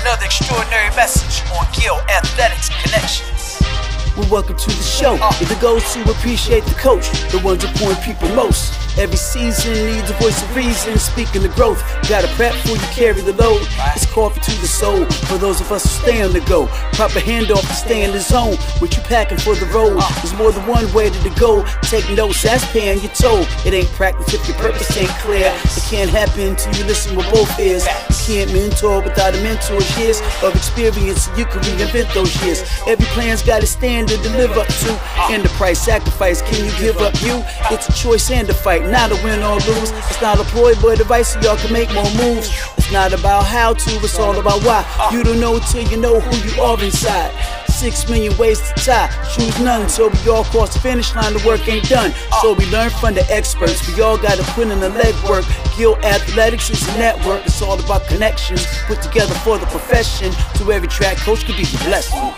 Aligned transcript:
Another 0.00 0.26
extraordinary 0.26 0.94
message 0.94 1.42
on 1.52 1.66
Gill 1.72 1.96
Athletics 2.10 2.68
Connections. 2.82 3.58
Well, 4.14 4.28
welcome 4.30 4.56
to 4.56 4.66
the 4.66 4.82
show. 4.82 5.14
Uh. 5.14 5.32
If 5.40 5.50
it 5.50 5.60
goes 5.60 5.82
to 5.94 6.02
appreciate 6.10 6.64
the 6.64 6.74
coach, 6.74 7.08
the 7.32 7.40
ones 7.42 7.64
who 7.64 7.68
point 7.78 8.00
people 8.02 8.28
most. 8.34 8.85
Every 8.98 9.18
season 9.18 9.74
needs 9.74 10.08
a 10.08 10.14
voice 10.14 10.42
of 10.42 10.56
reason. 10.56 10.96
Speaking 10.98 11.42
the 11.42 11.50
growth, 11.50 11.82
gotta 12.08 12.28
prep 12.28 12.54
before 12.54 12.76
you 12.76 12.88
carry 12.96 13.20
the 13.20 13.34
load. 13.34 13.60
It's 13.94 14.06
coffee 14.06 14.40
to 14.40 14.60
the 14.62 14.66
soul 14.66 15.04
for 15.28 15.36
those 15.36 15.60
of 15.60 15.70
us 15.70 15.82
who 15.82 16.02
stay 16.02 16.22
on 16.22 16.32
the 16.32 16.40
go. 16.40 16.66
Proper 16.96 17.20
handoff 17.20 17.60
to 17.60 17.74
stay 17.74 18.04
in 18.04 18.12
the 18.12 18.20
zone. 18.20 18.56
What 18.78 18.96
you 18.96 19.02
packing 19.02 19.36
for 19.36 19.54
the 19.54 19.66
road? 19.66 20.00
There's 20.22 20.32
more 20.32 20.50
than 20.50 20.66
one 20.66 20.90
way 20.94 21.10
to 21.10 21.30
go. 21.38 21.62
Take 21.82 22.08
notes, 22.16 22.42
that's 22.42 22.64
paying 22.72 23.00
your 23.00 23.12
toll. 23.12 23.44
It 23.66 23.74
ain't 23.74 23.88
practice 23.92 24.32
if 24.32 24.48
your 24.48 24.56
purpose 24.56 24.96
ain't 24.96 25.10
clear. 25.20 25.52
It 25.52 25.84
can't 25.90 26.10
happen 26.10 26.56
till 26.56 26.74
you 26.76 26.84
listen 26.84 27.14
with 27.16 27.30
both 27.30 27.52
ears. 27.60 27.84
You 28.08 28.16
can't 28.24 28.52
mentor 28.54 29.02
without 29.02 29.34
a 29.34 29.42
mentor's 29.42 29.86
years 29.98 30.22
of 30.42 30.56
experience. 30.56 31.28
You 31.36 31.44
can 31.44 31.60
reinvent 31.60 32.14
those 32.14 32.32
years. 32.42 32.64
Every 32.86 33.06
plan's 33.12 33.42
got 33.42 33.62
a 33.62 33.66
standard 33.66 34.22
to 34.22 34.30
live 34.30 34.56
up 34.56 34.68
to. 34.68 34.92
And 35.28 35.44
the 35.44 35.50
price 35.50 35.80
sacrifice, 35.84 36.40
can 36.40 36.64
you 36.64 36.72
give 36.78 36.96
up 36.98 37.12
you? 37.20 37.44
It's 37.70 37.90
a 37.90 37.92
choice 37.92 38.30
and 38.30 38.48
a 38.48 38.54
fight 38.54 38.85
not 38.90 39.10
a 39.12 39.16
win 39.22 39.42
or 39.42 39.54
lose. 39.54 39.90
It's 39.90 40.20
not 40.20 40.40
a 40.40 40.44
ploy, 40.44 40.74
but 40.80 41.00
advice 41.00 41.32
so 41.34 41.40
y'all 41.40 41.56
can 41.56 41.72
make 41.72 41.92
more 41.92 42.10
moves. 42.14 42.48
It's 42.78 42.92
not 42.92 43.12
about 43.12 43.44
how 43.44 43.74
to, 43.74 43.90
it's 44.04 44.18
all 44.18 44.38
about 44.38 44.62
why. 44.62 44.84
You 45.12 45.22
don't 45.22 45.40
know 45.40 45.58
till 45.58 45.82
you 45.82 45.96
know 45.96 46.20
who 46.20 46.36
you 46.48 46.62
are 46.62 46.82
inside. 46.82 47.32
Six 47.68 48.08
million 48.08 48.36
ways 48.38 48.60
to 48.60 48.74
tie, 48.74 49.08
choose 49.34 49.60
none 49.60 49.86
till 49.88 50.08
we 50.08 50.30
all 50.30 50.44
cross 50.44 50.72
the 50.72 50.80
finish 50.80 51.14
line. 51.14 51.34
The 51.34 51.44
work 51.46 51.68
ain't 51.68 51.88
done, 51.88 52.12
so 52.40 52.54
we 52.54 52.64
learn 52.70 52.90
from 52.90 53.14
the 53.14 53.26
experts. 53.30 53.86
We 53.94 54.02
all 54.02 54.16
gotta 54.16 54.42
put 54.54 54.68
in 54.68 54.80
the 54.80 54.88
legwork. 54.88 55.44
Gill 55.76 55.96
Athletics 55.96 56.70
is 56.70 56.88
a 56.88 56.98
network. 56.98 57.44
It's 57.44 57.60
all 57.60 57.78
about 57.78 58.06
connections 58.06 58.66
put 58.86 59.02
together 59.02 59.34
for 59.34 59.58
the 59.58 59.66
profession. 59.66 60.32
To 60.56 60.72
every 60.72 60.88
track 60.88 61.18
coach 61.18 61.44
could 61.44 61.56
be 61.56 61.66
blessing. 61.84 62.32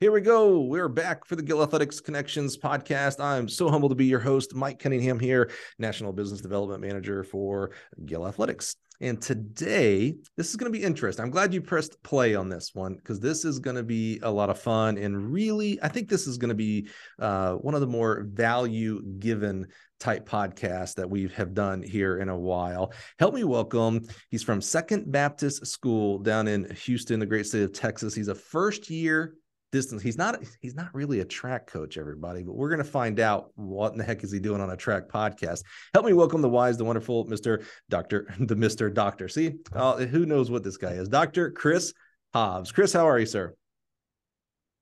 Here 0.00 0.12
we 0.12 0.22
go. 0.22 0.60
We're 0.62 0.88
back 0.88 1.26
for 1.26 1.36
the 1.36 1.42
Gill 1.42 1.62
Athletics 1.62 2.00
Connections 2.00 2.56
podcast. 2.56 3.22
I'm 3.22 3.46
so 3.50 3.68
humbled 3.68 3.90
to 3.90 3.96
be 3.96 4.06
your 4.06 4.18
host, 4.18 4.54
Mike 4.54 4.78
Cunningham 4.78 5.20
here, 5.20 5.50
National 5.78 6.10
Business 6.10 6.40
Development 6.40 6.80
Manager 6.80 7.22
for 7.22 7.72
Gill 8.06 8.26
Athletics. 8.26 8.76
And 9.02 9.20
today, 9.20 10.14
this 10.38 10.48
is 10.48 10.56
going 10.56 10.72
to 10.72 10.78
be 10.78 10.82
interesting. 10.82 11.22
I'm 11.22 11.30
glad 11.30 11.52
you 11.52 11.60
pressed 11.60 12.02
play 12.02 12.34
on 12.34 12.48
this 12.48 12.70
one 12.72 12.94
because 12.94 13.20
this 13.20 13.44
is 13.44 13.58
going 13.58 13.76
to 13.76 13.82
be 13.82 14.18
a 14.22 14.30
lot 14.30 14.48
of 14.48 14.58
fun. 14.58 14.96
And 14.96 15.30
really, 15.30 15.78
I 15.82 15.88
think 15.88 16.08
this 16.08 16.26
is 16.26 16.38
going 16.38 16.48
to 16.48 16.54
be 16.54 16.88
uh, 17.18 17.56
one 17.56 17.74
of 17.74 17.82
the 17.82 17.86
more 17.86 18.26
value 18.26 19.02
given 19.18 19.66
type 19.98 20.26
podcasts 20.26 20.94
that 20.94 21.10
we 21.10 21.28
have 21.28 21.52
done 21.52 21.82
here 21.82 22.20
in 22.20 22.30
a 22.30 22.38
while. 22.38 22.94
Help 23.18 23.34
me 23.34 23.44
welcome. 23.44 24.00
He's 24.30 24.42
from 24.42 24.62
Second 24.62 25.12
Baptist 25.12 25.66
School 25.66 26.18
down 26.20 26.48
in 26.48 26.74
Houston, 26.84 27.20
the 27.20 27.26
great 27.26 27.44
state 27.44 27.64
of 27.64 27.74
Texas. 27.74 28.14
He's 28.14 28.28
a 28.28 28.34
first 28.34 28.88
year 28.88 29.34
distance. 29.72 30.02
He's 30.02 30.18
not 30.18 30.42
he's 30.60 30.74
not 30.74 30.94
really 30.94 31.20
a 31.20 31.24
track 31.24 31.66
coach, 31.66 31.96
everybody, 31.96 32.42
but 32.42 32.54
we're 32.54 32.68
going 32.68 32.78
to 32.78 32.84
find 32.84 33.20
out 33.20 33.50
what 33.54 33.92
in 33.92 33.98
the 33.98 34.04
heck 34.04 34.24
is 34.24 34.32
he 34.32 34.40
doing 34.40 34.60
on 34.60 34.70
a 34.70 34.76
track 34.76 35.08
podcast. 35.08 35.62
Help 35.94 36.06
me 36.06 36.12
welcome 36.12 36.42
the 36.42 36.48
wise, 36.48 36.76
the 36.76 36.84
wonderful 36.84 37.26
Mr. 37.26 37.64
Doctor, 37.88 38.26
the 38.40 38.54
Mr. 38.54 38.92
Doctor. 38.92 39.28
See, 39.28 39.54
uh, 39.72 39.98
who 39.98 40.26
knows 40.26 40.50
what 40.50 40.64
this 40.64 40.76
guy 40.76 40.92
is? 40.92 41.08
Dr. 41.08 41.50
Chris 41.50 41.92
Hobbs. 42.32 42.72
Chris, 42.72 42.92
how 42.92 43.08
are 43.08 43.18
you, 43.18 43.26
sir? 43.26 43.54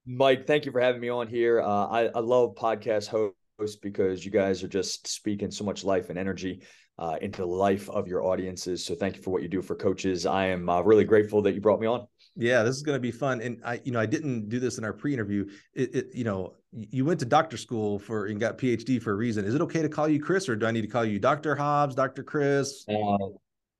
Mike, 0.07 0.47
thank 0.47 0.65
you 0.65 0.73
for 0.73 0.81
having 0.81 1.01
me 1.01 1.11
on 1.11 1.29
here. 1.29 1.61
Uh, 1.61 1.87
I, 1.87 2.07
I 2.07 2.21
love 2.21 2.55
podcast 2.55 3.09
hosts 3.09 3.77
because 3.77 4.25
you 4.25 4.31
guys 4.31 4.65
are 4.65 4.69
just 4.69 5.07
speaking 5.07 5.51
so 5.51 5.65
much 5.65 5.85
life 5.85 6.09
and 6.09 6.19
energy 6.19 6.63
uh, 6.99 7.17
into 7.21 7.43
the 7.43 7.47
life 7.47 7.91
of 7.91 8.09
your 8.09 8.25
audiences. 8.25 8.85
So 8.85 8.95
thank 8.95 9.17
you 9.17 9.23
for 9.23 9.31
what 9.31 9.43
you 9.43 9.49
do 9.49 9.61
for 9.61 9.75
coaches. 9.75 10.25
I 10.25 10.47
am 10.47 10.69
uh, 10.69 10.81
really 10.81 11.05
grateful 11.05 11.43
that 11.43 11.55
you 11.55 11.61
brought 11.61 11.81
me 11.81 11.87
on. 11.87 12.07
Yeah, 12.41 12.63
this 12.63 12.77
is 12.77 12.83
going 12.83 12.95
to 12.95 13.01
be 13.01 13.11
fun. 13.11 13.41
And 13.41 13.61
I, 13.65 13.81
you 13.83 13.91
know, 13.91 13.99
I 13.99 14.07
didn't 14.07 14.49
do 14.49 14.61
this 14.61 14.79
in 14.79 14.85
our 14.85 14.93
pre-interview. 14.93 15.51
It, 15.75 15.95
it, 15.95 16.15
you 16.15 16.23
know, 16.23 16.55
you 16.73 17.05
went 17.05 17.19
to 17.19 17.27
doctor 17.27 17.57
school 17.57 17.99
for 17.99 18.27
and 18.27 18.39
got 18.39 18.59
PhD 18.59 19.03
for 19.03 19.11
a 19.11 19.17
reason. 19.17 19.45
Is 19.45 19.57
it 19.57 19.61
okay 19.63 19.83
to 19.83 19.89
call 19.89 20.09
you 20.09 20.23
Chris, 20.23 20.49
or 20.49 20.55
do 20.55 20.65
I 20.65 20.71
need 20.71 20.83
to 20.83 20.87
call 20.87 21.05
you 21.05 21.19
Doctor 21.19 21.57
Hobbs, 21.57 21.97
Doctor 21.97 22.23
Chris? 22.23 22.85
Uh, 22.89 23.17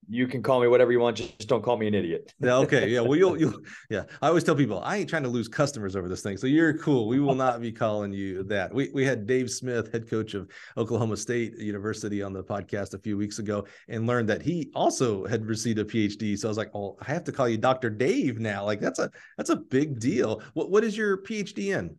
you 0.09 0.27
can 0.27 0.43
call 0.43 0.61
me 0.61 0.69
whatever 0.69 0.91
you 0.91 1.01
want. 1.01 1.17
Just 1.17 1.49
don't 1.49 1.63
call 1.63 1.77
me 1.77 1.87
an 1.87 1.95
idiot. 1.95 2.33
yeah. 2.41 2.57
Okay. 2.57 2.89
Yeah. 2.89 3.01
Well, 3.01 3.17
you'll, 3.17 3.39
you'll, 3.39 3.61
yeah. 3.91 4.05
I 4.23 4.29
always 4.29 4.45
tell 4.45 4.55
people 4.55 4.81
I 4.83 4.97
ain't 4.97 5.09
trying 5.09 5.23
to 5.25 5.29
lose 5.29 5.49
customers 5.49 5.97
over 5.97 6.09
this 6.09 6.23
thing. 6.23 6.37
So 6.37 6.47
you're 6.47 6.77
cool. 6.79 7.09
We 7.09 7.21
will 7.21 7.35
not 7.35 7.61
be 7.61 7.71
calling 7.71 8.13
you 8.13 8.43
that. 8.45 8.73
We, 8.73 8.91
we 8.95 9.05
had 9.05 9.27
Dave 9.27 9.51
Smith, 9.51 9.93
head 9.93 10.09
coach 10.09 10.35
of 10.35 10.49
Oklahoma 10.77 11.17
State 11.17 11.59
University 11.59 12.23
on 12.23 12.33
the 12.33 12.43
podcast 12.43 12.95
a 12.95 12.99
few 12.99 13.17
weeks 13.17 13.39
ago 13.39 13.67
and 13.89 14.07
learned 14.07 14.29
that 14.29 14.43
he 14.43 14.71
also 14.75 15.27
had 15.27 15.47
received 15.47 15.79
a 15.79 15.85
PhD. 15.85 16.39
So 16.39 16.49
I 16.49 16.51
was 16.51 16.59
like, 16.59 16.71
oh, 16.75 16.97
I 17.01 17.13
have 17.13 17.25
to 17.25 17.33
call 17.33 17.49
you 17.49 17.59
Dr. 17.59 17.91
Dave 17.91 18.39
now. 18.39 18.65
Like 18.65 18.81
that's 18.81 18.99
a, 18.99 19.11
that's 19.37 19.51
a 19.51 19.57
big 19.57 20.01
deal. 20.01 20.43
What, 20.55 20.71
what 20.71 20.85
is 20.85 20.97
your 20.97 21.19
PhD 21.19 21.77
in? 21.77 21.97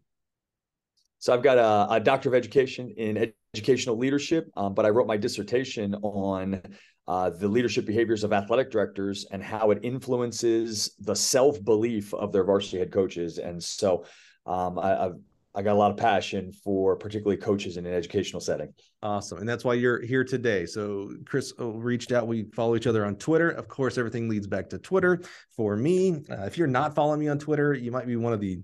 So 1.19 1.33
I've 1.33 1.43
got 1.43 1.57
a, 1.57 1.95
a 1.95 1.99
doctor 1.99 2.29
of 2.29 2.35
education 2.35 2.93
in 2.97 3.33
educational 3.53 3.97
leadership, 3.97 4.49
um, 4.55 4.73
but 4.73 4.85
I 4.85 4.89
wrote 4.89 5.05
my 5.05 5.17
dissertation 5.17 5.95
on 5.95 6.61
uh, 7.09 7.31
the 7.31 7.47
leadership 7.47 7.85
behaviors 7.85 8.23
of 8.23 8.31
athletic 8.31 8.69
directors 8.69 9.25
and 9.31 9.43
how 9.43 9.71
it 9.71 9.79
influences 9.81 10.91
the 10.99 11.15
self 11.15 11.61
belief 11.65 12.13
of 12.13 12.31
their 12.31 12.43
varsity 12.43 12.77
head 12.77 12.91
coaches. 12.91 13.39
And 13.39 13.61
so 13.61 14.05
um, 14.45 14.77
I, 14.77 15.05
I've 15.05 15.15
I 15.55 15.63
got 15.63 15.73
a 15.73 15.79
lot 15.79 15.89
of 15.89 15.97
passion 15.97 16.51
for 16.51 16.95
particularly 16.95 17.37
coaches 17.37 17.77
in 17.77 17.85
an 17.87 17.93
educational 17.93 18.39
setting. 18.39 18.71
Awesome. 19.01 19.39
And 19.39 19.49
that's 19.49 19.65
why 19.65 19.73
you're 19.73 19.99
here 19.99 20.23
today. 20.23 20.67
So 20.67 21.09
Chris 21.25 21.51
uh, 21.59 21.65
reached 21.65 22.11
out. 22.11 22.27
We 22.27 22.43
follow 22.53 22.75
each 22.75 22.85
other 22.85 23.03
on 23.03 23.15
Twitter. 23.15 23.49
Of 23.49 23.67
course, 23.67 23.97
everything 23.97 24.29
leads 24.29 24.45
back 24.45 24.69
to 24.69 24.77
Twitter 24.77 25.19
for 25.55 25.75
me. 25.75 26.21
Uh, 26.29 26.43
if 26.43 26.55
you're 26.55 26.67
not 26.67 26.93
following 26.93 27.19
me 27.19 27.29
on 27.29 27.39
Twitter, 27.39 27.73
you 27.73 27.91
might 27.91 28.05
be 28.05 28.15
one 28.15 28.31
of 28.31 28.39
the 28.39 28.59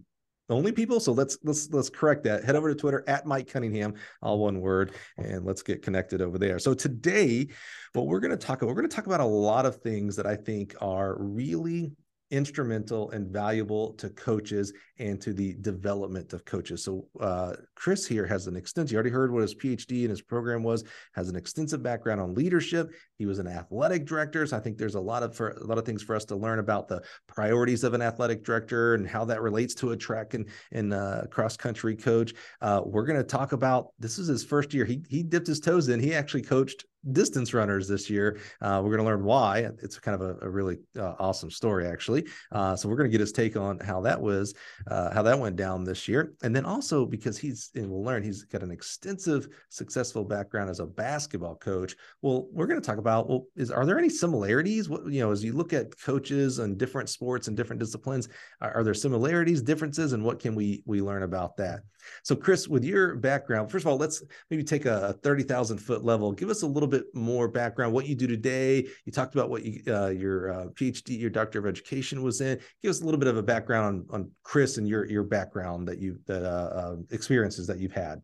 only 0.50 0.72
people. 0.72 1.00
So 1.00 1.12
let's 1.12 1.38
let's 1.44 1.70
let's 1.72 1.90
correct 1.90 2.24
that. 2.24 2.44
Head 2.44 2.56
over 2.56 2.70
to 2.70 2.76
Twitter 2.76 3.04
at 3.08 3.26
Mike 3.26 3.48
Cunningham, 3.48 3.96
all 4.22 4.40
one 4.40 4.62
word, 4.62 4.94
and 5.18 5.46
let's 5.46 5.62
get 5.62 5.82
connected 5.82 6.22
over 6.22 6.38
there. 6.38 6.60
So 6.60 6.74
today, 6.74 7.48
what 7.94 8.08
we're 8.08 8.20
going 8.20 8.32
to 8.32 8.38
talk 8.38 8.62
about, 8.62 8.70
we're 8.70 8.82
going 8.82 8.90
to 8.90 8.96
talk 8.96 9.08
about 9.08 9.22
a 9.22 9.26
lot 9.26 9.66
of 9.66 9.78
things 9.78 10.16
that 10.18 10.26
I 10.26 10.36
think 10.36 10.76
are 10.82 11.16
really 11.18 11.92
instrumental 12.32 13.12
and 13.12 13.28
valuable 13.28 13.94
to 13.94 14.10
coaches 14.10 14.74
and 14.98 15.22
to 15.22 15.34
the 15.34 15.54
development 15.62 16.34
of 16.34 16.44
coaches. 16.46 16.84
So 16.84 17.08
uh, 17.20 17.54
Chris 17.76 18.08
here 18.08 18.26
has 18.26 18.48
an 18.48 18.56
extensive, 18.56 18.94
you 18.94 18.98
already 18.98 19.10
heard 19.10 19.32
what 19.32 19.42
his 19.42 19.54
PhD 19.54 20.02
and 20.02 20.10
his 20.10 20.22
program 20.22 20.64
was, 20.64 20.84
has 21.14 21.30
an 21.30 21.36
extensive 21.36 21.84
background 21.84 22.22
on 22.22 22.34
leadership. 22.34 22.92
He 23.18 23.26
was 23.26 23.40
an 23.40 23.48
athletic 23.48 24.06
director. 24.06 24.46
So 24.48 24.58
I 24.58 24.60
think 24.60 24.78
there's 24.78 24.96
a 24.96 25.00
lot 25.00 25.24
of, 25.24 25.36
for, 25.36 25.52
a 25.52 25.64
lot 25.66 25.78
of 25.78 25.86
things 25.86 26.02
for 26.02 26.16
us 26.16 26.26
to 26.26 26.36
learn 26.36 26.60
about 26.60 26.88
the 26.88 27.04
priorities 27.28 27.84
of 27.84 27.94
an 27.94 28.02
athletic 28.02 28.44
director 28.44 28.96
and 28.96 29.08
how 29.08 29.26
that 29.26 29.42
relates 29.42 29.76
to 29.76 29.92
a 29.92 29.98
track 29.98 30.34
and, 30.34 30.48
and 30.72 30.94
uh, 30.94 31.24
cross 31.30 31.56
country 31.56 31.96
coach. 31.96 32.34
Uh, 32.62 32.82
we're 32.86 33.06
going 33.06 33.20
to 33.20 33.24
talk 33.24 33.52
about, 33.52 33.90
this 34.00 34.18
is 34.18 34.28
his 34.28 34.44
first 34.44 34.74
year. 34.74 34.86
He, 34.86 35.04
he 35.10 35.24
dipped 35.24 35.48
his 35.48 35.60
toes 35.60 35.90
in. 35.90 36.00
He 36.00 36.14
actually 36.16 36.44
coached 36.44 36.86
distance 37.12 37.54
runners 37.54 37.88
this 37.88 38.10
year. 38.10 38.40
Uh, 38.62 38.82
we're 38.84 38.96
going 38.96 39.00
to 39.00 39.06
learn 39.06 39.24
why. 39.24 39.70
It's 39.82 40.00
kind 40.00 40.20
of 40.20 40.22
a, 40.22 40.46
a 40.46 40.50
really 40.50 40.78
uh, 40.98 41.14
awesome 41.20 41.52
story, 41.52 41.88
actually. 41.88 42.26
Uh, 42.52 42.76
so 42.76 42.90
we're 42.90 42.96
going 42.96 43.10
to 43.10 43.12
get 43.12 43.22
his 43.22 43.32
take 43.32 43.56
on 43.56 43.80
how 43.80 44.02
that 44.02 44.20
was, 44.20 44.54
uh, 44.88 45.14
how 45.14 45.22
that 45.24 45.38
went 45.38 45.56
down 45.56 45.84
this 45.84 46.08
year, 46.08 46.34
and 46.44 46.56
then 46.56 46.66
also 46.66 47.06
because 47.06 47.38
he's 47.38 47.72
and 47.76 47.90
we'll 47.90 48.04
learn 48.04 48.24
he's 48.24 48.44
got 48.44 48.64
an 48.64 48.72
extensive, 48.72 49.48
successful 49.70 50.24
background 50.24 50.70
as 50.70 50.80
a 50.80 50.86
basketball 50.86 51.56
coach. 51.56 51.96
Well, 52.22 52.48
we're 52.52 52.68
going 52.68 52.82
to 52.82 52.86
talk 52.86 52.98
about 52.98 53.30
well, 53.30 53.46
is 53.56 53.72
are 53.72 53.86
there 53.86 54.00
any 54.00 54.10
similarities? 54.10 54.90
What 54.90 55.06
you 55.08 55.22
know, 55.22 55.32
as 55.32 55.44
you 55.44 55.54
look 55.54 55.74
at 55.74 56.00
coaches 56.00 56.60
and 56.60 56.78
different 56.78 57.10
sports 57.10 57.48
and 57.48 57.58
different 57.58 57.80
disciplines, 57.80 58.28
are, 58.62 58.78
are 58.78 58.84
there 58.84 58.94
similarities, 58.94 59.62
differences, 59.62 60.14
and 60.14 60.24
what 60.24 60.40
can 60.40 60.56
we 60.56 60.84
we 60.86 61.02
learn 61.02 61.24
about 61.24 61.58
that? 61.58 61.82
So, 62.24 62.36
Chris, 62.36 62.68
with 62.68 62.84
your 62.84 63.16
background, 63.16 63.72
first 63.72 63.84
of 63.84 63.88
all, 63.88 63.98
let's 63.98 64.24
maybe 64.50 64.64
take 64.64 64.86
a 64.86 65.14
30,000 65.24 65.78
foot 65.78 66.04
level. 66.04 66.32
Give 66.32 66.50
us 66.50 66.62
a 66.62 66.68
little 66.68 66.88
bit 66.88 66.95
more 67.14 67.48
background, 67.48 67.94
what 67.94 68.06
you 68.06 68.16
do 68.16 68.28
today. 68.28 68.88
You 69.06 69.12
talked 69.12 69.36
about 69.36 69.50
what 69.50 69.64
you, 69.64 69.82
uh, 69.88 70.10
your 70.10 70.52
uh, 70.52 70.66
PhD, 70.68 71.20
your 71.20 71.30
doctor 71.30 71.60
of 71.60 71.66
education 71.66 72.22
was 72.24 72.42
in. 72.42 72.60
Give 72.82 72.90
us 72.90 73.02
a 73.02 73.06
little 73.06 73.20
bit 73.20 73.28
of 73.28 73.38
a 73.38 73.44
background 73.44 74.06
on, 74.10 74.22
on 74.22 74.32
Chris 74.44 74.78
and 74.78 74.88
your, 74.88 75.06
your 75.06 75.24
background 75.24 75.88
that 75.88 76.00
you, 76.00 76.20
that 76.28 76.44
uh, 76.44 76.76
uh 76.76 76.96
experiences 77.12 77.68
that 77.68 77.80
you've 77.80 77.94
had. 77.94 78.22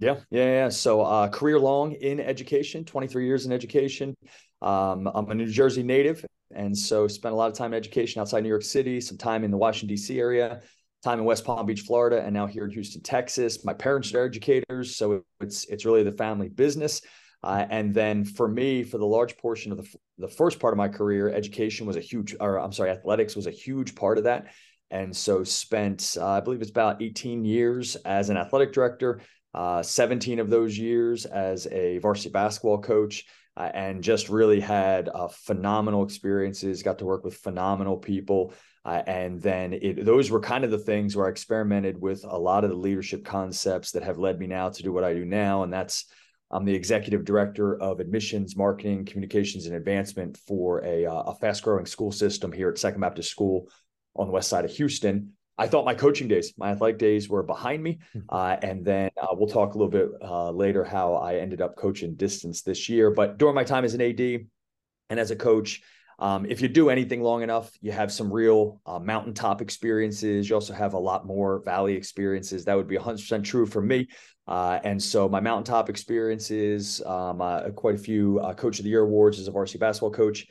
Yeah, 0.00 0.16
yeah, 0.30 0.44
yeah. 0.44 0.68
So, 0.68 1.02
uh, 1.02 1.28
career 1.28 1.58
long 1.58 1.92
in 1.92 2.20
education, 2.20 2.84
23 2.84 3.26
years 3.26 3.46
in 3.46 3.52
education. 3.52 4.16
Um, 4.62 5.10
I'm 5.12 5.28
a 5.30 5.34
New 5.34 5.50
Jersey 5.50 5.82
native, 5.82 6.24
and 6.54 6.76
so 6.76 7.08
spent 7.08 7.32
a 7.32 7.36
lot 7.36 7.50
of 7.50 7.56
time 7.56 7.72
in 7.72 7.76
education 7.76 8.20
outside 8.20 8.42
New 8.42 8.48
York 8.48 8.62
City, 8.62 9.00
some 9.00 9.18
time 9.18 9.42
in 9.42 9.50
the 9.50 9.56
Washington 9.56 9.88
D.C. 9.88 10.18
area, 10.18 10.60
time 11.02 11.18
in 11.18 11.24
West 11.24 11.44
Palm 11.44 11.66
Beach, 11.66 11.82
Florida, 11.82 12.22
and 12.22 12.32
now 12.32 12.46
here 12.46 12.64
in 12.64 12.70
Houston, 12.70 13.02
Texas. 13.02 13.64
My 13.64 13.72
parents 13.72 14.14
are 14.14 14.24
educators, 14.24 14.96
so 14.96 15.24
it's 15.40 15.64
it's 15.66 15.84
really 15.84 16.04
the 16.04 16.12
family 16.12 16.48
business. 16.48 17.02
Uh, 17.42 17.64
and 17.70 17.94
then 17.94 18.24
for 18.24 18.48
me, 18.48 18.82
for 18.82 18.98
the 18.98 19.06
large 19.06 19.36
portion 19.36 19.70
of 19.70 19.78
the, 19.78 19.88
the 20.18 20.28
first 20.28 20.58
part 20.58 20.74
of 20.74 20.78
my 20.78 20.88
career, 20.88 21.30
education 21.30 21.86
was 21.86 21.96
a 21.96 22.00
huge, 22.00 22.34
or 22.40 22.58
I'm 22.58 22.72
sorry, 22.72 22.90
athletics 22.90 23.36
was 23.36 23.46
a 23.46 23.52
huge 23.52 23.94
part 23.94 24.18
of 24.18 24.24
that. 24.24 24.52
And 24.90 25.14
so 25.14 25.44
spent, 25.44 26.16
uh, 26.18 26.26
I 26.26 26.40
believe 26.40 26.62
it's 26.62 26.70
about 26.70 27.02
18 27.02 27.44
years 27.44 27.96
as 27.96 28.30
an 28.30 28.36
athletic 28.36 28.72
director, 28.72 29.20
uh, 29.54 29.82
17 29.82 30.38
of 30.40 30.50
those 30.50 30.76
years 30.76 31.26
as 31.26 31.66
a 31.68 31.98
varsity 31.98 32.30
basketball 32.30 32.78
coach, 32.78 33.24
uh, 33.56 33.70
and 33.74 34.02
just 34.02 34.28
really 34.28 34.60
had 34.60 35.08
uh, 35.08 35.28
phenomenal 35.28 36.04
experiences, 36.04 36.82
got 36.82 36.98
to 36.98 37.04
work 37.04 37.24
with 37.24 37.34
phenomenal 37.34 37.96
people. 37.96 38.52
Uh, 38.84 39.02
and 39.06 39.42
then 39.42 39.72
it, 39.74 40.04
those 40.04 40.30
were 40.30 40.40
kind 40.40 40.64
of 40.64 40.70
the 40.70 40.78
things 40.78 41.14
where 41.14 41.26
I 41.26 41.30
experimented 41.30 42.00
with 42.00 42.24
a 42.24 42.38
lot 42.38 42.64
of 42.64 42.70
the 42.70 42.76
leadership 42.76 43.24
concepts 43.24 43.92
that 43.92 44.04
have 44.04 44.18
led 44.18 44.38
me 44.38 44.46
now 44.46 44.70
to 44.70 44.82
do 44.82 44.92
what 44.92 45.04
I 45.04 45.12
do 45.12 45.24
now. 45.24 45.64
And 45.64 45.72
that's 45.72 46.06
I'm 46.50 46.64
the 46.64 46.74
executive 46.74 47.24
director 47.24 47.80
of 47.80 48.00
admissions, 48.00 48.56
marketing, 48.56 49.04
communications, 49.04 49.66
and 49.66 49.74
advancement 49.74 50.36
for 50.46 50.82
a, 50.84 51.04
uh, 51.04 51.22
a 51.22 51.34
fast 51.34 51.62
growing 51.62 51.86
school 51.86 52.10
system 52.10 52.50
here 52.50 52.68
at 52.70 52.78
Second 52.78 53.00
Baptist 53.00 53.30
School 53.30 53.68
on 54.16 54.26
the 54.26 54.32
west 54.32 54.48
side 54.48 54.64
of 54.64 54.70
Houston. 54.70 55.32
I 55.58 55.66
thought 55.66 55.84
my 55.84 55.94
coaching 55.94 56.28
days, 56.28 56.54
my 56.56 56.70
athletic 56.70 56.98
days 56.98 57.28
were 57.28 57.42
behind 57.42 57.82
me. 57.82 57.98
Hmm. 58.12 58.20
Uh, 58.28 58.56
and 58.62 58.84
then 58.84 59.10
uh, 59.20 59.26
we'll 59.32 59.48
talk 59.48 59.74
a 59.74 59.78
little 59.78 59.90
bit 59.90 60.08
uh, 60.22 60.50
later 60.50 60.84
how 60.84 61.14
I 61.14 61.36
ended 61.36 61.60
up 61.60 61.76
coaching 61.76 62.14
distance 62.14 62.62
this 62.62 62.88
year. 62.88 63.10
But 63.10 63.38
during 63.38 63.54
my 63.54 63.64
time 63.64 63.84
as 63.84 63.94
an 63.94 64.00
AD 64.00 64.20
and 64.20 65.20
as 65.20 65.30
a 65.30 65.36
coach, 65.36 65.82
um, 66.18 66.46
if 66.46 66.60
you 66.60 66.68
do 66.68 66.90
anything 66.90 67.22
long 67.22 67.42
enough, 67.42 67.70
you 67.80 67.92
have 67.92 68.10
some 68.10 68.32
real 68.32 68.80
uh, 68.86 68.98
mountaintop 68.98 69.62
experiences. 69.62 70.48
You 70.48 70.56
also 70.56 70.72
have 70.72 70.94
a 70.94 70.98
lot 70.98 71.26
more 71.26 71.62
valley 71.64 71.94
experiences. 71.94 72.64
That 72.64 72.76
would 72.76 72.88
be 72.88 72.96
100% 72.96 73.44
true 73.44 73.66
for 73.66 73.80
me. 73.80 74.08
Uh, 74.46 74.80
and 74.82 75.00
so 75.00 75.28
my 75.28 75.38
mountaintop 75.38 75.88
experiences, 75.88 77.00
um, 77.06 77.40
uh, 77.40 77.70
quite 77.70 77.94
a 77.94 77.98
few 77.98 78.40
uh, 78.40 78.52
Coach 78.54 78.78
of 78.78 78.84
the 78.84 78.90
Year 78.90 79.02
awards 79.02 79.38
as 79.38 79.46
a 79.46 79.52
varsity 79.52 79.78
basketball 79.78 80.10
coach. 80.10 80.46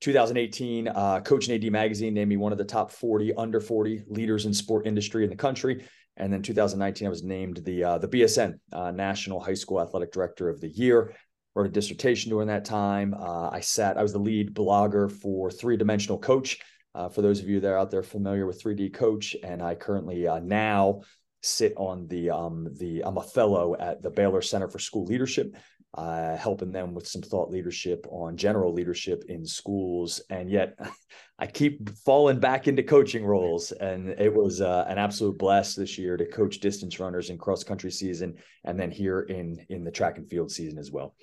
2018, 0.00 0.88
uh, 0.88 1.20
Coach 1.20 1.46
and 1.46 1.62
AD 1.62 1.70
Magazine 1.70 2.14
named 2.14 2.28
me 2.28 2.36
one 2.36 2.50
of 2.50 2.58
the 2.58 2.64
top 2.64 2.90
40 2.90 3.34
under 3.34 3.60
40 3.60 4.04
leaders 4.08 4.46
in 4.46 4.52
sport 4.52 4.88
industry 4.88 5.22
in 5.22 5.30
the 5.30 5.36
country. 5.36 5.84
And 6.16 6.32
then 6.32 6.42
2019, 6.42 7.06
I 7.06 7.10
was 7.10 7.22
named 7.22 7.58
the 7.64 7.84
uh, 7.84 7.98
the 7.98 8.08
BSN 8.08 8.58
National 8.94 9.40
High 9.40 9.54
School 9.54 9.80
Athletic 9.80 10.12
Director 10.12 10.50
of 10.50 10.60
the 10.60 10.68
Year. 10.68 11.14
Wrote 11.54 11.66
a 11.66 11.70
dissertation 11.70 12.30
during 12.30 12.48
that 12.48 12.64
time. 12.64 13.14
Uh, 13.14 13.50
I 13.50 13.60
sat. 13.60 13.98
I 13.98 14.02
was 14.02 14.12
the 14.12 14.18
lead 14.18 14.54
blogger 14.54 15.10
for 15.10 15.50
Three 15.50 15.76
Dimensional 15.76 16.18
Coach. 16.18 16.58
Uh, 16.94 17.08
for 17.08 17.22
those 17.22 17.40
of 17.40 17.48
you 17.48 17.60
that 17.60 17.72
are 17.72 17.78
out 17.78 17.90
there 17.90 18.02
familiar 18.02 18.46
with 18.46 18.62
3D 18.62 18.92
Coach, 18.92 19.36
and 19.42 19.62
I 19.62 19.74
currently 19.74 20.26
uh, 20.26 20.40
now 20.40 21.02
sit 21.42 21.74
on 21.76 22.06
the 22.08 22.30
um, 22.30 22.68
the 22.78 23.02
I'm 23.04 23.16
a 23.16 23.22
fellow 23.22 23.76
at 23.78 24.02
the 24.02 24.10
Baylor 24.10 24.42
Center 24.42 24.68
for 24.68 24.78
School 24.78 25.04
Leadership, 25.04 25.56
uh, 25.94 26.36
helping 26.36 26.72
them 26.72 26.94
with 26.94 27.06
some 27.06 27.22
thought 27.22 27.50
leadership 27.50 28.06
on 28.10 28.36
general 28.36 28.72
leadership 28.72 29.24
in 29.28 29.44
schools. 29.44 30.20
And 30.30 30.50
yet, 30.50 30.78
I 31.42 31.46
keep 31.48 31.90
falling 31.98 32.38
back 32.38 32.68
into 32.68 32.84
coaching 32.84 33.24
roles. 33.24 33.72
And 33.72 34.10
it 34.10 34.32
was 34.32 34.60
uh, 34.60 34.84
an 34.88 34.96
absolute 34.96 35.38
blast 35.38 35.76
this 35.76 35.98
year 35.98 36.16
to 36.16 36.24
coach 36.24 36.60
distance 36.60 37.00
runners 37.00 37.30
in 37.30 37.36
cross 37.36 37.64
country 37.64 37.90
season, 37.90 38.36
and 38.62 38.78
then 38.78 38.92
here 38.92 39.22
in 39.22 39.58
in 39.68 39.82
the 39.82 39.90
track 39.90 40.18
and 40.18 40.30
field 40.30 40.52
season 40.52 40.78
as 40.78 40.92
well 40.92 41.16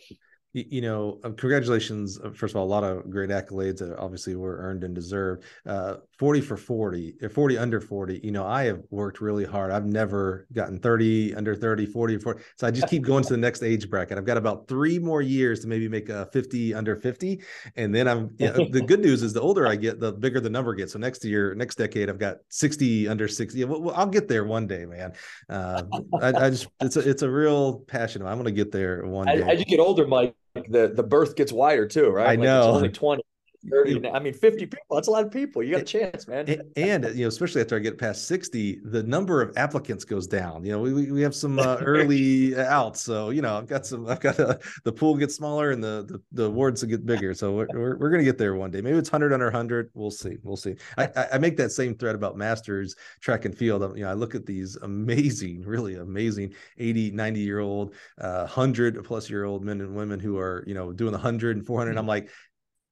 you 0.54 0.82
know, 0.82 1.20
um, 1.24 1.36
congratulations. 1.36 2.20
Uh, 2.20 2.32
first 2.32 2.56
of 2.56 2.58
all, 2.58 2.66
a 2.66 2.68
lot 2.68 2.84
of 2.84 3.10
great 3.10 3.30
accolades 3.30 3.80
that 3.80 3.96
obviously 4.00 4.36
were 4.36 4.58
earned 4.58 4.84
and 4.84 4.96
deserved. 4.96 5.44
Uh, 5.66 5.98
40 6.20 6.42
for 6.42 6.58
40, 6.58 7.16
or 7.22 7.30
40 7.30 7.58
under 7.58 7.80
40. 7.80 8.20
You 8.22 8.32
know, 8.32 8.46
I 8.46 8.66
have 8.66 8.82
worked 8.90 9.22
really 9.22 9.46
hard. 9.46 9.72
I've 9.72 9.86
never 9.86 10.48
gotten 10.52 10.78
30, 10.78 11.34
under 11.36 11.56
30, 11.56 11.86
40, 11.86 12.18
40. 12.18 12.44
So 12.58 12.68
I 12.68 12.72
just 12.72 12.90
keep 12.90 13.04
going 13.04 13.24
to 13.24 13.30
the 13.30 13.38
next 13.38 13.64
age 13.64 13.90
bracket. 13.90 14.18
I've 14.18 14.26
got 14.26 14.36
about 14.36 14.68
three 14.68 15.00
more 15.00 15.22
years 15.22 15.62
to 15.62 15.68
maybe 15.68 15.88
make 15.88 16.10
a 16.10 16.26
50 16.34 16.74
under 16.74 16.98
50. 16.98 17.42
And 17.78 17.96
then 17.96 18.10
I'm, 18.10 18.36
you 18.38 18.48
know, 18.48 18.68
the 18.70 18.82
good 18.86 19.00
news 19.00 19.24
is 19.24 19.32
the 19.32 19.40
older 19.40 19.66
I 19.66 19.78
get, 19.78 20.02
the 20.02 20.12
bigger 20.12 20.42
the 20.42 20.50
number 20.50 20.76
gets. 20.76 20.92
So 20.92 21.00
next 21.00 21.24
year, 21.24 21.56
next 21.56 21.78
decade, 21.78 22.10
I've 22.10 22.20
got 22.20 22.40
60 22.50 23.08
under 23.08 23.30
60. 23.30 23.64
Well, 23.64 23.94
I'll 23.96 24.06
get 24.06 24.28
there 24.28 24.44
one 24.44 24.68
day, 24.68 24.86
man. 24.86 25.14
Uh, 25.48 25.84
I, 26.22 26.28
I, 26.28 26.50
just, 26.50 26.68
it's 26.82 26.98
a, 26.98 27.10
it's 27.10 27.22
a 27.22 27.30
real 27.30 27.80
passion. 27.80 28.24
I'm 28.24 28.36
going 28.36 28.44
to 28.44 28.52
get 28.52 28.74
there 28.74 29.06
one 29.06 29.28
day. 29.28 29.42
As 29.42 29.58
you 29.58 29.66
get 29.66 29.80
older, 29.80 30.06
Mike, 30.06 30.36
the 30.68 30.92
the 30.94 31.04
berth 31.04 31.36
gets 31.36 31.54
wider 31.54 31.88
too, 31.88 32.10
right? 32.10 32.26
I 32.26 32.30
like 32.32 32.40
know. 32.40 32.64
only 32.64 32.90
20. 32.90 33.24
30 33.70 34.08
i 34.10 34.20
mean 34.20 34.34
50 34.34 34.66
people 34.66 34.96
that's 34.96 35.08
a 35.08 35.12
lot 35.12 35.26
of 35.26 35.32
people. 35.32 35.64
You 35.64 35.74
got 35.74 35.82
a 35.82 35.86
chance 35.86 36.28
man. 36.28 36.62
and, 36.76 37.06
you 37.16 37.22
know 37.22 37.28
especially 37.28 37.62
after 37.62 37.76
i 37.76 37.80
get 37.80 37.98
past 37.98 38.28
60 38.28 38.82
the 38.86 39.04
number 39.04 39.42
of 39.42 39.56
applicants 39.58 40.04
goes 40.04 40.28
down. 40.28 40.64
You 40.64 40.72
know 40.74 40.80
we, 40.80 41.12
we 41.12 41.22
have 41.22 41.36
some 41.36 41.60
uh, 41.60 41.78
early 41.82 42.58
outs 42.58 43.02
so 43.02 43.30
you 43.30 43.42
know 43.42 43.58
i've 43.58 43.68
got 43.68 43.86
some 43.86 44.08
i've 44.08 44.20
got 44.20 44.40
a, 44.40 44.60
the 44.84 44.92
pool 44.92 45.16
gets 45.16 45.36
smaller 45.36 45.72
and 45.72 45.84
the 45.84 46.06
the, 46.08 46.22
the 46.32 46.44
awards 46.46 46.84
get 46.84 47.06
bigger. 47.06 47.34
So 47.34 47.54
we're, 47.54 47.68
we're, 47.74 47.98
we're 47.98 48.10
gonna 48.10 48.24
get 48.24 48.38
there 48.38 48.56
one 48.56 48.72
day. 48.72 48.82
Maybe 48.82 48.98
it's 48.98 49.12
100 49.12 49.34
under 49.34 49.46
100 49.46 49.92
we'll 49.94 50.12
see 50.12 50.38
we'll 50.44 50.58
see. 50.58 50.76
I 50.98 51.28
i 51.34 51.38
make 51.38 51.58
that 51.58 51.72
same 51.72 51.96
thread 51.96 52.16
about 52.16 52.38
masters 52.38 52.96
track 53.22 53.46
and 53.46 53.58
field. 53.58 53.82
You 53.98 54.04
know 54.04 54.10
i 54.10 54.14
look 54.14 54.36
at 54.36 54.46
these 54.46 54.76
amazing 54.78 55.62
really 55.62 55.96
amazing 55.96 56.54
80 56.78 57.12
90 57.12 57.40
year 57.40 57.60
old 57.60 57.94
uh 58.20 58.40
100 58.40 59.04
plus 59.04 59.30
year 59.30 59.46
old 59.46 59.64
men 59.64 59.82
and 59.82 59.96
women 59.96 60.20
who 60.20 60.38
are 60.38 60.64
you 60.68 60.74
know 60.74 60.92
doing 60.92 61.12
the 61.12 61.18
100 61.18 61.58
and 61.58 61.66
400 61.66 61.98
i'm 61.98 62.08
like 62.08 62.30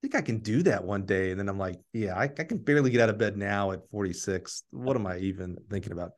think 0.02 0.16
I 0.16 0.22
can 0.22 0.40
do 0.40 0.64
that 0.64 0.84
one 0.84 1.06
day. 1.06 1.32
And 1.32 1.40
then 1.40 1.50
I'm 1.50 1.58
like, 1.58 1.80
yeah, 1.94 2.16
I, 2.16 2.24
I, 2.24 2.44
can 2.44 2.58
barely 2.58 2.92
get 2.92 3.02
out 3.02 3.10
of 3.10 3.18
bed 3.18 3.38
now 3.38 3.72
at 3.72 3.90
46. 3.90 4.64
What 4.72 4.96
am 4.96 5.08
I 5.08 5.18
even 5.20 5.58
thinking 5.70 5.92
about? 5.92 6.12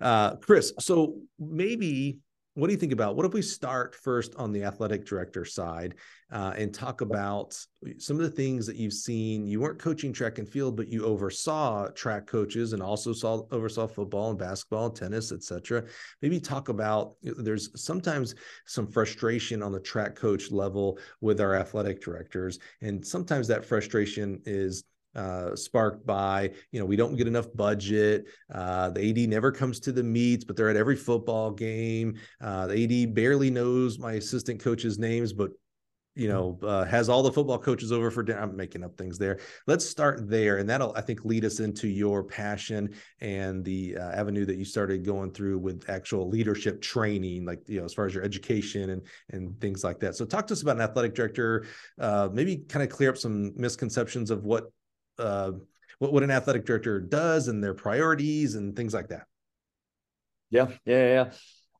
Uh, 0.00 0.36
Chris, 0.36 0.72
so 0.80 1.16
maybe 1.38 2.18
what 2.54 2.66
do 2.66 2.72
you 2.72 2.78
think 2.78 2.92
about 2.92 3.16
what 3.16 3.24
if 3.24 3.32
we 3.32 3.40
start 3.40 3.94
first 3.94 4.34
on 4.36 4.52
the 4.52 4.62
athletic 4.62 5.06
director 5.06 5.44
side 5.44 5.94
uh, 6.30 6.52
and 6.56 6.74
talk 6.74 7.00
about 7.00 7.56
some 7.98 8.16
of 8.16 8.22
the 8.22 8.30
things 8.30 8.66
that 8.66 8.76
you've 8.76 8.92
seen? 8.92 9.46
You 9.46 9.60
weren't 9.60 9.78
coaching 9.78 10.12
track 10.12 10.38
and 10.38 10.48
field 10.48 10.76
but 10.76 10.88
you 10.88 11.04
oversaw 11.04 11.88
track 11.88 12.26
coaches 12.26 12.72
and 12.72 12.82
also 12.82 13.12
saw 13.12 13.42
oversaw 13.50 13.86
football 13.86 14.30
and 14.30 14.38
basketball 14.38 14.86
and 14.86 14.94
tennis 14.94 15.32
etc 15.32 15.84
maybe 16.20 16.38
talk 16.38 16.68
about 16.68 17.14
there's 17.22 17.70
sometimes 17.80 18.34
some 18.66 18.86
frustration 18.86 19.62
on 19.62 19.72
the 19.72 19.80
track 19.80 20.14
coach 20.14 20.50
level 20.50 20.98
with 21.20 21.40
our 21.40 21.54
athletic 21.54 22.02
directors 22.02 22.58
and 22.82 23.06
sometimes 23.06 23.48
that 23.48 23.64
frustration 23.64 24.40
is 24.44 24.84
uh, 25.14 25.54
sparked 25.54 26.06
by 26.06 26.50
you 26.70 26.80
know 26.80 26.86
we 26.86 26.96
don't 26.96 27.16
get 27.16 27.26
enough 27.26 27.46
budget. 27.54 28.26
Uh, 28.52 28.90
the 28.90 29.10
ad 29.10 29.28
never 29.28 29.52
comes 29.52 29.80
to 29.80 29.92
the 29.92 30.02
meets 30.02 30.44
but 30.44 30.56
they're 30.56 30.70
at 30.70 30.76
every 30.76 30.96
football 30.96 31.50
game. 31.50 32.18
Uh, 32.40 32.66
the 32.66 33.04
ad 33.04 33.14
barely 33.14 33.50
knows 33.50 33.98
my 33.98 34.12
assistant 34.12 34.60
coaches 34.60 34.98
names 34.98 35.32
but 35.32 35.50
you 36.14 36.28
know 36.28 36.58
uh, 36.62 36.84
has 36.84 37.08
all 37.08 37.22
the 37.22 37.32
football 37.32 37.58
coaches 37.58 37.90
over 37.90 38.10
for 38.10 38.22
dinner 38.22 38.40
i'm 38.40 38.56
making 38.56 38.84
up 38.84 38.96
things 38.96 39.18
there. 39.18 39.38
Let's 39.66 39.88
start 39.88 40.28
there 40.28 40.58
and 40.58 40.68
that'll 40.68 40.94
i 40.94 41.00
think 41.00 41.24
lead 41.24 41.44
us 41.44 41.60
into 41.60 41.88
your 41.88 42.22
passion 42.22 42.94
and 43.20 43.64
the 43.64 43.96
uh, 43.96 44.10
avenue 44.10 44.44
that 44.44 44.56
you 44.56 44.64
started 44.64 45.04
going 45.04 45.32
through 45.32 45.58
with 45.58 45.88
actual 45.88 46.28
leadership 46.28 46.82
training 46.82 47.46
like 47.46 47.60
you 47.66 47.78
know 47.78 47.84
as 47.84 47.94
far 47.94 48.06
as 48.06 48.14
your 48.14 48.24
education 48.24 48.90
and 48.90 49.02
and 49.30 49.58
things 49.60 49.84
like 49.84 50.00
that. 50.00 50.14
So 50.14 50.24
talk 50.24 50.46
to 50.48 50.54
us 50.54 50.62
about 50.62 50.76
an 50.76 50.82
athletic 50.82 51.14
director. 51.14 51.66
Uh, 51.98 52.28
maybe 52.32 52.58
kind 52.68 52.82
of 52.82 52.90
clear 52.90 53.10
up 53.10 53.16
some 53.16 53.52
misconceptions 53.56 54.30
of 54.30 54.44
what 54.44 54.70
uh, 55.22 55.52
what, 55.98 56.12
what 56.12 56.22
an 56.22 56.30
athletic 56.30 56.66
director 56.66 57.00
does 57.00 57.48
and 57.48 57.62
their 57.62 57.74
priorities 57.74 58.54
and 58.54 58.74
things 58.76 58.92
like 58.92 59.08
that. 59.08 59.26
Yeah, 60.50 60.68
yeah, 60.84 61.06
yeah. 61.06 61.30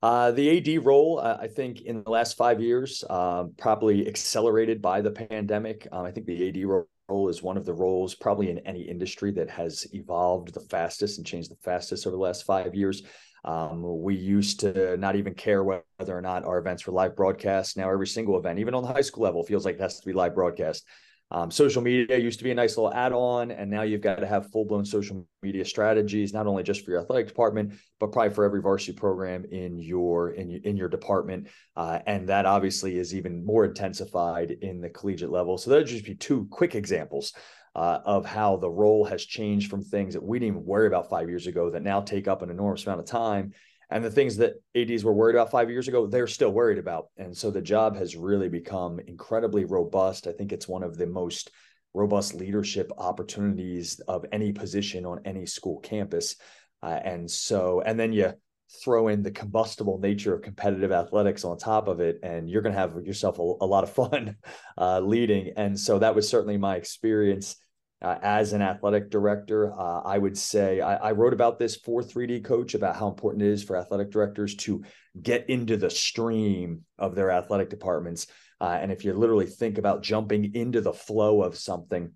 Uh, 0.02 0.32
the 0.32 0.58
AD 0.58 0.84
role, 0.84 1.20
uh, 1.20 1.38
I 1.40 1.46
think, 1.46 1.82
in 1.82 2.02
the 2.02 2.10
last 2.10 2.36
five 2.36 2.60
years, 2.60 3.04
uh, 3.08 3.44
probably 3.58 4.08
accelerated 4.08 4.82
by 4.82 5.00
the 5.00 5.12
pandemic. 5.12 5.86
Um, 5.92 6.04
I 6.04 6.10
think 6.10 6.26
the 6.26 6.48
AD 6.48 6.86
role 7.08 7.28
is 7.28 7.42
one 7.42 7.56
of 7.56 7.64
the 7.64 7.74
roles, 7.74 8.14
probably 8.14 8.50
in 8.50 8.58
any 8.60 8.82
industry, 8.82 9.30
that 9.32 9.50
has 9.50 9.86
evolved 9.92 10.54
the 10.54 10.60
fastest 10.60 11.18
and 11.18 11.26
changed 11.26 11.50
the 11.50 11.56
fastest 11.62 12.06
over 12.06 12.16
the 12.16 12.22
last 12.22 12.44
five 12.44 12.74
years. 12.74 13.02
Um, 13.44 14.02
we 14.02 14.14
used 14.14 14.60
to 14.60 14.96
not 14.96 15.16
even 15.16 15.34
care 15.34 15.62
whether 15.62 15.82
or 16.08 16.20
not 16.20 16.44
our 16.44 16.58
events 16.58 16.86
were 16.86 16.92
live 16.92 17.14
broadcast. 17.16 17.76
Now, 17.76 17.90
every 17.90 18.06
single 18.06 18.38
event, 18.38 18.58
even 18.58 18.74
on 18.74 18.82
the 18.82 18.92
high 18.92 19.00
school 19.02 19.24
level, 19.24 19.44
feels 19.44 19.64
like 19.64 19.76
it 19.76 19.80
has 19.80 20.00
to 20.00 20.06
be 20.06 20.12
live 20.12 20.34
broadcast. 20.34 20.84
Um, 21.34 21.50
social 21.50 21.80
media 21.80 22.18
used 22.18 22.38
to 22.40 22.44
be 22.44 22.50
a 22.50 22.54
nice 22.54 22.76
little 22.76 22.92
add-on, 22.92 23.50
and 23.50 23.70
now 23.70 23.82
you've 23.82 24.02
got 24.02 24.16
to 24.16 24.26
have 24.26 24.50
full-blown 24.50 24.84
social 24.84 25.26
media 25.42 25.64
strategies, 25.64 26.34
not 26.34 26.46
only 26.46 26.62
just 26.62 26.84
for 26.84 26.90
your 26.90 27.00
athletic 27.00 27.26
department, 27.26 27.72
but 27.98 28.12
probably 28.12 28.34
for 28.34 28.44
every 28.44 28.60
varsity 28.60 28.92
program 28.92 29.46
in 29.46 29.78
your 29.78 30.32
in, 30.32 30.50
your, 30.50 30.60
in 30.62 30.76
your 30.76 30.90
department. 30.90 31.48
Uh, 31.74 32.00
and 32.06 32.28
that 32.28 32.44
obviously 32.44 32.98
is 32.98 33.14
even 33.14 33.44
more 33.44 33.64
intensified 33.64 34.50
in 34.60 34.82
the 34.82 34.90
collegiate 34.90 35.32
level. 35.32 35.56
So 35.56 35.70
that'd 35.70 35.86
just 35.86 36.04
be 36.04 36.14
two 36.14 36.46
quick 36.50 36.74
examples 36.74 37.32
uh, 37.74 38.00
of 38.04 38.26
how 38.26 38.56
the 38.56 38.70
role 38.70 39.04
has 39.06 39.24
changed 39.24 39.70
from 39.70 39.82
things 39.82 40.12
that 40.12 40.22
we 40.22 40.38
didn't 40.38 40.56
even 40.56 40.66
worry 40.66 40.86
about 40.86 41.08
five 41.08 41.30
years 41.30 41.46
ago 41.46 41.70
that 41.70 41.82
now 41.82 42.02
take 42.02 42.28
up 42.28 42.42
an 42.42 42.50
enormous 42.50 42.84
amount 42.86 43.00
of 43.00 43.06
time 43.06 43.54
and 43.92 44.04
the 44.04 44.10
things 44.10 44.36
that 44.38 44.54
ads 44.74 45.04
were 45.04 45.12
worried 45.12 45.36
about 45.36 45.50
five 45.50 45.70
years 45.70 45.88
ago 45.88 46.06
they're 46.06 46.26
still 46.26 46.50
worried 46.50 46.78
about. 46.78 47.06
And 47.16 47.36
so 47.36 47.50
the 47.50 47.60
job 47.60 47.96
has 47.96 48.16
really 48.16 48.48
become 48.48 49.00
incredibly 49.06 49.64
robust. 49.64 50.26
I 50.26 50.32
think 50.32 50.52
it's 50.52 50.68
one 50.68 50.82
of 50.82 50.96
the 50.96 51.06
most 51.06 51.50
robust 51.94 52.34
leadership 52.34 52.90
opportunities 52.96 54.00
of 54.08 54.24
any 54.32 54.52
position 54.52 55.04
on 55.04 55.20
any 55.24 55.46
school 55.46 55.78
campus. 55.80 56.36
Uh, 56.82 56.98
and 57.04 57.30
so 57.30 57.82
and 57.82 57.98
then 58.00 58.12
you 58.12 58.32
throw 58.82 59.08
in 59.08 59.22
the 59.22 59.30
combustible 59.30 59.98
nature 59.98 60.34
of 60.34 60.42
competitive 60.42 60.92
athletics 60.92 61.44
on 61.44 61.58
top 61.58 61.88
of 61.88 62.00
it, 62.00 62.18
and 62.22 62.48
you're 62.48 62.62
going 62.62 62.74
to 62.74 62.80
have 62.80 62.96
yourself 63.04 63.38
a, 63.38 63.42
a 63.42 63.66
lot 63.66 63.84
of 63.84 63.92
fun 63.92 64.36
uh, 64.78 65.00
leading. 65.00 65.52
And 65.56 65.78
so 65.78 65.98
that 65.98 66.14
was 66.14 66.28
certainly 66.28 66.56
my 66.56 66.76
experience 66.76 67.56
uh, 68.02 68.18
as 68.22 68.52
an 68.52 68.62
athletic 68.62 69.10
director. 69.10 69.72
Uh, 69.72 70.00
I 70.00 70.18
would 70.18 70.36
say 70.36 70.80
I, 70.80 70.96
I, 70.96 71.12
wrote 71.12 71.32
about 71.32 71.58
this 71.58 71.76
for 71.76 72.02
3D 72.02 72.44
Coach 72.44 72.74
about 72.74 72.96
how 72.96 73.08
important 73.08 73.42
it 73.42 73.48
is 73.48 73.62
for 73.62 73.76
athletic 73.76 74.10
directors 74.10 74.56
to 74.56 74.82
get 75.20 75.48
into 75.48 75.76
the 75.76 75.88
stream 75.88 76.82
of 76.98 77.14
their 77.14 77.30
athletic 77.30 77.70
departments. 77.70 78.26
Uh, 78.60 78.78
and 78.80 78.90
if 78.90 79.04
you 79.04 79.12
literally 79.12 79.46
think 79.46 79.78
about 79.78 80.02
jumping 80.02 80.54
into 80.54 80.80
the 80.80 80.92
flow 80.92 81.42
of 81.42 81.56
something, 81.56 82.12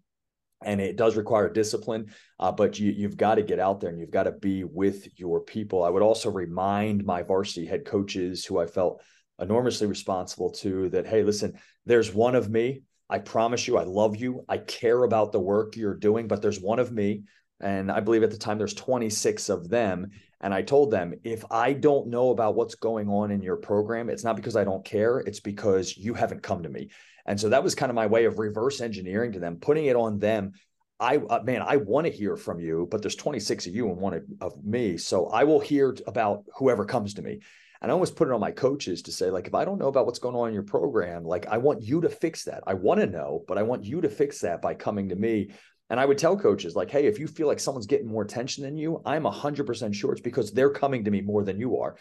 and 0.64 0.80
it 0.80 0.96
does 0.96 1.16
require 1.16 1.48
discipline, 1.52 2.06
uh, 2.40 2.50
but 2.50 2.78
you, 2.78 2.90
you've 2.90 3.16
got 3.16 3.36
to 3.36 3.42
get 3.42 3.60
out 3.60 3.80
there 3.80 3.90
and 3.90 4.00
you've 4.00 4.10
got 4.10 4.24
to 4.24 4.32
be 4.32 4.64
with 4.64 5.06
your 5.18 5.40
people. 5.40 5.84
I 5.84 5.90
would 5.90 6.02
also 6.02 6.30
remind 6.30 7.04
my 7.04 7.22
varsity 7.22 7.66
head 7.66 7.84
coaches 7.84 8.44
who 8.44 8.58
I 8.58 8.66
felt 8.66 9.02
enormously 9.38 9.86
responsible 9.86 10.50
to 10.50 10.88
that, 10.88 11.06
hey, 11.06 11.22
listen, 11.22 11.58
there's 11.84 12.12
one 12.12 12.34
of 12.34 12.48
me 12.48 12.82
I 13.08 13.18
promise 13.18 13.68
you, 13.68 13.78
I 13.78 13.84
love 13.84 14.16
you. 14.16 14.44
I 14.48 14.58
care 14.58 15.04
about 15.04 15.32
the 15.32 15.40
work 15.40 15.76
you're 15.76 15.94
doing, 15.94 16.26
but 16.26 16.42
there's 16.42 16.60
one 16.60 16.78
of 16.78 16.92
me. 16.92 17.22
And 17.60 17.90
I 17.90 18.00
believe 18.00 18.22
at 18.22 18.30
the 18.30 18.38
time 18.38 18.58
there's 18.58 18.74
26 18.74 19.48
of 19.48 19.68
them. 19.68 20.10
And 20.40 20.52
I 20.52 20.62
told 20.62 20.90
them, 20.90 21.14
if 21.24 21.44
I 21.50 21.72
don't 21.72 22.08
know 22.08 22.30
about 22.30 22.54
what's 22.54 22.74
going 22.74 23.08
on 23.08 23.30
in 23.30 23.42
your 23.42 23.56
program, 23.56 24.10
it's 24.10 24.24
not 24.24 24.36
because 24.36 24.56
I 24.56 24.64
don't 24.64 24.84
care, 24.84 25.20
it's 25.20 25.40
because 25.40 25.96
you 25.96 26.14
haven't 26.14 26.42
come 26.42 26.62
to 26.62 26.68
me. 26.68 26.90
And 27.24 27.40
so 27.40 27.48
that 27.48 27.64
was 27.64 27.74
kind 27.74 27.90
of 27.90 27.96
my 27.96 28.06
way 28.06 28.24
of 28.24 28.38
reverse 28.38 28.80
engineering 28.80 29.32
to 29.32 29.40
them, 29.40 29.56
putting 29.56 29.86
it 29.86 29.96
on 29.96 30.18
them. 30.18 30.52
I, 30.98 31.16
uh, 31.16 31.42
man, 31.42 31.62
I 31.62 31.76
want 31.76 32.06
to 32.06 32.12
hear 32.12 32.36
from 32.36 32.60
you, 32.60 32.88
but 32.90 33.02
there's 33.02 33.16
26 33.16 33.66
of 33.66 33.74
you 33.74 33.90
and 33.90 33.98
one 33.98 34.14
of, 34.14 34.24
of 34.40 34.64
me. 34.64 34.96
So 34.96 35.26
I 35.26 35.44
will 35.44 35.60
hear 35.60 35.96
about 36.06 36.44
whoever 36.56 36.84
comes 36.84 37.14
to 37.14 37.22
me. 37.22 37.40
And 37.80 37.90
I 37.90 37.94
always 37.94 38.10
put 38.10 38.28
it 38.28 38.34
on 38.34 38.40
my 38.40 38.50
coaches 38.50 39.02
to 39.02 39.12
say, 39.12 39.30
like, 39.30 39.46
if 39.46 39.54
I 39.54 39.64
don't 39.64 39.78
know 39.78 39.88
about 39.88 40.06
what's 40.06 40.18
going 40.18 40.34
on 40.34 40.48
in 40.48 40.54
your 40.54 40.62
program, 40.62 41.24
like, 41.24 41.46
I 41.46 41.58
want 41.58 41.82
you 41.82 42.00
to 42.00 42.08
fix 42.08 42.44
that. 42.44 42.62
I 42.66 42.74
want 42.74 43.00
to 43.00 43.06
know, 43.06 43.44
but 43.46 43.58
I 43.58 43.62
want 43.62 43.84
you 43.84 44.00
to 44.00 44.08
fix 44.08 44.40
that 44.40 44.62
by 44.62 44.74
coming 44.74 45.08
to 45.10 45.16
me. 45.16 45.50
And 45.88 46.00
I 46.00 46.04
would 46.04 46.18
tell 46.18 46.36
coaches, 46.36 46.74
like, 46.74 46.90
hey, 46.90 47.06
if 47.06 47.18
you 47.18 47.26
feel 47.26 47.46
like 47.46 47.60
someone's 47.60 47.86
getting 47.86 48.08
more 48.08 48.22
attention 48.22 48.64
than 48.64 48.76
you, 48.76 49.02
I'm 49.04 49.24
100% 49.24 49.94
sure 49.94 50.12
it's 50.12 50.20
because 50.20 50.52
they're 50.52 50.70
coming 50.70 51.04
to 51.04 51.10
me 51.10 51.20
more 51.20 51.44
than 51.44 51.60
you 51.60 51.78
are. 51.78 51.96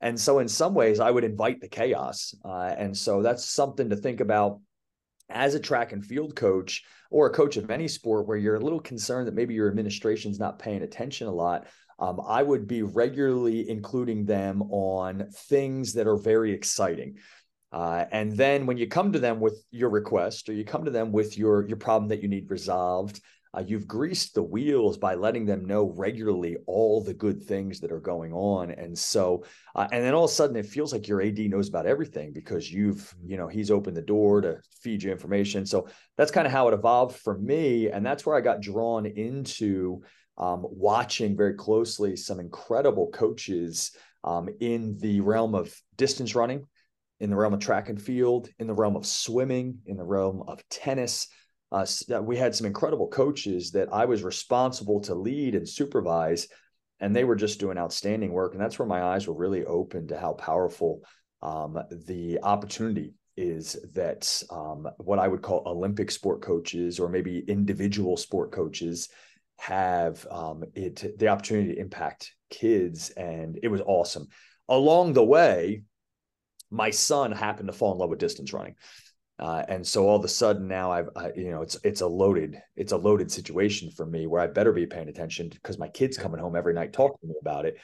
And 0.00 0.18
so, 0.18 0.38
in 0.38 0.48
some 0.48 0.74
ways, 0.74 1.00
I 1.00 1.10
would 1.10 1.24
invite 1.24 1.60
the 1.60 1.68
chaos. 1.68 2.34
Uh, 2.44 2.74
and 2.76 2.96
so, 2.96 3.22
that's 3.22 3.44
something 3.44 3.90
to 3.90 3.96
think 3.96 4.20
about 4.20 4.60
as 5.30 5.54
a 5.54 5.60
track 5.60 5.92
and 5.92 6.04
field 6.04 6.34
coach 6.34 6.84
or 7.10 7.26
a 7.26 7.32
coach 7.32 7.56
of 7.56 7.70
any 7.70 7.88
sport 7.88 8.26
where 8.26 8.36
you're 8.36 8.56
a 8.56 8.60
little 8.60 8.80
concerned 8.80 9.26
that 9.26 9.34
maybe 9.34 9.54
your 9.54 9.68
administration's 9.68 10.38
not 10.38 10.58
paying 10.58 10.82
attention 10.82 11.26
a 11.26 11.32
lot 11.32 11.66
um, 12.00 12.20
I 12.26 12.42
would 12.42 12.66
be 12.66 12.82
regularly 12.82 13.68
including 13.68 14.24
them 14.24 14.62
on 14.62 15.30
things 15.32 15.92
that 15.94 16.06
are 16.06 16.16
very 16.16 16.52
exciting. 16.52 17.18
Uh, 17.72 18.04
and 18.10 18.32
then 18.32 18.66
when 18.66 18.78
you 18.78 18.88
come 18.88 19.12
to 19.12 19.20
them 19.20 19.38
with 19.38 19.62
your 19.70 19.90
request 19.90 20.48
or 20.48 20.54
you 20.54 20.64
come 20.64 20.84
to 20.84 20.90
them 20.90 21.12
with 21.12 21.38
your 21.38 21.68
your 21.68 21.76
problem 21.76 22.08
that 22.08 22.20
you 22.20 22.28
need 22.28 22.50
resolved, 22.50 23.20
uh, 23.56 23.62
you've 23.66 23.86
greased 23.86 24.34
the 24.34 24.42
wheels 24.42 24.96
by 24.96 25.14
letting 25.14 25.44
them 25.44 25.64
know 25.64 25.92
regularly 25.96 26.56
all 26.66 27.02
the 27.02 27.14
good 27.14 27.42
things 27.42 27.80
that 27.80 27.90
are 27.90 28.00
going 28.00 28.32
on. 28.32 28.70
And 28.70 28.96
so, 28.96 29.44
uh, 29.74 29.88
and 29.90 30.04
then 30.04 30.14
all 30.14 30.24
of 30.24 30.30
a 30.30 30.34
sudden 30.34 30.56
it 30.56 30.66
feels 30.66 30.92
like 30.92 31.08
your 31.08 31.20
AD 31.20 31.38
knows 31.38 31.68
about 31.68 31.86
everything 31.86 32.32
because 32.32 32.70
you've, 32.70 33.12
you 33.24 33.36
know, 33.36 33.48
he's 33.48 33.70
opened 33.70 33.96
the 33.96 34.02
door 34.02 34.40
to 34.40 34.60
feed 34.80 35.02
you 35.02 35.10
information. 35.10 35.66
So 35.66 35.88
that's 36.16 36.30
kind 36.30 36.46
of 36.46 36.52
how 36.52 36.68
it 36.68 36.74
evolved 36.74 37.16
for 37.16 37.36
me. 37.38 37.90
And 37.90 38.06
that's 38.06 38.24
where 38.24 38.36
I 38.36 38.40
got 38.40 38.62
drawn 38.62 39.06
into 39.06 40.02
um, 40.40 40.64
watching 40.70 41.36
very 41.36 41.54
closely 41.54 42.16
some 42.16 42.40
incredible 42.40 43.10
coaches 43.12 43.92
um, 44.24 44.48
in 44.60 44.96
the 44.98 45.20
realm 45.20 45.54
of 45.54 45.72
distance 45.96 46.34
running, 46.34 46.66
in 47.20 47.28
the 47.28 47.36
realm 47.36 47.52
of 47.52 47.60
track 47.60 47.90
and 47.90 48.00
field, 48.00 48.48
in 48.58 48.66
the 48.66 48.74
realm 48.74 48.96
of 48.96 49.06
swimming, 49.06 49.78
in 49.86 49.98
the 49.98 50.04
realm 50.04 50.42
of 50.48 50.66
tennis. 50.70 51.28
Uh, 51.70 51.86
we 52.22 52.36
had 52.36 52.54
some 52.54 52.66
incredible 52.66 53.06
coaches 53.06 53.70
that 53.72 53.92
I 53.92 54.06
was 54.06 54.22
responsible 54.22 55.00
to 55.02 55.14
lead 55.14 55.54
and 55.54 55.68
supervise, 55.68 56.48
and 57.00 57.14
they 57.14 57.24
were 57.24 57.36
just 57.36 57.60
doing 57.60 57.78
outstanding 57.78 58.32
work. 58.32 58.54
And 58.54 58.60
that's 58.60 58.78
where 58.78 58.88
my 58.88 59.02
eyes 59.02 59.28
were 59.28 59.36
really 59.36 59.64
open 59.66 60.08
to 60.08 60.18
how 60.18 60.32
powerful 60.32 61.02
um, 61.42 61.78
the 62.06 62.38
opportunity 62.42 63.12
is 63.36 63.76
that 63.94 64.42
um, 64.50 64.88
what 64.98 65.18
I 65.18 65.28
would 65.28 65.42
call 65.42 65.62
Olympic 65.66 66.10
sport 66.10 66.40
coaches 66.42 66.98
or 66.98 67.08
maybe 67.08 67.44
individual 67.46 68.16
sport 68.16 68.52
coaches 68.52 69.08
have 69.60 70.26
um, 70.30 70.64
it 70.74 71.18
the 71.18 71.28
opportunity 71.28 71.74
to 71.74 71.80
impact 71.80 72.34
kids, 72.48 73.10
and 73.10 73.58
it 73.62 73.68
was 73.68 73.82
awesome. 73.82 74.26
Along 74.68 75.12
the 75.12 75.24
way, 75.24 75.82
my 76.70 76.90
son 76.90 77.32
happened 77.32 77.68
to 77.68 77.72
fall 77.72 77.92
in 77.92 77.98
love 77.98 78.10
with 78.10 78.18
distance 78.18 78.52
running. 78.52 78.76
Uh, 79.38 79.64
and 79.68 79.86
so 79.86 80.06
all 80.06 80.16
of 80.16 80.24
a 80.24 80.28
sudden 80.28 80.68
now 80.68 80.92
I've, 80.92 81.08
I, 81.16 81.30
you 81.34 81.50
know, 81.50 81.62
it's, 81.62 81.78
it's 81.82 82.02
a 82.02 82.06
loaded, 82.06 82.60
it's 82.76 82.92
a 82.92 82.96
loaded 82.96 83.32
situation 83.32 83.90
for 83.90 84.04
me 84.04 84.26
where 84.26 84.42
I 84.42 84.46
better 84.46 84.70
be 84.70 84.86
paying 84.86 85.08
attention 85.08 85.48
because 85.48 85.78
my 85.78 85.88
kid's 85.88 86.18
coming 86.18 86.40
home 86.40 86.54
every 86.54 86.74
night 86.74 86.92
talking 86.92 87.16
to 87.22 87.26
me 87.26 87.34
about 87.40 87.64
it. 87.64 87.78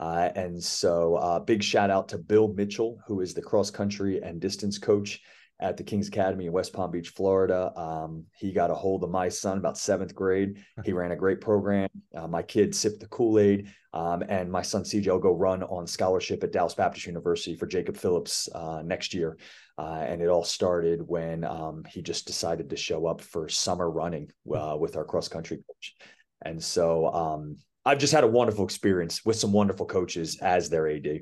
Uh, 0.00 0.28
and 0.34 0.62
so 0.62 1.14
uh, 1.14 1.38
big 1.38 1.62
shout 1.62 1.90
out 1.90 2.08
to 2.08 2.18
Bill 2.18 2.48
Mitchell, 2.48 2.98
who 3.06 3.20
is 3.20 3.32
the 3.32 3.42
cross 3.42 3.70
country 3.70 4.20
and 4.20 4.40
distance 4.40 4.76
coach 4.76 5.20
at 5.60 5.76
the 5.76 5.82
King's 5.82 6.08
Academy 6.08 6.46
in 6.46 6.52
West 6.52 6.72
Palm 6.72 6.90
Beach, 6.90 7.08
Florida. 7.10 7.72
Um, 7.76 8.24
he 8.36 8.52
got 8.52 8.70
a 8.70 8.74
hold 8.74 9.02
of 9.02 9.10
my 9.10 9.28
son 9.28 9.58
about 9.58 9.78
seventh 9.78 10.14
grade. 10.14 10.62
He 10.84 10.92
ran 10.92 11.10
a 11.10 11.16
great 11.16 11.40
program. 11.40 11.88
Uh, 12.14 12.28
my 12.28 12.42
kid 12.42 12.74
sipped 12.74 13.00
the 13.00 13.08
Kool 13.08 13.38
Aid, 13.38 13.68
um, 13.92 14.22
and 14.28 14.50
my 14.50 14.62
son 14.62 14.84
CJ 14.84 15.08
will 15.08 15.18
go 15.18 15.34
run 15.34 15.62
on 15.64 15.86
scholarship 15.86 16.42
at 16.44 16.52
Dallas 16.52 16.74
Baptist 16.74 17.06
University 17.06 17.56
for 17.56 17.66
Jacob 17.66 17.96
Phillips 17.96 18.48
uh, 18.54 18.82
next 18.84 19.12
year. 19.12 19.36
Uh, 19.76 20.04
and 20.06 20.22
it 20.22 20.28
all 20.28 20.44
started 20.44 21.02
when 21.06 21.44
um, 21.44 21.84
he 21.88 22.02
just 22.02 22.26
decided 22.26 22.70
to 22.70 22.76
show 22.76 23.06
up 23.06 23.20
for 23.20 23.48
summer 23.48 23.90
running 23.90 24.30
uh, 24.54 24.76
with 24.78 24.96
our 24.96 25.04
cross 25.04 25.28
country 25.28 25.56
coach. 25.56 25.94
And 26.42 26.62
so 26.62 27.12
um, 27.12 27.56
I've 27.84 27.98
just 27.98 28.12
had 28.12 28.24
a 28.24 28.28
wonderful 28.28 28.64
experience 28.64 29.24
with 29.24 29.36
some 29.36 29.52
wonderful 29.52 29.86
coaches 29.86 30.38
as 30.40 30.68
their 30.68 30.88
AD. 30.88 31.20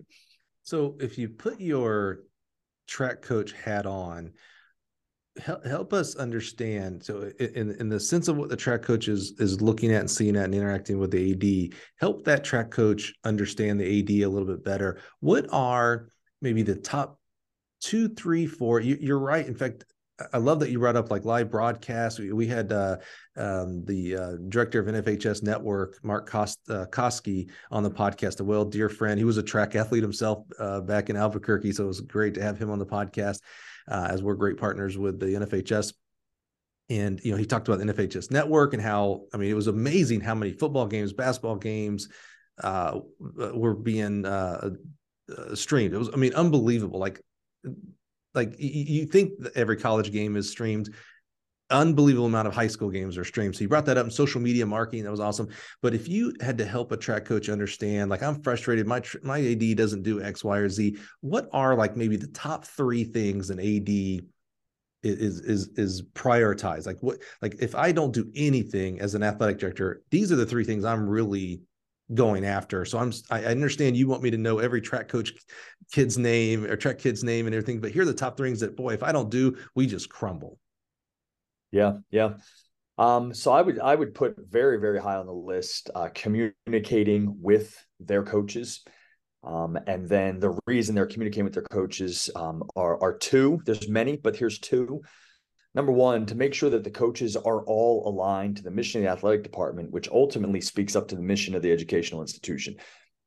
So 0.62 0.96
if 1.00 1.16
you 1.16 1.28
put 1.28 1.60
your 1.60 2.20
track 2.86 3.22
coach 3.22 3.52
hat 3.52 3.86
on 3.86 4.32
help, 5.38 5.64
help 5.66 5.92
us 5.92 6.16
understand 6.16 7.02
so 7.04 7.30
in 7.38 7.72
in 7.72 7.88
the 7.88 8.00
sense 8.00 8.28
of 8.28 8.36
what 8.36 8.48
the 8.48 8.56
track 8.56 8.82
coach 8.82 9.08
is 9.08 9.34
is 9.38 9.60
looking 9.60 9.92
at 9.92 10.00
and 10.00 10.10
seeing 10.10 10.36
at 10.36 10.44
and 10.44 10.54
interacting 10.54 10.98
with 10.98 11.10
the 11.10 11.32
ad 11.32 11.76
help 11.98 12.24
that 12.24 12.44
track 12.44 12.70
coach 12.70 13.14
understand 13.24 13.80
the 13.80 14.00
ad 14.00 14.10
a 14.10 14.28
little 14.28 14.48
bit 14.48 14.64
better. 14.64 15.00
What 15.20 15.46
are 15.50 16.08
maybe 16.40 16.62
the 16.62 16.76
top 16.76 17.18
two 17.80 18.08
three 18.08 18.46
four 18.46 18.80
you, 18.80 18.96
you're 19.00 19.18
right 19.18 19.46
in 19.46 19.54
fact 19.54 19.84
I 20.32 20.38
love 20.38 20.60
that 20.60 20.70
you 20.70 20.78
brought 20.78 20.96
up 20.96 21.10
like 21.10 21.24
live 21.24 21.50
broadcast. 21.50 22.18
We, 22.18 22.32
we 22.32 22.46
had 22.46 22.72
uh, 22.72 22.96
um, 23.36 23.84
the 23.84 24.16
uh, 24.16 24.32
director 24.48 24.80
of 24.80 24.86
NFHS 24.86 25.42
Network, 25.42 26.02
Mark 26.02 26.28
Kost, 26.28 26.58
uh, 26.70 26.86
Koski, 26.86 27.50
on 27.70 27.82
the 27.82 27.90
podcast. 27.90 28.40
A 28.40 28.44
well 28.44 28.64
dear 28.64 28.88
friend. 28.88 29.18
He 29.18 29.24
was 29.24 29.36
a 29.36 29.42
track 29.42 29.74
athlete 29.74 30.02
himself 30.02 30.44
uh, 30.58 30.80
back 30.80 31.10
in 31.10 31.16
Albuquerque, 31.16 31.72
so 31.72 31.84
it 31.84 31.88
was 31.88 32.00
great 32.00 32.34
to 32.34 32.42
have 32.42 32.58
him 32.58 32.70
on 32.70 32.78
the 32.78 32.86
podcast. 32.86 33.40
Uh, 33.88 34.08
as 34.10 34.22
we're 34.22 34.34
great 34.34 34.56
partners 34.56 34.98
with 34.98 35.20
the 35.20 35.26
NFHS. 35.26 35.92
And 36.88 37.20
you 37.22 37.32
know, 37.32 37.36
he 37.36 37.44
talked 37.44 37.68
about 37.68 37.78
the 37.78 37.92
NFHS 37.92 38.30
Network 38.30 38.72
and 38.72 38.82
how 38.82 39.22
I 39.34 39.36
mean, 39.36 39.50
it 39.50 39.54
was 39.54 39.66
amazing 39.66 40.20
how 40.22 40.34
many 40.34 40.52
football 40.52 40.86
games, 40.86 41.12
basketball 41.12 41.56
games 41.56 42.08
uh, 42.62 43.00
were 43.20 43.74
being 43.74 44.24
uh, 44.24 44.70
streamed. 45.54 45.94
It 45.94 45.98
was, 45.98 46.10
I 46.12 46.16
mean, 46.16 46.34
unbelievable. 46.34 46.98
Like 46.98 47.20
like 48.36 48.54
you 48.58 49.06
think 49.06 49.32
every 49.54 49.76
college 49.76 50.12
game 50.12 50.36
is 50.36 50.50
streamed. 50.50 50.94
Unbelievable 51.70 52.26
amount 52.26 52.46
of 52.46 52.54
high 52.54 52.68
school 52.68 52.90
games 52.90 53.18
are 53.18 53.24
streamed. 53.24 53.56
So 53.56 53.62
you 53.62 53.68
brought 53.68 53.86
that 53.86 53.98
up 53.98 54.04
in 54.04 54.10
social 54.10 54.40
media 54.40 54.64
marketing. 54.64 55.02
That 55.02 55.10
was 55.10 55.18
awesome. 55.18 55.48
But 55.82 55.94
if 55.94 56.06
you 56.06 56.32
had 56.40 56.58
to 56.58 56.64
help 56.64 56.92
a 56.92 56.96
track 56.96 57.24
coach 57.24 57.48
understand 57.48 58.08
like 58.08 58.22
i'm 58.22 58.40
frustrated. 58.42 58.86
My 58.86 59.02
my 59.22 59.40
ad 59.40 59.76
doesn't 59.76 60.02
do 60.02 60.22
x 60.22 60.44
y 60.44 60.58
or 60.58 60.68
z. 60.68 60.98
What 61.22 61.48
are 61.52 61.74
like 61.74 61.96
maybe 61.96 62.16
the 62.16 62.28
top 62.28 62.64
three 62.66 63.02
things 63.02 63.50
an 63.50 63.58
ad 63.58 63.88
is 65.02 65.40
is 65.40 65.70
is 65.76 66.02
prioritized? 66.02 66.86
Like 66.86 66.98
what 67.00 67.18
like 67.42 67.56
if 67.60 67.74
i 67.74 67.90
don't 67.90 68.12
do 68.12 68.30
anything 68.34 69.00
as 69.00 69.14
an 69.14 69.22
athletic 69.22 69.58
director 69.58 70.02
these 70.10 70.30
are 70.30 70.36
the 70.36 70.46
three 70.46 70.64
things 70.64 70.84
i'm 70.84 71.08
really 71.08 71.60
going 72.14 72.44
after. 72.44 72.84
So 72.84 72.98
I'm 72.98 73.12
I 73.30 73.44
understand 73.44 73.96
you 73.96 74.08
want 74.08 74.22
me 74.22 74.30
to 74.30 74.38
know 74.38 74.58
every 74.58 74.80
track 74.80 75.08
coach 75.08 75.32
kid's 75.92 76.18
name 76.18 76.64
or 76.64 76.76
track 76.76 76.98
kid's 76.98 77.24
name 77.24 77.46
and 77.46 77.54
everything, 77.54 77.80
but 77.80 77.90
here 77.90 78.02
are 78.02 78.06
the 78.06 78.14
top 78.14 78.36
things 78.36 78.60
that 78.60 78.76
boy, 78.76 78.94
if 78.94 79.02
I 79.02 79.12
don't 79.12 79.30
do, 79.30 79.56
we 79.74 79.86
just 79.86 80.08
crumble. 80.08 80.58
Yeah, 81.72 81.94
yeah. 82.10 82.34
Um, 82.98 83.34
so 83.34 83.52
I 83.52 83.60
would 83.60 83.78
I 83.78 83.94
would 83.94 84.14
put 84.14 84.36
very 84.38 84.78
very 84.78 85.00
high 85.00 85.16
on 85.16 85.26
the 85.26 85.32
list 85.32 85.90
uh, 85.94 86.08
communicating 86.14 87.36
with 87.40 87.76
their 88.00 88.22
coaches, 88.22 88.84
um, 89.42 89.78
and 89.86 90.08
then 90.08 90.38
the 90.38 90.58
reason 90.66 90.94
they're 90.94 91.06
communicating 91.06 91.44
with 91.44 91.54
their 91.54 91.62
coaches 91.64 92.30
um, 92.34 92.62
are 92.74 93.00
are 93.02 93.18
two. 93.18 93.60
There's 93.66 93.88
many, 93.88 94.16
but 94.16 94.36
here's 94.36 94.58
two 94.58 95.02
number 95.76 95.92
one, 95.92 96.26
to 96.26 96.34
make 96.34 96.54
sure 96.54 96.70
that 96.70 96.82
the 96.82 96.90
coaches 96.90 97.36
are 97.36 97.62
all 97.64 98.08
aligned 98.08 98.56
to 98.56 98.62
the 98.62 98.70
mission 98.70 99.00
of 99.00 99.04
the 99.04 99.10
athletic 99.12 99.42
department, 99.42 99.92
which 99.92 100.08
ultimately 100.08 100.60
speaks 100.60 100.96
up 100.96 101.06
to 101.08 101.14
the 101.14 101.22
mission 101.22 101.54
of 101.54 101.62
the 101.62 101.70
educational 101.70 102.22
institution. 102.22 102.74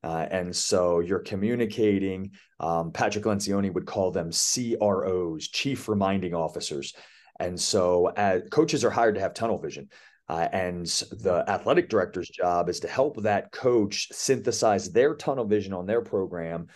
Uh, 0.04 0.26
and 0.32 0.56
so 0.56 1.00
you're 1.00 1.20
communicating. 1.20 2.32
Um, 2.60 2.92
Patrick 2.92 3.26
Lencioni 3.26 3.72
would 3.72 3.86
call 3.86 4.12
them 4.12 4.32
CROs, 4.32 5.48
chief 5.50 5.88
reminding 5.88 6.34
officers. 6.34 6.94
And 7.40 7.60
so 7.60 8.08
uh, 8.08 8.40
coaches 8.50 8.84
are 8.84 8.90
hired 8.90 9.16
to 9.16 9.22
have 9.22 9.34
tunnel 9.34 9.60
vision. 9.60 9.90
Uh, 10.28 10.48
and 10.52 10.86
the 10.86 11.44
athletic 11.48 11.90
director's 11.90 12.30
job 12.30 12.70
is 12.70 12.80
to 12.80 12.88
help 12.88 13.22
that 13.24 13.52
coach 13.52 14.08
synthesize 14.12 14.92
their 14.92 15.16
tunnel 15.16 15.46
vision 15.46 15.74
on 15.74 15.86
their 15.86 16.02
program 16.02 16.68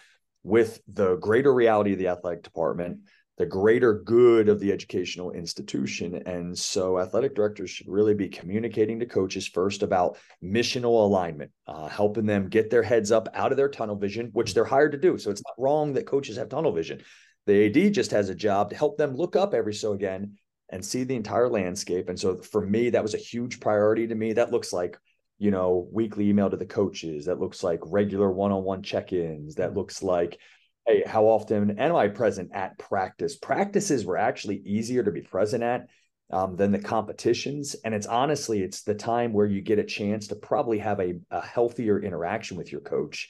with 0.43 0.81
the 0.87 1.15
greater 1.17 1.53
reality 1.53 1.93
of 1.93 1.99
the 1.99 2.07
athletic 2.07 2.43
department, 2.43 2.99
the 3.37 3.45
greater 3.45 3.93
good 3.93 4.47
of 4.47 4.59
the 4.59 4.71
educational 4.71 5.31
institution. 5.31 6.21
And 6.25 6.57
so 6.57 6.99
athletic 6.99 7.35
directors 7.35 7.71
should 7.71 7.87
really 7.87 8.13
be 8.13 8.29
communicating 8.29 8.99
to 8.99 9.05
coaches 9.05 9.47
first 9.47 9.81
about 9.81 10.17
missional 10.43 11.03
alignment, 11.03 11.51
uh, 11.67 11.87
helping 11.87 12.25
them 12.25 12.49
get 12.49 12.69
their 12.69 12.83
heads 12.83 13.11
up 13.11 13.27
out 13.33 13.51
of 13.51 13.57
their 13.57 13.69
tunnel 13.69 13.95
vision, 13.95 14.29
which 14.33 14.53
they're 14.53 14.63
hired 14.63 14.91
to 14.91 14.97
do. 14.99 15.17
So 15.17 15.31
it's 15.31 15.43
not 15.47 15.63
wrong 15.63 15.93
that 15.93 16.05
coaches 16.05 16.37
have 16.37 16.49
tunnel 16.49 16.71
vision. 16.71 17.01
The 17.47 17.65
AD 17.65 17.93
just 17.93 18.11
has 18.11 18.29
a 18.29 18.35
job 18.35 18.69
to 18.69 18.75
help 18.75 18.97
them 18.97 19.15
look 19.15 19.35
up 19.35 19.53
every 19.53 19.73
so 19.73 19.93
again 19.93 20.37
and 20.69 20.85
see 20.85 21.03
the 21.03 21.15
entire 21.15 21.49
landscape. 21.49 22.09
And 22.09 22.19
so 22.19 22.37
for 22.41 22.65
me, 22.65 22.91
that 22.91 23.03
was 23.03 23.15
a 23.15 23.17
huge 23.17 23.59
priority 23.59 24.07
to 24.07 24.15
me. 24.15 24.33
That 24.33 24.51
looks 24.51 24.71
like 24.71 24.97
you 25.39 25.51
know 25.51 25.89
weekly 25.91 26.29
email 26.29 26.49
to 26.49 26.57
the 26.57 26.65
coaches 26.65 27.25
that 27.25 27.39
looks 27.39 27.63
like 27.63 27.79
regular 27.85 28.31
one-on-one 28.31 28.83
check-ins 28.83 29.55
that 29.55 29.73
looks 29.73 30.03
like 30.03 30.39
hey, 30.85 31.03
how 31.05 31.25
often 31.25 31.79
am 31.79 31.95
I 31.95 32.07
present 32.09 32.51
at 32.53 32.77
practice? 32.77 33.35
Practices 33.35 34.05
were 34.05 34.17
actually 34.17 34.57
easier 34.65 35.03
to 35.03 35.11
be 35.11 35.21
present 35.21 35.63
at 35.63 35.87
um, 36.31 36.55
than 36.55 36.71
the 36.71 36.79
competitions. 36.79 37.75
And 37.85 37.93
it's 37.93 38.07
honestly, 38.07 38.61
it's 38.61 38.83
the 38.83 38.95
time 38.95 39.33
where 39.33 39.45
you 39.45 39.61
get 39.61 39.79
a 39.79 39.83
chance 39.83 40.27
to 40.27 40.35
probably 40.35 40.79
have 40.79 40.99
a, 40.99 41.13
a 41.31 41.45
healthier 41.45 42.01
interaction 42.01 42.57
with 42.57 42.71
your 42.71 42.81
coach 42.81 43.29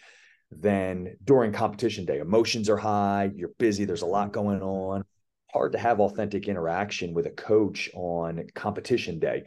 than 0.51 1.15
during 1.23 1.51
competition 1.51 2.05
day. 2.05 2.19
Emotions 2.19 2.69
are 2.69 2.77
high, 2.77 3.31
you're 3.35 3.51
busy, 3.59 3.85
there's 3.85 4.03
a 4.03 4.07
lot 4.07 4.31
going 4.31 4.61
on. 4.61 5.03
Hard 5.51 5.73
to 5.73 5.77
have 5.77 5.99
authentic 5.99 6.47
interaction 6.47 7.13
with 7.13 7.27
a 7.27 7.31
coach 7.31 7.89
on 7.93 8.47
competition 8.55 9.19
day. 9.19 9.43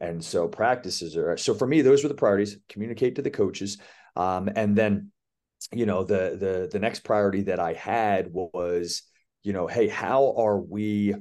And 0.00 0.24
so 0.24 0.46
practices 0.46 1.16
are 1.16 1.36
so 1.36 1.54
for 1.54 1.66
me, 1.66 1.82
those 1.82 2.04
were 2.04 2.08
the 2.08 2.14
priorities 2.14 2.56
communicate 2.68 3.16
to 3.16 3.22
the 3.22 3.30
coaches. 3.30 3.78
Um, 4.14 4.48
and 4.54 4.76
then 4.76 5.10
you 5.72 5.86
know 5.86 6.04
the 6.04 6.36
the 6.38 6.68
the 6.72 6.78
next 6.78 7.00
priority 7.00 7.42
that 7.42 7.60
i 7.60 7.72
had 7.72 8.28
was 8.32 9.02
you 9.42 9.52
know 9.52 9.66
hey 9.66 9.88
how 9.88 10.34
are 10.36 10.58
we 10.58 11.14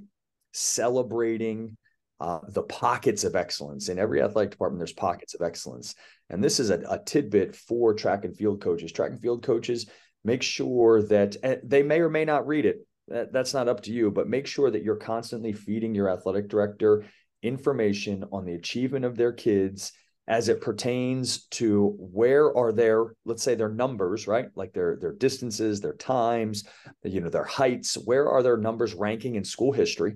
celebrating 0.53 1.77
uh, 2.19 2.39
the 2.49 2.63
pockets 2.63 3.23
of 3.23 3.35
excellence? 3.35 3.89
In 3.89 3.99
every 3.99 4.21
athletic 4.21 4.51
department 4.51 4.79
there's 4.79 4.93
pockets 4.93 5.35
of 5.35 5.41
excellence. 5.41 5.95
And 6.29 6.43
this 6.43 6.59
is 6.59 6.71
a, 6.71 6.79
a 6.89 6.99
tidbit 7.03 7.55
for 7.55 7.93
track 7.93 8.25
and 8.25 8.35
field 8.35 8.59
coaches. 8.61 8.91
Track 8.91 9.11
and 9.11 9.21
field 9.21 9.43
coaches 9.43 9.87
make 10.23 10.41
sure 10.41 11.03
that 11.03 11.37
they 11.63 11.83
may 11.83 11.99
or 11.99 12.09
may 12.09 12.25
not 12.25 12.47
read 12.47 12.65
it. 12.65 12.85
That, 13.07 13.31
that's 13.31 13.53
not 13.53 13.69
up 13.69 13.83
to 13.83 13.93
you 13.93 14.11
but 14.11 14.27
make 14.27 14.47
sure 14.47 14.69
that 14.69 14.83
you're 14.83 14.97
constantly 14.97 15.53
feeding 15.53 15.95
your 15.95 16.09
athletic 16.09 16.49
director 16.49 17.05
information 17.41 18.25
on 18.33 18.45
the 18.45 18.55
achievement 18.55 19.05
of 19.05 19.15
their 19.15 19.31
kids 19.31 19.93
as 20.27 20.49
it 20.49 20.61
pertains 20.61 21.45
to 21.47 21.95
where 21.97 22.55
are 22.55 22.71
their 22.71 23.13
let's 23.25 23.43
say 23.43 23.55
their 23.55 23.69
numbers 23.69 24.27
right? 24.27 24.47
Like 24.55 24.73
their 24.73 24.97
their 24.99 25.13
distances 25.13 25.79
their 25.81 25.95
times 25.95 26.65
you 27.03 27.21
know 27.21 27.29
their 27.29 27.45
heights. 27.45 27.95
Where 27.95 28.29
are 28.29 28.43
their 28.43 28.57
numbers 28.57 28.93
ranking 28.93 29.35
in 29.35 29.43
school 29.43 29.71
history? 29.71 30.15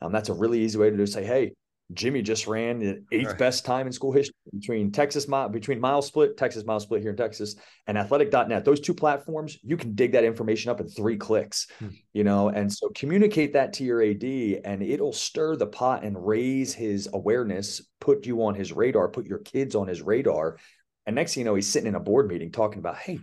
Um, 0.00 0.12
that's 0.12 0.30
a 0.30 0.34
really 0.34 0.60
easy 0.60 0.78
way 0.78 0.90
to 0.90 0.96
do 0.96 1.06
say 1.06 1.24
hey 1.24 1.52
Jimmy 1.92 2.22
just 2.22 2.46
ran 2.46 2.78
the 2.78 3.02
eighth 3.10 3.28
right. 3.28 3.38
best 3.38 3.64
time 3.64 3.86
in 3.86 3.92
school 3.92 4.12
history 4.12 4.34
between 4.52 4.92
Texas 4.92 5.26
mile 5.26 5.48
between 5.48 5.80
mile 5.80 6.02
split, 6.02 6.36
Texas 6.36 6.64
mile 6.64 6.80
split 6.80 7.02
here 7.02 7.10
in 7.10 7.16
Texas, 7.16 7.56
and 7.86 7.98
athletic.net. 7.98 8.64
Those 8.64 8.80
two 8.80 8.94
platforms, 8.94 9.58
you 9.62 9.76
can 9.76 9.94
dig 9.94 10.12
that 10.12 10.24
information 10.24 10.70
up 10.70 10.80
in 10.80 10.88
three 10.88 11.16
clicks, 11.16 11.66
hmm. 11.78 11.88
you 12.12 12.24
know, 12.24 12.48
and 12.48 12.72
so 12.72 12.90
communicate 12.94 13.52
that 13.54 13.72
to 13.74 13.84
your 13.84 14.02
AD 14.02 14.22
and 14.22 14.82
it'll 14.82 15.12
stir 15.12 15.56
the 15.56 15.66
pot 15.66 16.04
and 16.04 16.26
raise 16.26 16.72
his 16.72 17.08
awareness, 17.12 17.82
put 18.00 18.26
you 18.26 18.42
on 18.44 18.54
his 18.54 18.72
radar, 18.72 19.08
put 19.08 19.26
your 19.26 19.38
kids 19.38 19.74
on 19.74 19.88
his 19.88 20.02
radar. 20.02 20.58
And 21.06 21.16
next 21.16 21.34
thing 21.34 21.40
you 21.40 21.44
know, 21.46 21.54
he's 21.54 21.66
sitting 21.66 21.88
in 21.88 21.94
a 21.96 22.00
board 22.00 22.28
meeting 22.28 22.52
talking 22.52 22.78
about, 22.78 22.98
hey, 22.98 23.18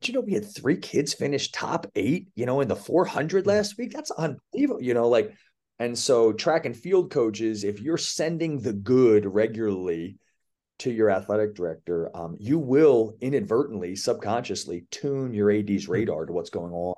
did 0.00 0.08
you 0.08 0.14
know 0.14 0.20
we 0.20 0.34
had 0.34 0.44
three 0.44 0.76
kids 0.76 1.14
finish 1.14 1.50
top 1.52 1.86
eight, 1.94 2.28
you 2.34 2.44
know, 2.44 2.60
in 2.60 2.68
the 2.68 2.76
400 2.76 3.44
hmm. 3.44 3.48
last 3.48 3.78
week? 3.78 3.92
That's 3.92 4.10
unbelievable. 4.10 4.82
You 4.82 4.94
know, 4.94 5.08
like 5.08 5.32
and 5.80 5.98
so, 5.98 6.34
track 6.34 6.66
and 6.66 6.76
field 6.76 7.10
coaches, 7.10 7.64
if 7.64 7.80
you're 7.80 7.96
sending 7.96 8.60
the 8.60 8.74
good 8.74 9.24
regularly 9.24 10.18
to 10.80 10.90
your 10.90 11.10
athletic 11.10 11.54
director, 11.54 12.14
um, 12.14 12.36
you 12.38 12.58
will 12.58 13.16
inadvertently, 13.22 13.96
subconsciously 13.96 14.84
tune 14.90 15.32
your 15.32 15.50
AD's 15.50 15.86
hmm. 15.86 15.92
radar 15.92 16.26
to 16.26 16.34
what's 16.34 16.50
going 16.50 16.74
on 16.74 16.94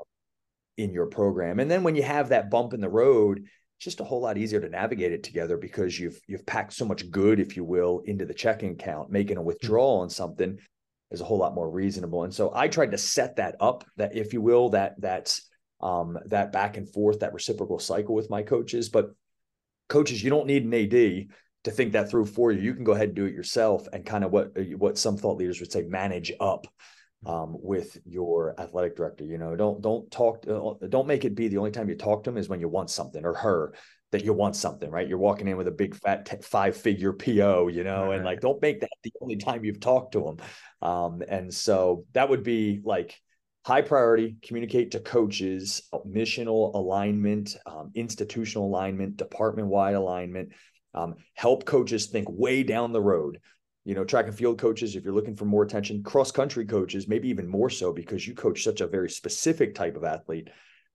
in 0.79 0.93
your 0.93 1.07
program. 1.07 1.61
And 1.61 1.71
then 1.71 1.85
when 1.85 1.95
you 1.95 2.03
have 2.03 2.31
that 2.31 2.51
bump 2.51 2.75
in 2.75 2.81
the 2.81 2.89
road, 2.89 3.39
it's 3.39 3.85
just 3.85 4.01
a 4.01 4.05
whole 4.05 4.21
lot 4.21 4.37
easier 4.37 4.61
to 4.61 4.69
navigate 4.69 5.13
it 5.13 5.23
together 5.23 5.57
because 5.57 5.99
you've 5.99 6.21
you've 6.27 6.45
packed 6.45 6.73
so 6.73 6.85
much 6.85 7.09
good, 7.09 7.39
if 7.39 7.57
you 7.57 7.63
will, 7.63 8.03
into 8.07 8.25
the 8.25 8.35
checking 8.35 8.73
account. 8.73 9.13
Making 9.13 9.37
a 9.37 9.41
hmm. 9.41 9.47
withdrawal 9.47 10.01
on 10.01 10.11
something 10.11 10.59
is 11.13 11.21
a 11.21 11.25
whole 11.25 11.39
lot 11.39 11.55
more 11.55 11.71
reasonable. 11.71 12.25
And 12.25 12.35
so 12.35 12.51
I 12.53 12.67
tried 12.67 12.91
to 12.91 12.99
set 12.99 13.37
that 13.37 13.55
up, 13.61 13.85
that 13.97 14.17
if 14.17 14.33
you 14.33 14.41
will, 14.41 14.71
that 14.71 15.01
that's 15.01 15.49
um, 15.83 16.19
that 16.27 16.53
back 16.53 16.77
and 16.77 16.89
forth, 16.89 17.21
that 17.21 17.35
reciprocal 17.35 17.79
cycle 17.79 18.15
with 18.15 18.31
my 18.31 18.43
coaches. 18.43 18.89
But 18.89 19.11
coaches, 19.89 20.23
you 20.23 20.31
don't 20.31 20.47
need 20.47 20.65
an 20.65 20.75
AD 20.75 21.29
to 21.65 21.71
think 21.71 21.93
that 21.93 22.11
through 22.11 22.27
for 22.27 22.53
you. 22.53 22.61
You 22.61 22.75
can 22.75 22.85
go 22.85 22.93
ahead 22.93 23.09
and 23.09 23.17
do 23.17 23.25
it 23.25 23.35
yourself 23.35 23.87
and 23.93 24.05
kind 24.05 24.25
of 24.25 24.33
what 24.33 24.53
what 24.77 24.99
some 24.99 25.17
thought 25.17 25.39
leaders 25.39 25.61
would 25.61 25.73
say 25.73 25.83
manage 25.83 26.33
up 26.41 26.67
um, 27.27 27.57
with 27.61 27.99
your 28.05 28.55
athletic 28.59 28.97
director. 28.97 29.25
You 29.25 29.39
know, 29.39 29.57
don't 29.57 29.81
don't 29.83 30.11
talk 30.11 30.45
uh, 30.49 30.87
don't 30.89 31.07
make 31.07 31.25
it 31.25 31.35
be 31.35 31.49
the 31.49 31.59
only 31.59 31.71
time 31.71 31.89
you 31.89 31.97
talk 31.97 32.25
to 32.25 32.31
them 32.31 32.39
is 32.39 32.49
when 32.49 32.61
you 32.61 32.69
want 32.69 32.91
something 32.91 33.25
or 33.25 33.35
her 33.35 33.75
that 34.13 34.25
you 34.25 34.35
want 34.35 34.55
something, 34.55 34.91
right? 34.91 35.09
You're 35.09 35.19
walking 35.19 35.49
in 35.49 35.57
with 35.57 35.69
a 35.69 35.73
big 35.73 35.95
fat 35.95 36.27
t- 36.27 36.37
five 36.43 36.77
figure 36.77 37.15
PO, 37.15 37.69
you 37.69 37.83
know, 37.83 38.07
right. 38.07 38.17
and 38.17 38.25
like 38.25 38.41
don't 38.41 38.61
make 38.61 38.81
that 38.81 38.91
the 39.03 39.13
only 39.23 39.37
time 39.37 39.65
you've 39.65 39.81
talked 39.81 40.13
to 40.13 40.21
them. 40.21 40.89
Um, 40.89 41.23
and 41.27 41.53
so 41.53 42.05
that 42.13 42.29
would 42.29 42.43
be 42.43 42.81
like 42.85 43.19
high 43.65 43.83
priority 43.83 44.37
communicate 44.43 44.91
to 44.91 45.01
coaches 45.01 45.83
missional 46.07 46.75
alignment 46.75 47.57
um, 47.67 47.91
institutional 47.95 48.67
alignment 48.67 49.17
department 49.17 49.69
wide 49.69 49.95
alignment 49.95 50.51
um, 50.95 51.15
help 51.35 51.65
coaches 51.65 52.07
think 52.07 52.27
way 52.29 52.63
down 52.63 52.93
the 52.93 53.01
road 53.01 53.39
you 53.85 53.95
know 53.95 54.05
track 54.05 54.27
and 54.27 54.35
field 54.35 54.59
coaches 54.59 54.97
if 54.97 55.05
you're 55.05 55.15
looking 55.15 55.37
for 55.37 55.45
more 55.45 55.63
attention 55.63 56.03
cross 56.03 56.31
country 56.31 56.67
coaches 56.67 57.09
maybe 57.09 57.29
even 57.29 57.49
more 57.49 57.71
so 57.71 57.93
because 57.93 58.27
you 58.27 58.35
coach 58.35 58.63
such 58.63 58.81
a 58.81 58.87
very 58.87 59.11
specific 59.11 59.75
type 59.75 59.97
of 59.97 60.05
athlete 60.05 60.49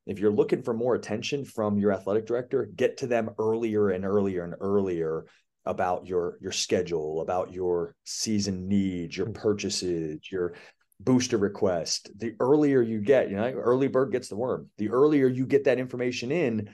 if 0.06 0.20
you're 0.20 0.32
looking 0.32 0.64
for 0.64 0.74
more 0.74 0.96
attention 0.96 1.44
from 1.44 1.78
your 1.78 1.92
athletic 1.92 2.26
director 2.26 2.70
get 2.76 2.98
to 2.98 3.08
them 3.08 3.30
earlier 3.40 3.90
and 3.90 4.06
earlier 4.06 4.44
and 4.44 4.56
earlier 4.60 5.26
about 5.66 6.08
your 6.08 6.38
your 6.42 6.52
schedule 6.52 7.22
about 7.22 7.52
your 7.52 7.94
season 8.06 8.68
needs 8.68 9.16
your 9.16 9.28
hmm. 9.28 9.34
purchases 9.34 10.20
your 10.32 10.54
booster 11.00 11.38
request 11.38 12.10
the 12.18 12.34
earlier 12.40 12.82
you 12.82 13.00
get 13.00 13.30
you 13.30 13.36
know 13.36 13.52
early 13.52 13.88
bird 13.88 14.12
gets 14.12 14.30
the 14.30 14.36
worm. 14.36 14.70
The 14.78 14.90
earlier 14.90 15.28
you 15.28 15.46
get 15.46 15.66
that 15.66 15.80
information 15.80 16.32
in 16.32 16.70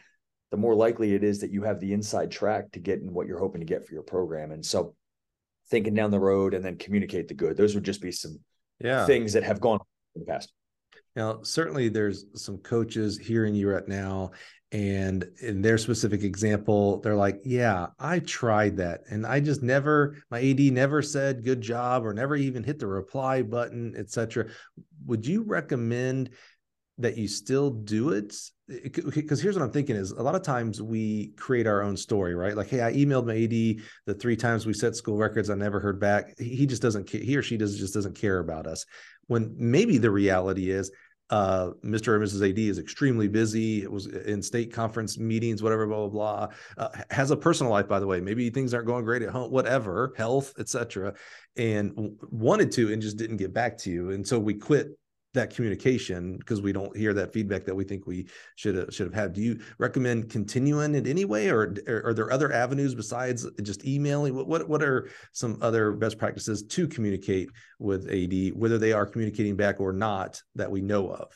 the 0.52 0.58
more 0.58 0.76
likely 0.76 1.14
it 1.14 1.24
is 1.24 1.42
that 1.42 1.52
you 1.52 1.64
have 1.64 1.80
the 1.80 1.94
inside 1.94 2.32
track 2.32 2.72
to 2.72 2.80
get 2.80 3.00
in 3.00 3.12
what 3.12 3.28
you're 3.28 3.40
hoping 3.40 3.62
to 3.62 3.66
get 3.66 3.86
for 3.86 3.94
your 3.94 4.04
program. 4.04 4.52
And 4.52 4.66
so 4.66 4.96
thinking 5.70 5.94
down 5.94 6.12
the 6.12 6.20
road 6.20 6.54
and 6.54 6.64
then 6.64 6.78
communicate 6.78 7.28
the 7.28 7.34
good 7.34 7.58
those 7.58 7.74
would 7.76 7.86
just 7.86 8.02
be 8.02 8.12
some 8.12 8.40
yeah. 8.80 9.06
things 9.06 9.34
that 9.34 9.44
have 9.44 9.62
gone 9.62 9.80
in 10.16 10.22
the 10.22 10.26
past 10.26 10.52
now 11.16 11.42
certainly 11.44 11.90
there's 11.90 12.26
some 12.36 12.58
coaches 12.58 13.18
here 13.18 13.46
in 13.46 13.56
Europe 13.56 13.88
now 13.88 14.32
and 14.72 15.26
in 15.42 15.62
their 15.62 15.78
specific 15.78 16.24
example 16.24 17.00
they're 17.02 17.14
like 17.14 17.40
yeah 17.46 17.88
i 18.00 18.18
tried 18.18 18.76
that 18.76 19.02
and 19.12 19.24
i 19.24 19.40
just 19.40 19.62
never 19.62 20.18
my 20.32 20.40
ad 20.40 20.60
never 20.60 21.00
said 21.00 21.44
good 21.44 21.62
job 21.62 22.04
or 22.04 22.12
never 22.12 22.36
even 22.36 22.64
hit 22.64 22.80
the 22.80 22.88
reply 22.88 23.44
button 23.44 23.94
etc 23.96 24.48
would 25.06 25.28
you 25.28 25.44
recommend 25.44 26.32
that 27.00 27.18
you 27.18 27.28
still 27.28 27.72
do 27.72 28.10
it? 28.10 28.36
Because 28.68 29.42
here's 29.42 29.56
what 29.58 29.64
i'm 29.64 29.72
thinking 29.72 29.96
is 29.96 30.12
a 30.12 30.24
lot 30.24 30.36
of 30.36 30.42
times 30.42 30.82
we 30.82 31.34
create 31.36 31.68
our 31.68 31.82
own 31.82 31.98
story 31.98 32.34
right? 32.34 32.56
Like 32.56 32.70
hey 32.70 32.82
i 32.82 32.94
emailed 32.94 33.26
my 33.26 33.36
ad 33.36 33.84
the 34.06 34.14
three 34.14 34.38
times 34.38 34.66
we 34.66 34.74
set 34.74 34.96
school 34.96 35.18
records 35.18 35.50
i 35.50 35.56
never 35.56 35.80
heard 35.80 36.00
back. 36.00 36.38
He 36.40 36.66
just 36.66 36.82
doesn't 36.82 37.06
care. 37.06 37.22
he 37.22 37.36
or 37.36 37.42
she 37.42 37.58
does 37.58 37.78
just 37.78 37.94
doesn't 37.94 38.16
care 38.16 38.40
about 38.40 38.68
us. 38.68 38.86
When 39.28 39.54
maybe 39.58 39.98
the 39.98 40.12
reality 40.12 40.70
is 40.72 40.92
uh, 41.30 41.72
Mr. 41.84 42.10
or 42.10 42.20
Mrs. 42.20 42.48
AD 42.48 42.60
is 42.60 42.80
extremely 42.80 43.28
busy. 43.28 43.82
It 43.82 43.92
was 43.92 44.08
in 44.08 44.42
state 44.42 44.74
conference 44.74 45.18
meetings, 45.18 45.64
whatever, 45.64 45.88
blah 45.88 46.08
blah 46.08 46.48
blah. 46.48 46.48
Uh, 46.78 46.90
has 47.10 47.32
a 47.32 47.38
personal 47.38 47.72
life, 47.72 47.88
by 47.88 48.00
the 48.00 48.08
way. 48.08 48.22
Maybe 48.22 48.50
things 48.50 48.74
aren't 48.74 48.88
going 48.88 49.06
great 49.06 49.22
at 49.22 49.30
home, 49.30 49.52
whatever, 49.52 50.14
health, 50.18 50.54
etc. 50.60 51.14
And 51.56 52.18
wanted 52.32 52.72
to 52.74 52.92
and 52.92 53.02
just 53.02 53.18
didn't 53.18 53.38
get 53.38 53.54
back 53.54 53.78
to 53.80 53.92
you. 53.92 54.12
And 54.12 54.28
so 54.28 54.40
we 54.40 54.54
quit 54.54 54.98
that 55.34 55.54
communication 55.56 56.38
because 56.38 56.62
we 56.62 56.72
don't 56.72 56.96
hear 56.96 57.14
that 57.14 57.34
feedback 57.34 57.66
that 57.66 57.76
we 57.76 57.84
think 57.84 58.06
we 58.06 58.28
should 58.56 58.76
have 58.76 58.94
should 58.94 59.08
have 59.08 59.14
had. 59.14 59.34
Do 59.34 59.42
you 59.42 59.60
recommend 59.78 60.30
continuing 60.30 60.96
it 60.96 61.08
anyway, 61.08 61.48
or, 61.48 61.76
or 61.88 62.08
are 62.08 62.14
there 62.14 62.32
other 62.32 62.52
avenues 62.52 62.96
besides 62.96 63.48
just 63.62 63.86
emailing? 63.86 64.36
What, 64.36 64.48
what 64.48 64.70
what 64.70 64.84
are 64.84 65.10
some 65.32 65.58
other 65.62 65.92
best 65.92 66.18
practices 66.18 66.64
to 66.64 66.88
communicate 66.88 67.50
with 67.80 68.10
AD, 68.10 68.54
whether 68.56 68.78
they 68.78 68.94
are 68.94 69.06
communicating 69.06 69.56
back 69.56 69.80
or 69.80 69.94
not, 69.94 70.42
that 70.56 70.72
we 70.72 70.82
know 70.82 71.10
of? 71.10 71.32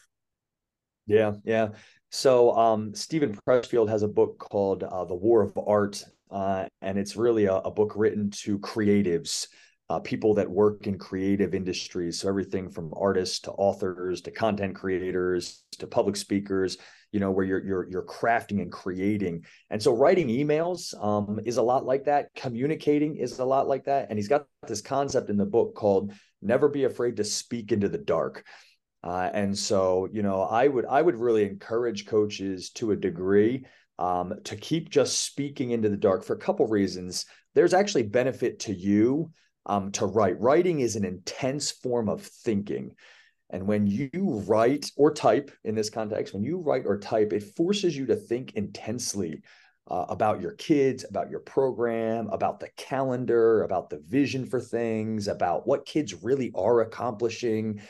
Yeah, 1.08 1.34
yeah. 1.44 1.70
So 2.10 2.56
um, 2.56 2.94
Steven 2.94 3.38
Pressfield 3.48 3.90
has 3.90 4.04
a 4.04 4.08
book 4.08 4.38
called 4.38 4.84
uh, 4.84 5.06
The 5.06 5.16
War 5.16 5.42
of 5.42 5.58
Art, 5.66 6.04
uh, 6.30 6.66
and 6.82 6.98
it's 6.98 7.16
really 7.16 7.46
a, 7.46 7.56
a 7.56 7.72
book 7.72 7.94
written 7.96 8.30
to 8.32 8.60
creatives 8.60 9.48
uh, 9.90 10.00
people 10.00 10.34
that 10.34 10.50
work 10.50 10.86
in 10.86 10.98
creative 10.98 11.54
industries. 11.54 12.20
So 12.20 12.28
everything 12.28 12.70
from 12.70 12.94
artists 12.96 13.40
to 13.42 13.52
authors 13.52 14.22
to 14.22 14.32
content 14.32 14.76
creators 14.76 15.64
to 15.80 15.88
public 15.88 16.18
speakers, 16.18 16.78
you 17.12 17.20
know, 17.20 17.32
where 17.32 17.46
you're 17.46 17.66
you're 17.66 17.90
you're 17.90 18.06
crafting 18.06 18.62
and 18.62 18.72
creating. 18.72 19.46
And 19.70 19.82
so 19.82 19.96
writing 19.96 20.28
emails 20.28 20.94
um, 21.04 21.40
is 21.46 21.58
a 21.58 21.62
lot 21.62 21.86
like 21.86 22.06
that. 22.06 22.34
Communicating 22.36 23.16
is 23.16 23.40
a 23.40 23.46
lot 23.46 23.68
like 23.68 23.86
that. 23.86 24.08
And 24.10 24.20
he's 24.20 24.28
got 24.28 24.46
this 24.68 24.82
concept 24.82 25.30
in 25.30 25.38
the 25.38 25.46
book 25.46 25.74
called 25.74 26.12
"Never 26.42 26.68
be 26.68 26.84
afraid 26.84 27.18
to 27.18 27.24
speak 27.24 27.72
into 27.72 27.88
the 27.88 27.98
dark." 27.98 28.44
Uh, 29.04 29.30
and 29.34 29.58
so, 29.58 30.10
you 30.12 30.22
know, 30.22 30.42
I 30.42 30.68
would 30.68 30.86
I 30.86 31.02
would 31.02 31.16
really 31.16 31.46
encourage 31.46 32.08
coaches 32.08 32.72
to 32.72 32.92
a 32.92 32.96
degree 32.96 33.66
um, 34.00 34.34
to 34.44 34.58
keep 34.58 34.90
just 34.90 35.22
speaking 35.22 35.72
into 35.72 35.88
the 35.88 35.96
dark 35.96 36.26
for 36.26 36.34
a 36.34 36.40
couple 36.40 36.68
reasons. 36.68 37.26
There's 37.56 37.74
actually 37.74 38.04
benefit 38.04 38.60
to 38.62 38.74
you 38.74 39.32
um, 39.68 39.92
to 39.92 40.06
write. 40.06 40.40
Writing 40.40 40.80
is 40.80 40.96
an 40.96 41.06
intense 41.06 41.72
form 41.72 42.10
of 42.10 42.24
thinking. 42.24 42.96
And 43.50 43.68
when 43.68 43.88
you 43.88 44.44
write 44.48 44.92
or 44.98 45.14
type 45.14 45.52
in 45.64 45.76
this 45.76 45.90
context, 45.90 46.34
when 46.34 46.44
you 46.44 46.58
write 46.58 46.86
or 46.86 47.00
type, 47.00 47.32
it 47.32 47.56
forces 47.56 47.96
you 47.96 48.06
to 48.08 48.16
think 48.16 48.54
intensely 48.54 49.42
uh, 49.90 50.06
about 50.10 50.42
your 50.42 50.52
kids, 50.52 51.06
about 51.10 51.30
your 51.30 51.40
program, 51.40 52.30
about 52.30 52.60
the 52.60 52.70
calendar, 52.76 53.64
about 53.64 53.90
the 53.90 54.00
vision 54.00 54.46
for 54.46 54.60
things, 54.60 55.28
about 55.28 55.66
what 55.66 55.86
kids 55.86 56.24
really 56.24 56.52
are 56.56 56.82
accomplishing. 56.82 57.82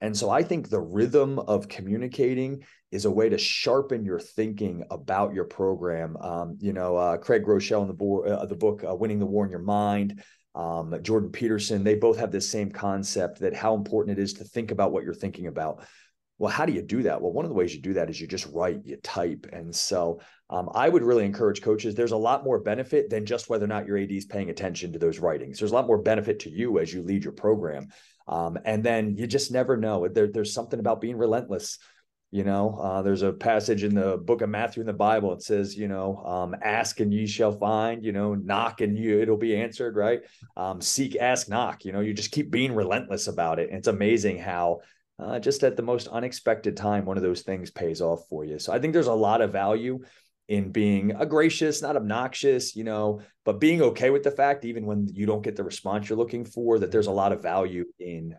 And 0.00 0.16
so 0.16 0.30
I 0.30 0.42
think 0.42 0.68
the 0.68 0.80
rhythm 0.80 1.38
of 1.38 1.68
communicating 1.68 2.64
is 2.90 3.04
a 3.04 3.10
way 3.10 3.28
to 3.28 3.38
sharpen 3.38 4.04
your 4.04 4.18
thinking 4.18 4.84
about 4.90 5.34
your 5.34 5.44
program. 5.44 6.16
Um, 6.16 6.56
you 6.60 6.72
know, 6.72 6.96
uh, 6.96 7.16
Craig 7.18 7.44
Groeschel 7.44 7.82
in 7.82 7.88
the, 7.88 7.94
bo- 7.94 8.24
uh, 8.24 8.46
the 8.46 8.56
book 8.56 8.82
uh, 8.88 8.94
"Winning 8.94 9.18
the 9.18 9.26
War 9.26 9.44
in 9.44 9.50
Your 9.50 9.60
Mind" 9.60 10.22
um, 10.54 10.94
Jordan 11.02 11.30
Peterson, 11.30 11.82
they 11.82 11.94
both 11.94 12.18
have 12.18 12.30
this 12.30 12.50
same 12.50 12.70
concept 12.70 13.40
that 13.40 13.54
how 13.54 13.74
important 13.74 14.18
it 14.18 14.22
is 14.22 14.34
to 14.34 14.44
think 14.44 14.70
about 14.70 14.92
what 14.92 15.04
you're 15.04 15.14
thinking 15.14 15.46
about. 15.46 15.84
Well, 16.38 16.50
how 16.50 16.66
do 16.66 16.72
you 16.72 16.82
do 16.82 17.02
that? 17.04 17.20
Well, 17.20 17.32
one 17.32 17.44
of 17.44 17.50
the 17.50 17.54
ways 17.54 17.74
you 17.74 17.80
do 17.80 17.94
that 17.94 18.10
is 18.10 18.20
you 18.20 18.26
just 18.26 18.48
write, 18.52 18.80
you 18.84 18.96
type. 18.96 19.46
And 19.52 19.74
so 19.74 20.20
um, 20.50 20.68
I 20.74 20.88
would 20.88 21.04
really 21.04 21.24
encourage 21.24 21.62
coaches, 21.62 21.94
there's 21.94 22.12
a 22.12 22.16
lot 22.16 22.44
more 22.44 22.58
benefit 22.58 23.08
than 23.08 23.24
just 23.24 23.48
whether 23.48 23.64
or 23.64 23.68
not 23.68 23.86
your 23.86 23.96
AD 23.96 24.10
is 24.10 24.24
paying 24.24 24.50
attention 24.50 24.92
to 24.92 24.98
those 24.98 25.20
writings. 25.20 25.58
There's 25.58 25.70
a 25.70 25.74
lot 25.74 25.86
more 25.86 26.02
benefit 26.02 26.40
to 26.40 26.50
you 26.50 26.78
as 26.78 26.92
you 26.92 27.02
lead 27.02 27.22
your 27.22 27.32
program. 27.32 27.88
Um, 28.28 28.58
and 28.64 28.82
then 28.82 29.16
you 29.16 29.26
just 29.26 29.52
never 29.52 29.76
know. 29.76 30.08
There, 30.08 30.26
there's 30.26 30.52
something 30.52 30.80
about 30.80 31.00
being 31.00 31.16
relentless. 31.16 31.78
You 32.32 32.44
know, 32.44 32.78
uh, 32.80 33.02
there's 33.02 33.20
a 33.20 33.30
passage 33.30 33.84
in 33.84 33.94
the 33.94 34.16
book 34.16 34.40
of 34.40 34.48
Matthew 34.48 34.80
in 34.80 34.86
the 34.86 34.94
Bible. 34.94 35.34
It 35.34 35.42
says, 35.42 35.76
you 35.76 35.86
know, 35.86 36.16
um, 36.24 36.56
ask 36.62 36.98
and 37.00 37.12
ye 37.12 37.26
shall 37.26 37.52
find, 37.52 38.02
you 38.02 38.12
know, 38.12 38.34
knock 38.34 38.80
and 38.80 38.96
you 38.96 39.20
it'll 39.20 39.36
be 39.36 39.54
answered, 39.54 39.96
right? 39.96 40.22
Um, 40.56 40.80
seek, 40.80 41.14
ask, 41.14 41.50
knock. 41.50 41.84
You 41.84 41.92
know, 41.92 42.00
you 42.00 42.14
just 42.14 42.30
keep 42.30 42.50
being 42.50 42.74
relentless 42.74 43.26
about 43.26 43.58
it. 43.58 43.68
And 43.68 43.76
it's 43.76 43.86
amazing 43.86 44.38
how 44.38 44.80
uh, 45.18 45.40
just 45.40 45.62
at 45.62 45.76
the 45.76 45.82
most 45.82 46.08
unexpected 46.08 46.74
time, 46.74 47.04
one 47.04 47.18
of 47.18 47.22
those 47.22 47.42
things 47.42 47.70
pays 47.70 48.00
off 48.00 48.26
for 48.30 48.46
you. 48.46 48.58
So 48.58 48.72
I 48.72 48.78
think 48.78 48.94
there's 48.94 49.08
a 49.08 49.12
lot 49.12 49.42
of 49.42 49.52
value 49.52 50.00
in 50.48 50.72
being 50.72 51.10
a 51.10 51.26
gracious, 51.26 51.82
not 51.82 51.96
obnoxious, 51.96 52.74
you 52.74 52.84
know, 52.84 53.20
but 53.44 53.60
being 53.60 53.82
okay 53.82 54.08
with 54.08 54.22
the 54.22 54.30
fact, 54.30 54.64
even 54.64 54.86
when 54.86 55.06
you 55.12 55.26
don't 55.26 55.42
get 55.42 55.54
the 55.54 55.64
response 55.64 56.08
you're 56.08 56.16
looking 56.16 56.46
for, 56.46 56.78
that 56.78 56.90
there's 56.90 57.08
a 57.08 57.12
lot 57.12 57.32
of 57.32 57.42
value 57.42 57.84
in 57.98 58.34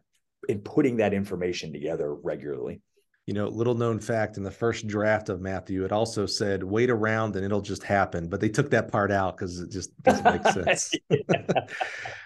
in 0.49 0.61
putting 0.61 0.97
that 0.97 1.13
information 1.13 1.71
together 1.71 2.11
regularly 2.11 2.81
you 3.25 3.33
know, 3.33 3.47
little 3.47 3.75
known 3.75 3.99
fact 3.99 4.37
in 4.37 4.43
the 4.43 4.51
first 4.51 4.85
draft 4.85 5.29
of 5.29 5.39
Matthew, 5.39 5.85
it 5.85 5.91
also 5.91 6.25
said, 6.25 6.61
wait 6.61 6.89
around 6.89 7.35
and 7.35 7.45
it'll 7.45 7.61
just 7.61 7.83
happen. 7.83 8.27
But 8.27 8.41
they 8.41 8.49
took 8.49 8.69
that 8.71 8.91
part 8.91 9.11
out 9.11 9.37
because 9.37 9.59
it 9.59 9.71
just 9.71 9.91
doesn't 10.03 10.25
make 10.25 10.47
sense. 10.53 10.91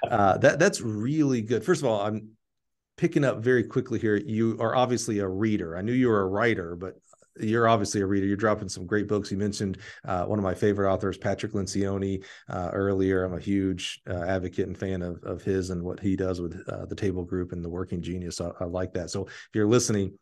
uh, 0.10 0.38
that 0.40 0.58
that's 0.58 0.82
really 0.82 1.42
good. 1.42 1.64
First 1.64 1.82
of 1.82 1.88
all, 1.88 2.02
I'm 2.02 2.30
picking 2.98 3.24
up 3.24 3.44
very 3.44 3.64
quickly 3.64 4.00
here. 4.00 4.16
You 4.16 4.58
are 4.60 4.76
obviously 4.76 5.20
a 5.20 5.28
reader. 5.28 5.78
I 5.78 5.82
knew 5.82 5.94
you 5.94 6.08
were 6.08 6.22
a 6.22 6.28
writer, 6.28 6.76
but 6.76 6.96
you're 7.40 7.68
obviously 7.68 8.02
a 8.02 8.06
reader. 8.08 8.26
You're 8.26 8.36
dropping 8.36 8.70
some 8.70 8.88
great 8.88 9.08
books. 9.08 9.32
You 9.32 9.38
mentioned 9.38 9.78
uh, 10.06 10.26
one 10.26 10.40
of 10.40 10.44
my 10.44 10.56
favorite 10.56 10.92
authors, 10.92 11.20
Patrick 11.20 11.54
Lencioni, 11.54 12.24
uh, 12.50 12.72
earlier. 12.74 13.24
I'm 13.24 13.36
a 13.36 13.40
huge 13.40 14.02
uh, 14.10 14.24
advocate 14.24 14.66
and 14.66 14.76
fan 14.76 15.04
of, 15.04 15.24
of 15.24 15.44
his 15.44 15.70
and 15.70 15.84
what 15.84 16.00
he 16.00 16.16
does 16.16 16.42
with 16.42 16.60
uh, 16.68 16.86
the 16.86 16.96
Table 16.96 17.24
Group 17.24 17.52
and 17.52 17.64
the 17.64 17.70
Working 17.70 18.02
Genius. 18.02 18.42
I, 18.42 18.50
I 18.60 18.64
like 18.64 18.94
that. 18.94 19.12
So 19.12 19.26
if 19.26 19.50
you're 19.54 19.68
listening, 19.68 20.18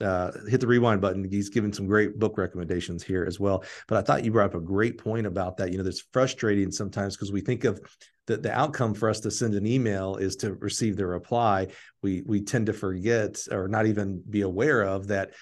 uh, 0.00 0.32
hit 0.48 0.60
the 0.60 0.66
rewind 0.66 1.00
button. 1.00 1.24
He's 1.24 1.48
given 1.48 1.72
some 1.72 1.86
great 1.86 2.18
book 2.18 2.38
recommendations 2.38 3.02
here 3.02 3.24
as 3.24 3.38
well. 3.38 3.64
But 3.88 3.98
I 3.98 4.02
thought 4.02 4.24
you 4.24 4.32
brought 4.32 4.50
up 4.50 4.54
a 4.54 4.60
great 4.60 4.98
point 4.98 5.26
about 5.26 5.56
that. 5.58 5.70
You 5.72 5.78
know, 5.78 5.84
that's 5.84 6.04
frustrating 6.12 6.70
sometimes 6.70 7.16
because 7.16 7.32
we 7.32 7.40
think 7.40 7.64
of 7.64 7.80
the, 8.26 8.36
the 8.36 8.52
outcome 8.52 8.94
for 8.94 9.08
us 9.08 9.20
to 9.20 9.30
send 9.30 9.54
an 9.54 9.66
email 9.66 10.16
is 10.16 10.36
to 10.36 10.54
receive 10.54 10.96
the 10.96 11.06
reply. 11.06 11.68
We 12.02 12.22
we 12.24 12.42
tend 12.42 12.66
to 12.66 12.72
forget 12.72 13.38
or 13.50 13.68
not 13.68 13.86
even 13.86 14.22
be 14.28 14.42
aware 14.42 14.82
of 14.82 15.08
that 15.08 15.32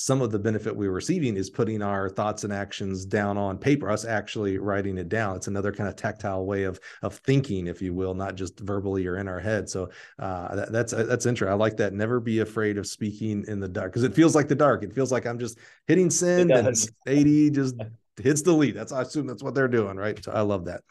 some 0.00 0.22
of 0.22 0.30
the 0.30 0.38
benefit 0.38 0.76
we're 0.76 0.92
receiving 0.92 1.36
is 1.36 1.50
putting 1.50 1.82
our 1.82 2.08
thoughts 2.08 2.44
and 2.44 2.52
actions 2.52 3.04
down 3.04 3.36
on 3.36 3.58
paper 3.58 3.90
us 3.90 4.04
actually 4.04 4.56
writing 4.56 4.96
it 4.96 5.08
down. 5.08 5.34
It's 5.34 5.48
another 5.48 5.72
kind 5.72 5.88
of 5.88 5.96
tactile 5.96 6.46
way 6.46 6.62
of 6.62 6.78
of 7.02 7.16
thinking 7.16 7.66
if 7.66 7.82
you 7.82 7.92
will 7.92 8.14
not 8.14 8.36
just 8.36 8.60
verbally 8.60 9.08
or 9.08 9.16
in 9.16 9.26
our 9.26 9.40
head. 9.40 9.68
So 9.68 9.90
uh, 10.20 10.54
that, 10.54 10.70
that's 10.70 10.92
that's 10.92 11.26
interesting 11.26 11.52
i 11.52 11.56
like 11.56 11.76
that. 11.78 11.94
Never 11.94 12.20
be 12.20 12.38
afraid 12.38 12.78
of 12.78 12.86
speaking 12.86 13.44
in 13.48 13.58
the 13.58 13.66
dark 13.66 13.90
because 13.90 14.04
it 14.04 14.14
feels 14.14 14.36
like 14.36 14.46
the 14.46 14.54
dark. 14.54 14.84
It 14.84 14.94
feels 14.94 15.10
like 15.10 15.26
i'm 15.26 15.38
just 15.38 15.58
hitting 15.88 16.10
send 16.10 16.52
and 16.52 16.68
AD 17.08 17.52
just 17.54 17.74
hits 18.22 18.42
delete 18.42 18.74
that's 18.74 18.90
i 18.92 19.02
assume 19.02 19.26
that's 19.26 19.42
what 19.42 19.54
they're 19.56 19.66
doing 19.66 19.96
right? 19.96 20.24
So 20.24 20.30
i 20.30 20.42
love 20.42 20.66
that. 20.66 20.82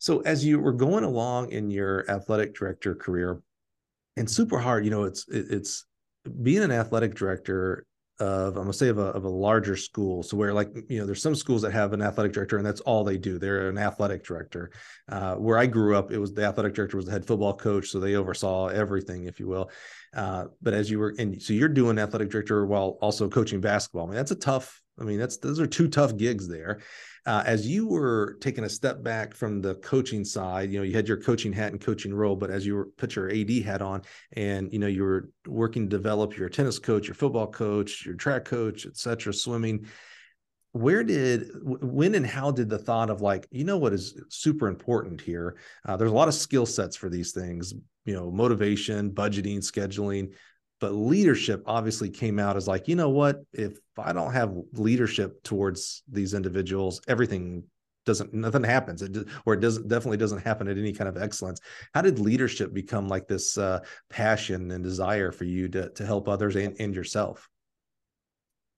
So 0.00 0.20
as 0.20 0.44
you 0.44 0.60
were 0.60 0.74
going 0.74 1.04
along 1.04 1.50
in 1.50 1.70
your 1.70 2.10
athletic 2.10 2.54
director 2.54 2.94
career 2.94 3.40
and 4.18 4.30
super 4.30 4.58
hard 4.58 4.84
you 4.84 4.90
know 4.90 5.04
it's 5.04 5.26
it, 5.28 5.46
it's 5.48 5.86
being 6.42 6.62
an 6.62 6.72
athletic 6.72 7.14
director 7.14 7.86
of 8.20 8.56
I'm 8.56 8.62
gonna 8.62 8.72
say 8.72 8.88
of 8.88 8.98
a 8.98 9.06
of 9.06 9.24
a 9.24 9.28
larger 9.28 9.76
school. 9.76 10.22
So 10.22 10.36
where 10.36 10.54
like 10.54 10.70
you 10.88 10.98
know, 10.98 11.06
there's 11.06 11.22
some 11.22 11.34
schools 11.34 11.62
that 11.62 11.72
have 11.72 11.92
an 11.92 12.02
athletic 12.02 12.32
director 12.32 12.56
and 12.56 12.66
that's 12.66 12.80
all 12.82 13.02
they 13.02 13.18
do. 13.18 13.38
They're 13.38 13.68
an 13.68 13.78
athletic 13.78 14.24
director. 14.24 14.70
Uh, 15.08 15.34
where 15.34 15.58
I 15.58 15.66
grew 15.66 15.96
up, 15.96 16.12
it 16.12 16.18
was 16.18 16.32
the 16.32 16.44
athletic 16.44 16.74
director 16.74 16.96
was 16.96 17.06
the 17.06 17.12
head 17.12 17.26
football 17.26 17.54
coach, 17.56 17.88
so 17.88 17.98
they 17.98 18.14
oversaw 18.14 18.68
everything, 18.68 19.24
if 19.24 19.40
you 19.40 19.48
will. 19.48 19.70
Uh, 20.14 20.46
but 20.62 20.74
as 20.74 20.90
you 20.90 20.98
were 21.00 21.14
and 21.18 21.42
so 21.42 21.52
you're 21.52 21.68
doing 21.68 21.98
athletic 21.98 22.30
director 22.30 22.64
while 22.66 22.98
also 23.00 23.28
coaching 23.28 23.60
basketball. 23.60 24.04
I 24.04 24.06
mean, 24.06 24.16
that's 24.16 24.30
a 24.30 24.36
tough. 24.36 24.80
I 25.00 25.02
mean, 25.02 25.18
that's 25.18 25.38
those 25.38 25.58
are 25.58 25.66
two 25.66 25.88
tough 25.88 26.16
gigs 26.16 26.48
there. 26.48 26.80
Uh, 27.26 27.42
as 27.46 27.66
you 27.66 27.86
were 27.86 28.36
taking 28.40 28.64
a 28.64 28.68
step 28.68 29.02
back 29.02 29.34
from 29.34 29.62
the 29.62 29.76
coaching 29.76 30.24
side, 30.24 30.70
you 30.70 30.78
know, 30.78 30.84
you 30.84 30.94
had 30.94 31.08
your 31.08 31.16
coaching 31.16 31.52
hat 31.52 31.72
and 31.72 31.80
coaching 31.80 32.12
role, 32.12 32.36
but 32.36 32.50
as 32.50 32.66
you 32.66 32.74
were 32.74 32.86
put 32.98 33.16
your 33.16 33.30
AD 33.30 33.50
hat 33.64 33.80
on 33.80 34.02
and, 34.32 34.72
you 34.72 34.78
know, 34.78 34.86
you 34.86 35.02
were 35.02 35.30
working 35.46 35.88
to 35.88 35.96
develop 35.96 36.36
your 36.36 36.48
tennis 36.48 36.78
coach, 36.78 37.06
your 37.06 37.14
football 37.14 37.46
coach, 37.46 38.04
your 38.04 38.14
track 38.14 38.44
coach, 38.44 38.84
et 38.84 38.96
cetera, 38.96 39.32
swimming, 39.32 39.86
where 40.72 41.04
did 41.04 41.50
when 41.62 42.16
and 42.16 42.26
how 42.26 42.50
did 42.50 42.68
the 42.68 42.78
thought 42.78 43.08
of 43.08 43.20
like 43.20 43.46
you 43.52 43.62
know 43.62 43.78
what 43.78 43.92
is 43.92 44.20
super 44.28 44.66
important 44.66 45.20
here? 45.20 45.56
Uh, 45.86 45.96
there's 45.96 46.10
a 46.10 46.14
lot 46.14 46.26
of 46.26 46.34
skill 46.34 46.66
sets 46.66 46.96
for 46.96 47.08
these 47.08 47.30
things 47.30 47.72
you 48.04 48.14
know 48.14 48.30
motivation 48.30 49.10
budgeting 49.10 49.58
scheduling 49.58 50.32
but 50.80 50.92
leadership 50.92 51.62
obviously 51.66 52.10
came 52.10 52.38
out 52.38 52.56
as 52.56 52.68
like 52.68 52.88
you 52.88 52.96
know 52.96 53.10
what? 53.10 53.40
If 53.52 53.78
i 53.96 54.12
don't 54.12 54.32
have 54.32 54.52
leadership 54.72 55.42
towards 55.44 56.02
these 56.10 56.34
individuals 56.34 57.00
everything 57.06 57.62
doesn't 58.04 58.34
nothing 58.34 58.64
happens. 58.64 59.02
It 59.02 59.28
or 59.46 59.54
it 59.54 59.60
doesn't 59.60 59.88
definitely 59.88 60.18
doesn't 60.18 60.40
happen 60.40 60.68
at 60.68 60.78
any 60.78 60.92
kind 60.92 61.08
of 61.08 61.16
excellence. 61.16 61.60
How 61.94 62.02
did 62.02 62.18
leadership 62.18 62.72
become 62.72 63.08
like 63.08 63.26
this 63.26 63.56
uh, 63.58 63.80
passion 64.10 64.70
and 64.70 64.84
desire 64.84 65.32
for 65.32 65.44
you 65.44 65.68
to 65.68 65.90
to 65.90 66.06
help 66.06 66.28
others 66.28 66.56
and, 66.56 66.76
and 66.78 66.94
yourself? 66.94 67.48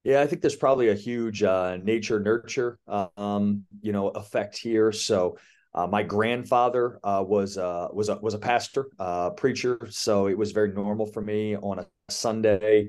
Yeah 0.04 0.20
i 0.20 0.26
think 0.26 0.40
there's 0.40 0.56
probably 0.56 0.90
a 0.90 0.94
huge 0.94 1.42
uh, 1.42 1.78
nature 1.82 2.20
nurture 2.20 2.78
um, 3.16 3.64
you 3.80 3.92
know 3.92 4.08
effect 4.08 4.56
here. 4.56 4.92
So 4.92 5.38
uh, 5.76 5.86
my 5.86 6.02
grandfather 6.02 6.98
uh, 7.04 7.22
was 7.26 7.58
uh, 7.58 7.88
was 7.92 8.08
a 8.08 8.16
was 8.16 8.34
a 8.34 8.38
pastor, 8.38 8.88
uh, 8.98 9.30
preacher, 9.30 9.78
so 9.90 10.26
it 10.26 10.36
was 10.36 10.52
very 10.52 10.72
normal 10.72 11.06
for 11.06 11.20
me 11.20 11.54
on 11.56 11.78
a 11.78 11.86
Sunday 12.08 12.88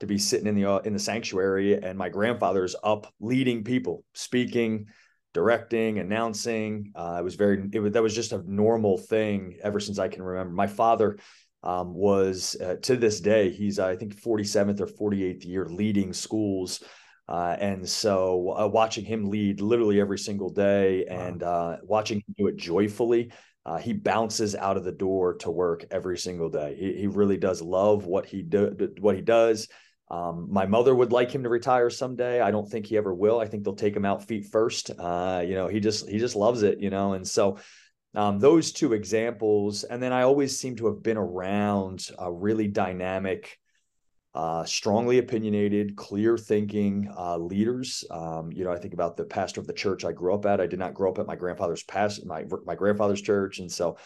to 0.00 0.06
be 0.06 0.18
sitting 0.18 0.46
in 0.46 0.54
the 0.54 0.64
uh, 0.64 0.78
in 0.78 0.92
the 0.92 0.98
sanctuary, 0.98 1.74
and 1.74 1.98
my 1.98 2.08
grandfather's 2.08 2.76
up 2.84 3.12
leading 3.20 3.64
people, 3.64 4.04
speaking, 4.14 4.86
directing, 5.34 5.98
announcing. 5.98 6.92
Uh, 6.94 7.16
it 7.18 7.24
was 7.24 7.34
very 7.34 7.68
it 7.72 7.80
was 7.80 7.92
that 7.92 8.02
was 8.02 8.14
just 8.14 8.32
a 8.32 8.42
normal 8.46 8.96
thing 8.96 9.58
ever 9.62 9.80
since 9.80 9.98
I 9.98 10.08
can 10.08 10.22
remember. 10.22 10.52
My 10.54 10.68
father 10.68 11.18
um, 11.62 11.94
was 11.94 12.56
uh, 12.60 12.76
to 12.82 12.96
this 12.96 13.20
day, 13.20 13.50
he's, 13.50 13.78
I 13.78 13.96
think, 13.96 14.14
47th 14.14 14.80
or 14.80 15.10
48th 15.10 15.44
year 15.44 15.66
leading 15.66 16.12
schools. 16.12 16.82
Uh, 17.28 17.56
and 17.60 17.86
so 17.86 18.56
uh, 18.58 18.66
watching 18.66 19.04
him 19.04 19.28
lead 19.28 19.60
literally 19.60 20.00
every 20.00 20.18
single 20.18 20.48
day 20.48 21.04
and 21.06 21.42
uh, 21.42 21.76
watching 21.82 22.18
him 22.18 22.34
do 22.38 22.46
it 22.46 22.56
joyfully, 22.56 23.30
uh, 23.66 23.76
he 23.76 23.92
bounces 23.92 24.54
out 24.54 24.78
of 24.78 24.84
the 24.84 24.92
door 24.92 25.34
to 25.34 25.50
work 25.50 25.84
every 25.90 26.16
single 26.16 26.48
day. 26.48 26.74
He, 26.78 27.00
he 27.00 27.06
really 27.06 27.36
does 27.36 27.60
love 27.60 28.06
what 28.06 28.24
he 28.24 28.42
do, 28.42 28.74
what 28.98 29.14
he 29.14 29.20
does. 29.20 29.68
Um, 30.10 30.48
my 30.50 30.64
mother 30.64 30.94
would 30.94 31.12
like 31.12 31.30
him 31.30 31.42
to 31.42 31.50
retire 31.50 31.90
someday. 31.90 32.40
I 32.40 32.50
don't 32.50 32.66
think 32.66 32.86
he 32.86 32.96
ever 32.96 33.14
will. 33.14 33.40
I 33.40 33.46
think 33.46 33.62
they'll 33.62 33.74
take 33.74 33.94
him 33.94 34.06
out 34.06 34.24
feet 34.24 34.46
first. 34.46 34.90
Uh, 34.98 35.42
you 35.46 35.54
know, 35.54 35.68
he 35.68 35.80
just 35.80 36.08
he 36.08 36.18
just 36.18 36.34
loves 36.34 36.62
it. 36.62 36.80
You 36.80 36.88
know, 36.88 37.12
and 37.12 37.28
so 37.28 37.58
um, 38.14 38.38
those 38.38 38.72
two 38.72 38.94
examples, 38.94 39.84
and 39.84 40.02
then 40.02 40.12
I 40.12 40.22
always 40.22 40.58
seem 40.58 40.76
to 40.76 40.86
have 40.86 41.02
been 41.02 41.18
around 41.18 42.08
a 42.18 42.32
really 42.32 42.68
dynamic, 42.68 43.58
uh, 44.34 44.64
strongly 44.64 45.18
opinionated, 45.18 45.96
clear 45.96 46.36
thinking 46.36 47.10
uh, 47.16 47.36
leaders. 47.38 48.04
Um, 48.10 48.52
you 48.52 48.64
know, 48.64 48.72
I 48.72 48.78
think 48.78 48.94
about 48.94 49.16
the 49.16 49.24
pastor 49.24 49.60
of 49.60 49.66
the 49.66 49.72
church 49.72 50.04
I 50.04 50.12
grew 50.12 50.34
up 50.34 50.46
at. 50.46 50.60
I 50.60 50.66
did 50.66 50.78
not 50.78 50.94
grow 50.94 51.10
up 51.10 51.18
at 51.18 51.26
my 51.26 51.36
grandfather's 51.36 51.82
past 51.82 52.24
my 52.26 52.44
my 52.64 52.74
grandfather's 52.74 53.22
church, 53.22 53.58
and 53.58 53.70
so 53.70 53.96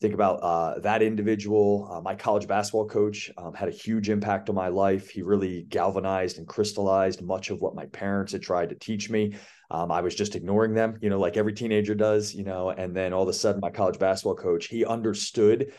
think 0.00 0.14
about 0.14 0.36
uh, 0.36 0.78
that 0.80 1.02
individual. 1.02 1.88
Uh, 1.90 2.00
my 2.00 2.14
college 2.14 2.46
basketball 2.46 2.88
coach 2.88 3.30
um, 3.36 3.52
had 3.52 3.68
a 3.68 3.72
huge 3.72 4.08
impact 4.08 4.48
on 4.48 4.54
my 4.54 4.68
life. 4.68 5.10
He 5.10 5.22
really 5.22 5.62
galvanized 5.62 6.38
and 6.38 6.46
crystallized 6.46 7.22
much 7.22 7.50
of 7.50 7.60
what 7.60 7.74
my 7.74 7.86
parents 7.86 8.32
had 8.32 8.42
tried 8.42 8.70
to 8.70 8.74
teach 8.74 9.10
me. 9.10 9.34
Um, 9.70 9.92
I 9.92 10.00
was 10.00 10.14
just 10.14 10.36
ignoring 10.36 10.74
them, 10.74 10.98
you 11.00 11.10
know, 11.10 11.20
like 11.20 11.36
every 11.36 11.52
teenager 11.52 11.94
does, 11.94 12.34
you 12.34 12.44
know. 12.44 12.70
And 12.70 12.96
then 12.96 13.12
all 13.12 13.22
of 13.22 13.28
a 13.28 13.32
sudden, 13.32 13.60
my 13.60 13.70
college 13.70 13.98
basketball 13.98 14.36
coach, 14.36 14.66
he 14.66 14.84
understood 14.84 15.72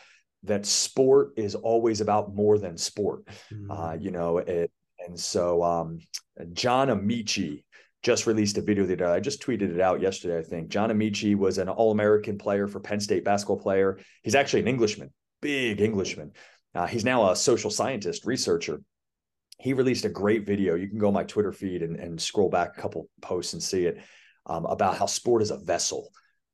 that 0.43 0.65
sport 0.65 1.33
is 1.37 1.55
always 1.55 2.01
about 2.01 2.33
more 2.33 2.57
than 2.57 2.77
sport, 2.77 3.25
mm-hmm. 3.53 3.71
uh, 3.71 3.93
you 3.93 4.11
know. 4.11 4.39
It, 4.39 4.71
and 5.05 5.19
so, 5.19 5.63
um, 5.63 5.99
John 6.53 6.89
Amaechi 6.89 7.63
just 8.03 8.25
released 8.25 8.57
a 8.57 8.61
video 8.61 8.85
that 8.85 9.01
I 9.01 9.19
just 9.19 9.41
tweeted 9.41 9.73
it 9.73 9.79
out 9.79 10.01
yesterday. 10.01 10.39
I 10.39 10.43
think 10.43 10.69
John 10.69 10.89
Amaechi 10.89 11.35
was 11.35 11.57
an 11.57 11.69
All 11.69 11.91
American 11.91 12.37
player 12.37 12.67
for 12.67 12.79
Penn 12.79 12.99
State 12.99 13.23
basketball 13.23 13.59
player. 13.59 13.99
He's 14.23 14.35
actually 14.35 14.61
an 14.61 14.67
Englishman, 14.67 15.11
big 15.41 15.81
Englishman. 15.81 16.31
Uh, 16.73 16.87
he's 16.87 17.05
now 17.05 17.29
a 17.29 17.35
social 17.35 17.69
scientist 17.69 18.25
researcher. 18.25 18.81
He 19.59 19.73
released 19.73 20.05
a 20.05 20.09
great 20.09 20.47
video. 20.47 20.73
You 20.73 20.87
can 20.87 20.97
go 20.97 21.07
on 21.07 21.13
my 21.13 21.23
Twitter 21.23 21.51
feed 21.51 21.83
and, 21.83 21.95
and 21.95 22.19
scroll 22.19 22.49
back 22.49 22.75
a 22.75 22.81
couple 22.81 23.07
posts 23.21 23.53
and 23.53 23.61
see 23.61 23.85
it 23.85 24.01
um, 24.47 24.65
about 24.65 24.97
how 24.97 25.05
sport 25.05 25.43
is 25.43 25.51
a 25.51 25.57
vessel. 25.57 26.09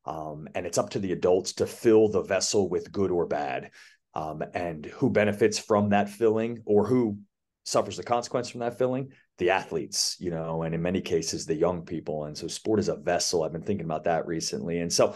Um, 0.07 0.47
and 0.55 0.65
it's 0.65 0.77
up 0.77 0.89
to 0.91 0.99
the 0.99 1.11
adults 1.11 1.53
to 1.53 1.67
fill 1.67 2.09
the 2.09 2.23
vessel 2.23 2.69
with 2.69 2.91
good 2.91 3.11
or 3.11 3.25
bad. 3.25 3.71
Um, 4.13 4.41
and 4.53 4.85
who 4.85 5.09
benefits 5.09 5.59
from 5.59 5.89
that 5.89 6.09
filling 6.09 6.63
or 6.65 6.87
who 6.87 7.19
suffers 7.65 7.97
the 7.97 8.03
consequence 8.03 8.49
from 8.49 8.61
that 8.61 8.77
filling? 8.77 9.11
The 9.37 9.51
athletes 9.51 10.15
you 10.19 10.31
know 10.31 10.63
and 10.63 10.73
in 10.73 10.81
many 10.81 11.01
cases 11.01 11.45
the 11.45 11.53
young 11.53 11.83
people. 11.83 12.25
And 12.25 12.35
so 12.35 12.47
sport 12.47 12.79
is 12.79 12.89
a 12.89 12.95
vessel. 12.95 13.43
I've 13.43 13.51
been 13.51 13.61
thinking 13.61 13.85
about 13.85 14.05
that 14.05 14.25
recently. 14.25 14.79
And 14.79 14.91
so 14.91 15.15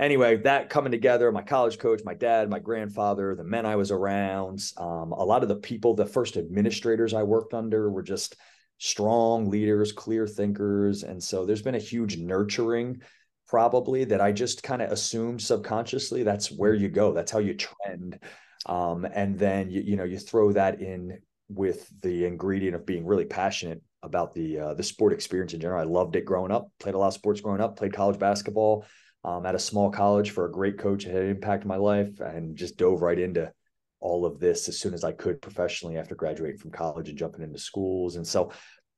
anyway 0.00 0.38
that 0.38 0.70
coming 0.70 0.90
together 0.90 1.30
my 1.30 1.42
college 1.42 1.78
coach 1.78 2.00
my 2.06 2.14
dad 2.14 2.48
my 2.48 2.58
grandfather 2.58 3.34
the 3.34 3.44
men 3.44 3.66
i 3.66 3.76
was 3.76 3.90
around 3.90 4.58
um, 4.78 5.12
a 5.12 5.22
lot 5.22 5.42
of 5.42 5.50
the 5.50 5.56
people 5.56 5.92
the 5.92 6.06
first 6.06 6.38
administrators 6.38 7.12
i 7.12 7.22
worked 7.22 7.52
under 7.52 7.90
were 7.90 8.02
just 8.02 8.34
strong 8.80 9.50
leaders 9.50 9.92
clear 9.92 10.26
thinkers. 10.26 11.04
And 11.04 11.22
so 11.22 11.44
there's 11.44 11.62
been 11.62 11.74
a 11.74 11.78
huge 11.78 12.16
nurturing 12.16 13.02
probably 13.50 14.04
that 14.04 14.20
i 14.20 14.30
just 14.30 14.62
kind 14.62 14.80
of 14.80 14.92
assumed 14.92 15.42
subconsciously 15.42 16.22
that's 16.22 16.50
where 16.50 16.74
you 16.74 16.88
go 16.88 17.12
that's 17.12 17.32
how 17.32 17.38
you 17.38 17.54
trend 17.54 18.18
um, 18.66 19.06
and 19.12 19.38
then 19.38 19.70
you, 19.70 19.80
you 19.80 19.96
know 19.96 20.04
you 20.04 20.18
throw 20.18 20.52
that 20.52 20.80
in 20.80 21.18
with 21.48 21.90
the 22.02 22.24
ingredient 22.24 22.76
of 22.76 22.86
being 22.86 23.04
really 23.04 23.24
passionate 23.24 23.82
about 24.02 24.32
the 24.32 24.58
uh, 24.58 24.74
the 24.74 24.82
sport 24.82 25.12
experience 25.12 25.52
in 25.52 25.60
general. 25.60 25.80
I 25.80 25.84
loved 25.84 26.16
it 26.16 26.24
growing 26.24 26.52
up. 26.52 26.70
Played 26.78 26.94
a 26.94 26.98
lot 26.98 27.08
of 27.08 27.14
sports 27.14 27.40
growing 27.40 27.60
up. 27.60 27.76
Played 27.76 27.92
college 27.92 28.18
basketball 28.18 28.86
um, 29.24 29.44
at 29.44 29.54
a 29.54 29.58
small 29.58 29.90
college 29.90 30.30
for 30.30 30.46
a 30.46 30.52
great 30.52 30.78
coach 30.78 31.04
that 31.04 31.14
had 31.14 31.24
impacted 31.24 31.66
my 31.66 31.76
life, 31.76 32.20
and 32.20 32.56
just 32.56 32.76
dove 32.76 33.02
right 33.02 33.18
into 33.18 33.52
all 34.00 34.24
of 34.24 34.38
this 34.38 34.68
as 34.68 34.78
soon 34.78 34.94
as 34.94 35.04
I 35.04 35.12
could 35.12 35.42
professionally 35.42 35.98
after 35.98 36.14
graduating 36.14 36.58
from 36.58 36.70
college 36.70 37.10
and 37.10 37.18
jumping 37.18 37.42
into 37.42 37.58
schools. 37.58 38.16
And 38.16 38.26
so 38.26 38.52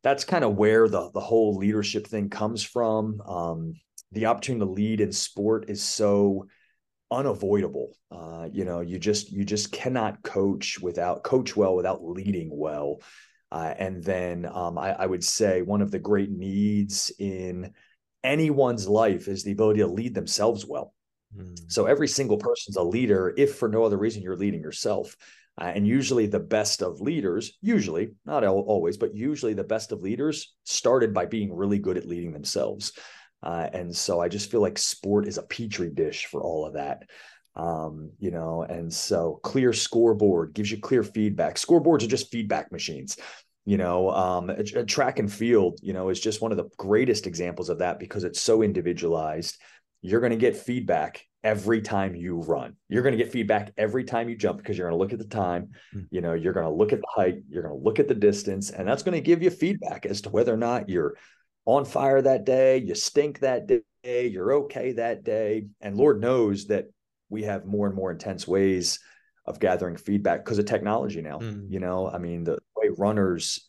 that's 0.04 0.24
kind 0.24 0.44
of 0.44 0.56
where 0.56 0.88
the 0.88 1.10
the 1.12 1.20
whole 1.20 1.56
leadership 1.56 2.06
thing 2.06 2.28
comes 2.28 2.62
from. 2.62 3.20
Um, 3.22 3.74
the 4.12 4.26
opportunity 4.26 4.64
to 4.64 4.70
lead 4.70 5.00
in 5.00 5.12
sport 5.12 5.68
is 5.68 5.82
so 5.82 6.46
unavoidable. 7.10 7.96
Uh, 8.10 8.48
you 8.52 8.64
know, 8.64 8.80
you 8.80 8.98
just 8.98 9.30
you 9.30 9.44
just 9.44 9.72
cannot 9.72 10.22
coach 10.22 10.78
without 10.80 11.22
coach 11.22 11.56
well 11.56 11.74
without 11.74 12.04
leading 12.04 12.50
well. 12.52 13.00
Uh, 13.50 13.74
and 13.78 14.02
then 14.02 14.46
um, 14.46 14.78
I, 14.78 14.92
I, 14.92 15.04
would 15.04 15.22
say 15.22 15.60
one 15.60 15.82
of 15.82 15.90
the 15.90 15.98
great 15.98 16.30
needs 16.30 17.12
in 17.18 17.74
anyone's 18.24 18.88
life 18.88 19.28
is 19.28 19.44
the 19.44 19.52
ability 19.52 19.80
to 19.80 19.86
lead 19.86 20.14
themselves 20.14 20.64
well. 20.64 20.94
Mm. 21.36 21.70
So 21.70 21.84
every 21.84 22.08
single 22.08 22.38
person's 22.38 22.76
a 22.76 22.82
leader, 22.82 23.34
if 23.36 23.56
for 23.56 23.68
no 23.68 23.84
other 23.84 23.98
reason 23.98 24.22
you're 24.22 24.38
leading 24.38 24.62
yourself. 24.62 25.16
Uh, 25.60 25.64
and 25.64 25.86
usually 25.86 26.26
the 26.26 26.40
best 26.40 26.82
of 26.82 27.02
leaders, 27.02 27.58
usually, 27.60 28.12
not 28.24 28.42
always, 28.42 28.96
but 28.96 29.14
usually 29.14 29.52
the 29.52 29.62
best 29.62 29.92
of 29.92 30.00
leaders 30.00 30.54
started 30.64 31.12
by 31.12 31.26
being 31.26 31.54
really 31.54 31.78
good 31.78 31.98
at 31.98 32.08
leading 32.08 32.32
themselves. 32.32 32.92
Uh, 33.42 33.68
and 33.72 33.94
so 33.94 34.20
I 34.20 34.28
just 34.28 34.50
feel 34.50 34.60
like 34.60 34.78
sport 34.78 35.26
is 35.26 35.38
a 35.38 35.42
petri 35.42 35.90
dish 35.90 36.26
for 36.26 36.42
all 36.42 36.64
of 36.66 36.74
that. 36.74 37.02
Um, 37.54 38.12
you 38.18 38.30
know, 38.30 38.62
and 38.62 38.92
so 38.92 39.40
clear 39.42 39.72
scoreboard 39.72 40.54
gives 40.54 40.70
you 40.70 40.78
clear 40.78 41.02
feedback. 41.02 41.56
Scoreboards 41.56 42.02
are 42.02 42.08
just 42.08 42.30
feedback 42.30 42.72
machines. 42.72 43.16
You 43.64 43.76
know, 43.76 44.10
um, 44.10 44.50
a, 44.50 44.64
a 44.76 44.84
track 44.84 45.18
and 45.18 45.32
field, 45.32 45.78
you 45.82 45.92
know, 45.92 46.08
is 46.08 46.20
just 46.20 46.40
one 46.40 46.50
of 46.50 46.56
the 46.56 46.68
greatest 46.78 47.26
examples 47.26 47.68
of 47.68 47.78
that 47.78 47.98
because 47.98 48.24
it's 48.24 48.40
so 48.40 48.62
individualized. 48.62 49.58
You're 50.00 50.20
going 50.20 50.30
to 50.30 50.36
get 50.36 50.56
feedback 50.56 51.22
every 51.44 51.82
time 51.82 52.14
you 52.14 52.40
run. 52.40 52.76
You're 52.88 53.02
going 53.02 53.16
to 53.16 53.22
get 53.22 53.32
feedback 53.32 53.72
every 53.76 54.04
time 54.04 54.28
you 54.28 54.36
jump 54.36 54.58
because 54.58 54.78
you're 54.78 54.88
going 54.88 54.98
to 54.98 55.02
look 55.02 55.12
at 55.12 55.18
the 55.18 55.24
time, 55.24 55.70
mm. 55.94 56.06
you 56.10 56.20
know, 56.20 56.34
you're 56.34 56.52
going 56.52 56.66
to 56.66 56.72
look 56.72 56.92
at 56.92 57.00
the 57.00 57.06
height, 57.08 57.42
you're 57.48 57.62
going 57.62 57.76
to 57.76 57.84
look 57.84 57.98
at 57.98 58.08
the 58.08 58.14
distance, 58.14 58.70
and 58.70 58.86
that's 58.86 59.02
going 59.02 59.14
to 59.14 59.20
give 59.20 59.42
you 59.42 59.50
feedback 59.50 60.06
as 60.06 60.20
to 60.22 60.30
whether 60.30 60.54
or 60.54 60.58
not 60.58 60.88
you're 60.88 61.14
on 61.64 61.84
fire 61.84 62.20
that 62.20 62.44
day, 62.44 62.78
you 62.78 62.94
stink 62.94 63.40
that 63.40 63.66
day, 63.66 64.26
you're 64.26 64.52
okay 64.54 64.92
that 64.92 65.24
day. 65.24 65.66
And 65.80 65.96
Lord 65.96 66.20
knows 66.20 66.66
that 66.66 66.86
we 67.28 67.44
have 67.44 67.64
more 67.64 67.86
and 67.86 67.96
more 67.96 68.10
intense 68.10 68.46
ways 68.46 68.98
of 69.46 69.60
gathering 69.60 69.96
feedback 69.96 70.44
because 70.44 70.58
of 70.58 70.66
technology 70.66 71.22
now. 71.22 71.38
Mm. 71.38 71.70
You 71.70 71.80
know, 71.80 72.08
I 72.08 72.18
mean, 72.18 72.44
the 72.44 72.58
way 72.76 72.90
runners 72.96 73.68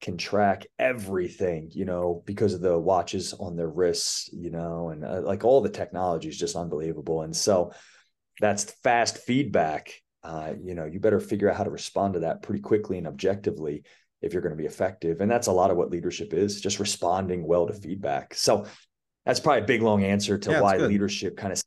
can 0.00 0.16
track 0.16 0.66
everything, 0.78 1.70
you 1.72 1.84
know, 1.84 2.22
because 2.24 2.54
of 2.54 2.60
the 2.60 2.78
watches 2.78 3.34
on 3.34 3.56
their 3.56 3.68
wrists, 3.68 4.30
you 4.32 4.50
know, 4.50 4.88
and 4.88 5.04
uh, 5.04 5.20
like 5.22 5.44
all 5.44 5.60
the 5.60 5.68
technology 5.68 6.28
is 6.28 6.38
just 6.38 6.56
unbelievable. 6.56 7.22
And 7.22 7.36
so 7.36 7.72
that's 8.40 8.64
fast 8.82 9.18
feedback. 9.18 9.92
Uh, 10.22 10.54
you 10.62 10.74
know, 10.74 10.86
you 10.86 11.00
better 11.00 11.20
figure 11.20 11.50
out 11.50 11.56
how 11.56 11.64
to 11.64 11.70
respond 11.70 12.14
to 12.14 12.20
that 12.20 12.42
pretty 12.42 12.60
quickly 12.60 12.96
and 12.98 13.06
objectively 13.06 13.84
if 14.22 14.32
you're 14.32 14.42
going 14.42 14.54
to 14.54 14.56
be 14.56 14.66
effective. 14.66 15.20
And 15.20 15.30
that's 15.30 15.46
a 15.46 15.52
lot 15.52 15.70
of 15.70 15.76
what 15.76 15.90
leadership 15.90 16.34
is 16.34 16.60
just 16.60 16.78
responding 16.78 17.46
well 17.46 17.66
to 17.66 17.72
feedback. 17.72 18.34
So 18.34 18.66
that's 19.24 19.40
probably 19.40 19.62
a 19.62 19.66
big, 19.66 19.82
long 19.82 20.04
answer 20.04 20.38
to 20.38 20.50
yeah, 20.50 20.60
why 20.60 20.76
leadership 20.76 21.36
kind 21.36 21.52
of 21.52 21.62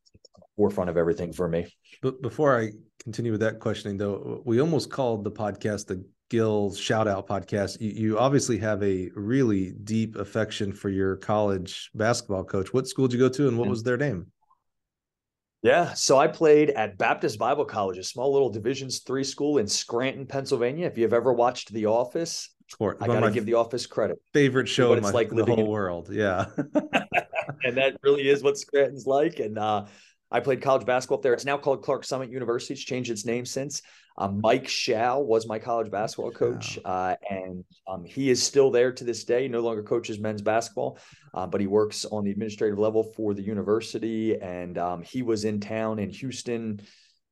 forefront 0.56 0.90
of 0.90 0.98
everything 0.98 1.34
for 1.34 1.48
me. 1.48 1.74
But 2.02 2.22
before 2.22 2.60
I 2.60 2.72
continue 3.02 3.32
with 3.32 3.42
that 3.42 3.60
questioning, 3.60 3.98
though, 3.98 4.42
we 4.46 4.60
almost 4.60 4.92
called 4.92 5.24
the 5.24 5.32
podcast 5.32 5.88
the 5.88 6.04
Gills 6.30 6.80
Shout 6.80 7.08
Out 7.08 7.28
Podcast. 7.28 7.80
You, 7.80 7.92
you 7.92 8.20
obviously 8.20 8.58
have 8.58 8.82
a 8.84 9.10
really 9.16 9.72
deep 9.84 10.16
affection 10.16 10.74
for 10.74 10.90
your 10.90 11.18
college 11.18 11.92
basketball 11.94 12.44
coach. 12.44 12.74
What 12.74 12.88
school 12.88 13.08
did 13.08 13.20
you 13.20 13.20
go 13.20 13.30
to, 13.30 13.48
and 13.48 13.58
what 13.58 13.66
mm-hmm. 13.66 13.72
was 13.72 13.84
their 13.84 13.98
name? 13.98 14.28
Yeah, 15.64 15.94
so 15.94 16.18
I 16.18 16.28
played 16.28 16.72
at 16.72 16.98
Baptist 16.98 17.40
Bible 17.40 17.64
College, 17.64 17.98
a 17.98 18.04
small 18.04 18.34
little 18.34 18.50
Divisions 18.50 19.00
three 19.00 19.24
school 19.24 19.60
in 19.60 19.68
Scranton, 19.68 20.26
Pennsylvania. 20.26 20.88
If 20.88 20.98
you've 20.98 21.14
ever 21.14 21.32
watched 21.32 21.72
The 21.72 21.86
Office, 21.86 22.50
I 22.82 23.08
got 23.08 23.22
to 23.22 23.32
give 23.32 23.46
The 23.46 23.54
Office 23.54 23.86
credit. 23.88 24.22
Favorite 24.34 24.68
show 24.68 24.92
in 24.92 24.98
it's 24.98 25.06
my, 25.06 25.12
like 25.12 25.30
the 25.30 25.46
whole 25.46 25.62
in... 25.62 25.68
world. 25.68 26.10
Yeah, 26.12 26.48
and 27.64 27.78
that 27.78 27.96
really 28.04 28.28
is 28.28 28.44
what 28.44 28.58
Scranton's 28.58 29.08
like. 29.08 29.40
And 29.40 29.58
uh, 29.58 29.86
I 30.34 30.40
played 30.40 30.64
college 30.64 30.86
basketball 30.86 31.20
up 31.20 31.22
there. 31.22 31.34
It's 31.34 31.46
now 31.46 31.58
called 31.58 31.84
Clarks 31.84 32.08
Summit 32.08 32.32
University. 32.32 32.74
It's 32.74 32.84
changed 32.84 33.12
its 33.12 33.24
name 33.24 33.46
since. 33.46 33.84
Um, 34.18 34.42
Mike 34.42 34.68
Shao 34.68 35.20
was 35.20 35.48
my 35.48 35.60
college 35.60 35.92
basketball 35.92 36.32
coach, 36.32 36.80
uh, 36.84 37.16
and 37.30 37.64
um, 37.88 38.04
he 38.04 38.32
is 38.32 38.42
still 38.42 38.72
there 38.72 38.92
to 38.92 39.04
this 39.04 39.24
day. 39.24 39.44
He 39.44 39.48
no 39.48 39.62
longer 39.62 39.84
coaches 39.84 40.20
men's 40.20 40.42
basketball, 40.42 40.98
uh, 41.36 41.46
but 41.46 41.62
he 41.62 41.68
works 41.68 42.06
on 42.06 42.24
the 42.24 42.32
administrative 42.32 42.80
level 42.80 43.04
for 43.04 43.36
the 43.36 43.44
university. 43.44 44.40
And 44.40 44.78
um, 44.80 45.04
he 45.04 45.22
was 45.22 45.46
in 45.46 45.60
town 45.60 46.00
in 46.00 46.10
Houston 46.10 46.82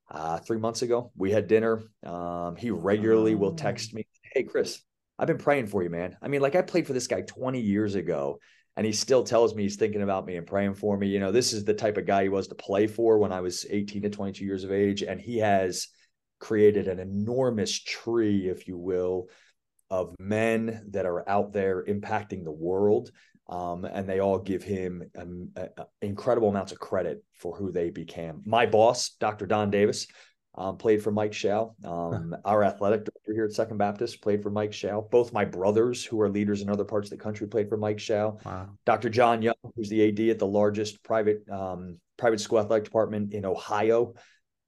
uh, 0.09 0.37
three 0.39 0.59
months 0.59 0.83
ago. 0.83 1.11
We 1.17 1.31
had 1.31 1.47
dinner. 1.47 1.81
Um, 2.05 2.55
he 2.55 2.69
regularly 2.69 3.33
will 3.33 3.53
text 3.53 3.95
me, 3.95 4.05
"Hey, 4.33 4.43
Chris, 4.43 4.79
I've 5.17 5.27
been 5.27 5.39
praying 5.39 5.67
for 5.67 5.81
you, 5.81 5.89
man. 5.89 6.17
I 6.21 6.27
mean, 6.27 6.41
like 6.41 6.55
I 6.55 6.61
played 6.61 6.85
for 6.85 6.93
this 6.93 7.07
guy 7.07 7.21
20 7.21 7.61
years 7.61 7.95
ago." 7.95 8.39
And 8.81 8.85
he 8.87 8.93
still 8.93 9.23
tells 9.23 9.53
me 9.53 9.61
he's 9.61 9.75
thinking 9.75 10.01
about 10.01 10.25
me 10.25 10.37
and 10.37 10.47
praying 10.47 10.73
for 10.73 10.97
me. 10.97 11.05
You 11.05 11.19
know, 11.19 11.31
this 11.31 11.53
is 11.53 11.63
the 11.63 11.73
type 11.75 11.97
of 11.97 12.07
guy 12.07 12.23
he 12.23 12.29
was 12.29 12.47
to 12.47 12.55
play 12.55 12.87
for 12.87 13.19
when 13.19 13.31
I 13.31 13.39
was 13.39 13.63
18 13.69 14.01
to 14.01 14.09
22 14.09 14.43
years 14.43 14.63
of 14.63 14.71
age. 14.71 15.03
And 15.03 15.21
he 15.21 15.37
has 15.37 15.89
created 16.39 16.87
an 16.87 16.97
enormous 16.97 17.79
tree, 17.79 18.49
if 18.49 18.67
you 18.67 18.79
will, 18.79 19.27
of 19.91 20.15
men 20.17 20.83
that 20.89 21.05
are 21.05 21.29
out 21.29 21.53
there 21.53 21.85
impacting 21.85 22.43
the 22.43 22.51
world. 22.51 23.11
Um, 23.47 23.85
and 23.85 24.09
they 24.09 24.19
all 24.19 24.39
give 24.39 24.63
him 24.63 25.03
um, 25.15 25.49
uh, 25.55 25.83
incredible 26.01 26.49
amounts 26.49 26.71
of 26.71 26.79
credit 26.79 27.23
for 27.35 27.55
who 27.55 27.71
they 27.71 27.91
became. 27.91 28.41
My 28.47 28.65
boss, 28.65 29.11
Dr. 29.19 29.45
Don 29.45 29.69
Davis, 29.69 30.07
um, 30.55 30.77
played 30.77 31.01
for 31.01 31.11
Mike 31.11 31.33
Shao. 31.33 31.75
Um, 31.83 32.35
our 32.43 32.63
athletic 32.63 33.05
director 33.05 33.33
here 33.33 33.45
at 33.45 33.53
Second 33.53 33.77
Baptist 33.77 34.21
played 34.21 34.43
for 34.43 34.49
Mike 34.49 34.73
Shao. 34.73 35.01
Both 35.01 35.31
my 35.31 35.45
brothers, 35.45 36.03
who 36.03 36.19
are 36.21 36.29
leaders 36.29 36.61
in 36.61 36.69
other 36.69 36.83
parts 36.83 37.11
of 37.11 37.17
the 37.17 37.23
country, 37.23 37.47
played 37.47 37.69
for 37.69 37.77
Mike 37.77 37.99
Shao. 37.99 38.37
Wow. 38.45 38.69
Dr. 38.85 39.09
John 39.09 39.41
Young, 39.41 39.55
who's 39.75 39.89
the 39.89 40.07
AD 40.09 40.19
at 40.29 40.39
the 40.39 40.47
largest 40.47 41.03
private 41.03 41.49
um, 41.49 41.99
private 42.17 42.39
school 42.39 42.59
athletic 42.59 42.83
department 42.83 43.33
in 43.33 43.45
Ohio, 43.45 44.13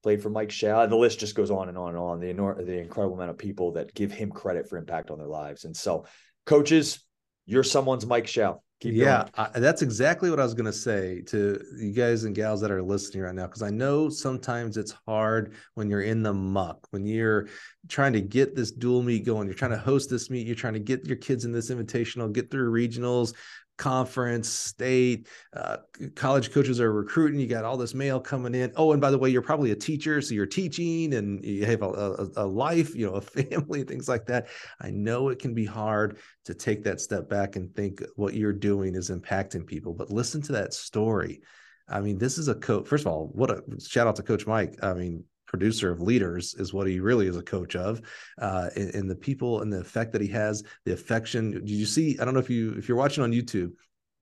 played 0.03 0.21
for 0.21 0.29
Mike 0.29 0.51
Shao. 0.51 0.85
The 0.85 0.95
list 0.95 1.19
just 1.19 1.35
goes 1.35 1.51
on 1.51 1.67
and 1.67 1.77
on 1.77 1.89
and 1.89 1.97
on. 1.97 2.19
The 2.21 2.29
enormous, 2.29 2.65
the 2.65 2.79
incredible 2.79 3.15
amount 3.15 3.31
of 3.31 3.37
people 3.37 3.73
that 3.73 3.93
give 3.93 4.11
him 4.11 4.31
credit 4.31 4.69
for 4.69 4.77
impact 4.77 5.11
on 5.11 5.17
their 5.17 5.27
lives. 5.27 5.65
And 5.65 5.75
so, 5.75 6.05
coaches, 6.45 7.05
you're 7.45 7.63
someone's 7.63 8.05
Mike 8.05 8.27
Shao. 8.27 8.61
Keep 8.83 8.95
yeah, 8.95 9.23
I, 9.35 9.47
that's 9.61 9.81
exactly 9.81 10.29
what 10.29 10.41
I 10.41 10.43
was 10.43 10.53
going 10.53 10.65
to 10.65 10.73
say 10.73 11.21
to 11.27 11.57
you 11.77 11.93
guys 11.93 12.25
and 12.25 12.35
gals 12.35 12.59
that 12.59 12.69
are 12.69 12.83
listening 12.83 13.23
right 13.23 13.33
now. 13.33 13.47
Because 13.47 13.61
I 13.61 13.69
know 13.69 14.09
sometimes 14.09 14.75
it's 14.75 14.93
hard 15.07 15.53
when 15.75 15.89
you're 15.89 16.01
in 16.01 16.21
the 16.21 16.33
muck, 16.33 16.85
when 16.89 17.05
you're 17.05 17.47
trying 17.87 18.11
to 18.11 18.19
get 18.19 18.57
this 18.57 18.71
dual 18.71 19.01
meet 19.01 19.23
going, 19.23 19.47
you're 19.47 19.55
trying 19.55 19.71
to 19.71 19.77
host 19.77 20.09
this 20.09 20.29
meet, 20.29 20.45
you're 20.45 20.53
trying 20.57 20.73
to 20.73 20.81
get 20.81 21.05
your 21.05 21.15
kids 21.15 21.45
in 21.45 21.53
this 21.53 21.71
invitational, 21.71 22.33
get 22.33 22.51
through 22.51 22.73
regionals, 22.73 23.33
conference, 23.77 24.49
state, 24.49 25.27
uh, 25.55 25.77
college 26.15 26.51
coaches 26.51 26.79
are 26.79 26.93
recruiting. 26.93 27.39
You 27.39 27.47
got 27.47 27.65
all 27.65 27.77
this 27.77 27.93
mail 27.93 28.19
coming 28.19 28.55
in. 28.55 28.71
Oh, 28.75 28.91
and 28.91 29.01
by 29.01 29.11
the 29.11 29.17
way, 29.17 29.29
you're 29.29 29.41
probably 29.41 29.71
a 29.71 29.75
teacher, 29.75 30.21
so 30.21 30.33
you're 30.33 30.45
teaching 30.45 31.13
and 31.15 31.43
you 31.43 31.65
have 31.65 31.81
a, 31.81 31.85
a, 31.87 32.27
a 32.37 32.45
life, 32.45 32.95
you 32.95 33.05
know, 33.05 33.13
a 33.13 33.21
family, 33.21 33.83
things 33.83 34.07
like 34.07 34.25
that. 34.27 34.47
I 34.79 34.91
know 34.91 35.29
it 35.29 35.39
can 35.39 35.53
be 35.53 35.65
hard 35.65 36.19
to 36.45 36.53
take 36.53 36.83
that 36.83 37.01
step 37.01 37.29
back 37.29 37.55
and 37.55 37.73
think 37.75 38.01
what 38.15 38.33
you're 38.33 38.53
doing 38.53 38.95
is 38.95 39.09
impacting 39.09 39.65
people, 39.65 39.93
but 39.93 40.11
listen 40.11 40.41
to 40.43 40.51
that 40.53 40.73
story. 40.73 41.41
I 41.87 41.99
mean, 41.99 42.17
this 42.17 42.37
is 42.37 42.47
a 42.47 42.55
coach. 42.55 42.87
First 42.87 43.05
of 43.05 43.11
all, 43.11 43.29
what 43.33 43.51
a 43.51 43.61
shout 43.79 44.07
out 44.07 44.15
to 44.15 44.23
Coach 44.23 44.47
Mike. 44.47 44.77
I 44.81 44.93
mean, 44.93 45.25
producer 45.53 45.91
of 45.91 46.01
leaders 46.01 46.55
is 46.55 46.73
what 46.73 46.87
he 46.87 46.99
really 46.99 47.27
is 47.27 47.37
a 47.37 47.43
coach 47.43 47.75
of 47.75 48.01
uh, 48.41 48.71
and, 48.75 48.89
and, 48.95 49.07
the 49.07 49.15
people 49.15 49.61
and 49.61 49.71
the 49.71 49.79
effect 49.79 50.11
that 50.11 50.19
he 50.19 50.27
has 50.27 50.63
the 50.85 50.93
affection 50.93 51.51
did 51.51 51.69
you 51.69 51.85
see 51.85 52.17
i 52.19 52.25
don't 52.25 52.33
know 52.33 52.39
if 52.39 52.49
you 52.49 52.73
if 52.73 52.87
you're 52.87 52.97
watching 52.97 53.23
on 53.23 53.31
youtube 53.31 53.71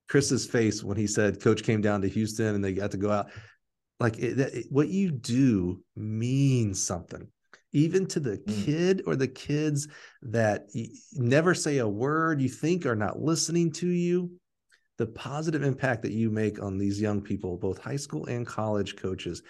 chris's 0.10 0.46
face 0.46 0.84
when 0.84 0.98
he 0.98 1.08
said 1.08 1.42
coach 1.42 1.64
came 1.64 1.80
down 1.80 2.02
to 2.02 2.10
houston 2.10 2.54
and 2.54 2.62
they 2.62 2.74
got 2.74 2.92
to 2.92 2.98
go 2.98 3.10
out 3.10 3.32
like 4.02 4.20
it, 4.20 4.38
it, 4.40 4.66
what 4.70 4.90
you 4.90 5.10
do 5.10 5.82
means 5.96 6.84
something 6.84 7.26
even 7.72 8.06
to 8.06 8.20
the 8.20 8.38
mm. 8.40 8.66
kid 8.66 9.02
or 9.06 9.16
the 9.16 9.28
kids 9.30 9.88
that 10.22 10.68
never 11.14 11.54
say 11.54 11.78
a 11.78 11.88
word 11.88 12.42
you 12.42 12.50
think 12.50 12.86
are 12.86 12.94
not 12.94 13.22
listening 13.22 13.72
to 13.72 13.88
you 13.88 14.30
the 14.98 15.08
positive 15.08 15.64
impact 15.64 16.02
that 16.02 16.12
you 16.12 16.30
make 16.30 16.62
on 16.62 16.78
these 16.78 17.00
young 17.00 17.22
people 17.22 17.56
both 17.56 17.82
high 17.82 17.96
school 17.96 18.26
and 18.26 18.46
college 18.46 18.98
coaches 18.98 19.42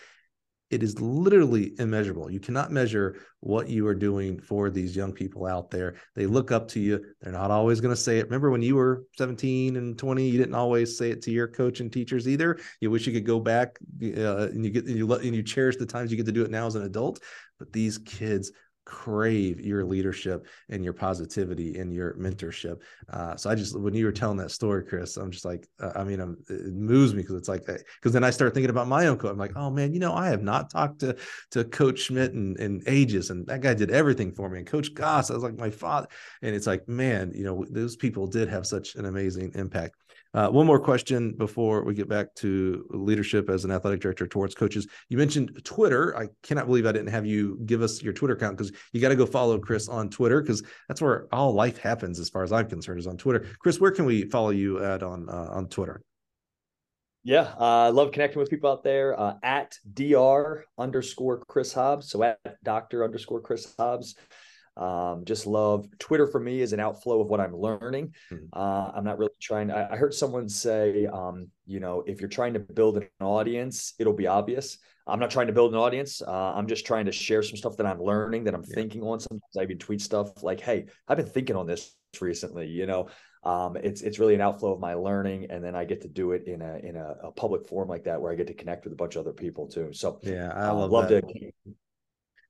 it 0.71 0.83
is 0.83 0.99
literally 1.01 1.73
immeasurable. 1.79 2.31
You 2.31 2.39
cannot 2.39 2.71
measure 2.71 3.17
what 3.41 3.67
you 3.67 3.85
are 3.87 3.93
doing 3.93 4.39
for 4.39 4.69
these 4.69 4.95
young 4.95 5.11
people 5.11 5.45
out 5.45 5.69
there. 5.69 5.95
They 6.15 6.25
look 6.25 6.51
up 6.51 6.69
to 6.69 6.79
you. 6.79 7.03
They're 7.21 7.33
not 7.33 7.51
always 7.51 7.81
going 7.81 7.93
to 7.93 8.01
say 8.01 8.19
it. 8.19 8.25
Remember 8.25 8.49
when 8.49 8.61
you 8.61 8.77
were 8.77 9.03
17 9.17 9.75
and 9.75 9.97
20, 9.97 10.29
you 10.29 10.37
didn't 10.37 10.55
always 10.55 10.97
say 10.97 11.11
it 11.11 11.21
to 11.23 11.31
your 11.31 11.49
coach 11.49 11.81
and 11.81 11.91
teachers 11.91 12.27
either. 12.27 12.57
You 12.79 12.89
wish 12.89 13.05
you 13.05 13.11
could 13.11 13.25
go 13.25 13.39
back 13.39 13.77
uh, 14.01 14.47
and 14.47 14.63
you 14.63 14.71
get 14.71 14.85
and 14.85 14.97
you 14.97 15.13
and 15.13 15.35
you 15.35 15.43
cherish 15.43 15.75
the 15.75 15.85
times 15.85 16.09
you 16.09 16.17
get 16.17 16.25
to 16.27 16.31
do 16.31 16.43
it 16.43 16.51
now 16.51 16.67
as 16.67 16.75
an 16.75 16.83
adult. 16.83 17.21
But 17.59 17.73
these 17.73 17.97
kids 17.97 18.51
crave 18.85 19.61
your 19.61 19.85
leadership 19.85 20.47
and 20.69 20.83
your 20.83 20.93
positivity 20.93 21.77
and 21.77 21.93
your 21.93 22.15
mentorship. 22.15 22.81
Uh, 23.09 23.35
so 23.35 23.49
I 23.49 23.55
just, 23.55 23.79
when 23.79 23.93
you 23.93 24.05
were 24.05 24.11
telling 24.11 24.37
that 24.37 24.51
story, 24.51 24.83
Chris, 24.83 25.17
I'm 25.17 25.31
just 25.31 25.45
like, 25.45 25.67
uh, 25.79 25.91
I 25.95 26.03
mean, 26.03 26.19
I'm, 26.19 26.37
it 26.49 26.73
moves 26.73 27.13
me 27.13 27.21
because 27.21 27.35
it's 27.35 27.47
like, 27.49 27.65
because 27.65 28.11
then 28.11 28.23
I 28.23 28.31
start 28.31 28.53
thinking 28.53 28.69
about 28.69 28.87
my 28.87 29.07
own 29.07 29.17
coach. 29.17 29.31
I'm 29.31 29.37
like, 29.37 29.55
oh 29.55 29.69
man, 29.69 29.93
you 29.93 29.99
know, 29.99 30.13
I 30.13 30.27
have 30.29 30.43
not 30.43 30.69
talked 30.69 30.99
to 30.99 31.15
to 31.51 31.63
Coach 31.63 31.99
Schmidt 31.99 32.33
in, 32.33 32.57
in 32.57 32.81
ages, 32.87 33.29
and 33.29 33.45
that 33.47 33.61
guy 33.61 33.73
did 33.73 33.91
everything 33.91 34.31
for 34.31 34.49
me. 34.49 34.59
And 34.59 34.67
Coach 34.67 34.93
Goss, 34.93 35.29
I 35.29 35.33
was 35.33 35.43
like 35.43 35.57
my 35.57 35.69
father, 35.69 36.07
and 36.41 36.55
it's 36.55 36.67
like, 36.67 36.87
man, 36.87 37.31
you 37.35 37.43
know, 37.43 37.65
those 37.69 37.95
people 37.95 38.27
did 38.27 38.49
have 38.49 38.65
such 38.65 38.95
an 38.95 39.05
amazing 39.05 39.51
impact. 39.55 39.95
Uh, 40.33 40.47
one 40.49 40.65
more 40.65 40.79
question 40.79 41.33
before 41.33 41.83
we 41.83 41.93
get 41.93 42.07
back 42.07 42.33
to 42.35 42.85
leadership 42.91 43.49
as 43.49 43.65
an 43.65 43.71
athletic 43.71 43.99
director 43.99 44.25
towards 44.25 44.55
coaches. 44.55 44.87
You 45.09 45.17
mentioned 45.17 45.59
Twitter. 45.65 46.17
I 46.17 46.29
cannot 46.41 46.67
believe 46.67 46.85
I 46.85 46.93
didn't 46.93 47.09
have 47.09 47.25
you 47.25 47.59
give 47.65 47.81
us 47.81 48.01
your 48.01 48.13
Twitter 48.13 48.35
account 48.35 48.57
because 48.57 48.71
you 48.93 49.01
got 49.01 49.09
to 49.09 49.15
go 49.15 49.25
follow 49.25 49.59
Chris 49.59 49.89
on 49.89 50.09
Twitter 50.09 50.41
because 50.41 50.63
that's 50.87 51.01
where 51.01 51.27
all 51.33 51.53
life 51.53 51.77
happens, 51.77 52.19
as 52.19 52.29
far 52.29 52.43
as 52.43 52.53
I'm 52.53 52.69
concerned, 52.69 52.99
is 52.99 53.07
on 53.07 53.17
Twitter. 53.17 53.45
Chris, 53.59 53.79
where 53.79 53.91
can 53.91 54.05
we 54.05 54.23
follow 54.23 54.51
you 54.51 54.83
at 54.83 55.03
on 55.03 55.27
uh, 55.27 55.49
on 55.51 55.67
Twitter? 55.67 56.01
Yeah, 57.23 57.53
I 57.59 57.87
uh, 57.87 57.91
love 57.91 58.11
connecting 58.11 58.39
with 58.39 58.49
people 58.49 58.71
out 58.71 58.83
there 58.83 59.19
uh, 59.19 59.35
at 59.43 59.77
dr 59.93 60.65
underscore 60.79 61.45
Chris 61.45 61.71
Hobbs. 61.71 62.09
So 62.09 62.23
at 62.23 62.39
Doctor 62.63 63.03
underscore 63.03 63.41
Chris 63.41 63.75
Hobbs. 63.77 64.15
Um, 64.81 65.25
just 65.25 65.45
love 65.45 65.87
Twitter 65.99 66.25
for 66.25 66.39
me 66.39 66.61
is 66.61 66.73
an 66.73 66.79
outflow 66.79 67.21
of 67.21 67.27
what 67.27 67.39
I'm 67.39 67.55
learning. 67.55 68.15
Mm-hmm. 68.31 68.45
Uh, 68.51 68.91
I'm 68.95 69.03
not 69.03 69.19
really 69.19 69.31
trying. 69.39 69.69
I, 69.69 69.93
I 69.93 69.95
heard 69.95 70.11
someone 70.13 70.49
say, 70.49 71.05
um, 71.05 71.49
you 71.67 71.79
know, 71.79 72.03
if 72.07 72.19
you're 72.19 72.29
trying 72.29 72.53
to 72.55 72.59
build 72.59 72.97
an 72.97 73.07
audience, 73.19 73.93
it'll 73.99 74.13
be 74.13 74.25
obvious. 74.25 74.79
I'm 75.05 75.19
not 75.19 75.29
trying 75.29 75.47
to 75.47 75.53
build 75.53 75.73
an 75.73 75.79
audience. 75.79 76.23
Uh, 76.23 76.53
I'm 76.55 76.65
just 76.65 76.85
trying 76.85 77.05
to 77.05 77.11
share 77.11 77.43
some 77.43 77.57
stuff 77.57 77.77
that 77.77 77.85
I'm 77.85 78.01
learning, 78.01 78.45
that 78.45 78.55
I'm 78.55 78.63
yeah. 78.67 78.75
thinking 78.75 79.03
on. 79.03 79.19
Sometimes 79.19 79.57
I 79.57 79.63
even 79.63 79.77
tweet 79.77 80.01
stuff 80.01 80.41
like, 80.41 80.59
"Hey, 80.59 80.87
I've 81.07 81.17
been 81.17 81.27
thinking 81.27 81.55
on 81.55 81.67
this 81.67 81.95
recently." 82.19 82.67
You 82.67 82.87
know, 82.87 83.09
um, 83.43 83.77
it's 83.77 84.01
it's 84.01 84.17
really 84.17 84.33
an 84.35 84.41
outflow 84.41 84.73
of 84.73 84.79
my 84.79 84.95
learning, 84.95 85.47
and 85.51 85.63
then 85.63 85.75
I 85.75 85.85
get 85.85 86.01
to 86.01 86.07
do 86.07 86.31
it 86.31 86.47
in 86.47 86.61
a 86.61 86.77
in 86.77 86.95
a, 86.95 87.15
a, 87.23 87.31
public 87.31 87.67
forum 87.67 87.89
like 87.89 88.05
that 88.05 88.19
where 88.19 88.31
I 88.31 88.35
get 88.35 88.47
to 88.47 88.53
connect 88.53 88.85
with 88.85 88.93
a 88.93 88.95
bunch 88.95 89.15
of 89.15 89.21
other 89.21 89.33
people 89.33 89.67
too. 89.67 89.93
So 89.93 90.19
yeah, 90.23 90.51
I 90.55 90.71
love, 90.71 90.91
love 90.91 91.09
to 91.09 91.21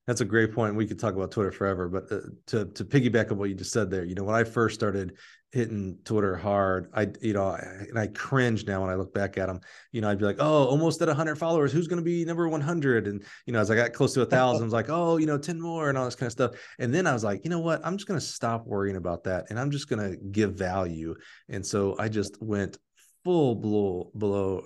that's 0.08 0.22
a 0.22 0.26
great 0.26 0.54
point. 0.54 0.76
We 0.76 0.88
could 0.88 1.00
talk 1.00 1.14
about 1.14 1.32
Twitter 1.32 1.52
forever, 1.52 1.88
but 1.88 2.12
uh, 2.12 2.22
to 2.48 2.66
to 2.66 2.84
piggyback 2.86 3.32
on 3.32 3.38
what 3.38 3.50
you 3.50 3.56
just 3.56 3.72
said 3.72 3.92
there, 3.92 4.04
you 4.04 4.16
know, 4.16 4.24
when 4.24 4.36
I 4.36 4.44
first 4.44 4.76
started 4.76 5.18
hitting 5.52 5.98
Twitter 6.06 6.36
hard, 6.36 6.90
I 6.94 7.08
you 7.22 7.34
know, 7.34 7.52
and 7.52 8.00
I 8.00 8.08
cringe 8.08 8.66
now 8.66 8.82
when 8.82 8.90
I 8.90 8.96
look 8.96 9.14
back 9.14 9.38
at 9.38 9.48
them. 9.48 9.60
You 9.92 10.02
know, 10.02 10.10
I'd 10.10 10.18
be 10.18 10.26
like, 10.26 10.38
oh, 10.40 10.66
almost 10.66 11.02
at 11.02 11.08
100 11.08 11.36
followers. 11.38 11.72
Who's 11.72 11.88
going 11.88 12.00
to 12.02 12.06
be 12.06 12.26
number 12.26 12.48
100? 12.50 13.08
And 13.08 13.24
you 13.46 13.54
know, 13.54 13.60
as 13.60 13.70
I 13.70 13.76
got 13.76 13.94
close 13.94 14.14
to 14.16 14.22
a 14.22 14.26
thousand, 14.38 14.64
I 14.64 14.66
was 14.66 14.74
like, 14.74 14.90
oh, 14.90 15.18
you 15.18 15.28
know, 15.28 15.38
10 15.38 15.62
more 15.62 15.90
and 15.90 15.98
all 15.98 16.06
this 16.06 16.16
kind 16.16 16.28
of 16.28 16.34
stuff. 16.34 16.52
And 16.80 16.94
then 16.94 17.06
I 17.06 17.14
was 17.14 17.24
like, 17.24 17.42
you 17.44 17.52
know 17.52 17.60
what? 17.60 17.86
I'm 17.86 17.98
just 17.98 18.08
going 18.08 18.20
to 18.20 18.26
stop 18.26 18.66
worrying 18.66 18.96
about 18.96 19.26
that, 19.26 19.48
and 19.50 19.60
I'm 19.60 19.72
just 19.72 19.88
going 19.88 20.12
to 20.12 20.18
give 20.18 20.54
value. 20.54 21.16
And 21.50 21.66
so 21.66 21.96
I 22.00 22.10
just 22.10 22.42
went 22.42 22.78
full 23.24 23.56
blow 23.56 24.10
blow 24.16 24.60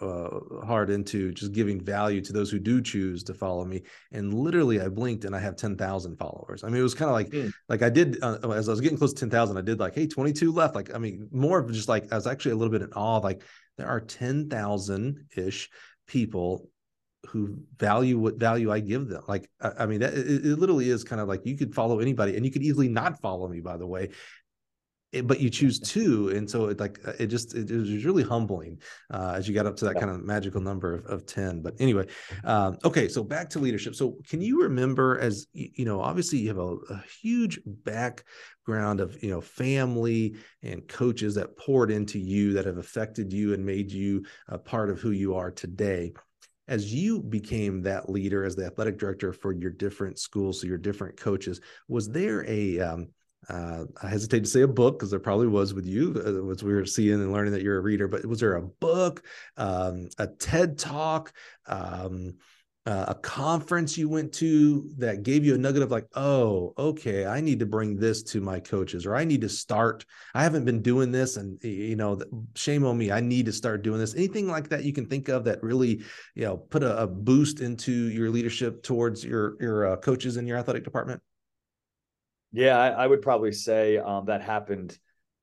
uh, 0.62 0.66
hard 0.66 0.90
into 0.90 1.32
just 1.34 1.52
giving 1.52 1.84
value 1.84 2.22
to 2.22 2.32
those 2.32 2.50
who 2.50 2.60
do 2.60 2.82
choose 2.82 3.24
to 3.24 3.34
follow 3.34 3.66
me 3.66 3.82
and 4.12 4.34
literally 4.34 4.80
i 4.80 4.88
blinked 4.88 5.26
and 5.26 5.36
i 5.36 5.40
have 5.40 5.56
10,000 5.56 6.18
followers 6.18 6.64
i 6.64 6.68
mean 6.68 6.80
it 6.80 6.84
was 6.84 6.94
kind 6.94 7.10
of 7.10 7.14
like 7.14 7.30
mm. 7.30 7.52
like 7.68 7.82
i 7.82 7.90
did 7.90 8.18
uh, 8.24 8.38
as 8.52 8.70
i 8.70 8.72
was 8.72 8.82
getting 8.82 8.98
close 8.98 9.14
to 9.14 9.20
10,000 9.20 9.58
i 9.58 9.62
did 9.62 9.80
like 9.80 9.94
hey 9.94 10.08
22 10.08 10.52
left 10.52 10.76
like 10.76 10.94
i 10.96 10.98
mean 10.98 11.28
more 11.32 11.60
of 11.60 11.72
just 11.72 11.90
like 11.90 12.12
i 12.12 12.16
was 12.16 12.28
actually 12.28 12.52
a 12.52 12.56
little 12.56 12.72
bit 12.72 12.82
in 12.82 12.92
awe 12.94 13.18
like 13.18 13.42
there 13.78 13.88
are 13.88 14.00
10,000 14.00 15.26
ish 15.36 15.70
people 16.08 16.70
who 17.28 17.58
value 17.78 18.20
what 18.20 18.36
value 18.36 18.72
I 18.72 18.80
give 18.80 19.08
them. 19.08 19.24
Like, 19.28 19.50
I, 19.60 19.72
I 19.80 19.86
mean, 19.88 20.02
that, 20.02 20.14
it, 20.14 20.46
it, 20.46 20.60
literally 20.60 20.90
is 20.90 21.04
kind 21.04 21.20
of 21.20 21.28
like 21.28 21.44
you 21.44 21.58
could 21.58 21.74
follow 21.74 22.00
anybody 22.00 22.36
and 22.36 22.46
you 22.46 22.52
could 22.52 22.62
easily 22.62 22.88
not 22.88 23.20
follow 23.20 23.48
me, 23.48 23.62
by 23.62 23.78
the 23.78 23.88
way 23.88 24.10
but 25.22 25.40
you 25.40 25.50
choose 25.50 25.80
two 25.80 26.30
and 26.30 26.50
so 26.50 26.68
it 26.68 26.80
like 26.80 27.00
it 27.20 27.28
just 27.28 27.56
it, 27.56 27.70
it 27.70 27.78
was 27.78 28.06
really 28.06 28.24
humbling 28.24 28.80
uh, 29.12 29.34
as 29.36 29.48
you 29.48 29.54
got 29.54 29.66
up 29.66 29.76
to 29.76 29.86
that 29.86 29.96
kind 29.96 30.10
of 30.10 30.24
magical 30.24 30.62
number 30.62 30.94
of, 30.94 31.06
of 31.06 31.26
10 31.26 31.62
but 31.62 31.74
anyway 31.80 32.06
um, 32.44 32.78
okay 32.84 33.08
so 33.08 33.24
back 33.24 33.50
to 33.50 33.60
leadership 33.60 33.96
so 33.96 34.18
can 34.28 34.42
you 34.42 34.64
remember 34.64 35.20
as 35.20 35.48
you 35.54 35.86
know 35.86 36.02
obviously 36.02 36.40
you 36.40 36.48
have 36.48 36.58
a, 36.58 36.76
a 36.90 37.04
huge 37.22 37.60
background 37.66 39.00
of 39.00 39.22
you 39.24 39.30
know 39.30 39.42
family 39.42 40.36
and 40.64 40.88
coaches 40.88 41.36
that 41.36 41.58
poured 41.58 41.92
into 41.92 42.20
you 42.20 42.54
that 42.54 42.66
have 42.66 42.78
affected 42.78 43.32
you 43.32 43.54
and 43.54 43.66
made 43.66 43.92
you 43.92 44.24
a 44.48 44.58
part 44.58 44.90
of 44.90 45.00
who 45.00 45.12
you 45.12 45.36
are 45.36 45.52
today. 45.52 46.14
As 46.68 46.92
you 46.92 47.22
became 47.22 47.84
that 47.84 48.10
leader 48.10 48.44
as 48.44 48.56
the 48.56 48.66
athletic 48.66 48.98
director 48.98 49.32
for 49.32 49.54
your 49.54 49.70
different 49.70 50.18
schools 50.18 50.62
so 50.62 50.68
your 50.68 50.80
different 50.80 51.16
coaches 51.16 51.62
was 51.88 52.10
there 52.10 52.44
a 52.50 52.80
um, 52.80 53.10
uh, 53.50 53.86
I 54.02 54.08
hesitate 54.08 54.44
to 54.44 54.50
say 54.50 54.62
a 54.62 54.68
book 54.68 54.98
because 54.98 55.12
there 55.12 55.20
probably 55.20 55.48
was 55.48 55.74
with 55.74 55.86
you, 55.86 56.14
uh, 56.16 56.52
as 56.52 56.64
we 56.64 56.74
were 56.74 56.86
seeing 56.86 57.22
and 57.22 57.32
learning 57.32 57.54
that 57.54 57.62
you're 57.62 57.78
a 57.78 57.82
reader. 57.82 58.08
But 58.08 58.26
was 58.26 58.40
there 58.40 58.56
a 58.56 58.62
book, 58.62 59.24
um, 59.58 60.10
a 60.18 60.28
TED 60.28 60.78
talk, 60.78 61.34
um, 61.68 62.36
uh, 62.86 63.06
a 63.08 63.16
conference 63.16 63.98
you 63.98 64.08
went 64.08 64.32
to 64.32 64.88
that 64.98 65.24
gave 65.24 65.44
you 65.44 65.56
a 65.56 65.58
nugget 65.58 65.82
of 65.82 65.90
like, 65.90 66.06
oh, 66.16 66.72
okay, 66.78 67.26
I 67.26 67.42
need 67.42 67.60
to 67.60 67.66
bring 67.66 67.96
this 67.96 68.22
to 68.24 68.42
my 68.42 68.60
coaches, 68.60 69.08
or 69.08 69.16
I 69.16 69.26
need 69.26 69.42
to 69.42 69.50
start. 69.50 70.06
I 70.36 70.44
haven't 70.44 70.66
been 70.66 70.84
doing 70.84 71.12
this, 71.12 71.38
and 71.38 71.62
you 71.64 71.96
know, 71.96 72.22
shame 72.56 72.86
on 72.86 72.98
me. 72.98 73.12
I 73.12 73.22
need 73.22 73.48
to 73.48 73.54
start 73.54 73.82
doing 73.82 74.00
this. 74.00 74.14
Anything 74.14 74.48
like 74.48 74.70
that 74.70 74.84
you 74.84 74.94
can 74.94 75.08
think 75.08 75.30
of 75.30 75.46
that 75.46 75.64
really, 75.64 76.04
you 76.36 76.46
know, 76.46 76.58
put 76.58 76.84
a, 76.84 77.02
a 77.02 77.08
boost 77.08 77.60
into 77.60 77.92
your 77.92 78.30
leadership 78.30 78.84
towards 78.84 79.24
your 79.24 79.56
your 79.60 79.94
uh, 79.94 79.98
coaches 79.98 80.38
in 80.38 80.46
your 80.46 80.58
athletic 80.58 80.84
department. 80.84 81.22
Yeah, 82.56 82.80
I, 82.80 82.88
I 82.88 83.08
would 83.08 83.22
probably 83.22 83.52
say 83.52 83.98
um, 83.98 84.28
that 84.28 84.42
happened 84.42 84.98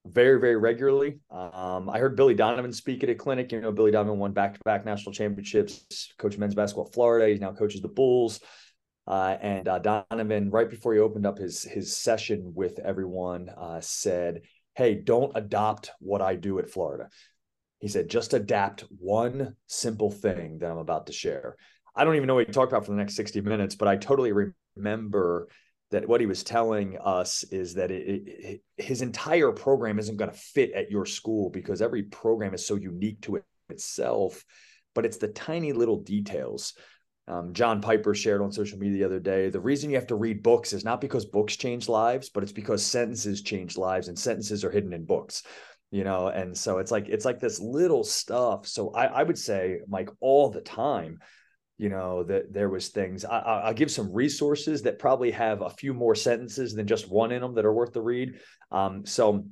very, 0.07 0.41
very 0.41 0.57
regularly. 0.57 1.21
Um, 1.31 1.91
I 1.91 1.99
heard 1.99 2.17
Billy 2.17 2.35
Donovan 2.35 2.73
speak 2.73 3.05
at 3.05 3.11
a 3.11 3.15
clinic. 3.15 3.53
You 3.53 3.61
know, 3.61 3.71
Billy 3.71 3.91
Donovan 3.91 4.19
won 4.19 4.33
back 4.33 4.55
to 4.55 4.61
back 4.65 4.87
national 4.87 5.13
championships, 5.13 6.15
coach 6.17 6.39
men's 6.39 6.55
basketball 6.55 6.87
at 6.87 6.95
Florida. 6.95 7.29
He's 7.29 7.41
now 7.41 7.53
coaches 7.53 7.83
the 7.83 7.89
Bulls. 7.89 8.41
Uh, 9.07 9.37
and 9.43 9.69
uh, 9.69 9.79
Donovan, 9.79 10.51
right 10.51 10.71
before 10.71 10.95
he 10.95 11.01
opened 11.01 11.27
up 11.27 11.37
his 11.37 11.63
his 11.63 11.95
session 11.95 12.53
with 12.55 12.79
everyone, 12.79 13.51
uh, 13.59 13.81
said, 13.83 14.41
"Hey, 14.75 14.95
don't 14.95 15.33
adopt 15.35 15.91
what 15.99 16.23
I 16.23 16.37
do 16.37 16.61
at 16.61 16.71
Florida." 16.71 17.11
He 17.81 17.89
said, 17.89 18.09
"Just 18.09 18.33
adapt 18.33 18.85
one 18.99 19.57
simple 19.67 20.11
thing 20.11 20.61
that 20.61 20.71
I'm 20.71 20.79
about 20.79 21.09
to 21.09 21.13
share." 21.13 21.57
I 21.95 22.05
don't 22.05 22.17
even 22.17 22.27
know 22.27 22.37
what 22.37 22.47
he 22.47 22.53
talked 22.55 22.73
about 22.73 22.87
for 22.87 22.93
the 22.93 22.97
next 22.97 23.17
60 23.17 23.43
minutes, 23.43 23.75
but 23.75 23.87
I 23.87 23.97
totally 23.97 24.33
remember 24.77 25.49
that 25.93 26.09
what 26.09 26.21
he 26.21 26.27
was 26.27 26.43
telling 26.43 26.99
us 26.99 27.45
is 27.45 27.75
that 27.75 27.91
it, 27.91 28.23
it, 28.27 28.63
his 28.77 29.03
entire 29.03 29.53
program 29.53 29.99
isn't 29.99 30.17
going 30.17 30.31
to 30.31 30.37
fit 30.37 30.73
at 30.73 30.91
your 30.91 31.07
school 31.07 31.51
because 31.51 31.81
every 31.81 32.03
program 32.03 32.55
is 32.55 32.67
so 32.67 32.75
unique 32.75 33.21
to 33.23 33.37
it 33.37 33.45
itself 33.71 34.45
but 34.95 35.07
it's 35.07 35.17
the 35.17 35.29
tiny 35.29 35.73
little 35.73 36.01
details. 36.01 36.75
Um, 37.29 37.55
john 37.55 37.81
piper 37.81 38.15
shared 38.15 38.43
on 38.43 38.51
social 38.51 38.79
media 38.79 38.99
the 38.99 39.05
other 39.05 39.21
day 39.21 39.49
the 39.49 39.61
reason 39.61 39.91
you 39.91 39.97
have 39.97 40.09
to 40.09 40.17
read 40.17 40.43
books 40.43 40.73
is 40.73 40.85
not 40.85 41.01
because 41.01 41.25
books 41.25 41.57
change 41.57 41.89
lives 41.89 42.29
but 42.29 42.43
it's 42.43 42.53
because 42.53 42.85
sentences 42.85 43.43
change 43.43 43.79
lives 43.79 44.09
and 44.09 44.19
sentences 44.19 44.65
are 44.65 44.71
hidden 44.73 44.93
in 44.93 45.05
books 45.05 45.45
you 45.93 46.05
know? 46.05 46.29
And 46.29 46.57
so 46.57 46.79
it's 46.79 46.91
like 46.91 47.09
it's 47.09 47.27
like 47.27 47.39
this 47.39 47.61
little 47.61 48.03
stuff. 48.03 48.67
So 48.67 48.91
i, 48.91 49.05
I 49.07 49.23
would 49.23 49.39
say 49.39 49.81
mike 49.87 50.09
all 50.21 50.51
the 50.51 50.63
time 50.63 51.21
you 51.83 51.89
know 51.89 52.23
that 52.23 52.53
there 52.53 52.69
was 52.69 52.89
things 52.89 53.25
I, 53.25 53.67
will 53.67 53.75
give 53.75 53.91
some 53.91 54.13
resources 54.13 54.83
that 54.83 55.01
probably 55.01 55.33
have 55.33 55.63
a 55.63 55.71
few 55.71 55.93
more 55.93 56.15
sentences 56.15 56.75
than 56.75 56.87
just 56.87 57.11
one 57.11 57.33
in 57.33 57.43
them 57.43 57.55
that 57.57 57.65
are 57.65 57.73
worth 57.73 57.93
the 57.93 58.01
read. 58.01 58.39
Um, 58.71 59.05
so 59.05 59.45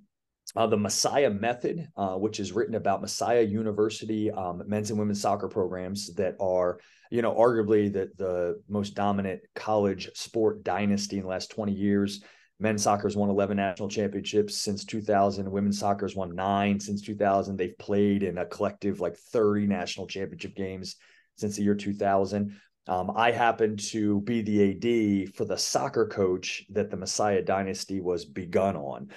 uh, 0.54 0.68
the 0.68 0.76
messiah 0.76 1.30
method 1.30 1.88
uh, 1.96 2.14
which 2.14 2.38
is 2.40 2.52
written 2.52 2.76
about 2.76 3.00
messiah 3.00 3.42
university 3.42 4.30
um, 4.30 4.62
men's 4.66 4.90
and 4.90 4.98
women's 4.98 5.20
soccer 5.20 5.48
programs 5.48 6.14
that 6.14 6.36
are 6.40 6.78
you 7.10 7.20
know 7.20 7.34
arguably 7.34 7.92
the, 7.92 8.10
the 8.16 8.62
most 8.68 8.94
dominant 8.94 9.40
college 9.56 10.08
sport 10.14 10.62
dynasty 10.62 11.16
in 11.16 11.22
the 11.22 11.28
last 11.28 11.50
20 11.50 11.72
years. 11.72 12.22
Men's 12.62 12.82
soccer 12.82 13.08
has 13.08 13.16
won 13.16 13.30
11 13.30 13.56
national 13.56 13.88
championships 13.88 14.54
since 14.58 14.84
2000 14.84 15.50
women's 15.50 15.78
soccer 15.78 16.04
has 16.04 16.14
won 16.14 16.34
nine 16.34 16.78
since 16.78 17.00
2000 17.00 17.56
they've 17.56 17.78
played 17.78 18.22
in 18.22 18.36
a 18.36 18.44
collective 18.44 19.00
like 19.00 19.16
30 19.16 19.66
national 19.66 20.06
championship 20.06 20.54
games 20.54 20.96
since 21.41 21.57
the 21.57 21.62
year 21.62 21.74
2000. 21.74 22.57
Um, 22.86 23.12
I 23.14 23.30
happened 23.30 23.78
to 23.91 24.20
be 24.22 24.43
the 24.43 25.26
AD 25.26 25.34
for 25.34 25.45
the 25.45 25.57
soccer 25.57 26.07
coach 26.07 26.64
that 26.70 26.91
the 26.91 26.97
Messiah 26.97 27.43
dynasty 27.43 28.01
was 28.01 28.24
begun 28.24 28.76
on. 28.76 29.09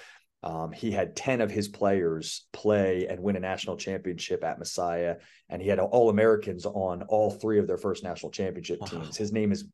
Um, 0.43 0.73
he 0.73 0.91
had 0.91 1.15
10 1.15 1.39
of 1.39 1.49
his 1.49 1.69
players 1.69 2.45
play 2.51 3.07
and 3.07 3.21
win 3.21 3.37
a 3.37 3.39
national 3.39 3.77
championship 3.77 4.43
at 4.43 4.59
Messiah, 4.59 5.15
and 5.49 5.61
he 5.61 5.69
had 5.69 5.79
All 5.79 6.09
Americans 6.09 6.65
on 6.65 7.03
all 7.03 7.31
three 7.31 7.59
of 7.59 7.67
their 7.67 7.77
first 7.77 8.03
national 8.03 8.31
championship 8.31 8.81
wow. 8.81 8.87
teams. 8.87 9.15
His 9.15 9.31
name 9.31 9.51
is 9.51 9.65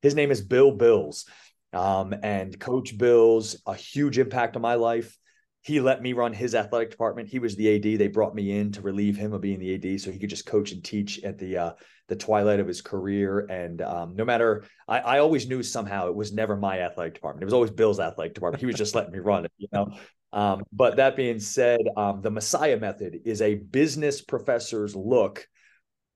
his 0.00 0.14
name 0.14 0.30
is 0.30 0.40
Bill 0.40 0.70
Bills, 0.70 1.26
um, 1.72 2.14
and 2.22 2.58
Coach 2.58 2.96
Bills 2.96 3.60
a 3.66 3.74
huge 3.74 4.18
impact 4.18 4.54
on 4.54 4.62
my 4.62 4.76
life 4.76 5.18
he 5.62 5.80
let 5.80 6.00
me 6.00 6.12
run 6.12 6.32
his 6.32 6.54
athletic 6.54 6.90
department. 6.90 7.28
He 7.28 7.38
was 7.38 7.56
the 7.56 7.76
AD. 7.76 7.98
They 7.98 8.08
brought 8.08 8.34
me 8.34 8.58
in 8.58 8.72
to 8.72 8.80
relieve 8.80 9.16
him 9.16 9.32
of 9.32 9.40
being 9.40 9.58
the 9.58 9.74
AD, 9.74 10.00
so 10.00 10.10
he 10.10 10.18
could 10.18 10.30
just 10.30 10.46
coach 10.46 10.72
and 10.72 10.82
teach 10.84 11.22
at 11.24 11.38
the 11.38 11.56
uh, 11.56 11.72
the 12.08 12.16
twilight 12.16 12.60
of 12.60 12.66
his 12.66 12.80
career. 12.80 13.40
And 13.50 13.82
um, 13.82 14.14
no 14.16 14.24
matter, 14.24 14.64
I, 14.86 14.98
I, 15.00 15.18
always 15.18 15.46
knew 15.46 15.62
somehow 15.62 16.08
it 16.08 16.14
was 16.14 16.32
never 16.32 16.56
my 16.56 16.80
athletic 16.80 17.14
department. 17.14 17.42
It 17.42 17.46
was 17.46 17.54
always 17.54 17.70
Bill's 17.70 18.00
athletic 18.00 18.34
department. 18.34 18.60
He 18.60 18.66
was 18.66 18.76
just 18.76 18.94
letting 18.94 19.12
me 19.12 19.18
run 19.18 19.44
it, 19.44 19.52
you 19.58 19.68
know. 19.72 19.92
Um, 20.32 20.62
but 20.72 20.96
that 20.96 21.16
being 21.16 21.40
said, 21.40 21.80
um, 21.96 22.22
the 22.22 22.30
Messiah 22.30 22.78
method 22.78 23.20
is 23.24 23.42
a 23.42 23.56
business 23.56 24.20
professor's 24.22 24.94
look 24.94 25.46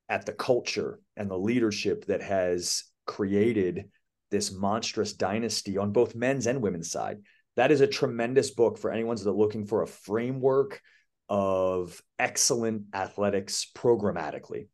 at 0.08 0.26
the 0.26 0.32
culture 0.32 1.00
and 1.16 1.30
the 1.30 1.38
leadership 1.38 2.06
that 2.06 2.22
has 2.22 2.84
created 3.06 3.90
this 4.30 4.52
monstrous 4.52 5.12
dynasty 5.12 5.76
on 5.78 5.92
both 5.92 6.14
men's 6.14 6.46
and 6.46 6.62
women's 6.62 6.90
side 6.90 7.18
that 7.56 7.70
is 7.70 7.80
a 7.80 7.86
tremendous 7.86 8.50
book 8.50 8.78
for 8.78 8.90
anyone 8.90 9.16
that's 9.16 9.26
looking 9.26 9.66
for 9.66 9.82
a 9.82 9.86
framework 9.86 10.80
of 11.28 12.00
excellent 12.18 12.84
athletics 12.94 13.70
programmatically. 13.74 14.68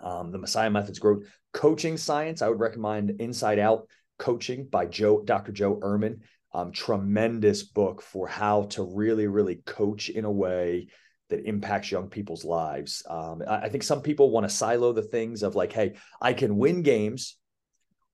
Um, 0.00 0.30
the 0.30 0.38
Messiah 0.38 0.70
Methods 0.70 0.98
Growth 0.98 1.24
Coaching 1.52 1.96
Science, 1.96 2.42
I 2.42 2.48
would 2.48 2.60
recommend 2.60 3.20
Inside 3.20 3.58
Out 3.58 3.88
Coaching 4.18 4.66
by 4.66 4.86
Joe, 4.86 5.22
Dr. 5.22 5.52
Joe 5.52 5.76
Ehrmann. 5.80 6.20
Um, 6.52 6.72
tremendous 6.72 7.62
book 7.62 8.02
for 8.02 8.26
how 8.26 8.64
to 8.70 8.82
really, 8.82 9.28
really 9.28 9.56
coach 9.66 10.08
in 10.08 10.24
a 10.24 10.30
way 10.30 10.88
that 11.28 11.46
impacts 11.46 11.92
young 11.92 12.08
people's 12.08 12.44
lives. 12.44 13.04
Um, 13.08 13.42
I, 13.48 13.62
I 13.62 13.68
think 13.68 13.84
some 13.84 14.02
people 14.02 14.30
want 14.30 14.48
to 14.48 14.54
silo 14.54 14.92
the 14.92 15.02
things 15.02 15.44
of 15.44 15.54
like, 15.54 15.72
hey, 15.72 15.94
I 16.20 16.32
can 16.32 16.56
win 16.56 16.82
games 16.82 17.36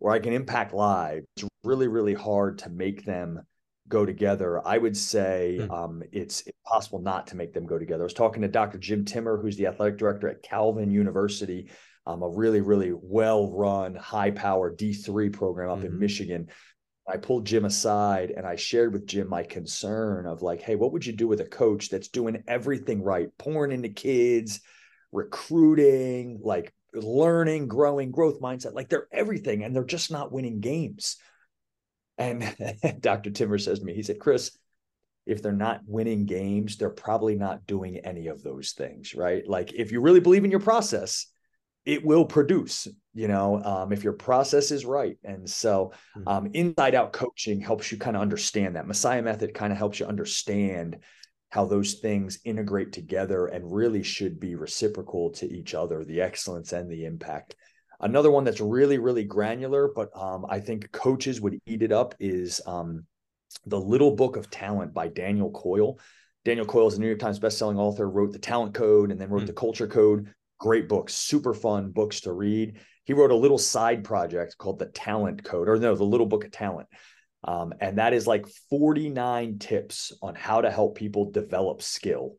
or 0.00 0.12
I 0.12 0.18
can 0.18 0.34
impact 0.34 0.74
lives. 0.74 1.24
It's 1.36 1.48
really, 1.64 1.88
really 1.88 2.14
hard 2.14 2.58
to 2.58 2.68
make 2.68 3.06
them 3.06 3.40
go 3.88 4.04
together. 4.04 4.66
I 4.66 4.78
would 4.78 4.96
say 4.96 5.58
mm. 5.60 5.70
um, 5.70 6.02
it's 6.12 6.42
impossible 6.42 7.00
not 7.00 7.28
to 7.28 7.36
make 7.36 7.52
them 7.52 7.66
go 7.66 7.78
together. 7.78 8.02
I 8.02 8.04
was 8.04 8.14
talking 8.14 8.42
to 8.42 8.48
Dr. 8.48 8.78
Jim 8.78 9.04
Timmer, 9.04 9.40
who's 9.40 9.56
the 9.56 9.66
athletic 9.66 9.98
director 9.98 10.28
at 10.28 10.42
Calvin 10.42 10.90
University, 10.90 11.70
um, 12.06 12.22
a 12.22 12.28
really, 12.28 12.60
really 12.60 12.92
well 12.92 13.50
run, 13.52 13.94
high 13.94 14.30
power 14.30 14.74
D3 14.74 15.32
program 15.32 15.70
up 15.70 15.78
mm-hmm. 15.78 15.86
in 15.86 15.98
Michigan. 15.98 16.48
I 17.08 17.16
pulled 17.18 17.46
Jim 17.46 17.64
aside 17.64 18.32
and 18.36 18.44
I 18.44 18.56
shared 18.56 18.92
with 18.92 19.06
Jim 19.06 19.28
my 19.28 19.44
concern 19.44 20.26
of 20.26 20.42
like, 20.42 20.60
hey, 20.60 20.74
what 20.74 20.92
would 20.92 21.06
you 21.06 21.12
do 21.12 21.28
with 21.28 21.40
a 21.40 21.44
coach 21.44 21.88
that's 21.88 22.08
doing 22.08 22.42
everything 22.48 23.02
right, 23.02 23.28
pouring 23.38 23.70
into 23.70 23.88
kids, 23.88 24.60
recruiting, 25.12 26.40
like 26.42 26.74
learning, 26.92 27.68
growing, 27.68 28.10
growth 28.10 28.40
mindset, 28.40 28.74
like 28.74 28.88
they're 28.88 29.08
everything, 29.12 29.62
and 29.62 29.74
they're 29.74 29.84
just 29.84 30.10
not 30.10 30.32
winning 30.32 30.60
games. 30.60 31.16
And 32.18 32.54
Dr. 33.00 33.30
Timmer 33.30 33.58
says 33.58 33.80
to 33.80 33.84
me, 33.84 33.94
he 33.94 34.02
said, 34.02 34.18
Chris, 34.18 34.56
if 35.26 35.42
they're 35.42 35.52
not 35.52 35.80
winning 35.86 36.24
games, 36.24 36.76
they're 36.76 36.90
probably 36.90 37.34
not 37.34 37.66
doing 37.66 37.98
any 37.98 38.28
of 38.28 38.42
those 38.42 38.72
things, 38.72 39.14
right? 39.14 39.46
Like 39.46 39.72
if 39.72 39.90
you 39.90 40.00
really 40.00 40.20
believe 40.20 40.44
in 40.44 40.50
your 40.50 40.60
process, 40.60 41.26
it 41.84 42.04
will 42.04 42.24
produce, 42.24 42.88
you 43.14 43.28
know, 43.28 43.62
um, 43.62 43.92
if 43.92 44.02
your 44.02 44.12
process 44.12 44.70
is 44.70 44.84
right. 44.84 45.18
And 45.24 45.48
so 45.48 45.92
mm-hmm. 46.16 46.28
um, 46.28 46.50
inside 46.52 46.94
out 46.94 47.12
coaching 47.12 47.60
helps 47.60 47.90
you 47.90 47.98
kind 47.98 48.16
of 48.16 48.22
understand 48.22 48.76
that. 48.76 48.86
Messiah 48.86 49.22
method 49.22 49.54
kind 49.54 49.72
of 49.72 49.78
helps 49.78 50.00
you 50.00 50.06
understand 50.06 50.98
how 51.50 51.64
those 51.64 51.94
things 51.94 52.40
integrate 52.44 52.92
together 52.92 53.46
and 53.46 53.72
really 53.72 54.02
should 54.02 54.40
be 54.40 54.56
reciprocal 54.56 55.30
to 55.30 55.50
each 55.50 55.74
other, 55.74 56.04
the 56.04 56.20
excellence 56.20 56.72
and 56.72 56.90
the 56.90 57.04
impact. 57.04 57.54
Another 58.00 58.30
one 58.30 58.44
that's 58.44 58.60
really, 58.60 58.98
really 58.98 59.24
granular, 59.24 59.90
but 59.94 60.10
um, 60.16 60.46
I 60.48 60.60
think 60.60 60.90
coaches 60.92 61.40
would 61.40 61.58
eat 61.66 61.82
it 61.82 61.92
up 61.92 62.14
is 62.20 62.60
um, 62.66 63.06
The 63.66 63.80
Little 63.80 64.14
Book 64.14 64.36
of 64.36 64.50
Talent 64.50 64.92
by 64.92 65.08
Daniel 65.08 65.50
Coyle. 65.50 65.98
Daniel 66.44 66.66
Coyle 66.66 66.88
is 66.88 66.94
a 66.94 67.00
New 67.00 67.06
York 67.06 67.18
Times 67.18 67.40
bestselling 67.40 67.78
author, 67.78 68.08
wrote 68.08 68.32
The 68.32 68.38
Talent 68.38 68.74
Code 68.74 69.10
and 69.10 69.20
then 69.20 69.30
wrote 69.30 69.44
mm. 69.44 69.46
The 69.46 69.52
Culture 69.52 69.88
Code. 69.88 70.32
Great 70.58 70.88
books, 70.88 71.14
super 71.14 71.54
fun 71.54 71.90
books 71.90 72.20
to 72.22 72.32
read. 72.32 72.78
He 73.04 73.12
wrote 73.12 73.30
a 73.30 73.36
little 73.36 73.58
side 73.58 74.04
project 74.04 74.58
called 74.58 74.78
The 74.78 74.86
Talent 74.86 75.44
Code, 75.44 75.68
or 75.68 75.76
no, 75.78 75.94
The 75.94 76.04
Little 76.04 76.26
Book 76.26 76.44
of 76.44 76.50
Talent. 76.50 76.88
Um, 77.44 77.72
and 77.80 77.98
that 77.98 78.12
is 78.12 78.26
like 78.26 78.46
49 78.70 79.58
tips 79.58 80.12
on 80.20 80.34
how 80.34 80.60
to 80.60 80.70
help 80.70 80.96
people 80.96 81.30
develop 81.30 81.82
skill 81.82 82.36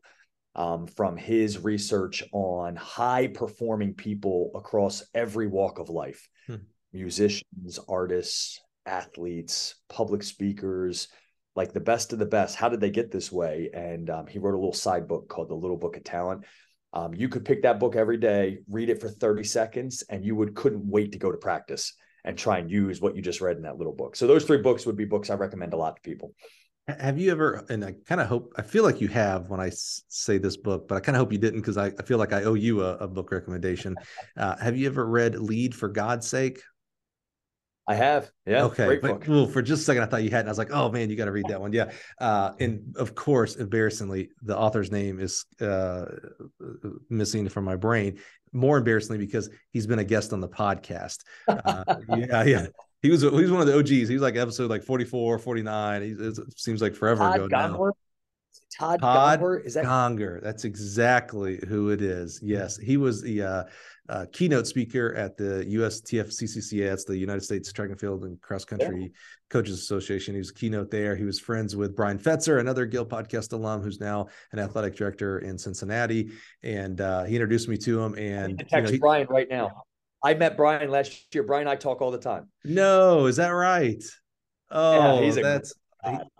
um, 0.58 0.88
from 0.88 1.16
his 1.16 1.62
research 1.62 2.24
on 2.32 2.74
high 2.74 3.28
performing 3.28 3.94
people 3.94 4.50
across 4.56 5.04
every 5.14 5.46
walk 5.46 5.78
of 5.78 5.88
life 5.88 6.28
hmm. 6.48 6.56
musicians, 6.92 7.78
artists, 7.88 8.60
athletes, 8.84 9.76
public 9.88 10.24
speakers, 10.24 11.08
like 11.54 11.72
the 11.72 11.80
best 11.80 12.12
of 12.12 12.18
the 12.18 12.26
best. 12.26 12.56
How 12.56 12.68
did 12.68 12.80
they 12.80 12.90
get 12.90 13.12
this 13.12 13.30
way? 13.30 13.70
And 13.72 14.10
um, 14.10 14.26
he 14.26 14.40
wrote 14.40 14.54
a 14.54 14.58
little 14.58 14.72
side 14.72 15.06
book 15.06 15.28
called 15.28 15.48
The 15.48 15.54
Little 15.54 15.76
Book 15.76 15.96
of 15.96 16.02
Talent. 16.02 16.44
Um, 16.92 17.14
you 17.14 17.28
could 17.28 17.44
pick 17.44 17.62
that 17.62 17.78
book 17.78 17.94
every 17.94 18.16
day, 18.16 18.58
read 18.68 18.90
it 18.90 19.00
for 19.00 19.08
30 19.08 19.44
seconds, 19.44 20.02
and 20.10 20.24
you 20.24 20.34
would 20.34 20.56
couldn't 20.56 20.90
wait 20.90 21.12
to 21.12 21.18
go 21.18 21.30
to 21.30 21.38
practice 21.38 21.94
and 22.24 22.36
try 22.36 22.58
and 22.58 22.68
use 22.68 23.00
what 23.00 23.14
you 23.14 23.22
just 23.22 23.40
read 23.40 23.56
in 23.56 23.62
that 23.62 23.78
little 23.78 23.94
book. 23.94 24.16
So 24.16 24.26
those 24.26 24.44
three 24.44 24.58
books 24.58 24.86
would 24.86 24.96
be 24.96 25.04
books 25.04 25.30
I 25.30 25.34
recommend 25.34 25.72
a 25.72 25.76
lot 25.76 25.96
to 25.96 26.02
people. 26.02 26.34
Have 26.88 27.18
you 27.18 27.30
ever, 27.30 27.66
and 27.68 27.84
I 27.84 27.94
kind 28.06 28.20
of 28.20 28.28
hope, 28.28 28.54
I 28.56 28.62
feel 28.62 28.82
like 28.82 29.00
you 29.00 29.08
have 29.08 29.50
when 29.50 29.60
I 29.60 29.66
s- 29.66 30.04
say 30.08 30.38
this 30.38 30.56
book, 30.56 30.88
but 30.88 30.94
I 30.94 31.00
kind 31.00 31.16
of 31.16 31.20
hope 31.20 31.32
you 31.32 31.38
didn't 31.38 31.60
because 31.60 31.76
I, 31.76 31.86
I, 31.86 32.02
feel 32.02 32.16
like 32.16 32.32
I 32.32 32.44
owe 32.44 32.54
you 32.54 32.82
a, 32.82 32.96
a 32.96 33.06
book 33.06 33.30
recommendation. 33.30 33.94
Uh, 34.36 34.56
have 34.56 34.74
you 34.76 34.86
ever 34.86 35.04
read 35.04 35.34
Lead 35.34 35.74
for 35.74 35.88
God's 35.88 36.26
Sake? 36.26 36.60
I 37.86 37.94
have. 37.94 38.30
Yeah. 38.46 38.64
Okay. 38.64 38.98
But, 39.00 39.26
well, 39.28 39.46
for 39.46 39.60
just 39.60 39.82
a 39.82 39.84
second, 39.84 40.02
I 40.02 40.06
thought 40.06 40.22
you 40.22 40.30
hadn't. 40.30 40.48
I 40.48 40.50
was 40.50 40.58
like, 40.58 40.70
oh 40.72 40.90
man, 40.90 41.10
you 41.10 41.16
got 41.16 41.26
to 41.26 41.32
read 41.32 41.46
that 41.48 41.60
one. 41.60 41.72
Yeah. 41.72 41.90
Uh, 42.18 42.52
and 42.60 42.94
of 42.96 43.14
course, 43.14 43.56
embarrassingly, 43.56 44.30
the 44.42 44.56
author's 44.56 44.90
name 44.90 45.20
is 45.20 45.46
uh, 45.60 46.06
missing 47.10 47.48
from 47.48 47.64
my 47.64 47.76
brain. 47.76 48.18
More 48.52 48.78
embarrassingly, 48.78 49.18
because 49.18 49.50
he's 49.72 49.86
been 49.86 49.98
a 49.98 50.04
guest 50.04 50.32
on 50.32 50.40
the 50.40 50.48
podcast. 50.48 51.24
Uh, 51.46 51.96
yeah. 52.16 52.44
Yeah. 52.44 52.66
He 53.02 53.10
was 53.10 53.22
he 53.22 53.28
was 53.28 53.50
one 53.50 53.60
of 53.60 53.66
the 53.66 53.78
OGs. 53.78 54.08
He 54.08 54.14
was 54.14 54.22
like 54.22 54.36
episode 54.36 54.70
like 54.70 54.82
44, 54.82 55.38
49. 55.38 56.02
He, 56.02 56.08
it 56.08 56.38
seems 56.56 56.82
like 56.82 56.94
forever 56.94 57.20
Todd 57.20 57.36
ago 57.36 57.46
now. 57.46 57.92
Todd, 58.76 59.00
Todd 59.00 59.40
Gongwer? 59.40 59.64
Is 59.64 59.74
that 59.74 59.84
Gonger. 59.84 60.42
That's 60.42 60.64
exactly 60.64 61.60
who 61.68 61.90
it 61.90 62.02
is. 62.02 62.40
Yes, 62.42 62.76
he 62.76 62.96
was 62.96 63.22
the 63.22 63.42
uh, 63.42 63.64
uh, 64.08 64.26
keynote 64.32 64.66
speaker 64.66 65.14
at 65.14 65.36
the 65.36 65.64
USTFCCCA. 65.68 66.88
That's 66.88 67.04
the 67.04 67.16
United 67.16 67.42
States 67.42 67.72
Track 67.72 67.90
and 67.90 68.00
Field 68.00 68.24
and 68.24 68.40
Cross 68.40 68.66
Country 68.66 69.02
yeah. 69.02 69.08
Coaches 69.50 69.78
Association. 69.78 70.34
He 70.34 70.38
was 70.38 70.50
a 70.50 70.54
keynote 70.54 70.90
there. 70.90 71.16
He 71.16 71.24
was 71.24 71.38
friends 71.40 71.76
with 71.76 71.94
Bryan 71.94 72.18
Fetzer, 72.18 72.60
another 72.60 72.86
Gill 72.86 73.06
podcast 73.06 73.52
alum 73.52 73.82
who's 73.82 74.00
now 74.00 74.28
an 74.52 74.58
athletic 74.58 74.96
director 74.96 75.40
in 75.40 75.58
Cincinnati. 75.58 76.30
And 76.62 77.00
uh, 77.00 77.24
he 77.24 77.36
introduced 77.36 77.68
me 77.68 77.76
to 77.78 78.02
him. 78.02 78.14
And 78.16 78.58
text 78.58 78.72
you 78.72 78.82
know, 78.82 78.90
he, 78.90 78.98
Bryan 78.98 79.26
right 79.28 79.48
now. 79.48 79.84
I 80.22 80.34
met 80.34 80.56
Bryan 80.56 80.90
last 80.90 81.34
year. 81.34 81.44
Bryan 81.44 81.62
and 81.62 81.70
I 81.70 81.76
talk 81.76 82.00
all 82.00 82.10
the 82.10 82.18
time. 82.18 82.48
No, 82.64 83.26
is 83.26 83.36
that 83.36 83.50
right? 83.50 84.02
Oh, 84.70 85.22
yeah, 85.22 85.30
that's 85.42 85.74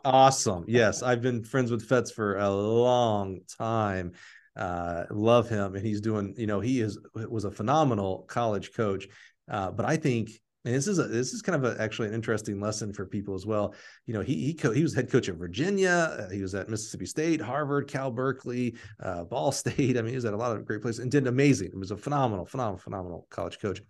awesome. 0.04 0.64
Yes, 0.68 1.02
I've 1.02 1.22
been 1.22 1.44
friends 1.44 1.70
with 1.70 1.88
Fetz 1.88 2.10
for 2.10 2.36
a 2.36 2.50
long 2.50 3.40
time. 3.58 4.12
Uh, 4.56 5.04
love 5.10 5.48
him, 5.48 5.74
and 5.74 5.86
he's 5.86 6.00
doing. 6.00 6.34
You 6.36 6.46
know, 6.46 6.60
he 6.60 6.80
is 6.80 6.98
was 7.14 7.44
a 7.44 7.50
phenomenal 7.50 8.24
college 8.28 8.72
coach. 8.74 9.06
Uh, 9.50 9.70
but 9.70 9.86
I 9.86 9.96
think, 9.96 10.30
and 10.68 10.76
this 10.76 10.86
is 10.86 10.98
a, 10.98 11.04
this 11.04 11.32
is 11.32 11.40
kind 11.40 11.64
of 11.64 11.64
a, 11.64 11.80
actually 11.80 12.08
an 12.08 12.14
interesting 12.14 12.60
lesson 12.60 12.92
for 12.92 13.06
people 13.06 13.34
as 13.34 13.46
well. 13.46 13.74
You 14.04 14.12
know, 14.12 14.20
he 14.20 14.34
he 14.34 14.52
co- 14.52 14.70
he 14.70 14.82
was 14.82 14.94
head 14.94 15.10
coach 15.10 15.30
at 15.30 15.36
Virginia. 15.36 16.14
Uh, 16.18 16.28
he 16.28 16.42
was 16.42 16.54
at 16.54 16.68
Mississippi 16.68 17.06
State, 17.06 17.40
Harvard, 17.40 17.88
Cal 17.88 18.10
Berkeley, 18.10 18.76
uh, 19.02 19.24
Ball 19.24 19.50
State. 19.62 19.96
I 19.96 20.02
mean, 20.02 20.10
he 20.10 20.16
was 20.16 20.26
at 20.26 20.34
a 20.34 20.36
lot 20.36 20.54
of 20.54 20.66
great 20.66 20.82
places 20.82 20.98
and 20.98 21.10
did 21.10 21.26
amazing. 21.26 21.70
He 21.72 21.78
was 21.78 21.90
a 21.90 21.96
phenomenal, 21.96 22.44
phenomenal, 22.44 22.78
phenomenal 22.78 23.26
college 23.30 23.58
coach 23.58 23.80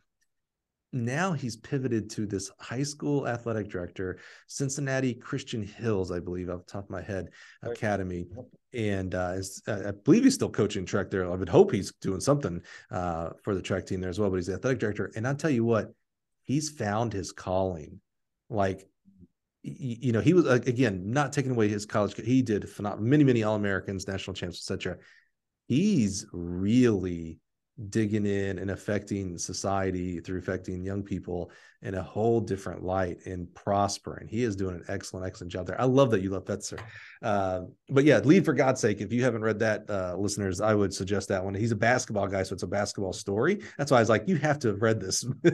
now 0.93 1.33
he's 1.33 1.57
pivoted 1.57 2.09
to 2.11 2.27
this 2.27 2.51
high 2.59 2.83
school 2.83 3.29
athletic 3.29 3.69
director, 3.69 4.19
Cincinnati 4.47 5.15
Christian 5.15 5.63
Hills, 5.63 6.11
I 6.11 6.19
believe, 6.19 6.49
off 6.49 6.65
the 6.65 6.73
top 6.73 6.85
of 6.85 6.91
my 6.91 7.03
head, 7.03 7.29
right. 7.63 7.73
academy. 7.73 8.27
And 8.73 9.15
uh, 9.15 9.37
I 9.67 9.91
believe 10.05 10.25
he's 10.25 10.35
still 10.35 10.49
coaching 10.49 10.87
track 10.87 11.11
there. 11.11 11.31
I 11.31 11.35
would 11.35 11.49
hope 11.49 11.73
he's 11.73 11.93
doing 12.01 12.21
something 12.21 12.63
uh, 12.91 13.31
for 13.43 13.55
the 13.55 13.63
track 13.63 13.87
team 13.87 14.01
there 14.01 14.11
as 14.11 14.19
well. 14.19 14.31
But 14.31 14.37
he's 14.37 14.47
the 14.47 14.55
athletic 14.55 14.79
director, 14.79 15.13
and 15.15 15.27
I'll 15.27 15.35
tell 15.35 15.51
you 15.51 15.65
what, 15.65 15.93
he's 16.49 16.71
found 16.71 17.13
his 17.13 17.31
calling. 17.31 18.01
Like, 18.51 18.89
you 19.63 20.13
know, 20.13 20.21
he 20.21 20.33
was 20.33 20.47
again 20.47 21.13
not 21.13 21.33
taking 21.33 21.53
away 21.53 21.69
his 21.69 21.87
college. 21.87 22.17
He 22.17 22.43
did 22.43 22.69
many, 22.99 23.23
many 23.23 23.45
All 23.45 23.55
Americans, 23.55 24.09
national 24.09 24.35
champs, 24.35 24.57
etc. 24.59 24.97
He's 25.69 26.27
really 26.33 27.39
digging 27.91 28.27
in 28.27 28.59
and 28.59 28.71
affecting 28.71 29.39
society 29.39 30.21
through 30.21 30.39
affecting 30.39 30.85
young 30.85 31.03
people 31.03 31.51
in 31.83 31.95
a 31.95 32.03
whole 32.03 32.41
different 32.41 32.83
light 32.83 33.19
and 33.25 33.55
prospering. 33.55 34.27
He 34.27 34.43
is 34.43 34.57
doing 34.57 34.75
an 34.75 34.85
excellent, 34.89 35.27
excellent 35.27 35.53
job 35.53 35.67
there. 35.67 35.81
I 35.81 35.85
love 35.85 36.11
that 36.11 36.23
you 36.23 36.31
love 36.31 36.45
Fetzer. 36.45 36.81
Uh, 37.23 37.63
but 37.89 38.05
yeah, 38.05 38.19
lead 38.19 38.45
for 38.45 38.53
God's 38.53 38.81
sake. 38.81 39.01
If 39.01 39.13
you 39.13 39.23
haven't 39.23 39.43
read 39.43 39.61
that, 39.61 39.89
uh, 39.89 40.17
listeners, 40.17 40.61
I 40.61 40.75
would 40.75 40.93
suggest 40.93 41.29
that 41.29 41.45
one. 41.45 41.55
He's 41.55 41.71
a 41.71 41.77
basketball 41.77 42.27
guy, 42.27 42.43
so 42.43 42.55
it's 42.55 42.65
a 42.65 42.69
basketball 42.69 43.13
story. 43.13 43.61
That's 43.77 43.93
why 43.93 43.99
I 43.99 44.01
was 44.01 44.09
like, 44.09 44.27
you 44.27 44.37
have 44.37 44.59
to 44.61 44.69
have 44.69 44.83
read 44.83 45.01
this, 45.01 45.23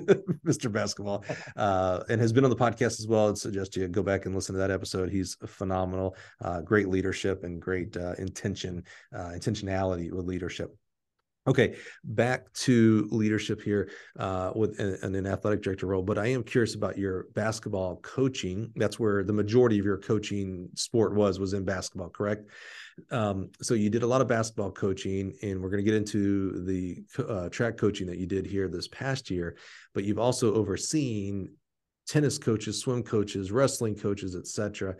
Mr. 0.46 0.72
Basketball, 0.72 1.24
uh, 1.56 2.04
and 2.08 2.22
has 2.22 2.32
been 2.32 2.44
on 2.44 2.50
the 2.50 2.56
podcast 2.56 3.00
as 3.00 3.06
well. 3.06 3.28
I'd 3.28 3.36
suggest 3.36 3.76
you 3.76 3.86
go 3.88 4.02
back 4.02 4.24
and 4.24 4.34
listen 4.34 4.54
to 4.54 4.60
that 4.60 4.70
episode. 4.70 5.10
He's 5.10 5.36
phenomenal, 5.46 6.16
uh, 6.42 6.62
great 6.62 6.88
leadership 6.88 7.44
and 7.44 7.60
great 7.60 7.98
uh, 7.98 8.14
intention, 8.18 8.84
uh, 9.14 9.32
intentionality 9.34 10.10
with 10.10 10.24
leadership. 10.24 10.74
Okay, 11.46 11.76
back 12.04 12.50
to 12.54 13.06
leadership 13.10 13.60
here 13.60 13.90
uh, 14.18 14.52
with 14.54 14.80
an, 14.80 15.14
an, 15.14 15.26
athletic 15.26 15.60
director 15.60 15.86
role, 15.86 16.02
but 16.02 16.16
I 16.16 16.28
am 16.28 16.42
curious 16.42 16.74
about 16.74 16.96
your 16.96 17.26
basketball 17.34 17.96
coaching. 17.96 18.72
That's 18.76 18.98
where 18.98 19.22
the 19.22 19.34
majority 19.34 19.78
of 19.78 19.84
your 19.84 19.98
coaching 19.98 20.70
sport 20.74 21.14
was 21.14 21.38
was 21.38 21.52
in 21.52 21.66
basketball, 21.66 22.08
correct? 22.08 22.48
Um, 23.10 23.50
so 23.60 23.74
you 23.74 23.90
did 23.90 24.02
a 24.02 24.06
lot 24.06 24.22
of 24.22 24.28
basketball 24.28 24.70
coaching, 24.70 25.34
and 25.42 25.60
we're 25.60 25.68
going 25.68 25.84
to 25.84 25.90
get 25.90 25.96
into 25.96 26.64
the 26.64 27.04
uh, 27.22 27.50
track 27.50 27.76
coaching 27.76 28.06
that 28.06 28.16
you 28.16 28.26
did 28.26 28.46
here 28.46 28.66
this 28.66 28.88
past 28.88 29.30
year. 29.30 29.58
But 29.92 30.04
you've 30.04 30.18
also 30.18 30.54
overseen 30.54 31.52
tennis 32.06 32.38
coaches, 32.38 32.80
swim 32.80 33.02
coaches, 33.02 33.52
wrestling 33.52 33.96
coaches, 33.96 34.34
etc 34.34 34.96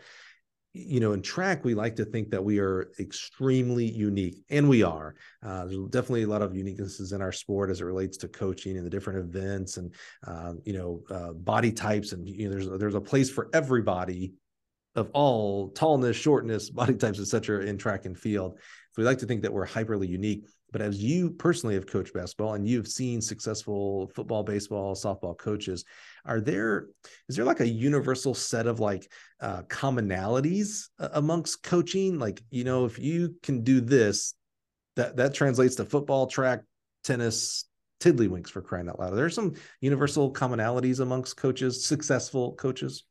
you 0.76 0.98
know, 0.98 1.12
in 1.12 1.22
track, 1.22 1.64
we 1.64 1.72
like 1.72 1.94
to 1.96 2.04
think 2.04 2.30
that 2.30 2.44
we 2.44 2.58
are 2.58 2.90
extremely 2.98 3.84
unique, 3.84 4.42
and 4.50 4.68
we 4.68 4.82
are. 4.82 5.14
Uh, 5.40 5.66
there's 5.66 5.78
definitely 5.90 6.24
a 6.24 6.28
lot 6.28 6.42
of 6.42 6.50
uniquenesses 6.50 7.14
in 7.14 7.22
our 7.22 7.30
sport 7.30 7.70
as 7.70 7.80
it 7.80 7.84
relates 7.84 8.16
to 8.18 8.28
coaching 8.28 8.76
and 8.76 8.84
the 8.84 8.90
different 8.90 9.20
events, 9.20 9.76
and 9.76 9.94
uh, 10.26 10.54
you 10.64 10.72
know, 10.72 11.00
uh, 11.10 11.32
body 11.32 11.70
types, 11.70 12.10
and 12.10 12.28
you 12.28 12.48
know, 12.48 12.50
there's 12.50 12.68
there's 12.80 12.96
a 12.96 13.00
place 13.00 13.30
for 13.30 13.48
everybody 13.54 14.34
of 14.96 15.10
all 15.12 15.70
tallness, 15.70 16.16
shortness, 16.16 16.70
body 16.70 16.94
types, 16.94 17.20
etc. 17.20 17.64
in 17.64 17.78
track 17.78 18.04
and 18.04 18.18
field. 18.18 18.58
So 18.58 19.02
we 19.02 19.04
like 19.04 19.18
to 19.18 19.26
think 19.26 19.42
that 19.42 19.52
we're 19.52 19.66
hyperly 19.66 20.08
unique. 20.08 20.48
But 20.74 20.82
as 20.82 21.00
you 21.00 21.30
personally 21.30 21.76
have 21.76 21.86
coached 21.86 22.12
basketball 22.12 22.54
and 22.54 22.66
you've 22.66 22.88
seen 22.88 23.20
successful 23.20 24.10
football, 24.12 24.42
baseball, 24.42 24.96
softball 24.96 25.38
coaches, 25.38 25.84
are 26.24 26.40
there 26.40 26.88
is 27.28 27.36
there 27.36 27.44
like 27.44 27.60
a 27.60 27.68
universal 27.68 28.34
set 28.34 28.66
of 28.66 28.80
like 28.80 29.08
uh, 29.38 29.62
commonalities 29.68 30.88
uh, 30.98 31.10
amongst 31.12 31.62
coaching? 31.62 32.18
Like 32.18 32.42
you 32.50 32.64
know, 32.64 32.86
if 32.86 32.98
you 32.98 33.36
can 33.40 33.62
do 33.62 33.80
this, 33.80 34.34
that 34.96 35.14
that 35.14 35.32
translates 35.32 35.76
to 35.76 35.84
football, 35.84 36.26
track, 36.26 36.62
tennis, 37.04 37.66
tiddlywinks 38.00 38.48
for 38.48 38.60
crying 38.60 38.88
out 38.88 38.98
loud. 38.98 39.12
Are 39.12 39.16
there 39.16 39.30
some 39.30 39.54
universal 39.80 40.32
commonalities 40.32 40.98
amongst 40.98 41.36
coaches, 41.36 41.86
successful 41.86 42.54
coaches? 42.54 43.04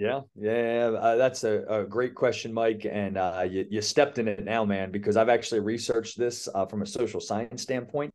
Yeah, 0.00 0.20
yeah, 0.34 0.92
uh, 0.98 1.16
that's 1.16 1.44
a, 1.44 1.62
a, 1.64 1.84
great 1.84 2.14
question, 2.14 2.54
Mike. 2.54 2.86
And 2.90 3.18
uh, 3.18 3.44
you, 3.46 3.66
you, 3.68 3.82
stepped 3.82 4.16
in 4.16 4.28
it 4.28 4.42
now, 4.42 4.64
man, 4.64 4.90
because 4.90 5.18
I've 5.18 5.28
actually 5.28 5.60
researched 5.60 6.16
this 6.16 6.48
uh, 6.54 6.64
from 6.64 6.80
a 6.80 6.86
social 6.86 7.20
science 7.20 7.60
standpoint. 7.60 8.14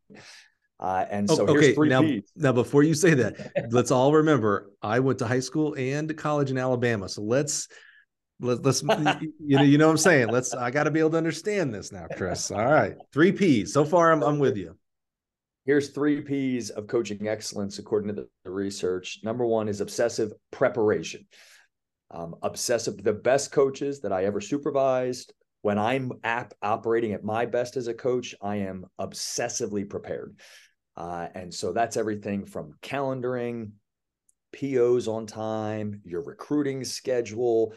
Uh, 0.80 1.04
and 1.08 1.30
so 1.30 1.46
oh, 1.46 1.56
okay, 1.56 1.76
now, 1.78 2.00
P's. 2.00 2.24
now 2.34 2.50
before 2.50 2.82
you 2.82 2.92
say 2.92 3.14
that, 3.14 3.52
let's 3.70 3.92
all 3.92 4.12
remember 4.12 4.72
I 4.82 4.98
went 4.98 5.20
to 5.20 5.28
high 5.28 5.38
school 5.38 5.76
and 5.78 6.14
college 6.16 6.50
in 6.50 6.58
Alabama. 6.58 7.08
So 7.08 7.22
let's 7.22 7.68
let, 8.40 8.64
let's 8.64 8.82
you 8.82 9.56
know 9.56 9.62
you 9.62 9.78
know 9.78 9.86
what 9.86 9.92
I'm 9.92 9.98
saying. 9.98 10.26
Let's 10.26 10.54
I 10.54 10.72
got 10.72 10.84
to 10.84 10.90
be 10.90 10.98
able 10.98 11.10
to 11.10 11.18
understand 11.18 11.72
this 11.72 11.92
now, 11.92 12.08
Chris. 12.16 12.50
All 12.50 12.66
right, 12.66 12.96
three 13.12 13.30
P's. 13.30 13.72
So 13.72 13.84
far, 13.84 14.10
I'm 14.10 14.24
I'm 14.24 14.40
with 14.40 14.56
you. 14.56 14.76
Here's 15.66 15.90
three 15.90 16.20
P's 16.20 16.70
of 16.70 16.88
coaching 16.88 17.28
excellence 17.28 17.78
according 17.78 18.12
to 18.16 18.26
the 18.44 18.50
research. 18.50 19.20
Number 19.22 19.46
one 19.46 19.68
is 19.68 19.80
obsessive 19.80 20.32
preparation 20.50 21.26
um, 22.10 22.36
obsessive. 22.42 23.02
The 23.02 23.12
best 23.12 23.52
coaches 23.52 24.00
that 24.00 24.12
I 24.12 24.24
ever 24.24 24.40
supervised, 24.40 25.32
when 25.62 25.78
I'm 25.78 26.12
ap- 26.24 26.54
operating 26.62 27.12
at 27.12 27.24
my 27.24 27.46
best 27.46 27.76
as 27.76 27.88
a 27.88 27.94
coach, 27.94 28.34
I 28.40 28.56
am 28.56 28.86
obsessively 29.00 29.88
prepared. 29.88 30.38
Uh, 30.96 31.28
and 31.34 31.52
so 31.52 31.72
that's 31.72 31.96
everything 31.96 32.46
from 32.46 32.74
calendaring, 32.82 33.72
POs 34.52 35.08
on 35.08 35.26
time, 35.26 36.00
your 36.04 36.22
recruiting 36.22 36.84
schedule, 36.84 37.74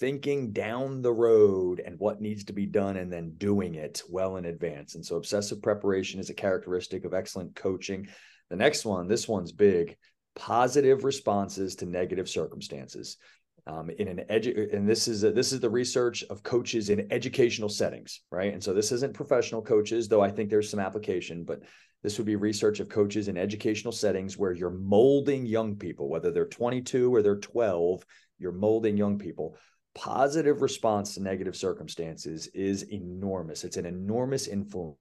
thinking 0.00 0.52
down 0.52 1.02
the 1.02 1.12
road 1.12 1.80
and 1.84 1.98
what 1.98 2.20
needs 2.20 2.44
to 2.44 2.52
be 2.52 2.64
done, 2.64 2.96
and 2.96 3.12
then 3.12 3.34
doing 3.36 3.74
it 3.74 4.02
well 4.08 4.36
in 4.36 4.46
advance. 4.46 4.94
And 4.94 5.04
so 5.04 5.16
obsessive 5.16 5.60
preparation 5.60 6.20
is 6.20 6.30
a 6.30 6.34
characteristic 6.34 7.04
of 7.04 7.12
excellent 7.12 7.54
coaching. 7.54 8.08
The 8.48 8.56
next 8.56 8.84
one, 8.84 9.08
this 9.08 9.28
one's 9.28 9.52
big 9.52 9.96
positive 10.34 11.04
responses 11.04 11.76
to 11.76 11.86
negative 11.86 12.28
circumstances 12.28 13.18
um, 13.66 13.90
in 13.90 14.08
an 14.08 14.24
edu- 14.30 14.74
and 14.74 14.88
this 14.88 15.06
is 15.06 15.24
a, 15.24 15.30
this 15.30 15.52
is 15.52 15.60
the 15.60 15.70
research 15.70 16.24
of 16.30 16.42
coaches 16.42 16.90
in 16.90 17.06
educational 17.12 17.68
settings 17.68 18.20
right? 18.30 18.52
And 18.52 18.62
so 18.62 18.72
this 18.72 18.92
isn't 18.92 19.14
professional 19.14 19.62
coaches 19.62 20.08
though 20.08 20.22
i 20.22 20.30
think 20.30 20.50
there's 20.50 20.70
some 20.70 20.80
application 20.80 21.44
but 21.44 21.60
this 22.02 22.18
would 22.18 22.26
be 22.26 22.34
research 22.34 22.80
of 22.80 22.88
coaches 22.88 23.28
in 23.28 23.36
educational 23.36 23.92
settings 23.92 24.36
where 24.36 24.52
you're 24.52 24.70
molding 24.70 25.46
young 25.46 25.76
people 25.76 26.08
whether 26.08 26.30
they're 26.30 26.46
22 26.46 27.14
or 27.14 27.22
they're 27.22 27.36
12 27.36 28.04
you're 28.42 28.52
molding 28.52 28.96
young 28.96 29.18
people. 29.18 29.56
Positive 29.94 30.60
response 30.60 31.14
to 31.14 31.22
negative 31.22 31.56
circumstances 31.56 32.48
is 32.48 32.82
enormous. 32.90 33.64
It's 33.64 33.76
an 33.76 33.86
enormous 33.86 34.48
influence 34.48 34.96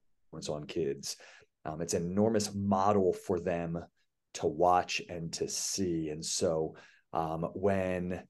on 0.49 0.65
kids. 0.65 1.17
Um, 1.65 1.81
it's 1.81 1.93
an 1.93 2.03
enormous 2.03 2.53
model 2.53 3.13
for 3.13 3.39
them 3.39 3.83
to 4.35 4.47
watch 4.47 5.01
and 5.09 5.33
to 5.33 5.47
see. 5.47 6.09
And 6.09 6.23
so 6.23 6.75
um, 7.13 7.49
when 7.53 8.21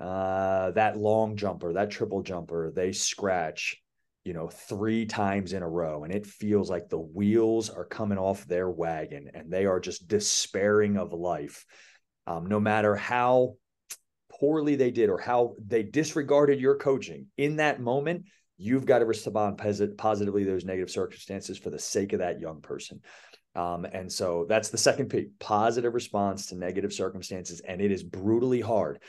uh, 0.00 0.70
that 0.72 0.96
long 0.96 1.36
jumper, 1.36 1.72
that 1.74 1.90
triple 1.90 2.22
jumper, 2.22 2.72
they 2.74 2.92
scratch, 2.92 3.82
you 4.24 4.32
know, 4.32 4.48
three 4.48 5.04
times 5.06 5.52
in 5.52 5.62
a 5.62 5.68
row, 5.68 6.04
and 6.04 6.12
it 6.12 6.26
feels 6.26 6.70
like 6.70 6.88
the 6.88 6.98
wheels 6.98 7.68
are 7.68 7.84
coming 7.84 8.18
off 8.18 8.46
their 8.46 8.70
wagon 8.70 9.30
and 9.34 9.52
they 9.52 9.66
are 9.66 9.80
just 9.80 10.08
despairing 10.08 10.96
of 10.96 11.12
life. 11.12 11.66
Um, 12.26 12.46
no 12.46 12.60
matter 12.60 12.94
how 12.94 13.56
poorly 14.30 14.76
they 14.76 14.90
did 14.90 15.10
or 15.10 15.18
how 15.18 15.54
they 15.64 15.82
disregarded 15.82 16.60
your 16.60 16.76
coaching 16.76 17.26
in 17.36 17.56
that 17.56 17.80
moment, 17.80 18.26
you've 18.56 18.86
got 18.86 19.00
to 19.00 19.04
respond 19.04 19.60
positively 19.96 20.44
to 20.44 20.50
those 20.50 20.64
negative 20.64 20.90
circumstances 20.90 21.58
for 21.58 21.70
the 21.70 21.78
sake 21.78 22.12
of 22.12 22.20
that 22.20 22.40
young 22.40 22.60
person. 22.60 23.00
Um, 23.54 23.84
and 23.84 24.10
so 24.10 24.46
that's 24.48 24.70
the 24.70 24.78
second 24.78 25.08
P 25.10 25.28
positive 25.38 25.92
response 25.92 26.46
to 26.46 26.56
negative 26.56 26.92
circumstances. 26.92 27.60
And 27.60 27.80
it 27.82 27.90
is 27.90 28.02
brutally 28.02 28.60
hard 28.60 29.00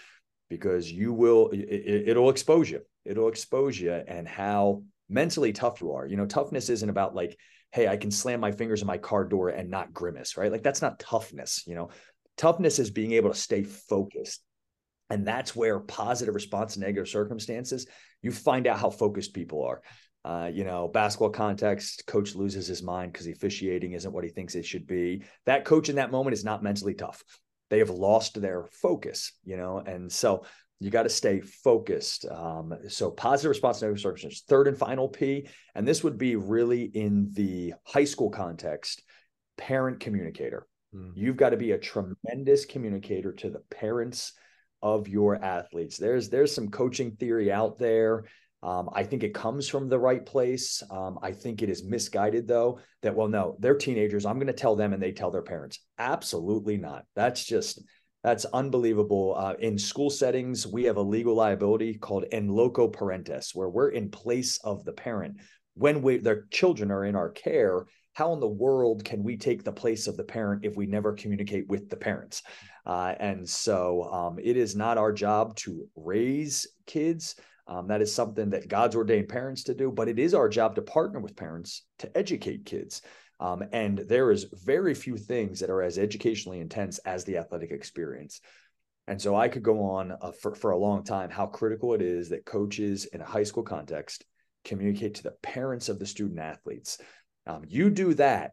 because 0.53 0.91
you 0.91 1.13
will, 1.13 1.49
it, 1.51 2.15
will 2.15 2.29
expose 2.29 2.69
you. 2.69 2.81
It'll 3.05 3.27
expose 3.27 3.79
you 3.79 3.91
and 3.91 4.27
how 4.27 4.83
mentally 5.09 5.51
tough 5.51 5.81
you 5.81 5.93
are. 5.93 6.05
You 6.05 6.15
know, 6.15 6.27
toughness 6.27 6.69
isn't 6.69 6.89
about 6.89 7.15
like, 7.15 7.35
hey, 7.71 7.87
I 7.87 7.97
can 7.97 8.11
slam 8.11 8.39
my 8.39 8.51
fingers 8.51 8.81
in 8.81 8.87
my 8.87 8.99
car 8.99 9.25
door 9.25 9.49
and 9.49 9.71
not 9.71 9.91
grimace, 9.91 10.37
right? 10.37 10.51
Like 10.51 10.61
that's 10.61 10.83
not 10.83 10.99
toughness. 10.99 11.63
You 11.65 11.73
know, 11.73 11.89
toughness 12.37 12.77
is 12.77 12.91
being 12.91 13.13
able 13.13 13.31
to 13.31 13.35
stay 13.35 13.63
focused. 13.63 14.43
And 15.09 15.27
that's 15.27 15.55
where 15.55 15.79
positive 15.79 16.35
response 16.35 16.75
to 16.75 16.81
negative 16.81 17.09
circumstances, 17.09 17.87
you 18.21 18.31
find 18.31 18.67
out 18.67 18.79
how 18.79 18.91
focused 18.91 19.33
people 19.33 19.63
are. 19.63 19.81
Uh, 20.23 20.51
you 20.53 20.63
know, 20.63 20.87
basketball 20.87 21.31
context, 21.31 22.05
coach 22.05 22.35
loses 22.35 22.67
his 22.67 22.83
mind 22.83 23.11
because 23.11 23.27
officiating 23.27 23.93
isn't 23.93 24.13
what 24.13 24.23
he 24.23 24.29
thinks 24.29 24.53
it 24.53 24.65
should 24.65 24.85
be. 24.85 25.23
That 25.47 25.65
coach 25.65 25.89
in 25.89 25.95
that 25.95 26.11
moment 26.11 26.35
is 26.35 26.45
not 26.45 26.63
mentally 26.63 26.93
tough. 26.93 27.23
They 27.73 27.79
have 27.79 27.89
lost 27.89 28.39
their 28.39 28.67
focus, 28.71 29.31
you 29.43 29.57
know, 29.57 29.79
and 29.79 30.11
so 30.11 30.45
you 30.79 30.91
got 30.91 31.03
to 31.03 31.09
stay 31.09 31.41
focused. 31.41 32.23
Um, 32.29 32.71
so 32.87 33.09
positive 33.09 33.49
response 33.49 33.79
to 33.79 33.85
negative 33.85 34.03
circumstances. 34.03 34.43
Third 34.47 34.67
and 34.67 34.77
final 34.77 35.07
P, 35.07 35.47
and 35.73 35.87
this 35.87 36.03
would 36.03 36.19
be 36.19 36.35
really 36.35 36.83
in 36.83 37.31
the 37.33 37.73
high 37.83 38.03
school 38.03 38.29
context, 38.29 39.01
parent 39.57 39.99
communicator. 39.99 40.67
Mm. 40.95 41.13
You've 41.15 41.35
got 41.35 41.49
to 41.49 41.57
be 41.57 41.71
a 41.71 41.79
tremendous 41.79 42.65
communicator 42.65 43.31
to 43.31 43.49
the 43.49 43.63
parents 43.71 44.33
of 44.83 45.07
your 45.07 45.43
athletes. 45.43 45.97
There's 45.97 46.29
there's 46.29 46.53
some 46.53 46.69
coaching 46.69 47.13
theory 47.13 47.51
out 47.51 47.79
there 47.79 48.25
um, 48.63 48.89
I 48.93 49.03
think 49.03 49.23
it 49.23 49.33
comes 49.33 49.67
from 49.67 49.89
the 49.89 49.99
right 49.99 50.25
place. 50.25 50.81
Um, 50.89 51.19
I 51.21 51.31
think 51.33 51.61
it 51.61 51.69
is 51.69 51.83
misguided, 51.83 52.47
though, 52.47 52.79
that, 53.01 53.15
well, 53.15 53.27
no, 53.27 53.57
they're 53.59 53.75
teenagers. 53.75 54.25
I'm 54.25 54.37
going 54.37 54.47
to 54.47 54.53
tell 54.53 54.75
them 54.75 54.93
and 54.93 55.03
they 55.03 55.11
tell 55.11 55.31
their 55.31 55.41
parents. 55.41 55.79
Absolutely 55.99 56.77
not. 56.77 57.03
That's 57.15 57.43
just, 57.43 57.83
that's 58.23 58.45
unbelievable. 58.45 59.35
Uh, 59.37 59.55
in 59.59 59.77
school 59.77 60.09
settings, 60.09 60.65
we 60.65 60.85
have 60.85 60.95
a 60.95 61.01
legal 61.01 61.35
liability 61.35 61.95
called 61.95 62.23
in 62.31 62.47
loco 62.47 62.87
parentis, 62.87 63.53
where 63.53 63.69
we're 63.69 63.89
in 63.89 64.09
place 64.09 64.57
of 64.63 64.85
the 64.85 64.93
parent. 64.93 65.41
When 65.75 66.01
we, 66.01 66.17
their 66.17 66.45
children 66.49 66.89
are 66.89 67.03
in 67.03 67.15
our 67.15 67.31
care, 67.31 67.85
how 68.13 68.31
in 68.33 68.39
the 68.39 68.47
world 68.47 69.03
can 69.03 69.23
we 69.23 69.35
take 69.35 69.63
the 69.63 69.71
place 69.71 70.07
of 70.07 70.15
the 70.15 70.23
parent 70.23 70.63
if 70.63 70.77
we 70.77 70.85
never 70.85 71.13
communicate 71.13 71.67
with 71.67 71.89
the 71.89 71.97
parents? 71.97 72.43
Uh, 72.85 73.15
and 73.19 73.49
so 73.49 74.03
um, 74.03 74.39
it 74.41 74.55
is 74.55 74.75
not 74.75 74.97
our 74.97 75.11
job 75.11 75.55
to 75.55 75.87
raise 75.95 76.67
kids. 76.85 77.35
Um, 77.67 77.87
that 77.87 78.01
is 78.01 78.13
something 78.13 78.49
that 78.49 78.67
God's 78.67 78.95
ordained 78.95 79.29
parents 79.29 79.63
to 79.63 79.73
do, 79.73 79.91
but 79.91 80.09
it 80.09 80.19
is 80.19 80.33
our 80.33 80.49
job 80.49 80.75
to 80.75 80.81
partner 80.81 81.19
with 81.19 81.35
parents 81.35 81.83
to 81.99 82.17
educate 82.17 82.65
kids. 82.65 83.01
Um, 83.39 83.63
and 83.71 83.99
there 83.99 84.31
is 84.31 84.47
very 84.65 84.93
few 84.93 85.17
things 85.17 85.59
that 85.59 85.69
are 85.69 85.81
as 85.81 85.97
educationally 85.97 86.59
intense 86.59 86.99
as 86.99 87.23
the 87.23 87.37
athletic 87.37 87.71
experience. 87.71 88.41
And 89.07 89.21
so 89.21 89.35
I 89.35 89.49
could 89.49 89.63
go 89.63 89.83
on 89.83 90.11
uh, 90.11 90.31
for, 90.41 90.55
for 90.55 90.71
a 90.71 90.77
long 90.77 91.03
time 91.03 91.29
how 91.29 91.47
critical 91.47 91.93
it 91.93 92.01
is 92.01 92.29
that 92.29 92.45
coaches 92.45 93.05
in 93.05 93.21
a 93.21 93.25
high 93.25 93.43
school 93.43 93.63
context 93.63 94.25
communicate 94.63 95.15
to 95.15 95.23
the 95.23 95.35
parents 95.41 95.89
of 95.89 95.99
the 95.99 96.05
student 96.05 96.39
athletes. 96.39 96.99
Um, 97.45 97.63
you 97.67 97.89
do 97.89 98.13
that 98.13 98.51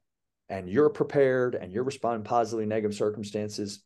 and 0.48 0.68
you're 0.68 0.90
prepared 0.90 1.54
and 1.54 1.72
you're 1.72 1.84
responding 1.84 2.24
positively 2.24 2.66
negative 2.66 2.96
circumstances. 2.96 3.84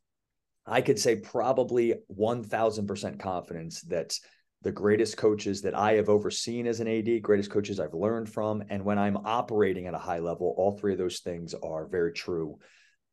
I 0.67 0.81
could 0.81 0.99
say 0.99 1.17
probably 1.17 1.95
1000% 2.11 3.19
confidence 3.19 3.83
that 3.83 4.19
the 4.65 4.73
greatest 4.73 5.17
coaches 5.19 5.63
that 5.63 5.75
I 5.75 5.93
have 5.93 6.09
overseen 6.09 6.67
as 6.67 6.81
an 6.81 6.89
AD, 6.89 7.23
greatest 7.23 7.51
coaches 7.51 7.79
I've 7.79 7.95
learned 7.95 8.29
from. 8.29 8.65
And 8.71 8.85
when 8.85 8.99
I'm 8.99 9.19
operating 9.19 9.87
at 9.87 9.95
a 9.95 9.99
high 9.99 10.19
level, 10.19 10.55
all 10.57 10.73
three 10.73 10.93
of 10.93 10.99
those 10.99 11.21
things 11.21 11.55
are 11.55 11.87
very 11.87 12.13
true 12.13 12.59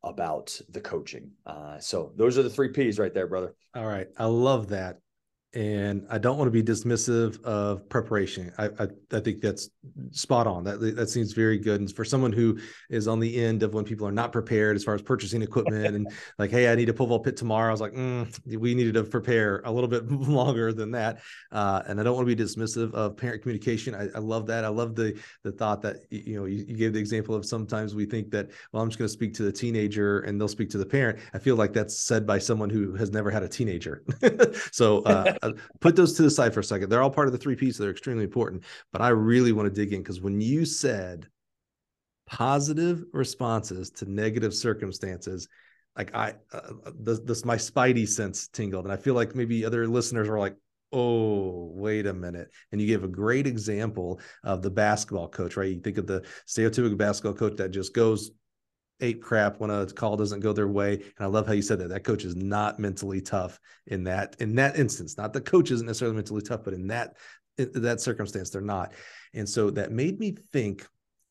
about 0.02 0.58
the 0.70 0.80
coaching. 0.80 1.30
Uh, 1.46 1.78
so 1.78 2.12
those 2.16 2.38
are 2.38 2.42
the 2.42 2.50
three 2.50 2.70
P's 2.70 2.98
right 2.98 3.12
there, 3.12 3.26
brother. 3.26 3.54
All 3.74 3.86
right. 3.86 4.08
I 4.18 4.24
love 4.24 4.70
that 4.70 4.98
and 5.54 6.06
I 6.08 6.16
don't 6.16 6.38
want 6.38 6.46
to 6.46 6.50
be 6.50 6.62
dismissive 6.62 7.42
of 7.44 7.86
preparation. 7.90 8.52
I, 8.56 8.66
I, 8.78 8.88
I 9.12 9.20
think 9.20 9.42
that's 9.42 9.68
spot 10.10 10.46
on. 10.46 10.64
That 10.64 10.80
that 10.96 11.10
seems 11.10 11.32
very 11.32 11.58
good. 11.58 11.80
And 11.80 11.94
for 11.94 12.06
someone 12.06 12.32
who 12.32 12.58
is 12.88 13.06
on 13.06 13.20
the 13.20 13.44
end 13.44 13.62
of 13.62 13.74
when 13.74 13.84
people 13.84 14.06
are 14.06 14.12
not 14.12 14.32
prepared 14.32 14.76
as 14.76 14.84
far 14.84 14.94
as 14.94 15.02
purchasing 15.02 15.42
equipment 15.42 15.94
and 15.94 16.10
like, 16.38 16.50
hey, 16.50 16.72
I 16.72 16.74
need 16.74 16.88
a 16.88 16.94
pole 16.94 17.06
vault 17.06 17.24
pit 17.24 17.36
tomorrow. 17.36 17.68
I 17.68 17.70
was 17.70 17.82
like, 17.82 17.92
mm, 17.92 18.58
we 18.58 18.74
needed 18.74 18.94
to 18.94 19.04
prepare 19.04 19.60
a 19.66 19.70
little 19.70 19.88
bit 19.88 20.10
longer 20.10 20.72
than 20.72 20.90
that. 20.92 21.20
Uh, 21.50 21.82
and 21.86 22.00
I 22.00 22.02
don't 22.02 22.16
want 22.16 22.26
to 22.26 22.34
be 22.34 22.42
dismissive 22.42 22.94
of 22.94 23.18
parent 23.18 23.42
communication. 23.42 23.94
I, 23.94 24.08
I, 24.14 24.20
love 24.20 24.46
that. 24.46 24.64
I 24.64 24.68
love 24.68 24.94
the 24.94 25.20
the 25.42 25.52
thought 25.52 25.82
that 25.82 25.96
you 26.10 26.36
know 26.36 26.46
you, 26.46 26.64
you 26.66 26.76
gave 26.76 26.94
the 26.94 27.00
example 27.00 27.34
of 27.34 27.44
sometimes 27.44 27.94
we 27.94 28.06
think 28.06 28.30
that 28.30 28.50
well, 28.72 28.82
I'm 28.82 28.88
just 28.88 28.98
going 28.98 29.08
to 29.08 29.12
speak 29.12 29.34
to 29.34 29.42
the 29.42 29.52
teenager 29.52 30.20
and 30.20 30.40
they'll 30.40 30.48
speak 30.48 30.70
to 30.70 30.78
the 30.78 30.86
parent. 30.86 31.18
I 31.34 31.38
feel 31.38 31.56
like 31.56 31.74
that's 31.74 31.98
said 31.98 32.26
by 32.26 32.38
someone 32.38 32.70
who 32.70 32.94
has 32.94 33.10
never 33.10 33.30
had 33.30 33.42
a 33.42 33.48
teenager. 33.48 34.02
so. 34.72 35.02
Uh, 35.02 35.34
uh, 35.42 35.52
put 35.80 35.96
those 35.96 36.14
to 36.14 36.22
the 36.22 36.30
side 36.30 36.54
for 36.54 36.60
a 36.60 36.64
second. 36.64 36.88
They're 36.88 37.02
all 37.02 37.10
part 37.10 37.26
of 37.26 37.32
the 37.32 37.38
three 37.38 37.56
pieces. 37.56 37.78
They're 37.78 37.90
extremely 37.90 38.24
important. 38.24 38.64
But 38.92 39.02
I 39.02 39.08
really 39.08 39.52
want 39.52 39.66
to 39.66 39.74
dig 39.74 39.92
in 39.92 40.02
because 40.02 40.20
when 40.20 40.40
you 40.40 40.64
said 40.64 41.28
positive 42.26 43.04
responses 43.12 43.90
to 43.90 44.10
negative 44.10 44.54
circumstances, 44.54 45.48
like 45.96 46.14
I, 46.14 46.34
uh, 46.52 46.72
this, 46.98 47.20
this 47.20 47.44
my 47.44 47.56
spidey 47.56 48.08
sense 48.08 48.48
tingled, 48.48 48.84
and 48.84 48.92
I 48.92 48.96
feel 48.96 49.14
like 49.14 49.34
maybe 49.34 49.64
other 49.64 49.86
listeners 49.86 50.28
are 50.28 50.38
like, 50.38 50.56
oh 50.92 51.70
wait 51.74 52.06
a 52.06 52.12
minute 52.12 52.50
and 52.70 52.80
you 52.80 52.86
give 52.86 53.02
a 53.02 53.08
great 53.08 53.46
example 53.46 54.20
of 54.44 54.60
the 54.60 54.70
basketball 54.70 55.28
coach 55.28 55.56
right 55.56 55.70
you 55.70 55.80
think 55.80 55.96
of 55.96 56.06
the 56.06 56.22
stereotypical 56.46 56.98
basketball 56.98 57.32
coach 57.32 57.56
that 57.56 57.70
just 57.70 57.94
goes 57.94 58.30
ape 59.02 59.22
crap 59.22 59.60
when 59.60 59.70
a 59.70 59.86
call 59.86 60.16
doesn't 60.16 60.40
go 60.40 60.52
their 60.52 60.68
way. 60.68 60.94
And 60.94 61.20
I 61.20 61.26
love 61.26 61.46
how 61.46 61.52
you 61.52 61.62
said 61.62 61.78
that. 61.80 61.88
That 61.88 62.04
coach 62.04 62.24
is 62.24 62.36
not 62.36 62.78
mentally 62.78 63.20
tough 63.20 63.58
in 63.86 64.04
that 64.04 64.36
in 64.38 64.54
that 64.56 64.78
instance. 64.78 65.18
Not 65.18 65.32
the 65.32 65.40
coach 65.40 65.70
isn't 65.70 65.86
necessarily 65.86 66.16
mentally 66.16 66.42
tough, 66.42 66.64
but 66.64 66.74
in 66.74 66.86
that 66.88 67.16
in 67.58 67.82
that 67.82 68.00
circumstance, 68.00 68.50
they're 68.50 68.62
not. 68.62 68.92
And 69.34 69.48
so 69.48 69.70
that 69.70 69.92
made 69.92 70.18
me 70.18 70.36
think. 70.52 70.86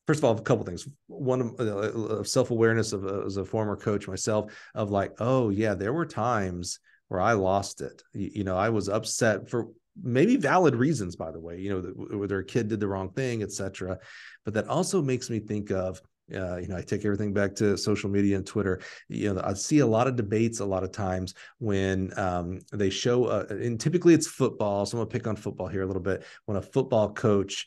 First 0.06 0.18
of 0.18 0.24
all, 0.24 0.36
a 0.36 0.42
couple 0.42 0.64
things. 0.64 0.88
One 1.06 1.54
uh, 1.60 1.64
of 1.64 2.26
self 2.26 2.50
awareness 2.50 2.92
of 2.92 3.06
uh, 3.06 3.24
as 3.24 3.36
a 3.36 3.44
former 3.44 3.76
coach 3.76 4.08
myself, 4.08 4.52
of 4.74 4.90
like, 4.90 5.12
oh 5.20 5.50
yeah, 5.50 5.74
there 5.74 5.92
were 5.92 6.06
times 6.06 6.80
where 7.08 7.20
I 7.20 7.34
lost 7.34 7.80
it. 7.80 8.02
You, 8.12 8.30
you 8.36 8.44
know, 8.44 8.56
I 8.56 8.70
was 8.70 8.88
upset 8.88 9.48
for 9.48 9.68
maybe 10.02 10.36
valid 10.36 10.74
reasons, 10.74 11.14
by 11.14 11.30
the 11.30 11.40
way. 11.40 11.60
You 11.60 11.70
know, 11.70 12.16
whether 12.16 12.38
a 12.38 12.44
kid 12.44 12.68
did 12.68 12.80
the 12.80 12.88
wrong 12.88 13.10
thing, 13.10 13.42
etc. 13.42 13.98
But 14.44 14.54
that 14.54 14.66
also 14.66 15.02
makes 15.02 15.30
me 15.30 15.38
think 15.38 15.70
of 15.70 16.00
uh, 16.34 16.56
you 16.56 16.68
know, 16.68 16.76
I 16.76 16.82
take 16.82 17.04
everything 17.04 17.32
back 17.32 17.54
to 17.56 17.76
social 17.76 18.10
media 18.10 18.36
and 18.36 18.46
Twitter. 18.46 18.80
You 19.08 19.34
know, 19.34 19.40
I 19.44 19.54
see 19.54 19.80
a 19.80 19.86
lot 19.86 20.06
of 20.06 20.16
debates 20.16 20.60
a 20.60 20.64
lot 20.64 20.84
of 20.84 20.92
times 20.92 21.34
when 21.58 22.16
um, 22.18 22.60
they 22.72 22.90
show, 22.90 23.24
uh, 23.24 23.46
and 23.50 23.80
typically 23.80 24.14
it's 24.14 24.26
football. 24.26 24.86
So 24.86 24.96
I'm 24.96 25.00
gonna 25.04 25.10
pick 25.10 25.26
on 25.26 25.36
football 25.36 25.68
here 25.68 25.82
a 25.82 25.86
little 25.86 26.02
bit. 26.02 26.24
When 26.46 26.56
a 26.56 26.62
football 26.62 27.12
coach 27.12 27.66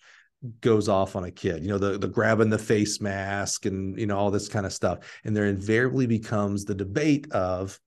goes 0.62 0.90
off 0.90 1.16
on 1.16 1.24
a 1.24 1.32
kid, 1.32 1.64
you 1.64 1.70
know, 1.70 1.78
the 1.78 1.98
the 1.98 2.08
grabbing 2.08 2.50
the 2.50 2.58
face 2.58 3.02
mask 3.02 3.66
and 3.66 3.98
you 4.00 4.06
know 4.06 4.18
all 4.18 4.32
this 4.32 4.48
kind 4.48 4.66
of 4.66 4.74
stuff, 4.74 5.20
and 5.24 5.36
there 5.36 5.46
invariably 5.46 6.08
becomes 6.08 6.66
the 6.66 6.76
debate 6.76 7.32
of, 7.32 7.80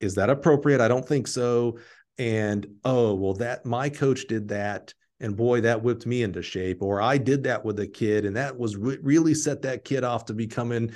is 0.00 0.14
that 0.16 0.30
appropriate? 0.30 0.80
I 0.80 0.88
don't 0.88 1.06
think 1.06 1.26
so. 1.26 1.78
And 2.18 2.66
oh, 2.84 3.14
well, 3.14 3.34
that 3.34 3.64
my 3.64 3.88
coach 3.88 4.26
did 4.26 4.48
that 4.48 4.92
and 5.20 5.36
boy 5.36 5.60
that 5.60 5.82
whipped 5.82 6.06
me 6.06 6.22
into 6.22 6.42
shape 6.42 6.82
or 6.82 7.00
i 7.00 7.16
did 7.16 7.44
that 7.44 7.64
with 7.64 7.78
a 7.80 7.86
kid 7.86 8.24
and 8.24 8.36
that 8.36 8.56
was 8.56 8.76
re- 8.76 8.98
really 9.02 9.34
set 9.34 9.62
that 9.62 9.84
kid 9.84 10.04
off 10.04 10.24
to 10.24 10.34
becoming 10.34 10.90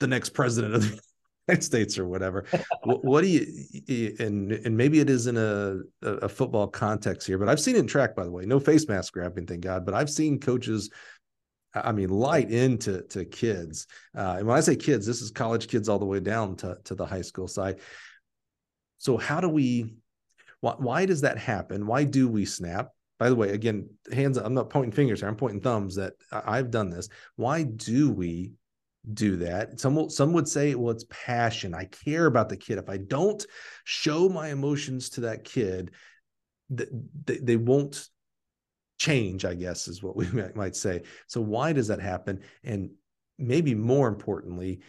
the 0.00 0.06
next 0.06 0.30
president 0.30 0.74
of 0.74 0.82
the 0.82 1.00
united 1.48 1.62
states 1.62 1.98
or 1.98 2.06
whatever 2.06 2.44
what, 2.84 3.04
what, 3.04 3.22
do 3.22 3.28
you 3.28 4.16
and 4.18 4.52
and 4.52 4.76
maybe 4.76 5.00
it 5.00 5.10
is 5.10 5.26
in 5.26 5.36
a 5.36 5.78
a 6.02 6.28
football 6.28 6.66
context 6.66 7.26
here 7.26 7.38
but 7.38 7.48
i've 7.48 7.60
seen 7.60 7.76
it 7.76 7.80
in 7.80 7.86
track 7.86 8.14
by 8.14 8.24
the 8.24 8.30
way 8.30 8.44
no 8.44 8.58
face 8.58 8.88
mask 8.88 9.12
grabbing 9.12 9.46
thank 9.46 9.62
god 9.62 9.84
but 9.84 9.94
i've 9.94 10.10
seen 10.10 10.38
coaches 10.38 10.90
I 11.76 11.90
mean, 11.90 12.08
light 12.08 12.52
into 12.52 13.02
to 13.08 13.24
kids. 13.24 13.88
Uh, 14.16 14.36
and 14.38 14.46
when 14.46 14.56
I 14.56 14.60
say 14.60 14.76
kids, 14.76 15.04
this 15.06 15.20
is 15.20 15.32
college 15.32 15.66
kids 15.66 15.88
all 15.88 15.98
the 15.98 16.04
way 16.04 16.20
down 16.20 16.54
to, 16.58 16.78
to 16.84 16.94
the 16.94 17.04
high 17.04 17.22
school 17.22 17.48
side. 17.48 17.80
So 18.98 19.16
how 19.16 19.40
do 19.40 19.48
we 19.48 19.96
why, 20.64 20.76
why 20.78 21.04
does 21.04 21.20
that 21.20 21.36
happen? 21.36 21.86
Why 21.86 22.04
do 22.04 22.26
we 22.26 22.46
snap? 22.46 22.88
By 23.18 23.28
the 23.28 23.36
way, 23.36 23.50
again, 23.50 23.88
hands, 24.12 24.38
up, 24.38 24.46
I'm 24.46 24.54
not 24.54 24.70
pointing 24.70 24.92
fingers 24.92 25.20
here, 25.20 25.28
I'm 25.28 25.36
pointing 25.36 25.60
thumbs 25.60 25.96
that 25.96 26.14
I've 26.32 26.70
done 26.70 26.90
this. 26.90 27.08
Why 27.36 27.62
do 27.62 28.10
we 28.10 28.52
do 29.12 29.36
that. 29.36 29.78
Some 29.78 30.08
some 30.08 30.32
would 30.32 30.48
say, 30.48 30.74
well, 30.74 30.94
it's 30.94 31.04
passion. 31.10 31.74
I 31.74 31.84
care 31.84 32.26
about 32.26 32.48
the 32.48 32.56
kid. 32.56 32.78
If 32.78 32.88
I 32.88 32.96
don't 32.96 33.44
show 33.84 34.28
my 34.28 34.48
emotions 34.48 35.10
to 35.10 35.22
that 35.22 35.44
kid, 35.44 35.90
they, 36.70 36.86
they 37.24 37.56
won't 37.56 38.08
change, 38.98 39.44
I 39.44 39.54
guess 39.54 39.88
is 39.88 40.02
what 40.02 40.16
we 40.16 40.26
might 40.54 40.76
say. 40.76 41.02
So 41.26 41.40
why 41.40 41.72
does 41.72 41.88
that 41.88 42.00
happen? 42.00 42.40
And 42.62 42.90
maybe 43.38 43.74
more 43.74 44.08
importantly, 44.08 44.80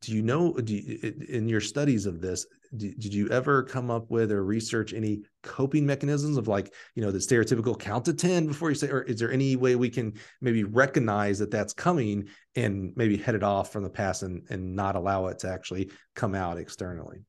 do 0.00 0.12
you 0.12 0.22
know 0.22 0.54
do 0.54 0.74
you, 0.74 1.14
in 1.28 1.48
your 1.48 1.60
studies 1.60 2.06
of 2.06 2.20
this 2.20 2.46
did, 2.76 2.98
did 2.98 3.14
you 3.14 3.28
ever 3.28 3.62
come 3.62 3.90
up 3.90 4.10
with 4.10 4.32
or 4.32 4.44
research 4.44 4.92
any 4.92 5.22
coping 5.42 5.86
mechanisms 5.86 6.36
of 6.36 6.48
like 6.48 6.72
you 6.94 7.02
know 7.02 7.10
the 7.10 7.18
stereotypical 7.18 7.78
count 7.78 8.04
to 8.04 8.14
10 8.14 8.46
before 8.46 8.70
you 8.70 8.74
say 8.74 8.88
or 8.88 9.02
is 9.02 9.18
there 9.18 9.32
any 9.32 9.56
way 9.56 9.76
we 9.76 9.90
can 9.90 10.12
maybe 10.40 10.64
recognize 10.64 11.38
that 11.38 11.50
that's 11.50 11.72
coming 11.72 12.28
and 12.56 12.92
maybe 12.96 13.16
head 13.16 13.34
it 13.34 13.42
off 13.42 13.72
from 13.72 13.82
the 13.82 13.90
past 13.90 14.22
and 14.22 14.42
and 14.50 14.74
not 14.74 14.96
allow 14.96 15.26
it 15.26 15.38
to 15.38 15.48
actually 15.48 15.90
come 16.14 16.34
out 16.34 16.58
externally 16.58 17.24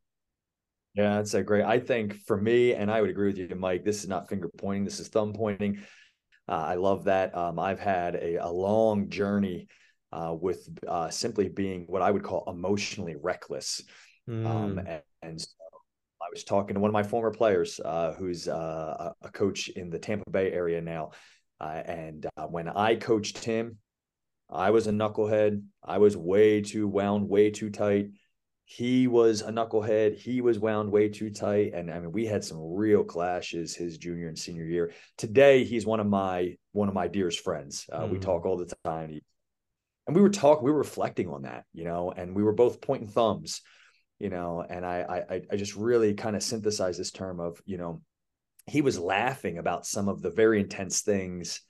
yeah, 0.96 1.18
that's 1.18 1.34
a 1.34 1.44
great. 1.44 1.66
I 1.66 1.80
think 1.80 2.22
for 2.22 2.40
me, 2.40 2.74
and 2.74 2.90
I 2.90 3.02
would 3.02 3.10
agree 3.10 3.28
with 3.28 3.38
you, 3.38 3.54
Mike. 3.54 3.84
This 3.84 4.02
is 4.02 4.08
not 4.08 4.30
finger 4.30 4.50
pointing. 4.58 4.86
This 4.86 5.02
is 5.02 5.10
thumb 5.10 5.34
pointing. 5.34 5.80
Uh, 6.48 6.54
I 6.54 6.76
love 6.76 7.04
that. 7.06 7.36
Um, 7.36 7.60
I've 7.60 7.82
had 7.82 8.16
a, 8.16 8.36
a 8.36 8.50
long 8.50 9.10
journey 9.10 9.68
uh, 10.14 10.34
with 10.40 10.70
uh, 10.88 11.10
simply 11.10 11.50
being 11.50 11.84
what 11.88 12.02
I 12.02 12.12
would 12.12 12.24
call 12.24 12.46
emotionally 12.48 13.16
reckless. 13.22 13.82
Mm. 14.30 14.46
Um, 14.46 14.78
and, 14.80 15.02
and 15.22 15.42
so 15.42 15.48
I 16.22 16.28
was 16.32 16.44
talking 16.44 16.76
to 16.76 16.80
one 16.80 16.90
of 16.90 16.94
my 16.94 17.04
former 17.04 17.32
players, 17.32 17.80
uh, 17.84 18.16
who's 18.18 18.48
uh, 18.48 19.12
a 19.22 19.30
coach 19.30 19.70
in 19.70 19.90
the 19.90 20.00
Tampa 20.00 20.30
Bay 20.30 20.52
area 20.52 20.82
now. 20.82 21.12
Uh, 21.60 21.82
and 21.86 22.28
when 22.50 22.68
I 22.68 22.96
coached 22.96 23.44
him, 23.44 23.78
I 24.50 24.72
was 24.72 24.88
a 24.88 24.92
knucklehead. 24.92 25.64
I 25.84 25.98
was 25.98 26.18
way 26.18 26.62
too 26.62 26.88
wound, 26.88 27.30
way 27.30 27.52
too 27.52 27.70
tight 27.70 28.10
he 28.66 29.08
was 29.08 29.42
a 29.42 29.52
knucklehead. 29.52 30.18
He 30.18 30.42
was 30.42 30.58
wound 30.58 30.92
way 30.92 31.08
too 31.08 31.30
tight. 31.30 31.74
And 31.74 31.92
I 31.92 32.00
mean, 32.00 32.12
we 32.12 32.26
had 32.26 32.44
some 32.44 32.58
real 32.60 33.04
clashes 33.04 33.76
his 33.76 34.00
junior 34.00 34.28
and 34.28 34.38
senior 34.38 34.66
year. 34.66 34.92
Today, 35.18 35.64
he's 35.64 35.86
one 35.86 36.00
of 36.00 36.08
my 36.08 36.58
one 36.72 36.88
of 36.88 36.96
my 36.96 37.08
dearest 37.08 37.42
friends. 37.42 37.86
Uh, 37.92 38.02
mm. 38.02 38.10
We 38.10 38.20
talk 38.20 38.46
all 38.46 38.58
the 38.58 38.74
time. 38.84 39.12
He, 39.12 39.24
and 40.08 40.16
we 40.16 40.22
were 40.22 40.30
talking, 40.30 40.64
we 40.64 40.72
were 40.72 40.80
reflecting 40.80 41.30
on 41.30 41.44
that, 41.44 41.66
you 41.74 41.84
know, 41.84 42.12
and 42.12 42.36
we 42.36 42.44
were 42.44 42.54
both 42.54 42.82
pointing 42.82 43.08
thumbs, 43.08 43.62
you 44.20 44.30
know, 44.30 44.66
and 44.68 44.86
I 44.86 45.24
I 45.30 45.42
I 45.52 45.56
just 45.56 45.76
really 45.76 46.14
kind 46.14 46.36
of 46.36 46.44
synthesized 46.44 47.00
this 47.00 47.12
term 47.12 47.40
of, 47.40 47.62
you 47.66 47.78
know, 47.78 48.02
he 48.68 48.82
was 48.82 49.00
laughing 49.00 49.58
about 49.58 49.86
some 49.86 50.08
of 50.08 50.22
the 50.22 50.32
very 50.32 50.60
intense 50.60 51.02
things 51.02 51.62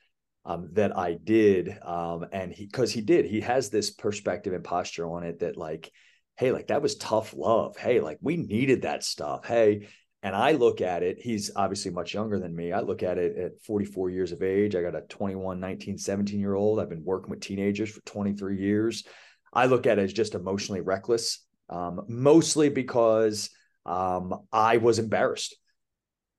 um, 0.46 0.70
that 0.74 0.98
I 0.98 1.18
did. 1.22 1.78
Um, 1.82 2.26
and 2.32 2.52
he 2.52 2.66
because 2.66 2.92
he 2.92 3.02
did, 3.02 3.26
he 3.26 3.42
has 3.42 3.70
this 3.70 3.92
perspective 3.92 4.54
and 4.54 4.64
posture 4.64 5.08
on 5.08 5.24
it 5.24 5.40
that 5.40 5.58
like 5.58 5.92
hey, 6.38 6.52
like 6.52 6.68
that 6.68 6.82
was 6.82 6.96
tough 6.96 7.34
love. 7.36 7.78
Hey, 7.78 8.02
like 8.02 8.18
we 8.22 8.36
needed 8.36 8.82
that 8.82 9.04
stuff. 9.04 9.46
Hey, 9.46 9.88
and 10.22 10.36
I 10.36 10.54
look 10.54 10.82
at 10.82 11.04
it, 11.04 11.20
he's 11.22 11.52
obviously 11.56 11.92
much 11.92 12.14
younger 12.14 12.40
than 12.40 12.56
me. 12.56 12.72
I 12.72 12.82
look 12.82 13.04
at 13.04 13.18
it 13.18 13.38
at 13.38 13.62
44 13.62 14.10
years 14.10 14.32
of 14.32 14.42
age. 14.42 14.76
I 14.76 14.82
got 14.82 14.96
a 14.96 15.02
21, 15.02 15.60
19, 15.60 15.98
17 15.98 16.40
year 16.40 16.56
old. 16.56 16.80
I've 16.80 16.90
been 16.90 17.04
working 17.04 17.30
with 17.30 17.42
teenagers 17.42 17.92
for 17.92 18.02
23 18.02 18.58
years. 18.58 19.04
I 19.54 19.68
look 19.68 19.86
at 19.86 20.00
it 20.00 20.02
as 20.02 20.14
just 20.14 20.36
emotionally 20.36 20.82
reckless, 20.82 21.45
um, 21.70 22.06
mostly 22.08 22.70
because 22.70 23.50
um, 23.86 24.42
I 24.52 24.78
was 24.78 25.00
embarrassed. 25.00 25.56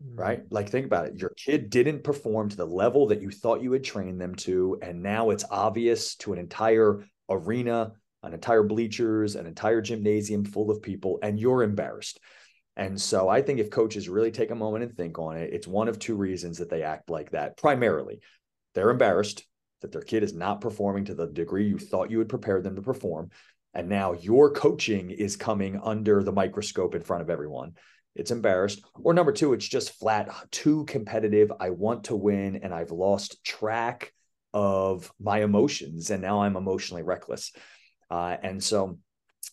Mm-hmm. 0.02 0.20
Right. 0.20 0.42
Like, 0.50 0.68
think 0.68 0.84
about 0.84 1.06
it. 1.06 1.16
Your 1.16 1.30
kid 1.30 1.70
didn't 1.70 2.04
perform 2.04 2.50
to 2.50 2.56
the 2.56 2.66
level 2.66 3.06
that 3.06 3.22
you 3.22 3.30
thought 3.30 3.62
you 3.62 3.72
had 3.72 3.82
trained 3.82 4.20
them 4.20 4.34
to. 4.36 4.78
And 4.82 5.02
now 5.02 5.30
it's 5.30 5.44
obvious 5.50 6.16
to 6.16 6.34
an 6.34 6.38
entire 6.38 7.06
arena 7.30 7.92
an 8.26 8.34
entire 8.34 8.62
bleachers, 8.62 9.36
an 9.36 9.46
entire 9.46 9.80
gymnasium 9.80 10.44
full 10.44 10.70
of 10.70 10.82
people, 10.82 11.18
and 11.22 11.38
you're 11.38 11.62
embarrassed. 11.62 12.20
And 12.76 13.00
so 13.00 13.28
I 13.28 13.40
think 13.40 13.58
if 13.58 13.70
coaches 13.70 14.08
really 14.08 14.30
take 14.30 14.50
a 14.50 14.54
moment 14.54 14.84
and 14.84 14.94
think 14.94 15.18
on 15.18 15.36
it, 15.36 15.52
it's 15.52 15.66
one 15.66 15.88
of 15.88 15.98
two 15.98 16.16
reasons 16.16 16.58
that 16.58 16.68
they 16.68 16.82
act 16.82 17.08
like 17.08 17.30
that. 17.30 17.56
Primarily, 17.56 18.20
they're 18.74 18.90
embarrassed 18.90 19.44
that 19.80 19.92
their 19.92 20.02
kid 20.02 20.22
is 20.22 20.34
not 20.34 20.60
performing 20.60 21.06
to 21.06 21.14
the 21.14 21.26
degree 21.26 21.68
you 21.68 21.78
thought 21.78 22.10
you 22.10 22.18
would 22.18 22.28
prepare 22.28 22.60
them 22.60 22.76
to 22.76 22.82
perform. 22.82 23.30
And 23.76 23.90
now 23.90 24.14
your 24.14 24.50
coaching 24.52 25.10
is 25.10 25.36
coming 25.36 25.78
under 25.84 26.22
the 26.22 26.32
microscope 26.32 26.94
in 26.94 27.02
front 27.02 27.20
of 27.20 27.28
everyone. 27.28 27.74
It's 28.14 28.30
embarrassed. 28.30 28.82
Or 28.94 29.12
number 29.12 29.32
two, 29.32 29.52
it's 29.52 29.68
just 29.68 29.98
flat 29.98 30.30
too 30.50 30.86
competitive. 30.86 31.52
I 31.60 31.70
want 31.70 32.04
to 32.04 32.16
win 32.16 32.56
and 32.62 32.72
I've 32.72 32.90
lost 32.90 33.44
track 33.44 34.14
of 34.54 35.12
my 35.20 35.42
emotions 35.42 36.10
and 36.10 36.22
now 36.22 36.40
I'm 36.40 36.56
emotionally 36.56 37.02
reckless. 37.02 37.52
Uh, 38.10 38.38
and 38.42 38.64
so 38.64 38.98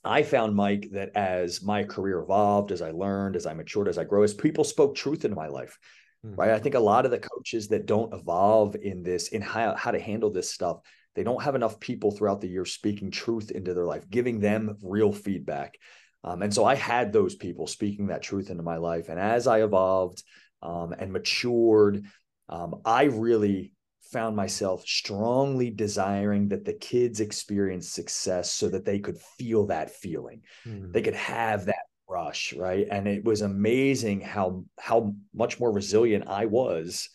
I 0.05 0.23
found, 0.23 0.55
Mike, 0.55 0.91
that 0.93 1.09
as 1.15 1.61
my 1.61 1.83
career 1.83 2.19
evolved, 2.19 2.71
as 2.71 2.81
I 2.81 2.91
learned, 2.91 3.35
as 3.35 3.45
I 3.45 3.53
matured, 3.53 3.89
as 3.89 3.97
I 3.97 4.05
grow, 4.05 4.23
as 4.23 4.33
people 4.33 4.63
spoke 4.63 4.95
truth 4.95 5.25
into 5.25 5.35
my 5.35 5.47
life, 5.47 5.77
mm-hmm. 6.25 6.35
right? 6.35 6.51
I 6.51 6.59
think 6.59 6.75
a 6.75 6.79
lot 6.79 7.03
of 7.03 7.11
the 7.11 7.19
coaches 7.19 7.67
that 7.67 7.87
don't 7.87 8.13
evolve 8.13 8.77
in 8.81 9.03
this, 9.03 9.27
in 9.27 9.41
how, 9.41 9.75
how 9.75 9.91
to 9.91 9.99
handle 9.99 10.31
this 10.31 10.49
stuff, 10.49 10.79
they 11.15 11.23
don't 11.23 11.43
have 11.43 11.55
enough 11.55 11.79
people 11.79 12.11
throughout 12.11 12.41
the 12.41 12.49
year 12.49 12.65
speaking 12.65 13.11
truth 13.11 13.51
into 13.51 13.73
their 13.73 13.85
life, 13.85 14.09
giving 14.09 14.39
them 14.39 14.77
real 14.81 15.11
feedback. 15.11 15.77
Um, 16.23 16.41
and 16.41 16.53
so 16.53 16.65
I 16.65 16.75
had 16.75 17.11
those 17.11 17.35
people 17.35 17.67
speaking 17.67 18.07
that 18.07 18.23
truth 18.23 18.49
into 18.49 18.63
my 18.63 18.77
life. 18.77 19.09
And 19.09 19.19
as 19.19 19.45
I 19.45 19.61
evolved 19.61 20.23
um, 20.61 20.93
and 20.97 21.11
matured, 21.11 22.05
um, 22.49 22.75
I 22.85 23.03
really 23.03 23.73
found 24.11 24.35
myself 24.35 24.85
strongly 24.85 25.69
desiring 25.69 26.49
that 26.49 26.65
the 26.65 26.73
kids 26.73 27.19
experience 27.19 27.89
success 27.89 28.51
so 28.51 28.69
that 28.69 28.85
they 28.85 28.99
could 28.99 29.17
feel 29.17 29.67
that 29.67 29.91
feeling. 29.91 30.41
Mm-hmm. 30.65 30.91
They 30.91 31.01
could 31.01 31.15
have 31.15 31.65
that 31.65 31.83
rush, 32.07 32.53
right? 32.53 32.87
And 32.89 33.07
it 33.07 33.23
was 33.25 33.41
amazing 33.41 34.21
how 34.21 34.65
how 34.79 35.15
much 35.33 35.59
more 35.59 35.71
resilient 35.71 36.25
I 36.27 36.45
was 36.45 37.09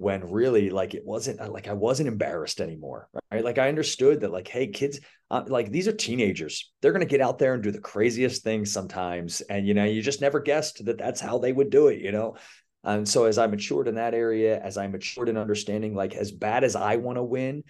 when 0.00 0.30
really 0.30 0.70
like 0.70 0.94
it 0.94 1.04
wasn't 1.04 1.52
like 1.52 1.68
I 1.68 1.74
wasn't 1.74 2.08
embarrassed 2.08 2.60
anymore, 2.60 3.08
right? 3.30 3.44
Like 3.44 3.58
I 3.58 3.68
understood 3.68 4.20
that 4.20 4.32
like 4.32 4.48
hey 4.48 4.68
kids 4.68 4.98
uh, 5.30 5.44
like 5.46 5.70
these 5.70 5.86
are 5.88 5.92
teenagers. 5.92 6.72
They're 6.80 6.92
going 6.92 7.06
to 7.06 7.10
get 7.10 7.20
out 7.20 7.38
there 7.38 7.52
and 7.52 7.62
do 7.62 7.70
the 7.70 7.80
craziest 7.80 8.42
things 8.42 8.72
sometimes 8.72 9.42
and 9.42 9.66
you 9.66 9.74
know 9.74 9.84
you 9.84 10.00
just 10.00 10.22
never 10.22 10.40
guessed 10.40 10.84
that 10.86 10.96
that's 10.96 11.20
how 11.20 11.38
they 11.38 11.52
would 11.52 11.68
do 11.68 11.88
it, 11.88 12.00
you 12.00 12.12
know. 12.12 12.36
And 12.82 13.06
so 13.06 13.24
as 13.24 13.36
I 13.36 13.46
matured 13.46 13.88
in 13.88 13.96
that 13.96 14.14
area, 14.14 14.58
as 14.58 14.78
I 14.78 14.86
matured 14.86 15.28
in 15.28 15.36
understanding, 15.36 15.94
like 15.94 16.14
as 16.14 16.32
bad 16.32 16.64
as 16.64 16.74
I 16.76 16.96
want 16.96 17.18
to 17.18 17.22
win, 17.22 17.64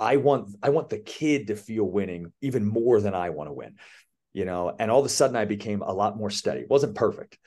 I 0.00 0.16
want 0.16 0.56
I 0.64 0.70
want 0.70 0.88
the 0.88 0.98
kid 0.98 1.46
to 1.46 1.56
feel 1.56 1.84
winning 1.84 2.32
even 2.40 2.66
more 2.66 3.00
than 3.00 3.14
I 3.14 3.30
want 3.30 3.48
to 3.48 3.54
win. 3.54 3.76
You 4.32 4.44
know, 4.44 4.74
and 4.76 4.90
all 4.90 5.00
of 5.00 5.06
a 5.06 5.10
sudden 5.10 5.36
I 5.36 5.44
became 5.44 5.82
a 5.82 5.92
lot 5.92 6.18
more 6.18 6.30
steady. 6.30 6.62
It 6.62 6.70
wasn't 6.70 6.96
perfect, 6.96 7.38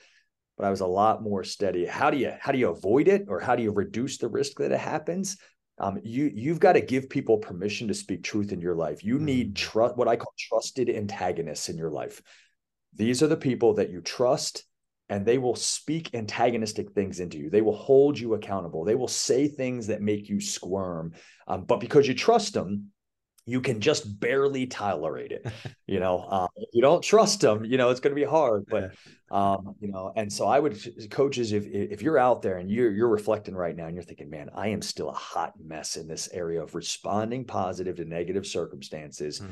but 0.60 0.66
I 0.66 0.70
was 0.70 0.82
a 0.82 0.86
lot 0.86 1.22
more 1.22 1.42
steady. 1.42 1.86
How 1.86 2.10
do 2.10 2.18
you 2.18 2.34
how 2.38 2.52
do 2.52 2.58
you 2.58 2.68
avoid 2.68 3.08
it 3.08 3.24
or 3.28 3.40
how 3.40 3.56
do 3.56 3.62
you 3.62 3.70
reduce 3.70 4.18
the 4.18 4.28
risk 4.28 4.58
that 4.58 4.72
it 4.72 4.78
happens? 4.78 5.38
Um, 5.78 5.98
you 6.04 6.30
you've 6.34 6.60
got 6.60 6.74
to 6.74 6.82
give 6.82 7.08
people 7.08 7.38
permission 7.38 7.88
to 7.88 7.94
speak 7.94 8.22
truth 8.22 8.52
in 8.52 8.60
your 8.60 8.74
life. 8.74 9.02
You 9.02 9.18
need 9.18 9.54
mm. 9.54 9.56
trust 9.56 9.96
what 9.96 10.06
I 10.06 10.16
call 10.16 10.34
trusted 10.38 10.90
antagonists 10.90 11.70
in 11.70 11.78
your 11.78 11.88
life. 11.88 12.20
These 12.94 13.22
are 13.22 13.26
the 13.26 13.38
people 13.38 13.72
that 13.74 13.88
you 13.88 14.02
trust 14.02 14.64
and 15.08 15.24
they 15.24 15.38
will 15.38 15.56
speak 15.56 16.14
antagonistic 16.14 16.92
things 16.92 17.20
into 17.20 17.38
you. 17.38 17.48
They 17.48 17.62
will 17.62 17.74
hold 17.74 18.18
you 18.18 18.34
accountable. 18.34 18.84
They 18.84 18.96
will 18.96 19.08
say 19.08 19.48
things 19.48 19.86
that 19.86 20.02
make 20.02 20.28
you 20.28 20.42
squirm. 20.42 21.14
Um, 21.48 21.64
but 21.64 21.80
because 21.80 22.06
you 22.06 22.12
trust 22.12 22.52
them, 22.52 22.92
you 23.50 23.60
can 23.60 23.80
just 23.80 24.20
barely 24.20 24.66
tolerate 24.66 25.32
it. 25.32 25.46
you 25.86 26.00
know, 26.00 26.26
um, 26.30 26.48
if 26.56 26.68
you 26.72 26.82
don't 26.82 27.02
trust 27.02 27.40
them, 27.40 27.64
you 27.64 27.76
know 27.76 27.90
it's 27.90 28.00
going 28.00 28.14
to 28.14 28.20
be 28.20 28.26
hard. 28.26 28.66
But 28.68 28.92
um, 29.30 29.74
you 29.80 29.90
know, 29.90 30.12
and 30.14 30.32
so 30.32 30.46
I 30.46 30.58
would 30.58 31.10
coaches 31.10 31.52
if 31.52 31.66
if 31.66 32.02
you're 32.02 32.18
out 32.18 32.42
there 32.42 32.58
and 32.58 32.70
you're 32.70 32.90
you're 32.90 33.08
reflecting 33.08 33.54
right 33.54 33.76
now 33.76 33.86
and 33.86 33.94
you're 33.94 34.04
thinking, 34.04 34.30
man, 34.30 34.50
I 34.54 34.68
am 34.68 34.82
still 34.82 35.08
a 35.08 35.14
hot 35.14 35.54
mess 35.62 35.96
in 35.96 36.06
this 36.06 36.28
area 36.32 36.62
of 36.62 36.74
responding 36.74 37.44
positive 37.44 37.96
to 37.96 38.04
negative 38.04 38.46
circumstances. 38.46 39.40
Mm. 39.40 39.50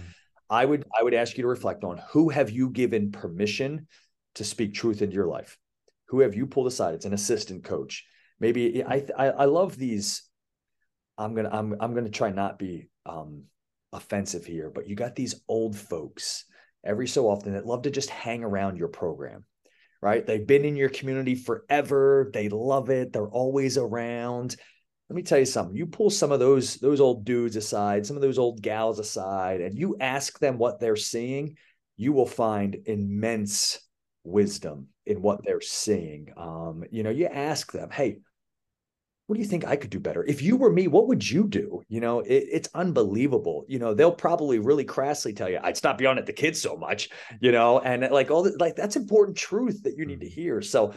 I 0.50 0.64
would 0.64 0.84
I 0.98 1.02
would 1.02 1.14
ask 1.14 1.36
you 1.36 1.42
to 1.42 1.48
reflect 1.48 1.84
on 1.84 2.00
who 2.10 2.28
have 2.30 2.50
you 2.50 2.70
given 2.70 3.12
permission 3.12 3.86
to 4.36 4.44
speak 4.44 4.74
truth 4.74 5.02
into 5.02 5.14
your 5.14 5.26
life? 5.26 5.58
Who 6.08 6.20
have 6.20 6.34
you 6.34 6.46
pulled 6.46 6.68
aside? 6.68 6.94
It's 6.94 7.04
an 7.04 7.12
assistant 7.12 7.64
coach. 7.64 8.06
Maybe 8.40 8.82
I 8.82 9.04
I, 9.16 9.26
I 9.30 9.44
love 9.44 9.76
these. 9.76 10.22
I'm 11.18 11.34
gonna 11.34 11.50
I'm 11.52 11.74
I'm 11.80 11.94
gonna 11.94 12.08
try 12.08 12.30
not 12.30 12.58
be 12.58 12.88
um, 13.04 13.44
offensive 13.92 14.44
here, 14.44 14.70
but 14.74 14.88
you 14.88 14.96
got 14.96 15.14
these 15.14 15.40
old 15.48 15.76
folks 15.76 16.44
every 16.84 17.08
so 17.08 17.28
often 17.28 17.54
that 17.54 17.66
love 17.66 17.82
to 17.82 17.90
just 17.90 18.10
hang 18.10 18.44
around 18.44 18.78
your 18.78 18.88
program 18.88 19.44
right? 20.00 20.24
They've 20.24 20.46
been 20.46 20.64
in 20.64 20.76
your 20.76 20.88
community 20.88 21.34
forever. 21.34 22.30
They 22.32 22.48
love 22.48 22.90
it. 22.90 23.12
They're 23.12 23.28
always 23.28 23.78
around. 23.78 24.56
Let 25.08 25.16
me 25.16 25.22
tell 25.22 25.38
you 25.38 25.46
something. 25.46 25.76
You 25.76 25.86
pull 25.86 26.10
some 26.10 26.32
of 26.32 26.40
those 26.40 26.76
those 26.76 27.00
old 27.00 27.24
dudes 27.24 27.56
aside, 27.56 28.06
some 28.06 28.16
of 28.16 28.22
those 28.22 28.38
old 28.38 28.60
gals 28.60 28.98
aside, 28.98 29.60
and 29.60 29.76
you 29.76 29.96
ask 30.00 30.38
them 30.38 30.58
what 30.58 30.80
they're 30.80 30.96
seeing, 30.96 31.56
you 31.96 32.12
will 32.12 32.26
find 32.26 32.76
immense 32.84 33.80
wisdom 34.22 34.88
in 35.06 35.22
what 35.22 35.40
they're 35.44 35.62
seeing. 35.62 36.28
Um, 36.36 36.84
you 36.90 37.02
know, 37.02 37.10
you 37.10 37.26
ask 37.26 37.72
them, 37.72 37.90
hey, 37.90 38.18
what 39.28 39.34
do 39.34 39.42
you 39.42 39.46
think 39.46 39.66
I 39.66 39.76
could 39.76 39.90
do 39.90 40.00
better? 40.00 40.24
If 40.24 40.40
you 40.40 40.56
were 40.56 40.72
me, 40.72 40.88
what 40.88 41.06
would 41.06 41.30
you 41.30 41.46
do? 41.46 41.82
You 41.90 42.00
know, 42.00 42.20
it, 42.20 42.46
it's 42.50 42.70
unbelievable. 42.74 43.66
You 43.68 43.78
know, 43.78 43.92
they'll 43.92 44.10
probably 44.10 44.58
really 44.58 44.86
crassly 44.86 45.34
tell 45.34 45.50
you, 45.50 45.60
I'd 45.62 45.76
stop 45.76 46.00
yelling 46.00 46.16
at 46.16 46.24
the 46.24 46.32
kids 46.32 46.62
so 46.62 46.78
much, 46.78 47.10
you 47.38 47.52
know, 47.52 47.78
and 47.78 48.10
like 48.10 48.30
all 48.30 48.42
the, 48.42 48.56
like 48.58 48.74
that's 48.74 48.96
important 48.96 49.36
truth 49.36 49.82
that 49.82 49.98
you 49.98 50.06
need 50.06 50.20
to 50.20 50.26
mm. 50.26 50.32
hear. 50.32 50.62
So 50.62 50.94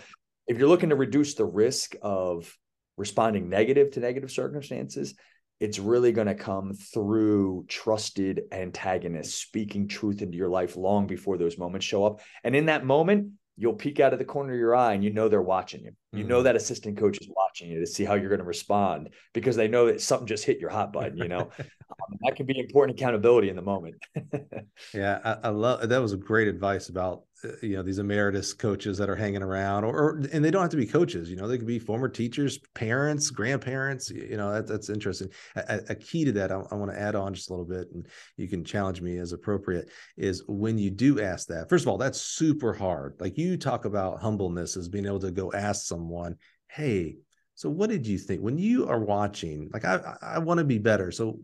if 0.47 0.57
you're 0.57 0.69
looking 0.69 0.91
to 0.91 0.95
reduce 0.95 1.35
the 1.35 1.43
risk 1.43 1.93
of 2.01 2.57
responding 2.95 3.49
negative 3.49 3.91
to 3.91 3.99
negative 3.99 4.31
circumstances, 4.31 5.13
it's 5.59 5.77
really 5.77 6.13
going 6.13 6.27
to 6.27 6.33
come 6.33 6.73
through 6.73 7.65
trusted 7.67 8.43
antagonists 8.53 9.35
speaking 9.35 9.89
truth 9.89 10.21
into 10.21 10.37
your 10.37 10.49
life 10.49 10.77
long 10.77 11.05
before 11.05 11.37
those 11.37 11.57
moments 11.57 11.85
show 11.85 12.05
up. 12.05 12.21
And 12.45 12.55
in 12.55 12.67
that 12.67 12.85
moment, 12.85 13.33
you'll 13.61 13.73
peek 13.73 13.99
out 13.99 14.11
of 14.11 14.17
the 14.17 14.25
corner 14.25 14.53
of 14.53 14.59
your 14.59 14.75
eye 14.75 14.93
and 14.93 15.03
you 15.03 15.11
know 15.11 15.29
they're 15.29 15.39
watching 15.39 15.83
you. 15.83 15.91
You 16.11 16.21
mm-hmm. 16.21 16.29
know 16.29 16.41
that 16.41 16.55
assistant 16.55 16.97
coach 16.97 17.19
is 17.21 17.29
watching 17.29 17.69
you 17.69 17.79
to 17.79 17.85
see 17.85 18.03
how 18.03 18.15
you're 18.15 18.29
going 18.29 18.39
to 18.39 18.45
respond 18.45 19.11
because 19.33 19.55
they 19.55 19.67
know 19.67 19.85
that 19.85 20.01
something 20.01 20.25
just 20.25 20.43
hit 20.43 20.59
your 20.59 20.71
hot 20.71 20.91
button. 20.91 21.15
You 21.15 21.27
know, 21.27 21.41
um, 21.59 22.17
that 22.23 22.35
can 22.35 22.47
be 22.47 22.57
important 22.57 22.97
accountability 22.97 23.49
in 23.49 23.55
the 23.55 23.61
moment. 23.61 23.97
yeah, 24.95 25.19
I, 25.23 25.37
I, 25.43 25.49
love 25.49 25.87
that. 25.87 26.01
Was 26.01 26.11
a 26.11 26.17
great 26.17 26.47
advice 26.47 26.89
about 26.89 27.21
you 27.61 27.75
know 27.75 27.83
these 27.83 27.99
emeritus 27.99 28.53
coaches 28.53 28.97
that 28.97 29.09
are 29.09 29.15
hanging 29.15 29.43
around, 29.43 29.83
or, 29.83 29.95
or, 29.95 30.21
and 30.31 30.43
they 30.43 30.51
don't 30.51 30.61
have 30.61 30.71
to 30.71 30.77
be 30.77 30.85
coaches. 30.85 31.29
You 31.29 31.35
know, 31.35 31.47
they 31.47 31.57
could 31.57 31.67
be 31.67 31.79
former 31.79 32.09
teachers, 32.09 32.59
parents, 32.73 33.29
grandparents. 33.29 34.09
You 34.09 34.37
know, 34.37 34.53
that, 34.53 34.67
that's 34.67 34.89
interesting. 34.89 35.29
A, 35.55 35.81
a, 35.89 35.95
key 35.95 36.25
to 36.25 36.31
that, 36.33 36.51
I, 36.51 36.61
I 36.71 36.75
want 36.75 36.91
to 36.91 36.99
add 36.99 37.15
on 37.15 37.33
just 37.33 37.49
a 37.49 37.53
little 37.53 37.65
bit, 37.65 37.87
and 37.93 38.07
you 38.37 38.47
can 38.47 38.63
challenge 38.63 39.01
me 39.01 39.17
as 39.17 39.33
appropriate. 39.33 39.89
Is 40.17 40.43
when 40.47 40.77
you 40.77 40.89
do 40.89 41.21
ask 41.21 41.47
that. 41.47 41.69
First 41.69 41.85
of 41.85 41.89
all, 41.89 41.97
that's 41.97 42.21
super 42.21 42.73
hard. 42.73 43.15
Like 43.19 43.37
you 43.37 43.57
talk 43.57 43.85
about 43.85 44.21
humbleness 44.21 44.77
as 44.77 44.87
being 44.87 45.05
able 45.05 45.19
to 45.19 45.31
go 45.31 45.51
ask 45.51 45.85
someone, 45.85 46.35
"Hey." 46.67 47.17
So 47.55 47.69
what 47.69 47.89
did 47.89 48.07
you 48.07 48.17
think 48.17 48.41
when 48.41 48.57
you 48.57 48.87
are 48.87 48.99
watching? 48.99 49.69
Like 49.71 49.85
I 49.85 50.15
I 50.21 50.39
want 50.39 50.57
to 50.59 50.63
be 50.63 50.79
better. 50.79 51.11
So 51.11 51.39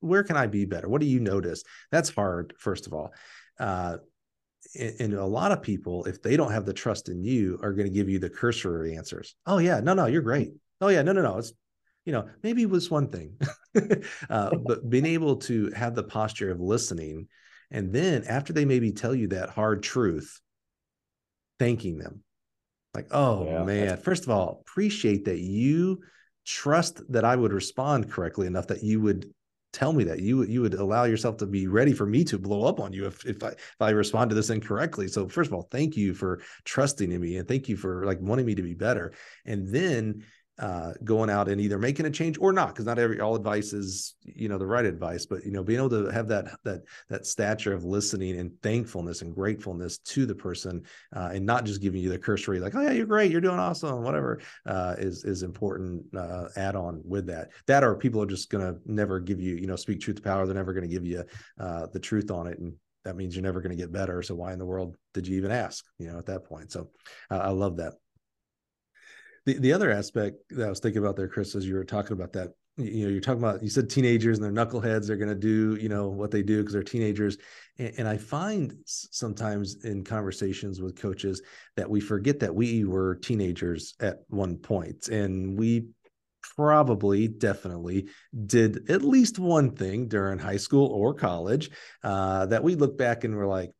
where 0.00 0.22
can 0.22 0.36
I 0.36 0.46
be 0.46 0.66
better? 0.66 0.88
What 0.88 1.00
do 1.00 1.06
you 1.06 1.20
notice? 1.20 1.64
That's 1.90 2.10
hard, 2.10 2.52
first 2.58 2.86
of 2.86 2.92
all. 2.92 3.12
Uh, 3.58 3.98
and, 4.74 5.14
a 5.14 5.24
lot 5.24 5.52
of 5.52 5.62
people, 5.62 6.04
if 6.04 6.22
they 6.22 6.36
don't 6.36 6.52
have 6.52 6.66
the 6.66 6.72
trust 6.72 7.08
in 7.08 7.22
you, 7.22 7.58
are 7.62 7.72
going 7.72 7.86
to 7.86 7.94
give 7.94 8.08
you 8.08 8.18
the 8.18 8.30
cursory 8.30 8.96
answers. 8.96 9.34
Oh 9.46 9.58
yeah, 9.58 9.80
no, 9.80 9.94
no, 9.94 10.06
you're 10.06 10.22
great. 10.22 10.52
Oh 10.80 10.88
yeah, 10.88 11.02
no, 11.02 11.12
no, 11.12 11.22
no. 11.22 11.38
It's 11.38 11.52
you 12.04 12.12
know 12.12 12.28
maybe 12.42 12.62
it 12.62 12.70
was 12.70 12.90
one 12.90 13.08
thing, 13.08 13.38
uh, 14.30 14.50
but 14.66 14.88
being 14.88 15.06
able 15.06 15.36
to 15.36 15.70
have 15.70 15.94
the 15.94 16.02
posture 16.02 16.50
of 16.50 16.60
listening, 16.60 17.28
and 17.70 17.92
then 17.92 18.24
after 18.28 18.52
they 18.52 18.64
maybe 18.64 18.92
tell 18.92 19.14
you 19.14 19.28
that 19.28 19.50
hard 19.50 19.82
truth, 19.82 20.40
thanking 21.58 21.98
them 21.98 22.24
like, 22.94 23.08
oh 23.10 23.44
yeah. 23.44 23.64
man, 23.64 23.96
first 23.96 24.22
of 24.22 24.30
all, 24.30 24.62
appreciate 24.62 25.24
that 25.24 25.40
you 25.40 26.00
trust 26.46 27.00
that 27.10 27.24
I 27.24 27.34
would 27.34 27.52
respond 27.52 28.10
correctly 28.10 28.46
enough 28.46 28.68
that 28.68 28.84
you 28.84 29.00
would 29.00 29.26
tell 29.74 29.92
me 29.92 30.04
that 30.04 30.20
you 30.20 30.44
you 30.44 30.62
would 30.62 30.74
allow 30.74 31.04
yourself 31.04 31.36
to 31.38 31.46
be 31.46 31.66
ready 31.66 31.92
for 31.92 32.06
me 32.06 32.24
to 32.24 32.38
blow 32.38 32.64
up 32.64 32.80
on 32.80 32.92
you 32.92 33.06
if 33.06 33.26
if 33.26 33.42
I 33.42 33.48
if 33.48 33.76
I 33.80 33.90
respond 33.90 34.30
to 34.30 34.34
this 34.34 34.50
incorrectly. 34.50 35.08
So 35.08 35.28
first 35.28 35.48
of 35.48 35.54
all, 35.54 35.68
thank 35.70 35.96
you 35.96 36.14
for 36.14 36.40
trusting 36.64 37.10
in 37.10 37.20
me 37.20 37.36
and 37.36 37.46
thank 37.46 37.68
you 37.68 37.76
for 37.76 38.06
like 38.06 38.18
wanting 38.20 38.46
me 38.46 38.54
to 38.54 38.62
be 38.62 38.74
better. 38.74 39.12
And 39.44 39.68
then 39.68 40.24
uh, 40.58 40.92
going 41.02 41.28
out 41.28 41.48
and 41.48 41.60
either 41.60 41.78
making 41.78 42.06
a 42.06 42.10
change 42.10 42.38
or 42.38 42.52
not 42.52 42.68
because 42.68 42.84
not 42.84 42.98
every 42.98 43.20
all 43.20 43.34
advice 43.34 43.72
is 43.72 44.14
you 44.22 44.48
know 44.48 44.56
the 44.56 44.66
right 44.66 44.84
advice 44.84 45.26
but 45.26 45.44
you 45.44 45.50
know 45.50 45.64
being 45.64 45.80
able 45.80 45.90
to 45.90 46.06
have 46.06 46.28
that 46.28 46.46
that 46.62 46.82
that 47.08 47.26
stature 47.26 47.72
of 47.72 47.84
listening 47.84 48.38
and 48.38 48.52
thankfulness 48.62 49.22
and 49.22 49.34
gratefulness 49.34 49.98
to 49.98 50.26
the 50.26 50.34
person 50.34 50.80
uh, 51.16 51.30
and 51.32 51.44
not 51.44 51.64
just 51.64 51.80
giving 51.80 52.00
you 52.00 52.08
the 52.08 52.18
cursory 52.18 52.60
like 52.60 52.74
oh 52.76 52.80
yeah 52.80 52.92
you're 52.92 53.04
great 53.04 53.32
you're 53.32 53.40
doing 53.40 53.58
awesome 53.58 54.04
whatever 54.04 54.40
uh, 54.66 54.94
is 54.98 55.24
is 55.24 55.42
important 55.42 56.04
uh, 56.16 56.46
add 56.56 56.76
on 56.76 57.02
with 57.04 57.26
that. 57.26 57.50
That 57.66 57.82
or 57.82 57.96
people 57.96 58.22
are 58.22 58.26
just 58.26 58.48
gonna 58.48 58.76
never 58.86 59.18
give 59.18 59.40
you 59.40 59.56
you 59.56 59.66
know 59.66 59.76
speak 59.76 60.00
truth 60.00 60.16
to 60.16 60.22
power 60.22 60.46
they're 60.46 60.54
never 60.54 60.72
gonna 60.72 60.86
give 60.86 61.04
you 61.04 61.24
uh, 61.58 61.86
the 61.92 62.00
truth 62.00 62.30
on 62.30 62.46
it 62.46 62.58
and 62.60 62.74
that 63.04 63.16
means 63.16 63.34
you're 63.34 63.42
never 63.42 63.60
to 63.60 63.74
get 63.74 63.92
better 63.92 64.22
so 64.22 64.34
why 64.34 64.52
in 64.52 64.58
the 64.58 64.64
world 64.64 64.96
did 65.12 65.26
you 65.26 65.36
even 65.36 65.50
ask 65.50 65.84
you 65.98 66.10
know 66.10 66.18
at 66.18 66.26
that 66.26 66.44
point? 66.44 66.70
So 66.70 66.90
i 67.28 67.50
love 67.50 67.78
that 67.78 67.94
the, 69.46 69.58
the 69.58 69.72
other 69.72 69.90
aspect 69.90 70.36
that 70.50 70.66
I 70.66 70.70
was 70.70 70.80
thinking 70.80 71.02
about 71.02 71.16
there, 71.16 71.28
Chris, 71.28 71.54
as 71.54 71.66
you 71.66 71.74
were 71.74 71.84
talking 71.84 72.12
about 72.12 72.32
that, 72.32 72.50
you 72.76 73.04
know, 73.04 73.10
you're 73.10 73.20
talking 73.20 73.42
about, 73.42 73.62
you 73.62 73.68
said 73.68 73.88
teenagers 73.88 74.38
and 74.38 74.44
they're 74.44 74.66
knuckleheads, 74.66 75.06
they're 75.06 75.16
going 75.16 75.28
to 75.28 75.34
do, 75.34 75.76
you 75.80 75.88
know, 75.88 76.08
what 76.08 76.30
they 76.30 76.42
do 76.42 76.58
because 76.58 76.72
they're 76.72 76.82
teenagers. 76.82 77.36
And, 77.78 77.92
and, 77.98 78.08
I 78.08 78.16
find 78.16 78.74
sometimes 78.84 79.84
in 79.84 80.02
conversations 80.02 80.80
with 80.80 81.00
coaches 81.00 81.40
that 81.76 81.88
we 81.88 82.00
forget 82.00 82.40
that 82.40 82.54
we 82.54 82.84
were 82.84 83.14
teenagers 83.16 83.94
at 84.00 84.22
one 84.28 84.56
point 84.56 85.08
and 85.08 85.56
we 85.56 85.86
probably 86.56 87.28
definitely 87.28 88.08
did 88.46 88.90
at 88.90 89.02
least 89.02 89.38
one 89.38 89.70
thing 89.70 90.08
during 90.08 90.38
high 90.38 90.56
school 90.56 90.88
or 90.88 91.14
college 91.14 91.70
uh, 92.02 92.46
that 92.46 92.62
we 92.62 92.74
look 92.74 92.98
back 92.98 93.24
and 93.24 93.36
we're 93.36 93.46
like, 93.46 93.70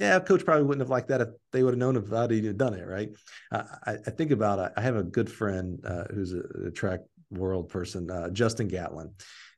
yeah, 0.00 0.18
coach 0.18 0.44
probably 0.44 0.64
wouldn't 0.64 0.80
have 0.80 0.90
liked 0.90 1.08
that 1.08 1.20
if 1.20 1.28
they 1.52 1.62
would 1.62 1.74
have 1.74 1.78
known 1.78 1.96
about 1.96 2.30
he'd 2.30 2.56
done 2.56 2.74
it, 2.74 2.86
right? 2.86 3.10
Uh, 3.52 3.64
I, 3.86 3.92
I, 4.06 4.10
think 4.10 4.30
about 4.30 4.72
I 4.76 4.80
have 4.80 4.96
a 4.96 5.02
good 5.02 5.30
friend 5.30 5.78
uh, 5.84 6.04
who's 6.12 6.32
a, 6.32 6.42
a, 6.68 6.70
track 6.70 7.00
world 7.30 7.68
person, 7.68 8.10
uh, 8.10 8.30
Justin 8.30 8.66
Gatlin, 8.66 9.12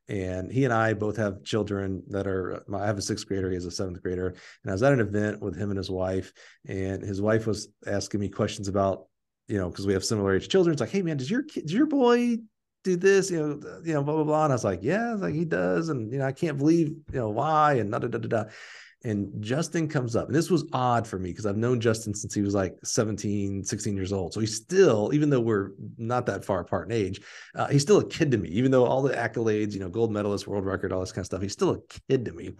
and 0.09 0.51
he 0.51 0.65
and 0.65 0.73
I 0.73 0.93
both 0.95 1.15
have 1.15 1.43
children 1.43 2.03
that 2.09 2.27
are. 2.27 2.61
I 2.73 2.85
have 2.85 2.97
a 2.97 3.01
sixth 3.01 3.25
grader, 3.25 3.49
he 3.49 3.55
has 3.55 3.65
a 3.65 3.71
seventh 3.71 4.03
grader, 4.03 4.27
and 4.27 4.69
I 4.69 4.73
was 4.73 4.83
at 4.83 4.91
an 4.91 4.99
event 4.99 5.41
with 5.41 5.55
him 5.55 5.69
and 5.69 5.77
his 5.77 5.89
wife, 5.89 6.33
and 6.67 7.01
his 7.01 7.21
wife 7.21 7.47
was 7.47 7.69
asking 7.87 8.19
me 8.19 8.27
questions 8.27 8.67
about, 8.67 9.07
you 9.47 9.57
know, 9.57 9.69
because 9.69 9.87
we 9.87 9.93
have 9.93 10.03
similar 10.03 10.35
age 10.35 10.49
children. 10.49 10.73
It's 10.73 10.81
like, 10.81 10.91
hey 10.91 11.03
man, 11.03 11.17
does 11.17 11.31
your 11.31 11.43
kid, 11.43 11.67
does 11.67 11.73
your 11.73 11.85
boy 11.85 12.37
do 12.83 12.97
this, 12.97 13.31
you 13.31 13.39
know, 13.39 13.81
you 13.85 13.93
know, 13.93 14.03
blah 14.03 14.15
blah 14.15 14.25
blah. 14.25 14.43
And 14.43 14.51
I 14.51 14.55
was 14.55 14.65
like, 14.65 14.79
yeah, 14.81 15.13
like 15.13 15.33
he 15.33 15.45
does, 15.45 15.87
and 15.87 16.11
you 16.11 16.19
know, 16.19 16.25
I 16.25 16.33
can't 16.33 16.57
believe, 16.57 16.89
you 16.89 17.19
know, 17.19 17.29
why, 17.29 17.75
and 17.75 17.91
da 17.91 17.99
da 17.99 18.09
da 18.09 18.17
da. 18.17 18.43
And 19.05 19.29
Justin 19.41 19.89
comes 19.89 20.15
up. 20.15 20.27
And 20.27 20.35
this 20.35 20.49
was 20.49 20.65
odd 20.71 21.05
for 21.05 21.19
me 21.19 21.29
because 21.29 21.45
I've 21.45 21.57
known 21.57 21.81
Justin 21.81 22.13
since 22.13 22.33
he 22.33 22.41
was 22.41 22.53
like 22.53 22.75
17, 22.83 23.63
16 23.63 23.95
years 23.97 24.13
old. 24.13 24.33
So 24.33 24.39
he's 24.39 24.55
still, 24.55 25.11
even 25.13 25.29
though 25.29 25.41
we're 25.41 25.71
not 25.97 26.25
that 26.27 26.45
far 26.45 26.61
apart 26.61 26.89
in 26.89 26.95
age, 26.95 27.21
uh, 27.53 27.67
he's 27.67 27.81
still 27.81 27.99
a 27.99 28.07
kid 28.07 28.31
to 28.31 28.37
me, 28.37 28.49
even 28.49 28.71
though 28.71 28.85
all 28.85 29.01
the 29.01 29.13
accolades, 29.13 29.73
you 29.73 29.81
know, 29.81 29.89
gold 29.89 30.11
medalist, 30.11 30.47
world 30.47 30.65
record, 30.65 30.93
all 30.93 31.01
this 31.01 31.11
kind 31.11 31.23
of 31.23 31.25
stuff, 31.25 31.41
he's 31.41 31.51
still 31.51 31.71
a 31.71 31.97
kid 32.09 32.23
to 32.25 32.31
me. 32.31 32.51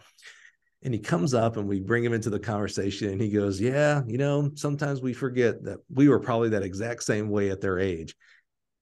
And 0.83 0.93
he 0.93 0.99
comes 0.99 1.33
up 1.33 1.55
and 1.55 1.65
we 1.65 1.79
bring 1.79 2.03
him 2.03 2.11
into 2.11 2.29
the 2.29 2.39
conversation 2.39 3.07
and 3.09 3.21
he 3.21 3.29
goes, 3.29 3.61
Yeah, 3.61 4.01
you 4.05 4.17
know, 4.17 4.51
sometimes 4.55 5.01
we 5.01 5.13
forget 5.13 5.63
that 5.63 5.77
we 5.89 6.09
were 6.09 6.19
probably 6.19 6.49
that 6.49 6.63
exact 6.63 7.03
same 7.03 7.29
way 7.29 7.51
at 7.51 7.61
their 7.61 7.79
age. 7.79 8.15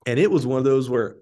And 0.07 0.17
it 0.17 0.31
was 0.31 0.47
one 0.47 0.57
of 0.57 0.63
those 0.63 0.89
where 0.89 1.17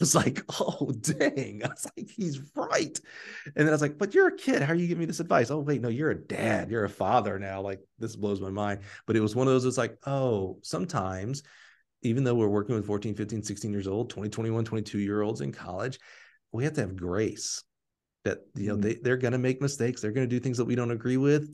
was 0.00 0.14
like, 0.14 0.42
oh, 0.60 0.92
dang. 1.00 1.62
I 1.64 1.68
was 1.68 1.86
like, 1.96 2.08
he's 2.08 2.40
right. 2.56 2.98
And 3.44 3.54
then 3.54 3.68
I 3.68 3.72
was 3.72 3.82
like, 3.82 3.98
but 3.98 4.14
you're 4.14 4.28
a 4.28 4.36
kid. 4.36 4.62
How 4.62 4.72
are 4.72 4.76
you 4.76 4.88
giving 4.88 5.00
me 5.00 5.06
this 5.06 5.20
advice? 5.20 5.50
Oh, 5.50 5.60
wait, 5.60 5.80
no, 5.80 5.88
you're 5.88 6.10
a 6.10 6.18
dad. 6.18 6.70
You're 6.70 6.84
a 6.84 6.88
father 6.88 7.38
now. 7.38 7.60
Like, 7.60 7.80
this 7.98 8.16
blows 8.16 8.40
my 8.40 8.50
mind. 8.50 8.80
But 9.06 9.16
it 9.16 9.20
was 9.20 9.36
one 9.36 9.46
of 9.46 9.52
those, 9.52 9.64
it's 9.64 9.78
like, 9.78 9.96
oh, 10.06 10.58
sometimes, 10.62 11.42
even 12.02 12.24
though 12.24 12.34
we're 12.34 12.48
working 12.48 12.74
with 12.74 12.86
14, 12.86 13.14
15, 13.14 13.42
16 13.42 13.72
years 13.72 13.86
old, 13.86 14.10
20, 14.10 14.30
21, 14.30 14.64
22 14.64 14.98
year 14.98 15.22
olds 15.22 15.42
in 15.42 15.52
college, 15.52 15.98
we 16.52 16.64
have 16.64 16.72
to 16.74 16.80
have 16.80 16.96
grace 16.96 17.62
that, 18.24 18.38
you 18.54 18.68
know, 18.68 18.74
mm-hmm. 18.74 18.82
they, 18.82 18.94
they're 18.94 19.16
going 19.16 19.32
to 19.32 19.38
make 19.38 19.60
mistakes. 19.60 20.00
They're 20.00 20.12
going 20.12 20.28
to 20.28 20.34
do 20.34 20.40
things 20.40 20.58
that 20.58 20.64
we 20.64 20.74
don't 20.74 20.90
agree 20.90 21.16
with 21.16 21.48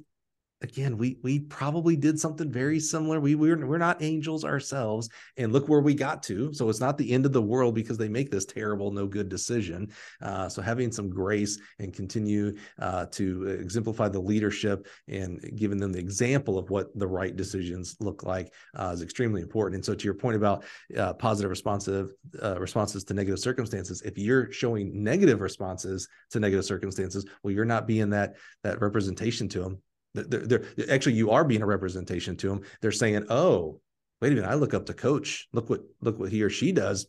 again 0.62 0.96
we 0.96 1.18
we 1.22 1.40
probably 1.40 1.96
did 1.96 2.18
something 2.18 2.50
very 2.50 2.80
similar. 2.80 3.20
We 3.20 3.34
we're, 3.34 3.66
we're 3.66 3.78
not 3.78 4.02
angels 4.02 4.44
ourselves 4.44 5.08
and 5.36 5.52
look 5.52 5.68
where 5.68 5.80
we 5.80 5.94
got 5.94 6.22
to. 6.24 6.52
So 6.52 6.68
it's 6.68 6.80
not 6.80 6.96
the 6.96 7.12
end 7.12 7.26
of 7.26 7.32
the 7.32 7.42
world 7.42 7.74
because 7.74 7.98
they 7.98 8.08
make 8.08 8.30
this 8.30 8.46
terrible 8.46 8.90
no 8.90 9.06
good 9.06 9.28
decision. 9.28 9.90
Uh, 10.22 10.48
so 10.48 10.62
having 10.62 10.90
some 10.90 11.10
grace 11.10 11.58
and 11.78 11.92
continue 11.92 12.56
uh, 12.78 13.06
to 13.06 13.44
exemplify 13.44 14.08
the 14.08 14.20
leadership 14.20 14.86
and 15.08 15.40
giving 15.56 15.78
them 15.78 15.92
the 15.92 15.98
example 15.98 16.58
of 16.58 16.70
what 16.70 16.96
the 16.98 17.06
right 17.06 17.36
decisions 17.36 17.96
look 18.00 18.22
like 18.24 18.52
uh, 18.76 18.90
is 18.94 19.02
extremely 19.02 19.42
important. 19.42 19.76
And 19.76 19.84
so 19.84 19.94
to 19.94 20.04
your 20.04 20.14
point 20.14 20.36
about 20.36 20.64
uh, 20.96 21.12
positive 21.14 21.50
responsive 21.50 22.12
uh, 22.42 22.58
responses 22.58 23.04
to 23.04 23.14
negative 23.14 23.38
circumstances 23.38 24.02
if 24.02 24.16
you're 24.18 24.50
showing 24.52 25.02
negative 25.02 25.40
responses 25.40 26.08
to 26.30 26.40
negative 26.40 26.64
circumstances 26.64 27.26
well 27.42 27.52
you're 27.52 27.64
not 27.64 27.86
being 27.86 28.10
that 28.10 28.36
that 28.62 28.80
representation 28.80 29.48
to 29.48 29.60
them 29.60 29.80
they're, 30.24 30.46
they're, 30.46 30.90
actually 30.90 31.14
you 31.14 31.30
are 31.30 31.44
being 31.44 31.62
a 31.62 31.66
representation 31.66 32.36
to 32.38 32.48
them. 32.48 32.62
They're 32.80 32.92
saying, 32.92 33.26
"Oh, 33.28 33.80
wait 34.20 34.32
a 34.32 34.34
minute, 34.34 34.48
I 34.48 34.54
look 34.54 34.74
up 34.74 34.86
to 34.86 34.94
coach. 34.94 35.48
Look 35.52 35.70
what 35.70 35.82
look 36.00 36.18
what 36.18 36.30
he 36.30 36.42
or 36.42 36.50
she 36.50 36.72
does. 36.72 37.06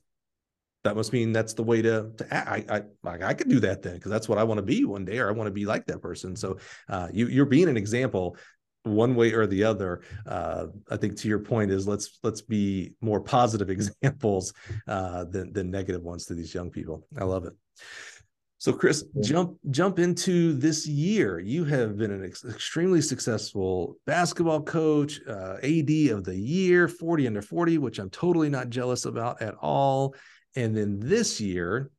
That 0.84 0.96
must 0.96 1.12
mean 1.12 1.32
that's 1.34 1.54
the 1.54 1.64
way 1.64 1.82
to 1.82 2.12
to 2.18 2.34
act. 2.34 2.70
I 2.70 2.84
I 3.04 3.26
I 3.26 3.34
could 3.34 3.50
do 3.50 3.60
that 3.62 3.82
then 3.82 3.96
because 3.96 4.12
that's 4.12 4.30
what 4.30 4.38
I 4.38 4.44
want 4.44 4.60
to 4.60 4.64
be 4.64 4.86
one 4.86 5.06
day, 5.06 5.20
or 5.20 5.30
I 5.30 5.32
want 5.32 5.48
to 5.48 5.54
be 5.54 5.66
like 5.66 5.86
that 5.88 6.02
person. 6.02 6.36
So 6.36 6.58
uh, 6.90 7.10
you 7.12 7.28
you're 7.28 7.46
being 7.46 7.70
an 7.70 7.78
example 7.78 8.38
one 8.84 9.16
way 9.16 9.34
or 9.34 9.48
the 9.48 9.64
other. 9.64 10.02
Uh, 10.26 10.68
I 10.90 10.98
think 10.98 11.18
to 11.18 11.28
your 11.28 11.40
point 11.40 11.72
is 11.72 11.88
let's 11.88 12.20
let's 12.24 12.42
be 12.42 12.94
more 13.02 13.20
positive 13.20 13.70
examples 14.04 14.54
uh, 14.88 15.26
than 15.26 15.52
than 15.54 15.72
negative 15.72 16.04
ones 16.04 16.26
to 16.26 16.36
these 16.36 16.54
young 16.54 16.70
people. 16.70 17.08
I 17.18 17.24
love 17.24 17.46
it. 17.46 17.54
So, 18.60 18.74
Chris, 18.74 19.06
jump 19.22 19.58
jump 19.70 20.00
into 20.00 20.54
this 20.54 20.88
year. 20.88 21.40
You 21.40 21.64
have 21.66 21.98
been 21.98 22.12
an 22.12 22.26
ex- 22.26 22.44
extremely 22.44 23.02
successful 23.02 23.98
basketball 24.08 24.64
coach, 24.64 25.22
uh, 25.28 25.58
AD 25.62 26.10
of 26.10 26.24
the 26.24 26.36
year, 26.36 26.88
forty 26.88 27.28
under 27.28 27.42
forty, 27.42 27.78
which 27.78 28.00
I'm 28.00 28.10
totally 28.10 28.50
not 28.50 28.70
jealous 28.70 29.06
about 29.06 29.42
at 29.44 29.54
all. 29.62 30.16
And 30.56 30.76
then 30.76 31.00
this 31.00 31.40
year, 31.40 31.92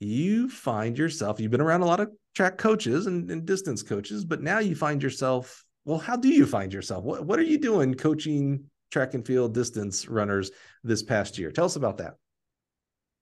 you 0.00 0.50
find 0.50 0.98
yourself, 0.98 1.40
you've 1.40 1.50
been 1.50 1.62
around 1.62 1.80
a 1.80 1.86
lot 1.86 2.00
of 2.00 2.10
track 2.34 2.58
coaches 2.58 3.06
and, 3.06 3.30
and 3.30 3.46
distance 3.46 3.82
coaches, 3.82 4.24
but 4.24 4.42
now 4.42 4.58
you 4.58 4.74
find 4.74 5.02
yourself, 5.02 5.64
well, 5.84 5.98
how 5.98 6.16
do 6.16 6.28
you 6.28 6.44
find 6.44 6.74
yourself? 6.74 7.04
What, 7.04 7.24
what 7.24 7.38
are 7.38 7.44
you 7.44 7.58
doing 7.58 7.94
coaching 7.94 8.64
track 8.90 9.14
and 9.14 9.26
field 9.26 9.54
distance 9.54 10.08
runners 10.08 10.50
this 10.84 11.02
past 11.02 11.38
year? 11.38 11.50
Tell 11.50 11.64
us 11.64 11.76
about 11.76 11.98
that. 11.98 12.14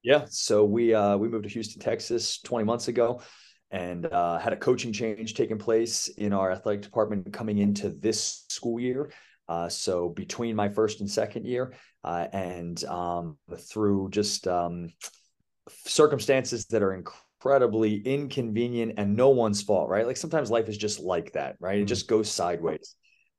Yeah, 0.03 0.25
so 0.29 0.65
we 0.65 0.93
uh, 0.93 1.17
we 1.17 1.27
moved 1.27 1.43
to 1.43 1.49
Houston, 1.49 1.79
Texas, 1.79 2.39
20 2.41 2.65
months 2.65 2.87
ago, 2.87 3.21
and 3.69 4.05
uh, 4.05 4.39
had 4.39 4.51
a 4.53 4.57
coaching 4.57 4.91
change 4.91 5.35
taking 5.35 5.59
place 5.59 6.07
in 6.07 6.33
our 6.33 6.51
athletic 6.51 6.81
department 6.81 7.31
coming 7.31 7.59
into 7.59 7.89
this 7.89 8.45
school 8.49 8.79
year. 8.79 9.11
Uh, 9.47 9.69
so 9.69 10.09
between 10.09 10.55
my 10.55 10.69
first 10.69 11.01
and 11.01 11.09
second 11.09 11.45
year, 11.45 11.73
uh, 12.03 12.27
and 12.33 12.83
um, 12.85 13.37
through 13.57 14.09
just 14.09 14.47
um, 14.47 14.89
circumstances 15.85 16.65
that 16.67 16.81
are 16.81 16.93
incredibly 16.93 17.97
inconvenient 17.97 18.93
and 18.97 19.15
no 19.15 19.29
one's 19.29 19.61
fault, 19.61 19.89
right? 19.89 20.07
Like 20.07 20.17
sometimes 20.17 20.49
life 20.49 20.67
is 20.67 20.77
just 20.77 20.99
like 20.99 21.33
that, 21.33 21.57
right? 21.59 21.75
It 21.75 21.79
mm-hmm. 21.79 21.87
just 21.87 22.07
goes 22.07 22.29
sideways. 22.31 22.95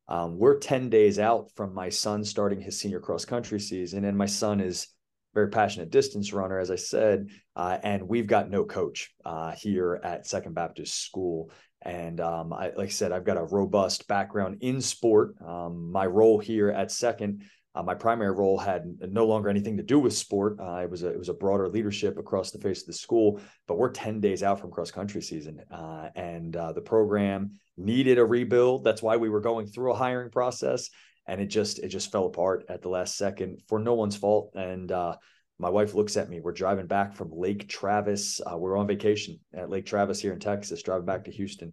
Um, 0.09 0.39
we're 0.39 0.59
10 0.59 0.91
days 0.91 1.19
out 1.19 1.51
from 1.57 1.75
my 1.75 1.89
son 1.89 2.25
starting 2.25 2.61
his 2.61 2.79
senior 2.79 3.01
cross 3.01 3.25
country 3.25 3.59
season, 3.59 4.05
and 4.05 4.17
my 4.17 4.27
son 4.27 4.61
is 4.61 4.89
very 5.35 5.49
passionate 5.49 5.91
distance 5.91 6.33
runner, 6.33 6.59
as 6.59 6.71
I 6.71 6.77
said, 6.77 7.29
uh, 7.57 7.79
and 7.83 8.09
we've 8.09 8.27
got 8.27 8.51
no 8.51 8.65
coach 8.65 9.11
uh, 9.25 9.53
here 9.53 10.01
at 10.03 10.27
Second 10.27 10.55
Baptist 10.55 11.03
School. 11.03 11.51
And 11.85 12.21
um, 12.21 12.53
I, 12.53 12.73
like 12.77 12.89
I 12.89 12.89
said, 12.89 13.13
I've 13.13 13.25
got 13.25 13.39
a 13.39 13.45
robust 13.45 14.07
background 14.07 14.59
in 14.61 14.81
sport. 14.81 15.35
Um, 15.45 15.91
my 15.91 16.07
role 16.07 16.39
here 16.39 16.71
at 16.71 16.93
Second, 16.93 17.43
uh, 17.75 17.83
my 17.83 17.95
primary 17.95 18.33
role 18.33 18.59
had 18.59 18.85
no 19.01 19.27
longer 19.27 19.49
anything 19.49 19.79
to 19.79 19.83
do 19.83 19.99
with 19.99 20.13
sport. 20.13 20.59
Uh, 20.61 20.81
it 20.83 20.91
was 20.91 21.03
a, 21.03 21.09
it 21.09 21.19
was 21.19 21.31
a 21.31 21.35
broader 21.35 21.69
leadership 21.69 22.19
across 22.19 22.51
the 22.51 22.59
face 22.59 22.83
of 22.83 22.87
the 22.87 22.93
school. 22.93 23.41
But 23.67 23.79
we're 23.79 23.91
ten 23.91 24.21
days 24.21 24.43
out 24.43 24.61
from 24.61 24.71
cross 24.71 24.91
country 24.91 25.23
season, 25.23 25.63
uh, 25.71 26.11
and 26.15 26.55
uh, 26.55 26.73
the 26.73 26.83
program 26.83 27.53
needed 27.77 28.19
a 28.19 28.25
rebuild. 28.25 28.85
That's 28.85 29.03
why 29.03 29.17
we 29.17 29.31
were 29.31 29.41
going 29.41 29.67
through 29.67 29.93
a 29.93 29.97
hiring 29.97 30.31
process 30.31 30.91
and 31.27 31.41
it 31.41 31.47
just 31.47 31.79
it 31.79 31.89
just 31.89 32.11
fell 32.11 32.27
apart 32.27 32.65
at 32.69 32.83
the 32.83 32.89
last 32.89 33.17
second 33.17 33.61
for 33.69 33.79
no 33.79 33.95
one's 33.95 34.17
fault 34.17 34.53
and 34.55 34.91
uh, 34.93 35.15
my 35.59 35.69
wife 35.69 35.95
looks 35.95 36.17
at 36.17 36.29
me 36.29 36.41
we're 36.41 36.53
driving 36.53 36.87
back 36.87 37.15
from 37.15 37.31
lake 37.33 37.69
travis 37.69 38.41
uh, 38.41 38.57
we're 38.57 38.77
on 38.77 38.87
vacation 38.87 39.39
at 39.55 39.71
lake 39.71 39.87
travis 39.87 40.21
here 40.21 40.33
in 40.33 40.41
texas 40.41 40.83
driving 40.83 41.07
back 41.07 41.25
to 41.25 41.31
houston 41.31 41.73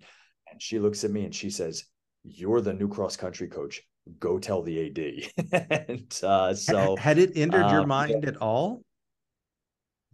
and 0.52 0.62
she 0.62 0.80
looks 0.80 1.04
at 1.04 1.12
me 1.12 1.26
and 1.26 1.34
she 1.34 1.50
says 1.50 1.86
you're 2.24 2.62
the 2.62 2.74
new 2.74 2.88
cross 2.88 3.16
country 3.16 3.48
coach 3.48 3.82
go 4.20 4.40
tell 4.40 4.62
the 4.62 4.88
ad 4.88 5.62
and 5.90 6.20
uh, 6.24 6.54
so 6.54 6.96
had 6.96 7.18
it 7.18 7.32
entered 7.36 7.70
your 7.70 7.82
um, 7.82 7.88
mind 7.88 8.24
yeah. 8.24 8.30
at 8.30 8.38
all 8.38 8.82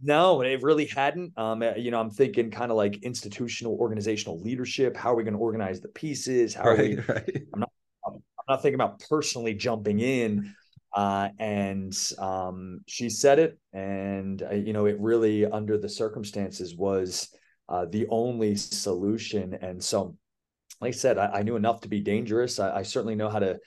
no, 0.02 0.42
it 0.42 0.62
really 0.62 0.86
hadn't. 0.86 1.32
Um, 1.38 1.62
uh, 1.62 1.74
you 1.74 1.90
know, 1.90 1.98
I'm 1.98 2.10
thinking 2.10 2.50
kind 2.50 2.70
of 2.70 2.76
like 2.76 3.02
institutional 3.02 3.76
organizational 3.80 4.40
leadership. 4.40 4.96
How 4.96 5.12
are 5.12 5.16
we 5.16 5.22
going 5.22 5.34
to 5.34 5.40
organize 5.40 5.80
the 5.80 5.88
pieces? 5.88 6.52
How 6.52 6.64
right, 6.64 6.78
are 6.78 6.82
we? 6.82 6.96
Right. 6.96 7.46
I'm 7.54 7.60
not 7.60 7.72
not 8.48 8.62
thinking 8.62 8.76
about 8.76 9.00
personally 9.08 9.54
jumping 9.54 10.00
in. 10.00 10.54
Uh, 10.92 11.28
and 11.38 11.94
um, 12.18 12.80
she 12.86 13.10
said 13.10 13.38
it, 13.38 13.58
and 13.74 14.42
uh, 14.42 14.54
you 14.54 14.72
know, 14.72 14.86
it 14.86 14.98
really 14.98 15.44
under 15.44 15.76
the 15.76 15.88
circumstances 15.88 16.74
was 16.74 17.28
uh, 17.68 17.84
the 17.90 18.06
only 18.08 18.56
solution. 18.56 19.52
And 19.60 19.82
so, 19.82 20.16
like 20.80 20.94
I 20.94 20.96
said, 20.96 21.18
I, 21.18 21.26
I 21.26 21.42
knew 21.42 21.56
enough 21.56 21.82
to 21.82 21.88
be 21.88 22.00
dangerous. 22.00 22.58
I, 22.58 22.76
I, 22.78 22.82
certainly 22.82 23.14
know 23.14 23.28
how 23.28 23.40
to 23.40 23.58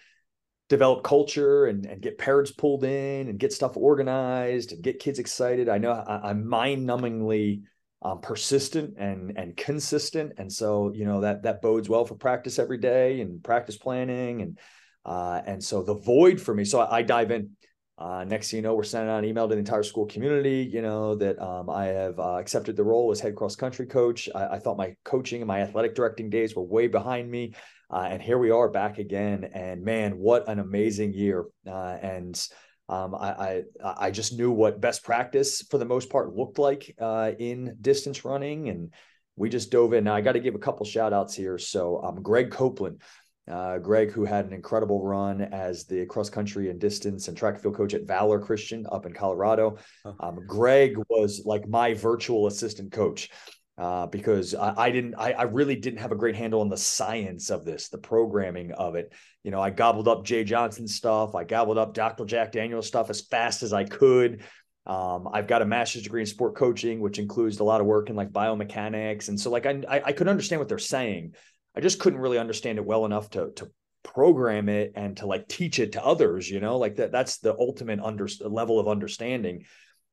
develop 0.69 1.03
culture 1.03 1.65
and, 1.65 1.85
and 1.85 2.01
get 2.01 2.17
parents 2.17 2.51
pulled 2.51 2.83
in 2.83 3.27
and 3.27 3.37
get 3.37 3.53
stuff 3.53 3.75
organized 3.75 4.71
and 4.71 4.81
get 4.81 4.99
kids 4.99 5.19
excited. 5.19 5.69
I 5.69 5.77
know 5.77 5.91
I, 5.91 6.29
I'm 6.29 6.47
mind-numbingly 6.47 7.61
um, 8.01 8.21
persistent 8.21 8.95
and 8.97 9.37
and 9.37 9.55
consistent. 9.57 10.33
And 10.37 10.51
so 10.51 10.91
you 10.93 11.05
know 11.05 11.21
that 11.21 11.43
that 11.43 11.61
bodes 11.61 11.89
well 11.89 12.05
for 12.05 12.15
practice 12.15 12.59
every 12.59 12.77
day 12.77 13.21
and 13.21 13.43
practice 13.43 13.77
planning 13.77 14.41
and 14.41 14.59
uh, 15.05 15.41
and 15.45 15.63
so 15.63 15.83
the 15.83 15.95
void 15.95 16.39
for 16.39 16.53
me 16.53 16.65
so 16.65 16.79
i, 16.79 16.97
I 16.97 17.01
dive 17.01 17.31
in. 17.31 17.51
Uh, 17.97 18.23
next 18.23 18.49
thing 18.49 18.59
you 18.59 18.61
know 18.61 18.73
we're 18.75 18.83
sending 18.83 19.09
out 19.09 19.19
an 19.19 19.25
email 19.25 19.49
to 19.49 19.55
the 19.55 19.59
entire 19.59 19.83
school 19.83 20.05
community 20.05 20.65
you 20.71 20.81
know 20.81 21.15
that 21.15 21.37
um, 21.37 21.69
i 21.69 21.87
have 21.87 22.17
uh, 22.17 22.37
accepted 22.37 22.77
the 22.77 22.83
role 22.83 23.11
as 23.11 23.19
head 23.19 23.35
cross 23.35 23.57
country 23.57 23.85
coach. 23.85 24.29
I, 24.33 24.55
I, 24.55 24.59
thought 24.59 24.77
my 24.77 24.95
coaching 25.03 25.41
and 25.41 25.47
my 25.49 25.59
athletic 25.59 25.95
directing 25.95 26.29
days 26.29 26.55
were 26.55 26.63
way 26.63 26.87
behind 26.87 27.29
me 27.29 27.55
uh, 27.91 28.07
and 28.09 28.21
here 28.21 28.37
we 28.37 28.51
are 28.51 28.69
back 28.69 28.99
again. 28.99 29.49
And 29.53 29.83
man 29.83 30.17
what 30.17 30.47
an 30.47 30.59
amazing 30.59 31.13
year. 31.13 31.45
Uh, 31.67 31.97
and 32.01 32.47
um, 32.89 33.13
I, 33.13 33.63
I, 33.83 33.93
I 33.97 34.11
just 34.11 34.37
knew 34.37 34.51
what 34.51 34.81
best 34.81 35.03
practice 35.03 35.61
for 35.69 35.77
the 35.77 35.85
most 35.85 36.09
part 36.09 36.35
looked 36.35 36.57
like 36.57 36.95
uh, 36.99 37.31
in 37.37 37.77
distance 37.79 38.25
running, 38.25 38.69
and 38.69 38.93
we 39.35 39.47
just 39.47 39.71
dove 39.71 39.93
in. 39.93 40.03
Now 40.03 40.15
I 40.15 40.21
got 40.21 40.33
to 40.33 40.39
give 40.39 40.55
a 40.55 40.59
couple 40.59 40.85
shout 40.85 41.13
outs 41.13 41.35
here. 41.35 41.59
So 41.59 42.01
um, 42.03 42.21
Greg 42.23 42.49
Copeland, 42.49 43.01
uh, 43.47 43.77
Greg, 43.77 44.11
who 44.11 44.25
had 44.25 44.45
an 44.45 44.53
incredible 44.53 45.03
run 45.03 45.41
as 45.41 45.85
the 45.85 46.05
cross 46.07 46.29
country 46.31 46.71
and 46.71 46.79
distance 46.79 47.27
and 47.27 47.37
track 47.37 47.53
and 47.53 47.63
field 47.63 47.75
coach 47.75 47.93
at 47.93 48.07
Valor 48.07 48.39
Christian 48.39 48.85
up 48.91 49.05
in 49.05 49.13
Colorado. 49.13 49.77
Um, 50.19 50.39
Greg 50.47 50.95
was 51.09 51.43
like 51.45 51.67
my 51.67 51.93
virtual 51.93 52.47
assistant 52.47 52.91
coach 52.91 53.29
uh, 53.79 54.07
because 54.07 54.53
I, 54.53 54.73
I 54.75 54.91
didn't, 54.91 55.15
I, 55.15 55.31
I, 55.31 55.43
really 55.43 55.77
didn't 55.77 55.99
have 55.99 56.11
a 56.11 56.15
great 56.15 56.35
handle 56.35 56.59
on 56.59 56.67
the 56.67 56.75
science 56.75 57.49
of 57.49 57.63
this, 57.63 57.87
the 57.87 57.97
programming 57.97 58.73
of 58.73 58.95
it. 58.95 59.13
You 59.43 59.51
know, 59.51 59.61
I 59.61 59.69
gobbled 59.69 60.09
up 60.09 60.25
Jay 60.25 60.43
Johnson 60.43 60.85
stuff, 60.85 61.33
I 61.33 61.45
gobbled 61.45 61.77
up 61.77 61.93
Dr. 61.93 62.25
Jack 62.25 62.51
Daniels 62.51 62.87
stuff 62.87 63.09
as 63.09 63.21
fast 63.21 63.63
as 63.63 63.71
I 63.71 63.85
could. 63.85 64.43
Um, 64.85 65.29
I've 65.31 65.47
got 65.47 65.61
a 65.61 65.65
master's 65.65 66.03
degree 66.03 66.21
in 66.21 66.27
sport 66.27 66.55
coaching, 66.55 66.99
which 66.99 67.19
includes 67.19 67.59
a 67.59 67.63
lot 67.63 67.79
of 67.79 67.87
work 67.87 68.09
in 68.09 68.17
like 68.17 68.31
biomechanics, 68.31 69.29
and 69.29 69.39
so 69.39 69.49
like 69.49 69.65
I, 69.65 69.81
I, 69.87 70.01
I 70.07 70.11
could 70.11 70.27
understand 70.27 70.59
what 70.59 70.67
they're 70.67 70.77
saying. 70.77 71.35
I 71.75 71.79
just 71.79 71.99
couldn't 71.99 72.19
really 72.19 72.39
understand 72.39 72.79
it 72.79 72.85
well 72.85 73.05
enough 73.05 73.29
to 73.31 73.51
to 73.57 73.71
program 74.03 74.67
it 74.67 74.93
and 74.95 75.15
to 75.17 75.27
like 75.27 75.47
teach 75.47 75.79
it 75.79 75.93
to 75.93 76.03
others. 76.03 76.49
You 76.49 76.59
know, 76.59 76.77
like 76.77 76.95
that 76.95 77.11
that's 77.11 77.37
the 77.37 77.55
ultimate 77.57 77.99
under 77.99 78.27
level 78.41 78.79
of 78.79 78.87
understanding. 78.87 79.65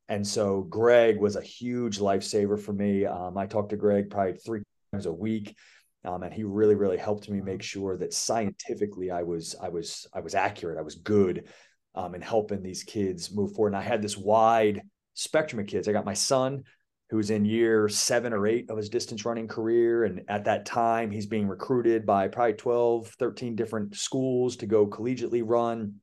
And 0.09 0.27
so 0.27 0.63
Greg 0.63 1.19
was 1.19 1.37
a 1.37 1.43
huge 1.43 1.99
lifesaver 1.99 2.61
for 2.61 2.73
me. 2.73 3.05
Um, 3.05 3.37
I 3.37 3.47
talked 3.47 3.71
to 3.71 3.77
Greg 3.77 4.11
probably 4.11 4.35
three 4.35 4.63
times 4.93 5.07
a 5.07 5.13
week. 5.13 5.57
Um, 6.05 6.23
and 6.23 6.33
he 6.33 6.45
really, 6.45 6.77
really 6.77 6.99
helped 6.99 7.29
me 7.29 7.41
make 7.41 7.63
sure 7.63 7.97
that 7.97 8.15
scientifically 8.15 9.11
I 9.11 9.25
was, 9.25 9.57
I 9.61 9.69
was, 9.69 10.07
I 10.15 10.21
was 10.21 10.37
accurate. 10.37 10.79
I 10.79 10.83
was 10.83 10.95
good 10.95 11.49
um, 11.97 12.15
in 12.15 12.21
helping 12.21 12.63
these 12.63 12.85
kids 12.85 13.35
move 13.35 13.55
forward. 13.55 13.69
And 13.69 13.77
I 13.77 13.83
had 13.83 14.03
this 14.03 14.17
wide 14.17 14.83
spectrum 15.15 15.61
of 15.61 15.67
kids. 15.67 15.89
I 15.89 15.93
got 15.93 16.05
my 16.05 16.15
son 16.15 16.63
who's 17.11 17.31
in 17.31 17.45
year 17.45 17.89
seven 17.89 18.33
or 18.33 18.47
eight 18.47 18.69
of 18.69 18.77
his 18.77 18.89
distance 18.89 19.25
running 19.25 19.49
career. 19.49 20.05
And 20.05 20.23
at 20.29 20.45
that 20.45 20.67
time, 20.67 21.11
he's 21.11 21.27
being 21.27 21.47
recruited 21.47 22.05
by 22.05 22.29
probably 22.29 22.55
12, 22.55 23.09
13 23.19 23.55
different 23.55 23.97
schools 23.97 24.57
to 24.57 24.67
go 24.67 24.87
collegiately 24.87 25.43
run. 25.45 25.95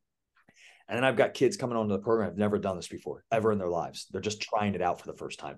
And 0.88 0.98
then 0.98 1.06
I've 1.06 1.16
got 1.16 1.34
kids 1.34 1.58
coming 1.58 1.78
onto 1.78 1.94
the 1.94 2.00
program 2.00 2.30
have 2.30 2.38
never 2.38 2.58
done 2.58 2.76
this 2.76 2.88
before, 2.88 3.24
ever 3.32 3.52
in 3.52 3.58
their 3.58 3.70
lives. 3.70 4.08
They're 4.12 4.22
just 4.22 4.42
trying 4.42 4.76
it 4.76 4.82
out 4.82 5.00
for 5.00 5.08
the 5.08 5.18
first 5.18 5.40
time. 5.40 5.58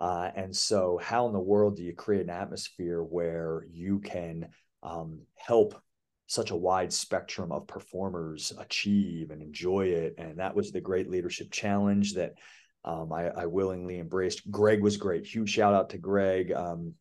Uh, 0.00 0.30
and 0.36 0.54
so, 0.54 1.00
how 1.02 1.26
in 1.26 1.32
the 1.32 1.40
world 1.40 1.76
do 1.76 1.82
you 1.82 1.94
create 1.94 2.22
an 2.22 2.30
atmosphere 2.30 3.02
where 3.02 3.66
you 3.70 3.98
can 3.98 4.48
um, 4.82 5.20
help 5.36 5.80
such 6.26 6.50
a 6.50 6.56
wide 6.56 6.92
spectrum 6.92 7.52
of 7.52 7.66
performers 7.66 8.52
achieve 8.58 9.30
and 9.30 9.40
enjoy 9.40 9.86
it? 9.86 10.14
And 10.18 10.38
that 10.38 10.54
was 10.54 10.70
the 10.70 10.80
great 10.80 11.08
leadership 11.08 11.50
challenge 11.50 12.14
that 12.14 12.34
um, 12.84 13.12
I, 13.12 13.30
I, 13.30 13.46
willingly 13.46 13.98
embraced. 13.98 14.48
Greg 14.48 14.80
was 14.80 14.96
great. 14.96 15.26
Huge 15.26 15.50
shout 15.50 15.74
out 15.74 15.90
to 15.90 15.98
Greg. 15.98 16.52
Um, 16.52 16.94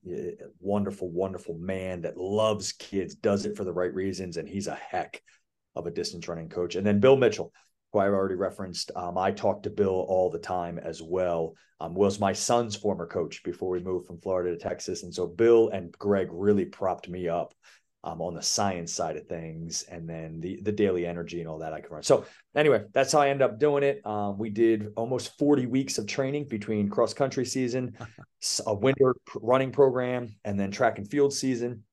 wonderful, 0.60 1.12
wonderful 1.12 1.60
man 1.60 2.02
that 2.02 2.18
loves 2.18 2.72
kids, 2.72 3.14
does 3.14 3.46
it 3.46 3.56
for 3.56 3.64
the 3.64 3.74
right 3.74 3.94
reasons, 3.94 4.38
and 4.38 4.50
he's 4.50 4.66
a 4.66 4.74
heck 4.74 5.22
of 5.76 5.88
a 5.88 5.92
distance 5.92 6.28
running 6.28 6.50
coach. 6.50 6.76
And 6.76 6.86
then 6.86 7.00
Bill 7.00 7.18
Mitchell, 7.18 7.52
who 7.96 8.00
I've 8.00 8.14
already 8.14 8.36
referenced. 8.36 8.92
Um, 8.96 9.18
I 9.18 9.32
talk 9.32 9.64
to 9.64 9.70
Bill 9.70 10.06
all 10.10 10.30
the 10.30 10.38
time 10.38 10.78
as 10.78 11.02
well. 11.02 11.56
Um, 11.80 11.94
was 11.94 12.20
my 12.20 12.34
son's 12.34 12.76
former 12.76 13.08
coach 13.08 13.42
before 13.44 13.70
we 13.70 13.80
moved 13.80 14.08
from 14.08 14.20
Florida 14.20 14.52
to 14.52 14.58
Texas, 14.58 15.04
and 15.04 15.14
so 15.14 15.28
Bill 15.28 15.70
and 15.70 15.92
Greg 15.94 16.28
really 16.32 16.66
propped 16.66 17.08
me 17.08 17.30
up 17.30 17.54
um, 18.04 18.22
on 18.22 18.34
the 18.34 18.42
science 18.42 18.94
side 18.94 19.16
of 19.16 19.28
things, 19.28 19.84
and 19.84 20.10
then 20.10 20.42
the 20.42 20.60
the 20.62 20.74
daily 20.74 21.06
energy 21.06 21.40
and 21.40 21.50
all 21.50 21.60
that 21.60 21.74
I 21.74 21.80
can 21.80 21.92
run. 21.92 22.04
So 22.04 22.26
anyway, 22.54 22.84
that's 22.94 23.14
how 23.14 23.20
I 23.20 23.30
ended 23.30 23.50
up 23.50 23.60
doing 23.60 23.84
it. 23.84 24.06
Um, 24.06 24.38
we 24.38 24.50
did 24.50 24.90
almost 24.96 25.38
40 25.38 25.66
weeks 25.66 25.98
of 25.98 26.06
training 26.06 26.50
between 26.50 26.90
cross 26.90 27.14
country 27.14 27.46
season, 27.46 27.98
a 28.68 28.74
winter 28.74 29.16
running 29.36 29.72
program, 29.72 30.36
and 30.44 30.60
then 30.60 30.70
track 30.70 30.98
and 30.98 31.10
field 31.10 31.34
season. 31.34 31.84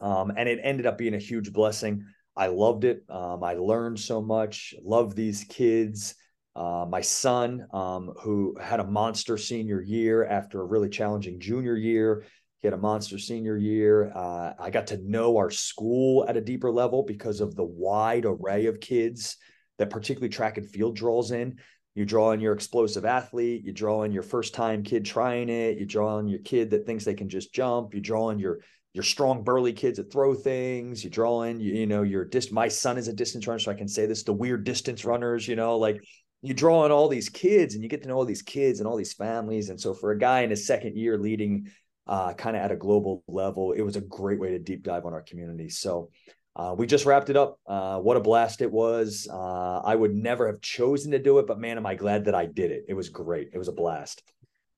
Um, 0.00 0.32
and 0.36 0.48
it 0.48 0.58
ended 0.62 0.86
up 0.86 0.98
being 0.98 1.14
a 1.14 1.18
huge 1.18 1.52
blessing. 1.52 2.04
I 2.36 2.48
loved 2.48 2.84
it. 2.84 3.02
Um, 3.08 3.42
I 3.42 3.54
learned 3.54 3.98
so 3.98 4.20
much. 4.20 4.74
Love 4.82 5.14
these 5.14 5.44
kids. 5.44 6.14
Uh, 6.54 6.86
my 6.88 7.00
son, 7.00 7.66
um, 7.72 8.12
who 8.22 8.56
had 8.60 8.80
a 8.80 8.86
monster 8.86 9.36
senior 9.36 9.80
year 9.80 10.24
after 10.24 10.60
a 10.60 10.64
really 10.64 10.88
challenging 10.88 11.40
junior 11.40 11.76
year, 11.76 12.24
he 12.60 12.66
had 12.66 12.74
a 12.74 12.78
monster 12.78 13.18
senior 13.18 13.56
year. 13.56 14.10
Uh, 14.14 14.52
I 14.58 14.70
got 14.70 14.86
to 14.88 14.96
know 14.98 15.36
our 15.36 15.50
school 15.50 16.26
at 16.28 16.36
a 16.36 16.40
deeper 16.40 16.70
level 16.70 17.02
because 17.02 17.40
of 17.40 17.54
the 17.54 17.64
wide 17.64 18.24
array 18.24 18.66
of 18.66 18.80
kids 18.80 19.36
that 19.78 19.90
particularly 19.90 20.30
track 20.30 20.56
and 20.56 20.68
field 20.68 20.96
draws 20.96 21.30
in. 21.30 21.58
you 21.94 22.04
draw 22.04 22.30
on 22.32 22.40
your 22.40 22.52
explosive 22.52 23.06
athlete, 23.06 23.64
you 23.64 23.72
draw 23.72 24.02
on 24.02 24.12
your 24.12 24.22
first 24.22 24.54
time 24.54 24.82
kid 24.82 25.04
trying 25.04 25.48
it, 25.48 25.78
you 25.78 25.86
draw 25.86 26.16
on 26.16 26.28
your 26.28 26.40
kid 26.40 26.70
that 26.70 26.84
thinks 26.84 27.04
they 27.04 27.14
can 27.14 27.28
just 27.28 27.54
jump, 27.54 27.94
you 27.94 28.00
draw 28.00 28.26
on 28.26 28.38
your 28.38 28.60
your 28.96 29.04
strong 29.04 29.44
burly 29.44 29.74
kids 29.74 29.98
that 29.98 30.10
throw 30.10 30.34
things, 30.34 31.04
you 31.04 31.10
draw 31.10 31.42
in 31.42 31.60
you, 31.60 31.74
you 31.74 31.86
know 31.86 32.02
your 32.02 32.24
dist 32.24 32.50
my 32.50 32.66
son 32.66 32.96
is 32.96 33.08
a 33.08 33.12
distance 33.12 33.46
runner 33.46 33.58
so 33.58 33.70
I 33.70 33.74
can 33.74 33.88
say 33.88 34.06
this 34.06 34.22
the 34.22 34.32
weird 34.32 34.64
distance 34.64 35.04
runners, 35.04 35.46
you 35.46 35.54
know, 35.54 35.76
like 35.76 36.02
you 36.40 36.54
draw 36.54 36.84
on 36.84 36.90
all 36.90 37.08
these 37.08 37.28
kids 37.28 37.74
and 37.74 37.82
you 37.82 37.90
get 37.90 38.02
to 38.02 38.08
know 38.08 38.16
all 38.16 38.24
these 38.24 38.42
kids 38.42 38.80
and 38.80 38.88
all 38.88 38.96
these 38.96 39.12
families 39.12 39.68
and 39.68 39.78
so 39.78 39.92
for 39.92 40.12
a 40.12 40.18
guy 40.18 40.40
in 40.40 40.50
his 40.50 40.66
second 40.66 40.96
year 40.96 41.18
leading 41.18 41.70
uh, 42.06 42.32
kind 42.32 42.56
of 42.56 42.62
at 42.62 42.72
a 42.72 42.76
global 42.76 43.22
level, 43.28 43.72
it 43.72 43.82
was 43.82 43.96
a 43.96 44.00
great 44.00 44.40
way 44.40 44.50
to 44.50 44.58
deep 44.58 44.82
dive 44.82 45.04
on 45.04 45.12
our 45.12 45.22
community. 45.22 45.68
So 45.68 46.10
uh, 46.54 46.74
we 46.76 46.86
just 46.86 47.04
wrapped 47.04 47.28
it 47.28 47.36
up. 47.36 47.58
Uh, 47.66 47.98
what 47.98 48.16
a 48.16 48.20
blast 48.20 48.62
it 48.62 48.72
was. 48.72 49.28
Uh, 49.30 49.80
I 49.84 49.94
would 49.94 50.14
never 50.14 50.46
have 50.46 50.62
chosen 50.62 51.10
to 51.10 51.18
do 51.18 51.38
it, 51.38 51.46
but 51.46 51.58
man, 51.58 51.76
am 51.76 51.84
I 51.84 51.96
glad 51.96 52.24
that 52.24 52.34
I 52.34 52.46
did 52.46 52.70
it. 52.70 52.86
It 52.88 52.94
was 52.94 53.10
great. 53.10 53.50
It 53.52 53.58
was 53.58 53.68
a 53.68 53.72
blast. 53.72 54.22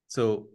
So, 0.08 0.48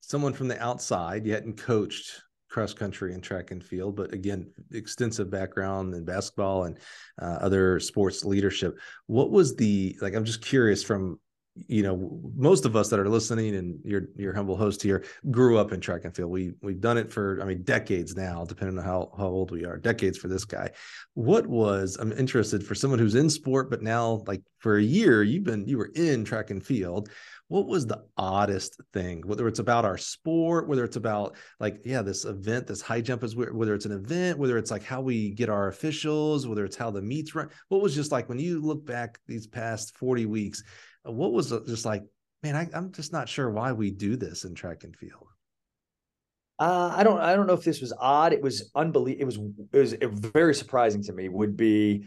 someone 0.00 0.32
from 0.32 0.48
the 0.48 0.62
outside, 0.62 1.26
you 1.26 1.34
hadn't 1.34 1.58
coached 1.58 2.12
cross 2.54 2.72
country 2.72 3.12
and 3.12 3.22
track 3.22 3.50
and 3.50 3.64
field, 3.64 3.96
but 3.96 4.12
again, 4.12 4.48
extensive 4.72 5.28
background 5.28 5.92
in 5.92 6.04
basketball 6.04 6.64
and 6.64 6.78
uh, 7.20 7.38
other 7.40 7.80
sports 7.80 8.24
leadership. 8.24 8.78
What 9.08 9.32
was 9.32 9.56
the 9.56 9.98
like? 10.00 10.14
I'm 10.14 10.24
just 10.24 10.40
curious 10.40 10.84
from 10.84 11.18
you 11.68 11.82
know 11.84 12.20
most 12.36 12.64
of 12.64 12.74
us 12.74 12.88
that 12.88 12.98
are 12.98 13.08
listening 13.08 13.54
and 13.54 13.78
your 13.84 14.02
your 14.16 14.32
humble 14.32 14.56
host 14.56 14.82
here 14.82 15.04
grew 15.30 15.56
up 15.56 15.72
in 15.72 15.80
track 15.80 16.04
and 16.04 16.14
field 16.14 16.28
we 16.28 16.50
we've 16.62 16.80
done 16.80 16.98
it 16.98 17.12
for 17.12 17.38
i 17.40 17.44
mean 17.44 17.62
decades 17.62 18.16
now 18.16 18.44
depending 18.44 18.76
on 18.76 18.84
how 18.84 19.08
how 19.16 19.26
old 19.26 19.52
we 19.52 19.64
are 19.64 19.76
decades 19.76 20.18
for 20.18 20.26
this 20.26 20.44
guy 20.44 20.68
what 21.14 21.46
was 21.46 21.96
i'm 22.00 22.10
interested 22.10 22.66
for 22.66 22.74
someone 22.74 22.98
who's 22.98 23.14
in 23.14 23.30
sport 23.30 23.70
but 23.70 23.82
now 23.82 24.24
like 24.26 24.42
for 24.58 24.78
a 24.78 24.82
year 24.82 25.22
you've 25.22 25.44
been 25.44 25.64
you 25.68 25.78
were 25.78 25.92
in 25.94 26.24
track 26.24 26.50
and 26.50 26.66
field 26.66 27.08
what 27.54 27.68
was 27.68 27.86
the 27.86 28.02
oddest 28.16 28.80
thing 28.92 29.22
whether 29.26 29.46
it's 29.46 29.60
about 29.60 29.84
our 29.84 29.96
sport 29.96 30.68
whether 30.68 30.82
it's 30.82 30.96
about 30.96 31.36
like 31.60 31.80
yeah 31.84 32.02
this 32.02 32.24
event 32.24 32.66
this 32.66 32.80
high 32.80 33.00
jump 33.00 33.22
is 33.22 33.36
whether 33.36 33.74
it's 33.74 33.86
an 33.86 33.92
event 33.92 34.36
whether 34.40 34.58
it's 34.58 34.72
like 34.72 34.82
how 34.82 35.00
we 35.00 35.30
get 35.30 35.48
our 35.48 35.68
officials 35.68 36.48
whether 36.48 36.64
it's 36.64 36.74
how 36.74 36.90
the 36.90 37.00
meets 37.00 37.32
run 37.32 37.48
what 37.68 37.80
was 37.80 37.94
just 37.94 38.10
like 38.10 38.28
when 38.28 38.40
you 38.40 38.60
look 38.60 38.84
back 38.84 39.20
these 39.28 39.46
past 39.46 39.96
40 39.98 40.26
weeks 40.26 40.64
what 41.04 41.32
was 41.32 41.50
just 41.64 41.84
like 41.84 42.02
man 42.42 42.56
I, 42.56 42.68
i'm 42.74 42.90
just 42.90 43.12
not 43.12 43.28
sure 43.28 43.48
why 43.48 43.70
we 43.70 43.92
do 43.92 44.16
this 44.16 44.42
in 44.42 44.56
track 44.56 44.82
and 44.82 44.96
field 44.96 45.28
uh, 46.56 46.94
I 46.94 47.02
don't. 47.02 47.18
I 47.18 47.34
don't 47.34 47.48
know 47.48 47.54
if 47.54 47.64
this 47.64 47.80
was 47.80 47.92
odd. 47.98 48.32
It 48.32 48.40
was 48.40 48.70
unbelievable. 48.76 49.20
It 49.20 49.24
was. 49.24 49.36
It 49.72 49.76
was 49.76 49.92
it 49.94 50.32
very 50.32 50.54
surprising 50.54 51.02
to 51.02 51.12
me. 51.12 51.28
Would 51.28 51.56
be, 51.56 52.06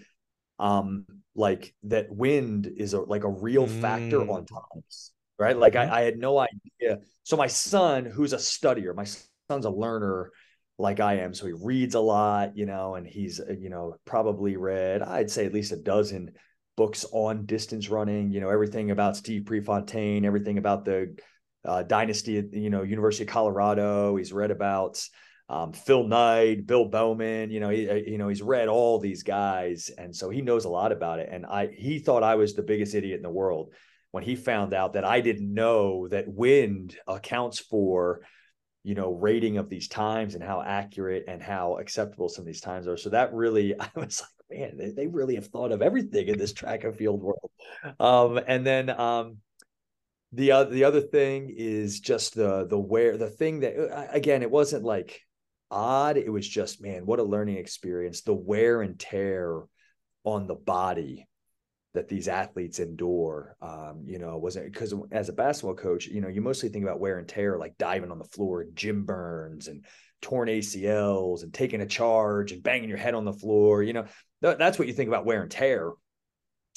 um, 0.57 1.05
like 1.35 1.75
that 1.83 2.09
wind 2.09 2.65
is 2.65 2.93
a 2.93 3.01
like 3.01 3.25
a 3.25 3.29
real 3.29 3.67
mm. 3.67 3.81
factor 3.81 4.21
on 4.21 4.45
mm. 4.45 4.47
times, 4.47 5.11
right? 5.39 5.57
Like 5.57 5.75
I, 5.75 5.85
mm-hmm. 5.85 5.93
I 5.93 6.01
had 6.01 6.17
no 6.17 6.39
idea. 6.39 6.99
So 7.23 7.37
my 7.37 7.47
son, 7.47 8.05
who's 8.05 8.33
a 8.33 8.37
studier, 8.37 8.95
my 8.95 9.05
son's 9.49 9.65
a 9.65 9.69
learner, 9.69 10.31
like 10.77 10.99
I 10.99 11.15
am. 11.19 11.33
So 11.33 11.45
he 11.45 11.53
reads 11.53 11.95
a 11.95 11.99
lot, 11.99 12.55
you 12.55 12.65
know, 12.65 12.95
and 12.95 13.07
he's 13.07 13.39
uh, 13.39 13.53
you 13.59 13.69
know 13.69 13.95
probably 14.05 14.57
read 14.57 15.01
I'd 15.01 15.31
say 15.31 15.45
at 15.45 15.53
least 15.53 15.71
a 15.71 15.77
dozen 15.77 16.31
books 16.77 17.05
on 17.11 17.45
distance 17.45 17.89
running, 17.89 18.31
you 18.31 18.39
know, 18.39 18.49
everything 18.49 18.91
about 18.91 19.17
Steve 19.17 19.45
Prefontaine, 19.45 20.23
everything 20.23 20.59
about 20.59 20.85
the 20.85 21.17
uh, 21.65 21.83
dynasty 21.83 22.37
at, 22.37 22.53
you 22.53 22.69
know, 22.69 22.83
University 22.83 23.23
of 23.23 23.29
Colorado. 23.29 24.15
He's 24.15 24.31
read 24.31 24.51
about 24.51 25.03
um, 25.49 25.73
Phil 25.73 26.03
Knight, 26.03 26.67
Bill 26.67 26.85
Bowerman, 26.85 27.49
you 27.49 27.59
know, 27.59 27.69
he, 27.69 27.89
uh, 27.89 27.95
you 27.95 28.17
know, 28.19 28.27
he's 28.27 28.43
read 28.43 28.67
all 28.67 28.99
these 28.99 29.23
guys. 29.23 29.89
And 29.97 30.15
so 30.15 30.29
he 30.29 30.41
knows 30.41 30.65
a 30.65 30.69
lot 30.69 30.91
about 30.91 31.19
it. 31.19 31.29
And 31.31 31.45
I, 31.45 31.67
he 31.75 31.99
thought 31.99 32.21
I 32.21 32.35
was 32.35 32.53
the 32.53 32.61
biggest 32.61 32.93
idiot 32.93 33.17
in 33.17 33.23
the 33.23 33.29
world 33.29 33.73
when 34.11 34.23
he 34.23 34.35
found 34.35 34.73
out 34.73 34.93
that 34.93 35.05
I 35.05 35.21
didn't 35.21 35.53
know 35.53 36.07
that 36.09 36.27
wind 36.27 36.97
accounts 37.07 37.59
for, 37.59 38.21
you 38.83 38.95
know, 38.95 39.13
rating 39.13 39.57
of 39.57 39.69
these 39.69 39.87
times 39.87 40.33
and 40.33 40.43
how 40.43 40.61
accurate 40.61 41.25
and 41.27 41.41
how 41.41 41.77
acceptable 41.77 42.29
some 42.29 42.43
of 42.43 42.47
these 42.47 42.61
times 42.61 42.87
are. 42.87 42.97
So 42.97 43.09
that 43.09 43.33
really, 43.33 43.75
I 43.79 43.89
was 43.95 44.21
like, 44.21 44.59
man, 44.59 44.77
they, 44.77 44.91
they 44.91 45.07
really 45.07 45.35
have 45.35 45.47
thought 45.47 45.71
of 45.71 45.81
everything 45.81 46.27
in 46.27 46.37
this 46.37 46.53
track 46.53 46.83
and 46.83 46.95
field 46.95 47.21
world. 47.21 47.51
Um, 47.99 48.39
and 48.47 48.65
then 48.65 48.89
um, 48.89 49.37
the 50.33 50.51
other 50.51 50.69
the 50.71 50.83
other 50.83 51.01
thing 51.01 51.53
is 51.55 51.99
just 51.99 52.35
the 52.35 52.67
the 52.67 52.77
where 52.77 53.17
the 53.17 53.29
thing 53.29 53.61
that 53.61 53.77
uh, 53.77 54.07
again 54.11 54.41
it 54.41 54.51
wasn't 54.51 54.83
like 54.83 55.21
odd. 55.71 56.17
It 56.17 56.31
was 56.31 56.47
just 56.47 56.81
man, 56.81 57.05
what 57.05 57.19
a 57.19 57.23
learning 57.23 57.57
experience. 57.57 58.21
The 58.21 58.33
wear 58.33 58.81
and 58.81 58.99
tear 58.99 59.61
on 60.23 60.47
the 60.47 60.55
body 60.55 61.27
that 61.93 62.07
these 62.07 62.27
athletes 62.27 62.79
endure. 62.79 63.55
Um, 63.61 64.03
you 64.05 64.19
know, 64.19 64.37
wasn't 64.37 64.71
because 64.71 64.93
as 65.11 65.29
a 65.29 65.33
basketball 65.33 65.75
coach, 65.75 66.07
you 66.07 66.21
know, 66.21 66.27
you 66.27 66.41
mostly 66.41 66.69
think 66.69 66.83
about 66.83 66.99
wear 66.99 67.17
and 67.17 67.27
tear, 67.27 67.57
like 67.57 67.77
diving 67.77 68.11
on 68.11 68.19
the 68.19 68.25
floor, 68.25 68.65
gym 68.73 69.03
burns 69.03 69.67
and 69.67 69.85
torn 70.21 70.49
ACLs 70.49 71.43
and 71.43 71.53
taking 71.53 71.81
a 71.81 71.85
charge 71.85 72.51
and 72.51 72.63
banging 72.63 72.89
your 72.89 72.97
head 72.97 73.13
on 73.13 73.25
the 73.25 73.33
floor. 73.33 73.83
You 73.83 73.93
know, 73.93 74.05
th- 74.43 74.57
that's 74.57 74.77
what 74.77 74.87
you 74.87 74.93
think 74.93 75.07
about 75.07 75.25
wear 75.25 75.41
and 75.41 75.51
tear. 75.51 75.91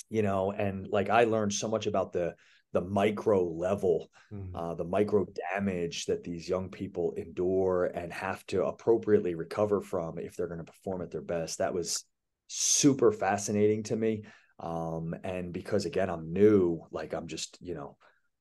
You 0.08 0.22
know, 0.22 0.50
and 0.52 0.88
like 0.88 1.10
I 1.10 1.24
learned 1.24 1.52
so 1.52 1.68
much 1.68 1.86
about 1.86 2.12
the 2.12 2.34
the 2.72 2.80
micro 2.80 3.44
level, 3.44 4.10
mm-hmm. 4.32 4.54
uh, 4.54 4.74
the 4.74 4.84
micro 4.84 5.26
damage 5.52 6.06
that 6.06 6.22
these 6.22 6.48
young 6.48 6.68
people 6.68 7.14
endure 7.16 7.86
and 7.86 8.12
have 8.12 8.46
to 8.46 8.64
appropriately 8.64 9.34
recover 9.34 9.80
from 9.80 10.18
if 10.18 10.36
they're 10.36 10.46
going 10.46 10.64
to 10.64 10.72
perform 10.72 11.02
at 11.02 11.10
their 11.10 11.20
best. 11.20 11.58
That 11.58 11.74
was 11.74 12.04
super 12.46 13.12
fascinating 13.12 13.82
to 13.84 13.96
me. 13.96 14.22
Um, 14.60 15.14
and 15.24 15.52
because 15.52 15.86
again, 15.86 16.10
I'm 16.10 16.32
new, 16.32 16.82
like 16.90 17.14
I'm 17.14 17.26
just, 17.26 17.58
you 17.60 17.74
know, 17.74 17.96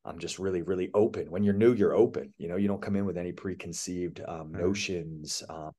I'm 0.06 0.20
just 0.20 0.40
really, 0.40 0.62
really 0.62 0.90
open. 0.94 1.32
When 1.32 1.44
you're 1.44 1.54
new, 1.54 1.74
you're 1.74 1.96
open. 1.96 2.34
You 2.38 2.48
know, 2.50 2.56
you 2.56 2.68
don't 2.68 2.82
come 2.82 2.96
in 2.96 3.06
with 3.06 3.18
any 3.18 3.32
preconceived 3.32 4.22
um, 4.28 4.52
notions 4.52 5.44
um, 5.50 5.72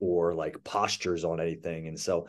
or 0.00 0.34
like 0.34 0.62
postures 0.64 1.24
on 1.24 1.40
anything. 1.40 1.88
And 1.88 1.98
so 1.98 2.28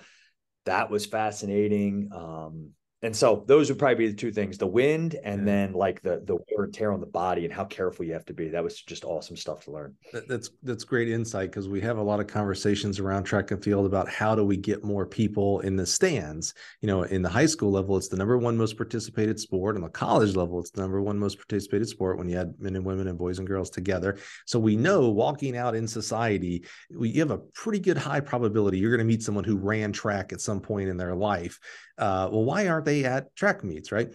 that 0.65 0.89
was 0.89 1.05
fascinating. 1.05 2.09
Um, 2.13 2.71
and 3.01 3.15
so 3.15 3.43
those 3.47 3.69
would 3.69 3.79
probably 3.79 3.95
be 3.95 4.07
the 4.07 4.17
two 4.17 4.31
things 4.31 4.57
the 4.57 4.67
wind 4.67 5.15
and 5.23 5.41
yeah. 5.41 5.45
then 5.45 5.73
like 5.73 6.01
the 6.01 6.21
the 6.25 6.35
wear 6.35 6.65
and 6.65 6.73
tear 6.73 6.91
on 6.91 6.99
the 6.99 7.05
body 7.05 7.45
and 7.45 7.53
how 7.53 7.63
careful 7.65 8.05
you 8.05 8.13
have 8.13 8.25
to 8.25 8.33
be. 8.33 8.49
That 8.49 8.63
was 8.63 8.81
just 8.81 9.05
awesome 9.05 9.37
stuff 9.37 9.65
to 9.65 9.71
learn. 9.71 9.95
That's 10.27 10.49
that's 10.63 10.83
great 10.83 11.09
insight 11.09 11.49
because 11.51 11.69
we 11.69 11.79
have 11.81 11.97
a 11.97 12.03
lot 12.03 12.19
of 12.19 12.27
conversations 12.27 12.99
around 12.99 13.23
track 13.23 13.51
and 13.51 13.63
field 13.63 13.85
about 13.85 14.09
how 14.09 14.35
do 14.35 14.43
we 14.43 14.57
get 14.57 14.83
more 14.83 15.05
people 15.05 15.61
in 15.61 15.75
the 15.75 15.85
stands. 15.85 16.53
You 16.81 16.87
know 16.87 17.03
in 17.03 17.21
the 17.21 17.29
high 17.29 17.45
school 17.45 17.71
level 17.71 17.95
it's 17.95 18.09
the 18.09 18.17
number 18.17 18.37
one 18.37 18.57
most 18.57 18.75
participated 18.75 19.39
sport. 19.39 19.75
On 19.75 19.81
the 19.81 19.89
college 19.89 20.35
level 20.35 20.59
it's 20.59 20.71
the 20.71 20.81
number 20.81 21.01
one 21.01 21.17
most 21.17 21.37
participated 21.37 21.87
sport 21.87 22.17
when 22.17 22.27
you 22.27 22.37
add 22.37 22.53
men 22.59 22.75
and 22.75 22.85
women 22.85 23.07
and 23.07 23.17
boys 23.17 23.39
and 23.39 23.47
girls 23.47 23.69
together. 23.69 24.17
So 24.45 24.59
we 24.59 24.75
know 24.75 25.09
walking 25.09 25.55
out 25.55 25.75
in 25.75 25.87
society 25.87 26.65
we 26.93 27.13
have 27.13 27.31
a 27.31 27.37
pretty 27.37 27.79
good 27.79 27.97
high 27.97 28.19
probability 28.19 28.77
you're 28.77 28.91
going 28.91 28.99
to 28.99 29.05
meet 29.05 29.23
someone 29.23 29.43
who 29.45 29.57
ran 29.57 29.93
track 29.93 30.33
at 30.33 30.41
some 30.41 30.59
point 30.59 30.89
in 30.89 30.97
their 30.97 31.15
life. 31.15 31.59
Uh, 31.99 32.29
well, 32.31 32.45
why 32.45 32.67
aren't 32.67 32.85
they 32.89 33.05
at 33.05 33.35
track 33.35 33.63
meets, 33.63 33.91
right? 33.91 34.13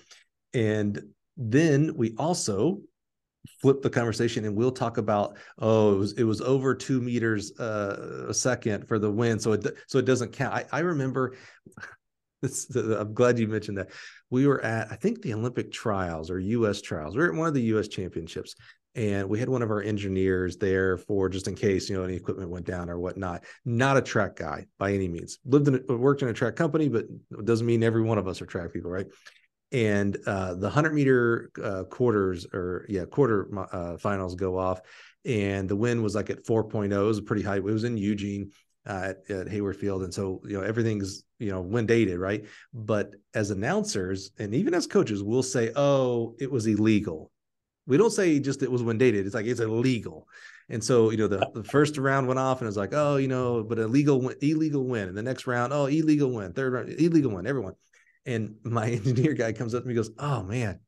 And 0.53 1.01
then 1.37 1.95
we 1.97 2.15
also 2.19 2.81
flip 3.61 3.83
the 3.83 3.91
conversation 3.91 4.45
and 4.47 4.57
we'll 4.57 4.73
talk 4.73 4.97
about 4.97 5.37
oh 5.59 5.95
it 5.95 5.99
was, 5.99 6.13
it 6.15 6.25
was 6.25 6.41
over 6.41 6.75
two 6.75 7.01
meters 7.01 7.53
uh, 7.61 8.25
a 8.29 8.33
second 8.33 8.89
for 8.89 8.99
the 8.99 9.11
win 9.11 9.39
so 9.39 9.53
it 9.53 9.67
so 9.87 9.99
it 9.99 10.07
doesn't 10.07 10.33
count. 10.33 10.55
I, 10.55 10.65
I 10.73 10.81
remember 10.81 11.37
this, 12.43 12.75
i'm 12.75 13.13
glad 13.13 13.39
you 13.39 13.47
mentioned 13.47 13.77
that. 13.79 13.91
We 14.31 14.47
were 14.47 14.65
at 14.65 14.91
i 14.91 14.97
think 14.97 15.21
the 15.21 15.35
olympic 15.35 15.73
trials 15.73 16.31
or 16.31 16.41
us 16.41 16.81
trials. 16.81 17.17
We 17.17 17.23
are 17.23 17.33
at 17.33 17.39
one 17.39 17.49
of 17.49 17.55
the 17.55 17.63
us 17.63 17.89
championships 17.89 18.55
and 18.95 19.29
we 19.29 19.39
had 19.39 19.49
one 19.49 19.63
of 19.63 19.71
our 19.71 19.83
engineers 19.83 20.57
there 20.57 20.97
for 20.97 21.29
just 21.29 21.49
in 21.49 21.55
case 21.55 21.91
you 21.91 21.97
know 21.97 22.05
any 22.05 22.15
equipment 22.15 22.51
went 22.51 22.67
down 22.67 22.89
or 22.89 22.99
whatnot. 22.99 23.45
Not 23.65 23.97
a 23.97 24.03
track 24.03 24.37
guy 24.37 24.67
by 24.79 24.93
any 24.93 25.09
means. 25.09 25.39
Lived 25.45 25.69
in 25.69 25.85
a, 25.89 25.97
worked 25.97 26.23
in 26.23 26.29
a 26.29 26.33
track 26.33 26.57
company 26.57 26.89
but 26.89 27.07
it 27.39 27.45
doesn't 27.45 27.67
mean 27.67 27.83
every 27.83 28.03
one 28.03 28.19
of 28.19 28.29
us 28.29 28.41
are 28.41 28.47
track 28.47 28.73
people 28.73 28.91
right? 28.91 29.07
And 29.73 30.17
uh, 30.27 30.55
the 30.55 30.67
100 30.67 30.95
meter 30.95 31.51
uh, 31.63 31.85
quarters 31.85 32.47
or 32.53 32.87
yeah 32.89 33.05
quarter 33.05 33.49
uh, 33.73 33.97
finals 33.97 34.35
go 34.37 34.59
off 34.59 34.81
and 35.25 35.69
the 35.69 35.77
wind 35.77 36.03
was 36.03 36.15
like 36.15 36.31
at 36.31 36.45
4.0 36.45 36.93
it 36.93 36.99
was 36.99 37.21
pretty 37.21 37.43
high 37.43 37.57
it 37.57 37.65
was 37.65 37.85
in 37.85 37.97
eugene 37.97 38.51
uh, 38.87 39.13
at, 39.29 39.31
at 39.31 39.49
hayward 39.49 39.77
field 39.77 40.03
and 40.03 40.13
so 40.13 40.43
you 40.45 40.53
know 40.53 40.63
everything's 40.63 41.25
you 41.41 41.51
know 41.51 41.63
wind 41.63 41.91
aided 41.91 42.21
right? 42.21 42.45
But 42.73 43.17
as 43.35 43.51
announcers 43.51 44.31
and 44.39 44.55
even 44.55 44.73
as 44.73 44.87
coaches 44.87 45.21
we'll 45.21 45.43
say 45.43 45.73
oh 45.75 46.37
it 46.39 46.53
was 46.53 46.69
illegal 46.69 47.33
we 47.87 47.97
don't 47.97 48.11
say 48.11 48.39
just 48.39 48.63
it 48.63 48.71
was 48.71 48.83
wind 48.83 49.03
aided. 49.03 49.27
It's 49.27 49.35
like 49.35 49.47
it's 49.47 49.61
illegal. 49.61 50.27
And 50.71 50.83
so, 50.83 51.11
you 51.11 51.19
know, 51.19 51.29
the, 51.29 51.51
the 51.55 51.65
first 51.65 51.99
round 51.99 52.27
went 52.27 52.41
off 52.41 52.61
and 52.61 52.67
it 52.67 52.69
was 52.69 52.77
like, 52.77 52.95
oh, 52.95 53.17
you 53.17 53.29
know, 53.29 53.63
but 53.63 53.79
illegal 53.79 54.29
illegal 54.41 54.85
win. 54.85 55.09
And 55.09 55.17
the 55.17 55.23
next 55.23 55.47
round, 55.47 55.73
oh, 55.73 55.87
illegal 55.87 56.33
win. 56.33 56.53
Third 56.53 56.73
round, 56.73 56.89
illegal 56.91 57.33
win, 57.33 57.47
everyone. 57.47 57.75
And 58.25 58.57
my 58.63 58.91
engineer 58.91 59.35
guy 59.35 59.53
comes 59.53 59.75
up 59.75 59.83
to 59.83 59.89
me 59.89 59.95
goes, 59.95 60.11
Oh 60.19 60.43
man, 60.43 60.81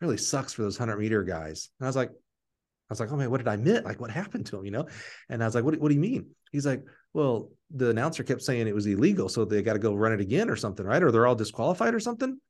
really 0.00 0.16
sucks 0.16 0.54
for 0.54 0.62
those 0.62 0.78
100 0.78 0.98
meter 0.98 1.22
guys. 1.24 1.70
And 1.78 1.86
I 1.86 1.88
was 1.88 1.96
like, 1.96 2.10
I 2.10 2.92
was 2.92 3.00
like, 3.00 3.12
oh 3.12 3.16
man, 3.16 3.30
what 3.30 3.38
did 3.38 3.48
I 3.48 3.56
miss? 3.56 3.84
Like, 3.84 4.00
what 4.00 4.10
happened 4.10 4.46
to 4.46 4.58
him? 4.58 4.64
You 4.64 4.70
know? 4.70 4.86
And 5.28 5.42
I 5.42 5.46
was 5.46 5.54
like, 5.54 5.64
what, 5.64 5.78
what 5.78 5.88
do 5.88 5.94
you 5.94 6.00
mean? 6.00 6.30
He's 6.52 6.64
like, 6.64 6.82
well, 7.12 7.50
the 7.70 7.90
announcer 7.90 8.22
kept 8.22 8.40
saying 8.40 8.66
it 8.66 8.74
was 8.74 8.86
illegal. 8.86 9.28
So 9.28 9.44
they 9.44 9.60
got 9.60 9.74
to 9.74 9.78
go 9.78 9.94
run 9.94 10.12
it 10.12 10.20
again 10.20 10.48
or 10.48 10.56
something, 10.56 10.86
right? 10.86 11.02
Or 11.02 11.12
they're 11.12 11.26
all 11.26 11.34
disqualified 11.34 11.94
or 11.94 12.00
something. 12.00 12.40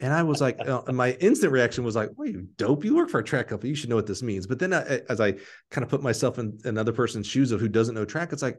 And 0.00 0.14
I 0.14 0.22
was 0.22 0.40
like, 0.40 0.58
uh, 0.66 0.82
my 0.92 1.12
instant 1.20 1.52
reaction 1.52 1.84
was 1.84 1.94
like, 1.94 2.10
"Well, 2.16 2.28
you 2.28 2.48
dope! 2.56 2.84
You 2.84 2.96
work 2.96 3.10
for 3.10 3.20
a 3.20 3.24
track 3.24 3.48
company. 3.48 3.68
You 3.68 3.76
should 3.76 3.90
know 3.90 3.96
what 3.96 4.06
this 4.06 4.22
means." 4.22 4.46
But 4.46 4.58
then, 4.58 4.72
I, 4.72 5.02
as 5.08 5.20
I 5.20 5.32
kind 5.70 5.84
of 5.84 5.88
put 5.88 6.02
myself 6.02 6.38
in 6.38 6.58
another 6.64 6.92
person's 6.92 7.26
shoes 7.26 7.52
of 7.52 7.60
who 7.60 7.68
doesn't 7.68 7.94
know 7.94 8.06
track, 8.06 8.32
it's 8.32 8.42
like, 8.42 8.58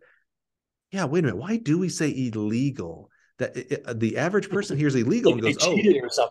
yeah, 0.92 1.06
wait 1.06 1.20
a 1.20 1.24
minute. 1.24 1.38
Why 1.38 1.58
do 1.58 1.80
we 1.80 1.90
say 1.90 2.10
illegal? 2.10 3.10
That 3.40 3.58
it, 3.58 3.84
uh, 3.88 3.94
the 3.94 4.18
average 4.18 4.50
person 4.50 4.78
hears 4.78 4.94
illegal 4.94 5.34
and 5.34 5.42
goes, 5.42 5.58
"Oh, 5.62 5.76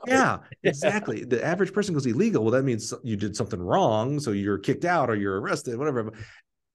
yeah, 0.07 0.39
exactly." 0.63 1.25
the 1.25 1.45
average 1.45 1.73
person 1.73 1.93
goes 1.93 2.07
illegal. 2.07 2.45
Well, 2.45 2.53
that 2.53 2.63
means 2.63 2.95
you 3.03 3.17
did 3.17 3.35
something 3.35 3.61
wrong, 3.61 4.21
so 4.21 4.31
you're 4.31 4.59
kicked 4.59 4.85
out 4.85 5.11
or 5.11 5.17
you're 5.17 5.41
arrested, 5.41 5.77
whatever 5.77 6.13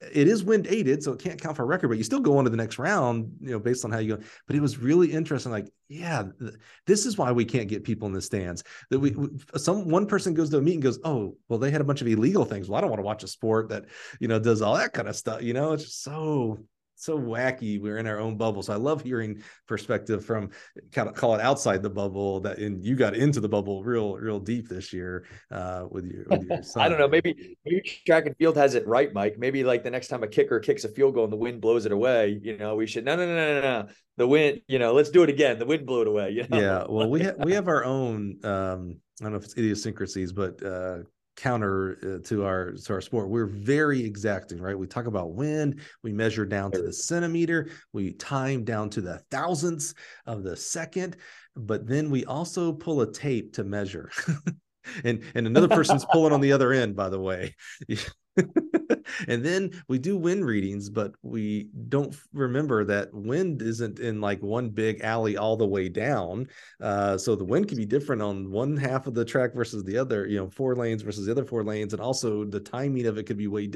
it 0.01 0.27
is 0.27 0.43
wind 0.43 0.67
aided, 0.67 1.01
so 1.01 1.13
it 1.13 1.19
can't 1.19 1.41
count 1.41 1.55
for 1.55 1.63
a 1.63 1.65
record, 1.65 1.87
but 1.87 1.97
you 1.97 2.03
still 2.03 2.19
go 2.19 2.37
on 2.37 2.43
to 2.43 2.49
the 2.49 2.57
next 2.57 2.77
round, 2.77 3.31
you 3.39 3.51
know, 3.51 3.59
based 3.59 3.85
on 3.85 3.91
how 3.91 3.99
you 3.99 4.17
go. 4.17 4.23
But 4.45 4.55
it 4.55 4.61
was 4.61 4.77
really 4.77 5.11
interesting. 5.11 5.51
Like, 5.51 5.69
yeah, 5.87 6.23
th- 6.39 6.53
this 6.85 7.05
is 7.05 7.17
why 7.17 7.31
we 7.31 7.45
can't 7.45 7.69
get 7.69 7.83
people 7.83 8.07
in 8.07 8.13
the 8.13 8.21
stands. 8.21 8.63
That 8.89 8.99
we, 8.99 9.11
we, 9.11 9.29
some 9.55 9.87
one 9.87 10.05
person 10.05 10.33
goes 10.33 10.49
to 10.49 10.57
a 10.57 10.61
meet 10.61 10.73
and 10.73 10.83
goes, 10.83 10.99
oh, 11.03 11.37
well, 11.47 11.59
they 11.59 11.71
had 11.71 11.81
a 11.81 11.85
bunch 11.85 12.01
of 12.01 12.07
illegal 12.07 12.43
things. 12.43 12.67
Well, 12.67 12.77
I 12.77 12.81
don't 12.81 12.89
want 12.89 12.99
to 12.99 13.05
watch 13.05 13.23
a 13.23 13.27
sport 13.27 13.69
that 13.69 13.85
you 14.19 14.27
know 14.27 14.39
does 14.39 14.61
all 14.61 14.75
that 14.75 14.93
kind 14.93 15.07
of 15.07 15.15
stuff. 15.15 15.41
You 15.41 15.53
know, 15.53 15.73
it's 15.73 15.83
just 15.83 16.03
so 16.03 16.59
so 16.95 17.17
wacky. 17.19 17.79
We're 17.79 17.97
in 17.97 18.07
our 18.07 18.19
own 18.19 18.37
bubble. 18.37 18.63
So 18.63 18.73
I 18.73 18.77
love 18.77 19.01
hearing 19.01 19.41
perspective 19.67 20.25
from 20.25 20.49
kind 20.91 21.07
of 21.07 21.15
call 21.15 21.35
it 21.35 21.41
outside 21.41 21.83
the 21.83 21.89
bubble 21.89 22.39
that 22.41 22.57
and 22.57 22.83
you 22.83 22.95
got 22.95 23.15
into 23.15 23.39
the 23.39 23.49
bubble 23.49 23.83
real, 23.83 24.15
real 24.15 24.39
deep 24.39 24.67
this 24.67 24.93
year 24.93 25.25
uh, 25.51 25.85
with 25.89 26.05
your, 26.05 26.25
with 26.29 26.43
your 26.43 26.61
I 26.77 26.89
don't 26.89 26.97
know. 26.97 27.07
Maybe, 27.07 27.57
maybe 27.65 27.81
track 28.05 28.25
and 28.25 28.35
field 28.37 28.57
has 28.57 28.75
it 28.75 28.87
right, 28.87 29.13
Mike. 29.13 29.35
Maybe 29.37 29.63
like 29.63 29.83
the 29.83 29.91
next 29.91 30.07
time 30.07 30.23
a 30.23 30.27
kicker 30.27 30.59
kicks 30.59 30.83
a 30.83 30.89
field 30.89 31.13
goal 31.13 31.25
and 31.25 31.33
the 31.33 31.37
wind 31.37 31.61
blows 31.61 31.85
it 31.85 31.91
away, 31.91 32.39
you 32.41 32.57
know, 32.57 32.75
we 32.75 32.87
should, 32.87 33.05
no, 33.05 33.15
no, 33.15 33.25
no, 33.25 33.35
no, 33.35 33.61
no. 33.61 33.87
The 34.17 34.27
wind, 34.27 34.61
you 34.67 34.79
know, 34.79 34.93
let's 34.93 35.09
do 35.09 35.23
it 35.23 35.29
again. 35.29 35.59
The 35.59 35.65
wind 35.65 35.85
blew 35.85 36.01
it 36.01 36.07
away. 36.07 36.31
You 36.31 36.47
know? 36.47 36.59
Yeah. 36.59 36.85
Well, 36.87 37.09
we 37.09 37.21
have, 37.21 37.35
we 37.39 37.51
have 37.53 37.67
our 37.67 37.83
own, 37.83 38.39
um, 38.43 38.97
I 39.19 39.23
don't 39.23 39.31
know 39.31 39.37
if 39.37 39.45
it's 39.45 39.57
idiosyncrasies, 39.57 40.33
but 40.33 40.61
uh, 40.63 40.99
counter 41.35 41.97
uh, 42.01 42.27
to 42.27 42.45
our 42.45 42.73
to 42.73 42.93
our 42.93 43.01
sport. 43.01 43.29
We're 43.29 43.45
very 43.45 44.03
exacting, 44.03 44.59
right? 44.61 44.77
We 44.77 44.87
talk 44.87 45.07
about 45.07 45.33
wind, 45.33 45.81
we 46.03 46.13
measure 46.13 46.45
down 46.45 46.71
to 46.71 46.81
the 46.81 46.93
centimeter, 46.93 47.69
we 47.93 48.13
time 48.13 48.63
down 48.63 48.89
to 48.91 49.01
the 49.01 49.19
thousandths 49.31 49.93
of 50.25 50.43
the 50.43 50.55
second, 50.55 51.17
but 51.55 51.87
then 51.87 52.09
we 52.09 52.25
also 52.25 52.73
pull 52.73 53.01
a 53.01 53.11
tape 53.11 53.53
to 53.53 53.63
measure. 53.63 54.11
and 55.03 55.23
and 55.35 55.47
another 55.47 55.67
person's 55.67 56.05
pulling 56.05 56.33
on 56.33 56.41
the 56.41 56.51
other 56.51 56.71
end, 56.71 56.95
by 56.95 57.09
the 57.09 57.19
way. 57.19 57.55
and 59.27 59.43
then 59.43 59.71
we 59.87 59.97
do 59.97 60.17
wind 60.17 60.45
readings, 60.45 60.89
but 60.89 61.13
we 61.21 61.69
don't 61.87 62.15
remember 62.33 62.83
that 62.83 63.13
wind 63.13 63.61
isn't 63.61 63.99
in 63.99 64.19
like 64.19 64.41
one 64.41 64.69
big 64.69 65.01
alley 65.01 65.37
all 65.37 65.55
the 65.55 65.65
way 65.65 65.87
down. 65.89 66.47
Uh, 66.81 67.17
so 67.17 67.35
the 67.35 67.45
wind 67.45 67.67
can 67.67 67.77
be 67.77 67.85
different 67.85 68.21
on 68.21 68.51
one 68.51 68.75
half 68.75 69.07
of 69.07 69.13
the 69.13 69.25
track 69.25 69.53
versus 69.53 69.83
the 69.83 69.97
other, 69.97 70.27
you 70.27 70.37
know, 70.37 70.49
four 70.49 70.75
lanes 70.75 71.01
versus 71.01 71.25
the 71.25 71.31
other 71.31 71.45
four 71.45 71.63
lanes. 71.63 71.93
And 71.93 72.01
also 72.01 72.43
the 72.43 72.59
timing 72.59 73.05
of 73.05 73.17
it 73.17 73.23
could 73.23 73.37
be 73.37 73.47
way, 73.47 73.71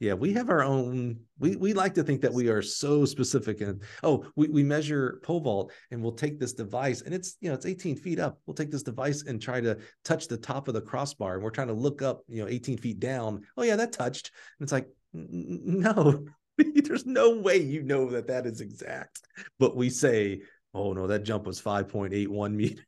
yeah, 0.00 0.14
we 0.14 0.32
have 0.34 0.48
our 0.48 0.62
own. 0.62 1.18
We 1.40 1.56
we 1.56 1.72
like 1.72 1.94
to 1.94 2.04
think 2.04 2.20
that 2.20 2.32
we 2.32 2.48
are 2.48 2.62
so 2.62 3.04
specific 3.04 3.60
and 3.60 3.82
oh, 4.04 4.24
we, 4.36 4.48
we 4.48 4.62
measure 4.62 5.20
pole 5.24 5.40
vault 5.40 5.72
and 5.90 6.00
we'll 6.00 6.12
take 6.12 6.38
this 6.38 6.52
device 6.52 7.02
and 7.02 7.12
it's 7.12 7.36
you 7.40 7.48
know 7.48 7.54
it's 7.54 7.66
18 7.66 7.96
feet 7.96 8.20
up. 8.20 8.38
We'll 8.46 8.54
take 8.54 8.70
this 8.70 8.84
device 8.84 9.24
and 9.24 9.42
try 9.42 9.60
to 9.60 9.76
touch 10.04 10.28
the 10.28 10.36
top 10.36 10.68
of 10.68 10.74
the 10.74 10.80
crossbar 10.80 11.34
and 11.34 11.42
we're 11.42 11.50
trying 11.50 11.68
to 11.68 11.74
look 11.74 12.00
up 12.00 12.22
you 12.28 12.42
know 12.42 12.48
18 12.48 12.78
feet 12.78 13.00
down. 13.00 13.42
Oh 13.56 13.62
yeah, 13.62 13.76
that 13.76 13.92
touched. 13.92 14.30
And 14.58 14.64
it's 14.64 14.72
like 14.72 14.88
no, 15.12 16.24
there's 16.58 17.06
no 17.06 17.38
way 17.38 17.56
you 17.56 17.82
know 17.82 18.08
that 18.10 18.28
that 18.28 18.46
is 18.46 18.60
exact. 18.60 19.20
But 19.58 19.76
we 19.76 19.90
say, 19.90 20.42
oh 20.74 20.92
no, 20.92 21.08
that 21.08 21.24
jump 21.24 21.46
was 21.46 21.60
5.81 21.60 22.54
meters. 22.54 22.84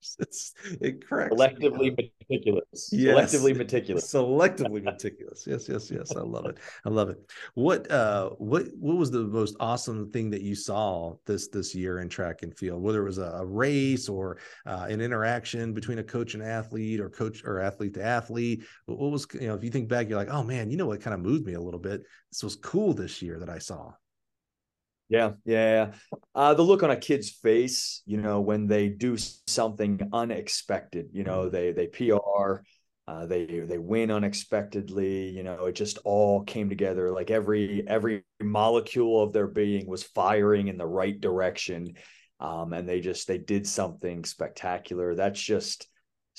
It's 0.20 0.54
it 0.80 1.06
correct. 1.06 1.32
Selectively 1.34 1.96
meticulous. 1.96 2.90
Yes. 2.92 3.34
Selectively 3.34 3.56
meticulous. 3.56 4.12
Selectively 4.12 4.82
meticulous. 4.92 5.44
Yes, 5.46 5.68
yes, 5.68 5.90
yes. 5.90 6.14
I 6.16 6.20
love 6.20 6.46
it. 6.46 6.58
I 6.84 6.88
love 6.88 7.08
it. 7.10 7.18
What 7.54 7.90
uh 7.90 8.30
what 8.38 8.66
what 8.78 8.96
was 8.96 9.10
the 9.10 9.24
most 9.24 9.56
awesome 9.60 10.10
thing 10.10 10.30
that 10.30 10.42
you 10.42 10.54
saw 10.54 11.14
this 11.26 11.48
this 11.48 11.74
year 11.74 12.00
in 12.00 12.08
track 12.08 12.42
and 12.42 12.56
field? 12.56 12.82
Whether 12.82 13.02
it 13.02 13.06
was 13.06 13.18
a, 13.18 13.30
a 13.38 13.46
race 13.46 14.08
or 14.08 14.38
uh, 14.66 14.86
an 14.88 15.00
interaction 15.00 15.72
between 15.72 15.98
a 15.98 16.04
coach 16.04 16.34
and 16.34 16.42
athlete 16.42 17.00
or 17.00 17.10
coach 17.10 17.42
or 17.44 17.60
athlete 17.60 17.94
to 17.94 18.04
athlete. 18.04 18.64
What 18.86 19.10
was 19.10 19.26
you 19.34 19.48
know, 19.48 19.54
if 19.54 19.64
you 19.64 19.70
think 19.70 19.88
back, 19.88 20.08
you're 20.08 20.18
like, 20.18 20.30
oh 20.30 20.42
man, 20.42 20.70
you 20.70 20.76
know 20.76 20.86
what 20.86 21.00
kind 21.00 21.14
of 21.14 21.20
moved 21.20 21.46
me 21.46 21.54
a 21.54 21.60
little 21.60 21.80
bit. 21.80 22.02
This 22.30 22.42
was 22.42 22.56
cool 22.56 22.94
this 22.94 23.22
year 23.22 23.38
that 23.38 23.50
I 23.50 23.58
saw. 23.58 23.92
Yeah, 25.08 25.32
yeah. 25.44 25.92
Uh, 26.34 26.54
the 26.54 26.62
look 26.62 26.82
on 26.82 26.90
a 26.90 26.96
kid's 26.96 27.30
face, 27.30 28.02
you 28.04 28.18
know, 28.18 28.40
when 28.40 28.66
they 28.66 28.88
do 28.88 29.16
something 29.46 30.08
unexpected, 30.12 31.08
you 31.12 31.24
know, 31.24 31.44
mm-hmm. 31.44 31.50
they 31.50 31.72
they 31.72 31.86
PR, 31.86 32.62
uh, 33.06 33.24
they 33.24 33.60
they 33.60 33.78
win 33.78 34.10
unexpectedly, 34.10 35.30
you 35.30 35.42
know, 35.42 35.64
it 35.64 35.74
just 35.74 35.98
all 36.04 36.42
came 36.44 36.68
together. 36.68 37.10
Like 37.10 37.30
every 37.30 37.86
every 37.88 38.24
molecule 38.42 39.22
of 39.22 39.32
their 39.32 39.46
being 39.46 39.86
was 39.86 40.02
firing 40.02 40.68
in 40.68 40.76
the 40.76 40.86
right 40.86 41.18
direction, 41.18 41.94
um, 42.38 42.74
and 42.74 42.86
they 42.86 43.00
just 43.00 43.26
they 43.26 43.38
did 43.38 43.66
something 43.66 44.24
spectacular. 44.24 45.14
That's 45.14 45.40
just 45.40 45.88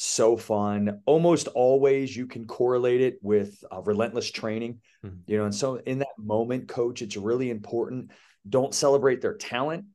so 0.02 0.38
fun. 0.38 1.02
Almost 1.06 1.50
always 1.50 2.16
you 2.16 2.26
can 2.26 2.48
correlate 2.48 3.02
it 3.02 3.20
with 3.22 3.64
uh, 3.72 3.82
relentless 3.82 4.32
training, 4.32 4.80
mm-hmm. 5.06 5.18
you 5.28 5.38
know, 5.38 5.46
and 5.46 5.54
so 5.54 5.76
in 5.76 6.00
that 6.00 6.18
moment, 6.18 6.70
coach, 6.70 7.02
it's 7.02 7.18
really 7.18 7.50
important 7.50 8.12
don't 8.48 8.74
celebrate 8.74 9.22
their 9.22 9.36
talent 9.36 9.86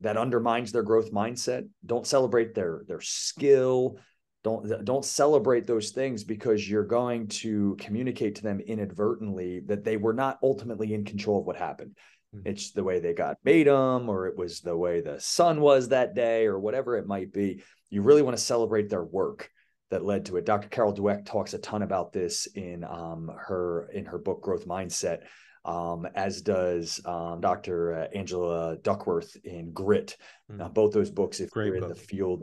that 0.00 0.16
undermines 0.16 0.72
their 0.72 0.82
growth 0.82 1.12
mindset 1.12 1.68
don't 1.86 2.06
celebrate 2.06 2.54
their 2.54 2.82
their 2.88 3.00
skill 3.00 3.98
don't 4.42 4.84
don't 4.84 5.04
celebrate 5.04 5.66
those 5.66 5.90
things 5.90 6.24
because 6.24 6.68
you're 6.68 6.84
going 6.84 7.28
to 7.28 7.76
communicate 7.78 8.36
to 8.36 8.42
them 8.42 8.60
inadvertently 8.60 9.60
that 9.60 9.84
they 9.84 9.96
were 9.96 10.12
not 10.12 10.38
ultimately 10.42 10.92
in 10.92 11.04
control 11.04 11.40
of 11.40 11.46
what 11.46 11.56
happened 11.56 11.96
mm-hmm. 12.34 12.48
it's 12.48 12.72
the 12.72 12.82
way 12.82 12.98
they 12.98 13.14
got 13.14 13.36
made 13.44 13.66
them 13.66 14.08
or 14.08 14.26
it 14.26 14.36
was 14.36 14.60
the 14.60 14.76
way 14.76 15.00
the 15.00 15.20
sun 15.20 15.60
was 15.60 15.88
that 15.88 16.14
day 16.14 16.46
or 16.46 16.58
whatever 16.58 16.96
it 16.96 17.06
might 17.06 17.32
be 17.32 17.62
you 17.92 18.02
really 18.02 18.22
want 18.22 18.36
to 18.36 18.42
celebrate 18.42 18.88
their 18.88 19.04
work 19.04 19.50
that 19.90 20.04
led 20.04 20.26
to 20.26 20.36
it 20.36 20.46
dr 20.46 20.68
carol 20.68 20.94
dweck 20.94 21.24
talks 21.24 21.54
a 21.54 21.58
ton 21.58 21.82
about 21.82 22.12
this 22.12 22.46
in 22.54 22.84
um, 22.84 23.30
her 23.38 23.88
in 23.92 24.04
her 24.04 24.18
book 24.18 24.42
growth 24.42 24.66
mindset 24.66 25.20
um, 25.64 26.08
as 26.14 26.42
does 26.42 27.00
um, 27.04 27.40
Dr. 27.40 27.94
Uh, 27.94 28.06
Angela 28.16 28.76
Duckworth 28.78 29.36
in 29.44 29.72
Grit. 29.72 30.16
Mm. 30.50 30.58
Now, 30.58 30.68
both 30.68 30.92
those 30.92 31.10
books, 31.10 31.40
if 31.40 31.50
Great 31.50 31.66
you're 31.66 31.80
book. 31.80 31.84
in 31.84 31.88
the 31.90 32.00
field 32.00 32.42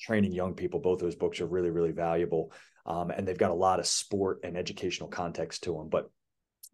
training 0.00 0.32
young 0.32 0.54
people, 0.54 0.80
both 0.80 0.98
those 0.98 1.16
books 1.16 1.40
are 1.40 1.46
really, 1.46 1.70
really 1.70 1.92
valuable. 1.92 2.52
Um, 2.86 3.10
and 3.10 3.26
they've 3.26 3.38
got 3.38 3.50
a 3.50 3.54
lot 3.54 3.80
of 3.80 3.86
sport 3.86 4.40
and 4.42 4.56
educational 4.56 5.08
context 5.08 5.64
to 5.64 5.74
them. 5.74 5.88
But 5.88 6.10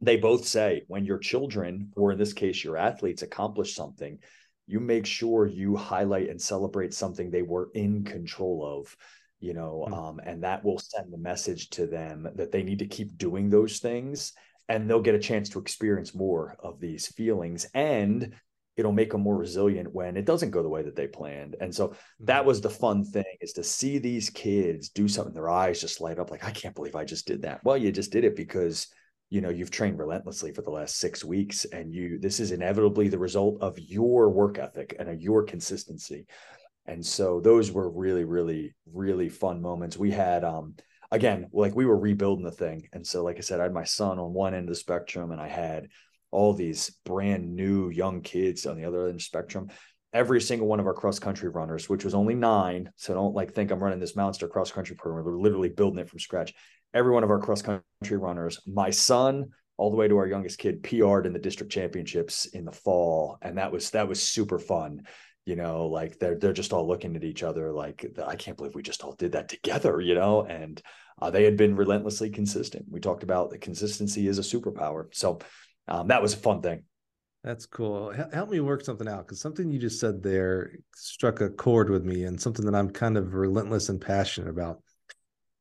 they 0.00 0.16
both 0.16 0.46
say 0.46 0.82
when 0.86 1.04
your 1.04 1.18
children, 1.18 1.90
or 1.96 2.12
in 2.12 2.18
this 2.18 2.32
case, 2.32 2.62
your 2.62 2.76
athletes, 2.76 3.22
accomplish 3.22 3.74
something, 3.74 4.18
you 4.66 4.80
make 4.80 5.06
sure 5.06 5.46
you 5.46 5.76
highlight 5.76 6.28
and 6.28 6.40
celebrate 6.40 6.94
something 6.94 7.30
they 7.30 7.42
were 7.42 7.70
in 7.74 8.04
control 8.04 8.64
of 8.64 8.96
you 9.40 9.54
know 9.54 9.86
mm. 9.88 9.92
um, 9.92 10.20
and 10.24 10.42
that 10.42 10.64
will 10.64 10.78
send 10.78 11.12
the 11.12 11.18
message 11.18 11.70
to 11.70 11.86
them 11.86 12.28
that 12.34 12.52
they 12.52 12.62
need 12.62 12.78
to 12.78 12.86
keep 12.86 13.16
doing 13.18 13.50
those 13.50 13.78
things 13.78 14.32
and 14.68 14.88
they'll 14.88 15.02
get 15.02 15.14
a 15.14 15.18
chance 15.18 15.50
to 15.50 15.58
experience 15.58 16.14
more 16.14 16.56
of 16.60 16.80
these 16.80 17.08
feelings 17.08 17.66
and 17.74 18.32
it'll 18.76 18.92
make 18.92 19.12
them 19.12 19.20
more 19.20 19.36
resilient 19.36 19.92
when 19.92 20.16
it 20.16 20.24
doesn't 20.24 20.50
go 20.50 20.62
the 20.62 20.68
way 20.68 20.82
that 20.82 20.96
they 20.96 21.06
planned 21.06 21.56
and 21.60 21.74
so 21.74 21.94
that 22.20 22.38
mm-hmm. 22.38 22.48
was 22.48 22.60
the 22.60 22.70
fun 22.70 23.04
thing 23.04 23.24
is 23.40 23.52
to 23.52 23.62
see 23.62 23.98
these 23.98 24.30
kids 24.30 24.88
do 24.88 25.06
something 25.06 25.34
their 25.34 25.50
eyes 25.50 25.80
just 25.80 26.00
light 26.00 26.18
up 26.18 26.30
like 26.30 26.44
i 26.44 26.50
can't 26.50 26.74
believe 26.74 26.96
i 26.96 27.04
just 27.04 27.26
did 27.26 27.42
that 27.42 27.62
well 27.64 27.76
you 27.76 27.92
just 27.92 28.12
did 28.12 28.24
it 28.24 28.36
because 28.36 28.88
you 29.34 29.40
know 29.40 29.50
you've 29.50 29.70
trained 29.70 29.98
relentlessly 29.98 30.52
for 30.52 30.62
the 30.62 30.70
last 30.70 30.98
six 30.98 31.24
weeks 31.24 31.64
and 31.66 31.92
you 31.92 32.18
this 32.18 32.40
is 32.40 32.52
inevitably 32.52 33.08
the 33.08 33.18
result 33.18 33.60
of 33.60 33.78
your 33.78 34.30
work 34.30 34.58
ethic 34.58 34.94
and 34.98 35.20
your 35.20 35.42
consistency 35.42 36.26
and 36.86 37.04
so 37.04 37.40
those 37.40 37.72
were 37.72 37.90
really 37.90 38.24
really 38.24 38.74
really 38.92 39.28
fun 39.28 39.60
moments 39.60 39.98
we 39.98 40.10
had 40.10 40.44
um 40.44 40.74
again, 41.14 41.48
like 41.52 41.76
we 41.76 41.86
were 41.86 41.98
rebuilding 41.98 42.44
the 42.44 42.50
thing. 42.50 42.88
And 42.92 43.06
so, 43.06 43.22
like 43.22 43.36
I 43.36 43.40
said, 43.40 43.60
I 43.60 43.64
had 43.64 43.72
my 43.72 43.84
son 43.84 44.18
on 44.18 44.32
one 44.32 44.52
end 44.52 44.64
of 44.64 44.74
the 44.74 44.74
spectrum 44.74 45.30
and 45.30 45.40
I 45.40 45.48
had 45.48 45.88
all 46.30 46.52
these 46.52 46.90
brand 47.04 47.54
new 47.54 47.88
young 47.88 48.20
kids 48.20 48.66
on 48.66 48.76
the 48.76 48.84
other 48.84 49.02
end 49.02 49.10
of 49.10 49.16
the 49.16 49.22
spectrum. 49.22 49.68
Every 50.12 50.40
single 50.40 50.66
one 50.66 50.80
of 50.80 50.86
our 50.86 50.94
cross 50.94 51.18
country 51.18 51.48
runners, 51.48 51.88
which 51.88 52.04
was 52.04 52.14
only 52.14 52.34
nine. 52.34 52.90
So 52.96 53.14
don't 53.14 53.34
like 53.34 53.52
think 53.52 53.70
I'm 53.70 53.82
running 53.82 54.00
this 54.00 54.16
monster 54.16 54.48
cross 54.48 54.72
country 54.72 54.96
program. 54.96 55.24
We're 55.24 55.40
literally 55.40 55.68
building 55.68 56.00
it 56.00 56.08
from 56.08 56.18
scratch. 56.18 56.52
Every 56.94 57.12
one 57.12 57.24
of 57.24 57.30
our 57.30 57.40
cross 57.40 57.60
country 57.60 57.82
runners, 58.16 58.60
my 58.66 58.90
son, 58.90 59.50
all 59.76 59.90
the 59.90 59.96
way 59.96 60.08
to 60.08 60.16
our 60.16 60.26
youngest 60.26 60.58
kid, 60.58 60.82
PR'd 60.82 61.26
in 61.26 61.32
the 61.32 61.38
district 61.38 61.72
championships 61.72 62.46
in 62.46 62.64
the 62.64 62.72
fall. 62.72 63.38
And 63.42 63.58
that 63.58 63.72
was 63.72 63.90
that 63.90 64.08
was 64.08 64.22
super 64.22 64.58
fun 64.58 65.02
you 65.46 65.56
know 65.56 65.86
like 65.86 66.18
they're 66.18 66.36
they're 66.36 66.52
just 66.52 66.72
all 66.72 66.86
looking 66.86 67.16
at 67.16 67.24
each 67.24 67.42
other 67.42 67.70
like 67.70 68.06
i 68.26 68.34
can't 68.34 68.56
believe 68.56 68.74
we 68.74 68.82
just 68.82 69.04
all 69.04 69.12
did 69.12 69.32
that 69.32 69.48
together 69.48 70.00
you 70.00 70.14
know 70.14 70.42
and 70.44 70.80
uh, 71.20 71.30
they 71.30 71.44
had 71.44 71.56
been 71.56 71.76
relentlessly 71.76 72.30
consistent 72.30 72.84
we 72.90 72.98
talked 72.98 73.22
about 73.22 73.50
the 73.50 73.58
consistency 73.58 74.26
is 74.26 74.38
a 74.38 74.42
superpower 74.42 75.06
so 75.12 75.38
um, 75.86 76.08
that 76.08 76.22
was 76.22 76.32
a 76.32 76.38
fun 76.38 76.62
thing 76.62 76.82
That's 77.44 77.66
cool. 77.66 78.10
Help 78.32 78.48
me 78.48 78.60
work 78.60 78.82
something 78.82 79.06
out 79.06 79.26
because 79.26 79.38
something 79.38 79.70
you 79.70 79.78
just 79.78 80.00
said 80.00 80.22
there 80.22 80.78
struck 80.96 81.42
a 81.42 81.50
chord 81.50 81.90
with 81.90 82.02
me 82.02 82.24
and 82.24 82.40
something 82.40 82.64
that 82.64 82.74
I'm 82.74 82.88
kind 82.88 83.18
of 83.18 83.34
relentless 83.34 83.90
and 83.90 84.00
passionate 84.00 84.48
about. 84.48 84.80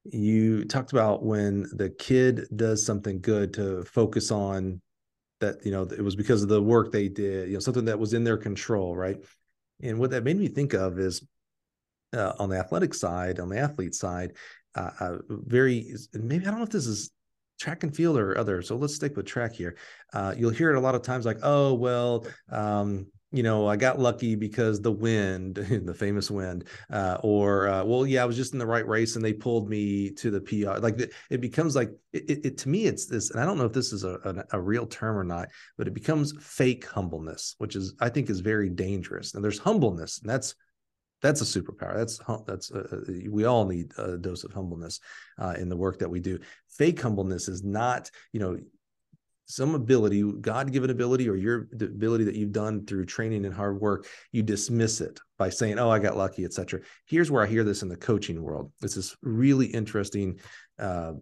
You 0.06 0.66
talked 0.66 0.92
about 0.92 1.24
when 1.24 1.66
the 1.74 1.90
kid 1.90 2.46
does 2.56 2.86
something 2.86 3.22
good 3.22 3.54
to 3.54 3.84
focus 3.84 4.32
on 4.32 4.82
that, 5.40 5.66
you 5.66 5.72
know, 5.72 5.84
it 5.84 6.02
was 6.02 6.16
because 6.16 6.44
of 6.44 6.50
the 6.50 6.62
work 6.62 6.92
they 6.92 7.08
did, 7.08 7.48
you 7.48 7.54
know, 7.54 7.60
something 7.60 7.86
that 7.86 8.00
was 8.00 8.14
in 8.14 8.24
their 8.24 8.38
control, 8.38 8.96
right? 8.96 9.18
And 9.82 10.00
what 10.00 10.12
that 10.12 10.24
made 10.24 10.38
me 10.38 10.48
think 10.48 10.74
of 10.74 11.00
is 11.00 11.26
uh, 12.14 12.34
on 12.40 12.50
the 12.50 12.58
athletic 12.58 12.94
side, 12.94 13.40
on 13.40 13.50
the 13.50 13.58
athlete 13.58 13.96
side, 13.96 14.34
uh, 14.76 14.90
uh, 15.00 15.18
very 15.30 15.96
maybe 16.14 16.46
I 16.46 16.50
don't 16.50 16.60
know 16.60 16.66
if 16.66 16.70
this 16.70 16.88
is 16.88 17.12
track 17.60 17.84
and 17.84 17.96
field 17.96 18.18
or 18.18 18.38
other. 18.38 18.62
So 18.62 18.76
let's 18.76 18.96
stick 18.96 19.16
with 19.16 19.26
track 19.26 19.54
here. 19.54 19.78
Uh, 20.14 20.34
you'll 20.38 20.52
hear 20.52 20.72
it 20.72 20.78
a 20.78 20.82
lot 20.82 20.96
of 20.96 21.02
times 21.02 21.26
like, 21.26 21.40
oh, 21.44 21.74
well, 21.74 22.26
um, 22.50 23.08
you 23.34 23.42
know, 23.42 23.68
I 23.68 23.78
got 23.78 24.00
lucky 24.00 24.36
because 24.36 24.80
the 24.80 24.92
wind, 24.92 25.56
the 25.56 25.94
famous 25.94 26.30
wind, 26.30 26.66
uh, 26.92 27.18
or 27.24 27.68
uh, 27.68 27.84
well, 27.84 28.06
yeah, 28.06 28.22
I 28.22 28.26
was 28.26 28.38
just 28.38 28.54
in 28.54 28.60
the 28.60 28.66
right 28.66 28.88
race 28.88 29.16
and 29.16 29.26
they 29.26 29.34
pulled 29.34 29.68
me 29.68 30.12
to 30.12 30.30
the 30.30 30.40
PR. 30.40 30.80
Like 30.80 30.98
the, 30.98 31.12
it 31.32 31.42
becomes 31.42 31.76
like 31.76 31.90
it, 32.14 32.46
it, 32.46 32.58
to 32.60 32.70
me, 32.70 32.86
it's 32.86 33.08
this, 33.08 33.32
and 33.32 33.42
I 33.42 33.46
don't 33.46 33.58
know 33.58 33.66
if 33.66 33.74
this 33.74 33.92
is 33.92 34.04
a, 34.04 34.46
a, 34.52 34.58
a, 34.58 34.62
real 34.62 34.86
term 34.86 35.18
or 35.18 35.24
not, 35.24 35.50
but 35.78 35.88
it 35.88 35.96
becomes 35.96 36.34
fake 36.40 36.86
humbleness, 36.86 37.56
which 37.58 37.76
is 37.76 37.96
I 38.00 38.10
think 38.10 38.30
is 38.30 38.40
very 38.40 38.70
dangerous. 38.70 39.34
And 39.34 39.44
there's 39.44 39.60
humbleness, 39.60 40.20
and 40.22 40.30
that's 40.30 40.54
that's 41.24 41.42
a 41.42 41.60
superpower. 41.60 41.96
That's 41.96 42.20
that's 42.46 42.72
uh, 42.72 42.88
uh, 42.92 43.14
we 43.32 43.46
all 43.46 43.66
need 43.66 43.94
a 43.98 44.18
dose 44.18 44.44
of 44.44 44.54
humbleness 44.54 45.00
uh, 45.40 45.56
in 45.58 45.70
the 45.70 45.78
work 45.78 45.98
that 46.00 46.10
we 46.10 46.20
do. 46.20 46.38
Fake 46.70 47.02
humbleness 47.02 47.48
is 47.48 47.64
not, 47.64 48.12
you 48.32 48.40
know, 48.40 48.58
some 49.56 49.76
ability, 49.76 50.24
God-given 50.24 50.90
ability, 50.90 51.30
or 51.30 51.36
your 51.36 51.68
ability 51.74 52.24
that 52.26 52.36
you've 52.36 52.52
done 52.52 52.86
through 52.86 53.06
training 53.06 53.46
and 53.46 53.54
hard 53.54 53.80
work. 53.80 54.08
You 54.32 54.44
dismiss 54.44 55.02
it 55.02 55.20
by 55.38 55.50
saying, 55.50 55.80
"Oh, 55.80 55.90
I 55.90 56.00
got 56.00 56.18
lucky," 56.18 56.46
etc. 56.46 56.82
Here's 57.06 57.30
where 57.30 57.44
I 57.44 57.48
hear 57.48 57.64
this 57.64 57.84
in 57.84 57.90
the 57.90 57.98
coaching 57.98 58.42
world. 58.42 58.72
This 58.82 58.98
is 58.98 59.16
really 59.22 59.68
interesting. 59.68 60.40
Uh, 60.80 61.14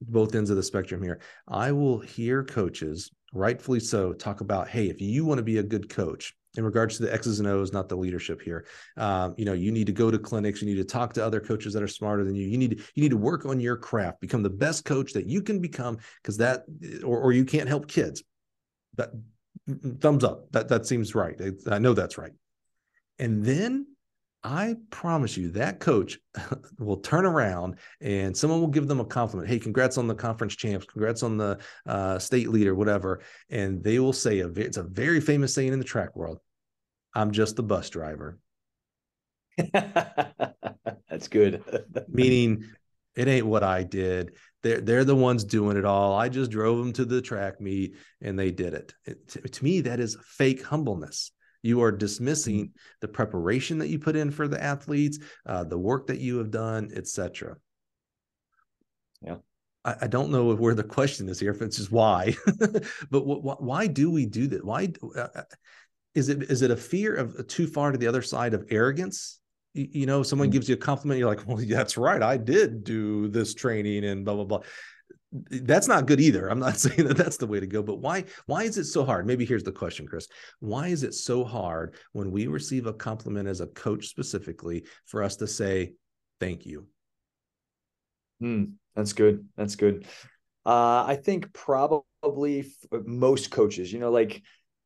both 0.00 0.34
ends 0.34 0.50
of 0.50 0.56
the 0.56 0.62
spectrum 0.62 1.02
here. 1.02 1.20
I 1.48 1.72
will 1.72 1.98
hear 1.98 2.44
coaches, 2.44 3.10
rightfully 3.32 3.80
so, 3.80 4.12
talk 4.12 4.40
about, 4.40 4.68
"Hey, 4.68 4.88
if 4.88 5.00
you 5.00 5.24
want 5.24 5.38
to 5.38 5.44
be 5.44 5.58
a 5.58 5.62
good 5.62 5.88
coach." 5.88 6.34
In 6.56 6.64
regards 6.64 6.96
to 6.96 7.02
the 7.02 7.12
X's 7.12 7.40
and 7.40 7.48
O's, 7.48 7.72
not 7.72 7.88
the 7.88 7.96
leadership 7.96 8.40
here. 8.40 8.66
Um, 8.96 9.34
you 9.36 9.44
know, 9.44 9.52
you 9.52 9.72
need 9.72 9.86
to 9.86 9.92
go 9.92 10.10
to 10.10 10.18
clinics. 10.18 10.62
You 10.62 10.68
need 10.68 10.80
to 10.80 10.84
talk 10.84 11.12
to 11.14 11.24
other 11.24 11.40
coaches 11.40 11.72
that 11.74 11.82
are 11.82 11.88
smarter 11.88 12.24
than 12.24 12.34
you. 12.34 12.46
You 12.46 12.58
need 12.58 12.82
you 12.94 13.02
need 13.02 13.10
to 13.10 13.16
work 13.16 13.46
on 13.46 13.60
your 13.60 13.76
craft, 13.76 14.20
become 14.20 14.42
the 14.42 14.50
best 14.50 14.84
coach 14.84 15.12
that 15.12 15.26
you 15.26 15.42
can 15.42 15.60
become, 15.60 15.98
because 16.22 16.36
that, 16.38 16.64
or, 17.04 17.18
or 17.18 17.32
you 17.32 17.44
can't 17.44 17.68
help 17.68 17.88
kids. 17.88 18.22
That 18.96 19.10
thumbs 20.00 20.24
up. 20.24 20.50
That 20.52 20.68
that 20.68 20.86
seems 20.86 21.14
right. 21.14 21.40
I 21.68 21.78
know 21.78 21.94
that's 21.94 22.18
right. 22.18 22.32
And 23.18 23.44
then 23.44 23.86
I 24.44 24.76
promise 24.90 25.38
you 25.38 25.50
that 25.52 25.80
coach 25.80 26.18
will 26.78 26.98
turn 26.98 27.24
around 27.24 27.76
and 28.02 28.36
someone 28.36 28.60
will 28.60 28.68
give 28.68 28.86
them 28.86 29.00
a 29.00 29.04
compliment. 29.04 29.48
Hey, 29.48 29.58
congrats 29.58 29.96
on 29.96 30.06
the 30.06 30.14
conference 30.14 30.54
champs. 30.54 30.84
Congrats 30.84 31.22
on 31.22 31.38
the 31.38 31.58
uh, 31.86 32.18
state 32.18 32.50
leader, 32.50 32.74
whatever. 32.74 33.22
And 33.48 33.82
they 33.82 33.98
will 33.98 34.12
say, 34.12 34.40
a, 34.40 34.48
it's 34.48 34.76
a 34.76 34.82
very 34.82 35.22
famous 35.22 35.54
saying 35.54 35.72
in 35.72 35.78
the 35.78 35.84
track 35.84 36.14
world 36.14 36.40
I'm 37.14 37.30
just 37.30 37.56
the 37.56 37.62
bus 37.62 37.88
driver. 37.88 38.38
That's 39.72 41.28
good. 41.30 41.64
Meaning, 42.08 42.64
it 43.16 43.28
ain't 43.28 43.46
what 43.46 43.62
I 43.62 43.82
did. 43.82 44.32
They're, 44.62 44.80
they're 44.80 45.04
the 45.04 45.16
ones 45.16 45.44
doing 45.44 45.76
it 45.78 45.84
all. 45.86 46.14
I 46.14 46.28
just 46.28 46.50
drove 46.50 46.78
them 46.78 46.92
to 46.94 47.04
the 47.06 47.22
track 47.22 47.60
meet 47.60 47.94
and 48.20 48.38
they 48.38 48.50
did 48.50 48.74
it. 48.74 48.94
it 49.06 49.28
to, 49.28 49.40
to 49.40 49.64
me, 49.64 49.82
that 49.82 50.00
is 50.00 50.18
fake 50.22 50.62
humbleness. 50.62 51.30
You 51.64 51.82
are 51.82 51.90
dismissing 51.90 52.66
mm-hmm. 52.66 52.76
the 53.00 53.08
preparation 53.08 53.78
that 53.78 53.88
you 53.88 53.98
put 53.98 54.16
in 54.16 54.30
for 54.30 54.46
the 54.46 54.62
athletes, 54.62 55.18
uh, 55.46 55.64
the 55.64 55.78
work 55.78 56.06
that 56.08 56.20
you 56.20 56.36
have 56.36 56.50
done, 56.50 56.90
etc. 56.94 57.56
Yeah. 59.22 59.36
I, 59.82 59.96
I, 60.02 60.06
don't 60.06 60.30
know 60.30 60.54
where 60.54 60.74
the 60.74 60.84
question 60.84 61.26
is 61.30 61.40
here, 61.40 61.52
if 61.52 61.62
it's 61.62 61.78
just 61.78 61.90
why, 61.90 62.34
but 63.10 63.20
wh- 63.20 63.62
why 63.62 63.86
do 63.86 64.10
we 64.10 64.26
do 64.26 64.46
that? 64.48 64.62
Why 64.62 64.92
uh, 65.16 65.28
uh, 65.34 65.42
is 66.14 66.28
it 66.28 66.42
is 66.44 66.60
it 66.60 66.70
a 66.70 66.76
fear 66.76 67.14
of 67.14 67.34
uh, 67.38 67.42
too 67.48 67.66
far 67.66 67.92
to 67.92 67.98
the 67.98 68.08
other 68.08 68.22
side 68.22 68.52
of 68.52 68.66
arrogance? 68.70 69.40
You, 69.72 69.88
you 69.90 70.06
know, 70.06 70.22
someone 70.22 70.48
mm-hmm. 70.48 70.52
gives 70.52 70.68
you 70.68 70.74
a 70.74 70.78
compliment, 70.78 71.18
you're 71.18 71.28
like, 71.28 71.46
well, 71.48 71.56
that's 71.66 71.96
right, 71.96 72.22
I 72.22 72.36
did 72.36 72.84
do 72.84 73.28
this 73.28 73.54
training 73.54 74.04
and 74.04 74.22
blah 74.22 74.34
blah 74.34 74.44
blah 74.44 74.60
that's 75.34 75.88
not 75.88 76.06
good 76.06 76.20
either. 76.20 76.48
I'm 76.48 76.60
not 76.60 76.78
saying 76.78 77.08
that 77.08 77.16
that's 77.16 77.36
the 77.36 77.46
way 77.46 77.60
to 77.60 77.66
go, 77.66 77.82
but 77.82 77.98
why 77.98 78.24
why 78.46 78.62
is 78.62 78.78
it 78.78 78.84
so 78.84 79.04
hard? 79.04 79.26
Maybe 79.26 79.44
here's 79.44 79.64
the 79.64 79.72
question, 79.72 80.06
Chris. 80.06 80.28
Why 80.60 80.88
is 80.88 81.02
it 81.02 81.14
so 81.14 81.44
hard 81.44 81.96
when 82.12 82.30
we 82.30 82.46
receive 82.46 82.86
a 82.86 82.92
compliment 82.92 83.48
as 83.48 83.60
a 83.60 83.66
coach 83.66 84.08
specifically 84.08 84.84
for 85.06 85.22
us 85.22 85.36
to 85.36 85.46
say 85.46 85.94
thank 86.40 86.66
you? 86.66 86.86
Hmm, 88.40 88.64
that's 88.94 89.12
good. 89.12 89.46
That's 89.56 89.76
good. 89.76 90.06
Uh, 90.66 91.04
I 91.06 91.16
think 91.22 91.52
probably 91.52 92.72
most 93.04 93.50
coaches, 93.50 93.92
you 93.92 93.98
know, 93.98 94.10
like 94.10 94.42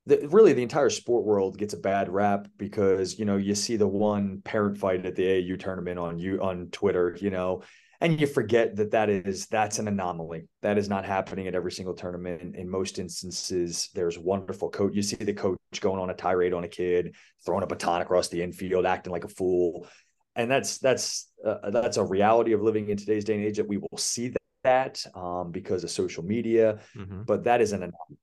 the, 0.07 0.27
really 0.29 0.53
the 0.53 0.63
entire 0.63 0.91
sport 0.91 1.25
world 1.25 1.59
gets 1.59 1.75
a 1.75 1.79
bad 1.79 2.09
rap 2.09 2.49
because 2.57 3.19
you 3.19 3.25
know 3.25 3.37
you 3.37 3.55
see 3.55 3.77
the 3.77 3.87
one 3.87 4.41
parent 4.43 4.79
fight 4.79 5.05
at 5.07 5.15
the 5.15 5.23
AAU 5.23 5.61
tournament 5.61 5.99
on 5.99 6.19
you 6.19 6.43
on 6.43 6.69
Twitter, 6.73 7.17
you 7.21 7.31
know, 7.31 7.63
and 8.01 8.21
you 8.21 8.27
forget 8.27 8.77
that 8.77 8.93
that 8.93 9.09
is 9.09 9.47
that's 9.47 9.79
an 9.79 9.89
anomaly. 9.89 10.45
That 10.63 10.79
is 10.79 10.89
not 10.89 11.05
happening 11.05 11.49
at 11.49 11.55
every 11.55 11.73
single 11.73 11.95
tournament. 11.95 12.43
In, 12.43 12.55
in, 12.55 12.71
most 12.71 12.99
instances 12.99 13.91
there's 13.95 14.19
wonderful 14.19 14.71
coach 14.71 14.95
you 14.95 15.03
see 15.03 15.17
the 15.17 15.33
coach 15.33 15.59
going 15.81 16.01
on 16.01 16.11
a 16.11 16.15
tirade 16.15 16.53
on 16.53 16.65
a 16.65 16.69
kid 16.69 17.17
throwing 17.45 17.65
a 17.65 17.67
baton 17.67 18.01
across 18.01 18.29
the 18.29 18.43
infield 18.43 18.87
acting 18.87 19.13
like 19.13 19.25
a 19.25 19.29
fool. 19.29 19.87
And 20.37 20.49
that's 20.49 20.79
that's 20.79 21.29
uh, 21.45 21.71
that's 21.71 21.97
a 21.97 22.05
reality 22.05 22.53
of 22.53 22.63
living 22.63 22.89
in 22.89 22.97
today's 22.97 23.25
day 23.25 23.35
and 23.35 23.45
age 23.45 23.57
that 23.57 23.69
we 23.69 23.79
will 23.79 23.99
see 23.99 24.33
that 24.63 25.05
um, 25.15 25.51
because 25.51 25.83
of 25.83 25.91
social 25.91 26.25
media. 26.25 26.79
Mm-hmm. 26.97 27.23
but 27.23 27.45
that 27.45 27.61
is 27.61 27.73
an 27.73 27.83
anomaly. 27.83 28.19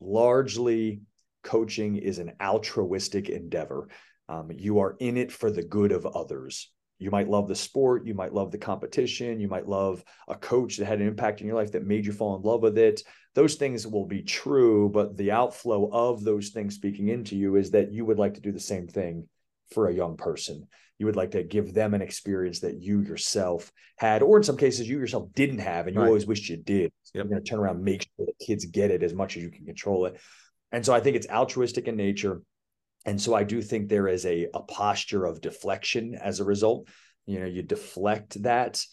largely 0.00 1.00
coaching 1.42 1.96
is 1.96 2.18
an 2.18 2.32
altruistic 2.40 3.28
endeavor. 3.28 3.88
Um, 4.28 4.50
you 4.56 4.78
are 4.78 4.94
in 5.00 5.16
it 5.16 5.32
for 5.32 5.50
the 5.50 5.62
good 5.62 5.90
of 5.90 6.06
others 6.06 6.70
you 6.98 7.10
might 7.10 7.28
love 7.28 7.48
the 7.48 7.54
sport, 7.54 8.06
you 8.06 8.14
might 8.14 8.34
love 8.34 8.50
the 8.50 8.58
competition, 8.58 9.40
you 9.40 9.48
might 9.48 9.68
love 9.68 10.04
a 10.26 10.34
coach 10.34 10.76
that 10.76 10.86
had 10.86 11.00
an 11.00 11.06
impact 11.06 11.40
in 11.40 11.46
your 11.46 11.56
life 11.56 11.72
that 11.72 11.86
made 11.86 12.04
you 12.04 12.12
fall 12.12 12.36
in 12.36 12.42
love 12.42 12.62
with 12.62 12.76
it. 12.78 13.02
Those 13.34 13.54
things 13.54 13.86
will 13.86 14.06
be 14.06 14.22
true, 14.22 14.88
but 14.88 15.16
the 15.16 15.30
outflow 15.30 15.88
of 15.92 16.24
those 16.24 16.48
things 16.48 16.74
speaking 16.74 17.08
into 17.08 17.36
you 17.36 17.56
is 17.56 17.70
that 17.70 17.92
you 17.92 18.04
would 18.04 18.18
like 18.18 18.34
to 18.34 18.40
do 18.40 18.52
the 18.52 18.60
same 18.60 18.88
thing 18.88 19.28
for 19.70 19.88
a 19.88 19.94
young 19.94 20.16
person. 20.16 20.66
You 20.98 21.06
would 21.06 21.16
like 21.16 21.30
to 21.32 21.44
give 21.44 21.72
them 21.72 21.94
an 21.94 22.02
experience 22.02 22.60
that 22.60 22.82
you 22.82 23.02
yourself 23.02 23.70
had, 23.96 24.22
or 24.22 24.36
in 24.36 24.42
some 24.42 24.56
cases, 24.56 24.88
you 24.88 24.98
yourself 24.98 25.28
didn't 25.34 25.58
have, 25.58 25.86
and 25.86 25.94
you 25.94 26.00
right. 26.00 26.08
always 26.08 26.26
wished 26.26 26.48
you 26.48 26.56
did. 26.56 26.90
So 27.04 27.12
yep. 27.14 27.24
You're 27.24 27.30
going 27.30 27.44
to 27.44 27.48
turn 27.48 27.60
around, 27.60 27.84
make 27.84 28.02
sure 28.02 28.26
the 28.26 28.44
kids 28.44 28.64
get 28.66 28.90
it 28.90 29.04
as 29.04 29.14
much 29.14 29.36
as 29.36 29.42
you 29.44 29.50
can 29.50 29.64
control 29.64 30.06
it. 30.06 30.18
And 30.72 30.84
so 30.84 30.92
I 30.92 31.00
think 31.00 31.16
it's 31.16 31.28
altruistic 31.28 31.86
in 31.86 31.96
nature. 31.96 32.42
And 33.04 33.20
so 33.20 33.34
I 33.34 33.44
do 33.44 33.62
think 33.62 33.88
there 33.88 34.08
is 34.08 34.26
a, 34.26 34.48
a 34.52 34.60
posture 34.60 35.24
of 35.24 35.40
deflection 35.40 36.14
as 36.14 36.40
a 36.40 36.44
result. 36.44 36.88
You 37.26 37.40
know, 37.40 37.46
you 37.46 37.62
deflect 37.62 38.42
that. 38.42 38.84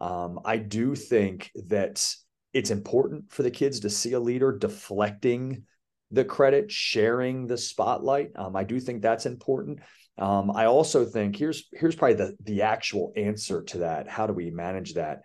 Um, 0.00 0.40
I 0.44 0.58
do 0.58 0.94
think 0.94 1.50
that 1.66 2.04
it's 2.52 2.70
important 2.70 3.30
for 3.30 3.42
the 3.42 3.50
kids 3.50 3.80
to 3.80 3.90
see 3.90 4.12
a 4.12 4.20
leader 4.20 4.52
deflecting 4.52 5.64
the 6.10 6.24
credit, 6.24 6.70
sharing 6.70 7.46
the 7.46 7.58
spotlight. 7.58 8.30
Um, 8.36 8.56
I 8.56 8.64
do 8.64 8.80
think 8.80 9.02
that's 9.02 9.26
important. 9.26 9.80
Um, 10.16 10.50
I 10.50 10.64
also 10.64 11.04
think 11.04 11.36
here's 11.36 11.68
here's 11.72 11.94
probably 11.94 12.16
the 12.16 12.36
the 12.42 12.62
actual 12.62 13.12
answer 13.16 13.62
to 13.62 13.78
that. 13.78 14.08
How 14.08 14.26
do 14.26 14.32
we 14.32 14.50
manage 14.50 14.94
that? 14.94 15.22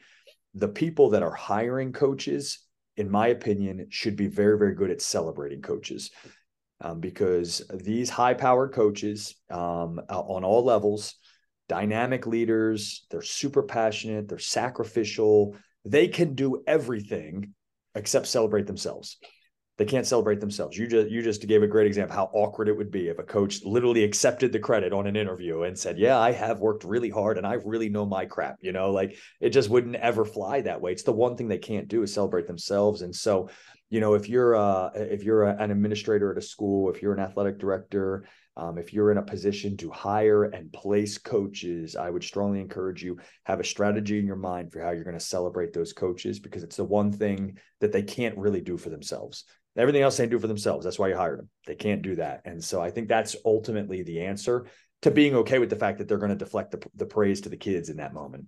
The 0.54 0.68
people 0.68 1.12
that 1.12 1.24
are 1.24 1.34
hiring 1.34 1.94
coaches, 1.94 2.60
in 2.98 3.10
my 3.10 3.28
opinion, 3.28 3.88
should 3.90 4.16
be 4.16 4.28
very 4.28 4.58
very 4.58 4.76
good 4.76 4.92
at 4.92 5.02
celebrating 5.02 5.62
coaches 5.62 6.12
um, 6.84 7.00
because 7.00 7.62
these 7.74 8.10
high 8.10 8.34
powered 8.34 8.74
coaches 8.74 9.36
um, 9.50 10.00
on 10.10 10.44
all 10.44 10.64
levels, 10.64 11.16
dynamic 11.70 12.28
leaders, 12.28 13.06
they're 13.10 13.22
super 13.22 13.64
passionate, 13.64 14.28
they're 14.28 14.38
sacrificial, 14.38 15.56
they 15.86 16.08
can 16.08 16.36
do 16.36 16.62
everything 16.68 17.54
except 17.96 18.28
celebrate 18.28 18.68
themselves. 18.68 19.18
They 19.78 19.86
can't 19.86 20.06
celebrate 20.06 20.40
themselves. 20.40 20.78
You 20.78 20.86
just 20.86 21.10
you 21.10 21.24
just 21.24 21.48
gave 21.48 21.64
a 21.64 21.68
great 21.68 21.88
example 21.88 22.16
how 22.16 22.30
awkward 22.34 22.68
it 22.68 22.78
would 22.78 22.92
be 22.92 23.08
if 23.08 23.18
a 23.18 23.24
coach 23.24 23.64
literally 23.64 24.04
accepted 24.04 24.52
the 24.52 24.60
credit 24.60 24.94
on 24.94 25.08
an 25.08 25.16
interview 25.16 25.64
and 25.64 25.78
said, 25.78 25.98
"Yeah, 25.98 26.20
I 26.20 26.32
have 26.32 26.60
worked 26.60 26.84
really 26.84 27.10
hard 27.10 27.40
and 27.40 27.48
I 27.48 27.54
really 27.54 27.90
know 27.90 28.06
my 28.06 28.26
crap." 28.26 28.58
You 28.62 28.72
know, 28.72 28.92
like 28.92 29.18
it 29.42 29.50
just 29.50 29.72
wouldn't 29.72 29.96
ever 29.96 30.26
fly 30.26 30.62
that 30.62 30.80
way. 30.80 30.92
It's 30.92 31.02
the 31.02 31.12
one 31.12 31.36
thing 31.36 31.48
they 31.48 31.58
can't 31.58 31.88
do 31.88 32.04
is 32.04 32.14
celebrate 32.14 32.46
themselves. 32.46 33.02
And 33.02 33.16
so 33.16 33.50
you 33.94 34.00
know 34.00 34.16
if 34.16 34.28
you're 34.28 34.56
uh, 34.56 34.90
if 34.96 35.24
you're 35.24 35.44
a, 35.44 35.56
an 35.58 35.70
administrator 35.70 36.32
at 36.32 36.38
a 36.38 36.42
school 36.42 36.90
if 36.90 37.02
you're 37.02 37.14
an 37.14 37.20
athletic 37.20 37.60
director 37.60 38.26
um, 38.58 38.78
if 38.78 38.94
you're 38.94 39.12
in 39.12 39.18
a 39.18 39.24
position 39.24 39.78
to 39.78 39.92
hire 39.92 40.46
and 40.46 40.74
place 40.74 41.18
coaches 41.18 41.96
i 41.96 42.10
would 42.10 42.24
strongly 42.24 42.60
encourage 42.60 43.04
you 43.04 43.18
have 43.46 43.60
a 43.60 43.64
strategy 43.64 44.18
in 44.18 44.26
your 44.26 44.36
mind 44.36 44.72
for 44.72 44.82
how 44.82 44.92
you're 44.92 45.04
going 45.04 45.18
to 45.18 45.24
celebrate 45.36 45.74
those 45.74 45.94
coaches 45.94 46.40
because 46.40 46.64
it's 46.64 46.78
the 46.78 46.84
one 46.84 47.12
thing 47.12 47.58
that 47.82 47.92
they 47.92 48.04
can't 48.04 48.38
really 48.38 48.62
do 48.62 48.78
for 48.78 48.90
themselves 48.90 49.46
Everything 49.76 50.04
else 50.04 50.18
they 50.18 50.28
do 50.28 50.40
for 50.40 50.48
themselves. 50.48 50.84
That's 50.86 51.00
why 51.00 51.08
you 51.08 51.16
hired 51.16 51.40
them. 51.40 51.50
They 51.66 51.76
can't 51.76 52.04
do 52.04 52.16
that. 52.18 52.42
And 52.46 52.64
so 52.64 52.80
I 52.80 52.92
think 52.92 53.08
that's 53.08 53.36
ultimately 53.44 54.04
the 54.04 54.22
answer 54.22 54.68
to 55.02 55.10
being 55.10 55.36
okay 55.36 55.58
with 55.58 55.72
the 55.72 55.76
fact 55.76 55.98
that 55.98 56.08
they're 56.08 56.20
going 56.20 56.30
to 56.30 56.36
deflect 56.36 56.72
the, 56.72 56.88
the 56.96 57.08
praise 57.08 57.42
to 57.42 57.50
the 57.50 57.58
kids 57.58 57.90
in 57.90 57.98
that 57.98 58.14
moment. 58.14 58.46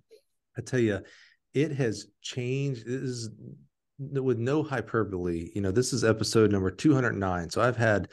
I 0.56 0.60
tell 0.60 0.78
you, 0.78 1.00
it 1.52 1.72
has 1.72 2.06
changed. 2.22 2.86
This 2.86 3.02
is 3.02 3.30
with 3.98 4.38
no 4.38 4.62
hyperbole. 4.62 5.50
You 5.54 5.60
know, 5.60 5.70
this 5.70 5.92
is 5.92 6.04
episode 6.04 6.52
number 6.52 6.70
209. 6.70 7.50
So 7.50 7.60
I've 7.62 7.76
had 7.76 8.08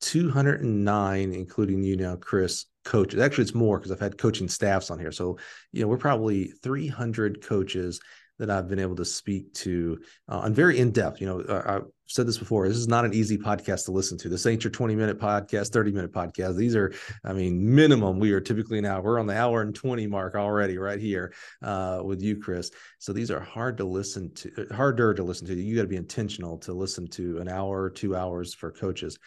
209, 0.00 1.32
including 1.32 1.82
you 1.82 1.96
now, 1.96 2.16
Chris, 2.16 2.66
coaches. 2.84 3.20
Actually, 3.20 3.42
it's 3.42 3.54
more 3.54 3.78
because 3.78 3.92
I've 3.92 4.00
had 4.00 4.18
coaching 4.18 4.48
staffs 4.48 4.90
on 4.90 4.98
here. 4.98 5.12
So, 5.12 5.38
you 5.72 5.82
know, 5.82 5.88
we're 5.88 5.96
probably 5.96 6.52
300 6.62 7.42
coaches 7.42 8.00
that 8.42 8.50
I've 8.50 8.66
been 8.66 8.80
able 8.80 8.96
to 8.96 9.04
speak 9.04 9.54
to 9.54 10.00
uh, 10.28 10.40
and 10.44 10.54
very 10.54 10.80
in 10.80 10.90
depth. 10.90 11.20
You 11.20 11.28
know, 11.28 11.40
uh, 11.42 11.62
I've 11.64 11.84
said 12.06 12.26
this 12.26 12.38
before. 12.38 12.66
This 12.66 12.76
is 12.76 12.88
not 12.88 13.04
an 13.04 13.14
easy 13.14 13.38
podcast 13.38 13.84
to 13.84 13.92
listen 13.92 14.18
to. 14.18 14.28
This 14.28 14.46
ain't 14.46 14.64
your 14.64 14.72
20 14.72 14.96
minute 14.96 15.20
podcast, 15.20 15.70
30 15.70 15.92
minute 15.92 16.10
podcast. 16.10 16.56
These 16.56 16.74
are, 16.74 16.92
I 17.24 17.34
mean, 17.34 17.72
minimum. 17.72 18.18
We 18.18 18.32
are 18.32 18.40
typically 18.40 18.80
now 18.80 19.00
we're 19.00 19.20
on 19.20 19.28
the 19.28 19.38
hour 19.38 19.62
and 19.62 19.72
20 19.72 20.08
mark 20.08 20.34
already 20.34 20.76
right 20.76 20.98
here 20.98 21.32
uh, 21.62 22.00
with 22.04 22.20
you, 22.20 22.40
Chris. 22.40 22.72
So 22.98 23.12
these 23.12 23.30
are 23.30 23.38
hard 23.38 23.76
to 23.76 23.84
listen 23.84 24.34
to, 24.34 24.66
harder 24.72 25.14
to 25.14 25.22
listen 25.22 25.46
to. 25.46 25.54
You 25.54 25.76
got 25.76 25.82
to 25.82 25.88
be 25.88 25.94
intentional 25.94 26.58
to 26.58 26.72
listen 26.72 27.06
to 27.10 27.38
an 27.38 27.48
hour 27.48 27.90
two 27.90 28.16
hours 28.16 28.54
for 28.54 28.72
coaches. 28.72 29.20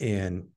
And 0.00 0.48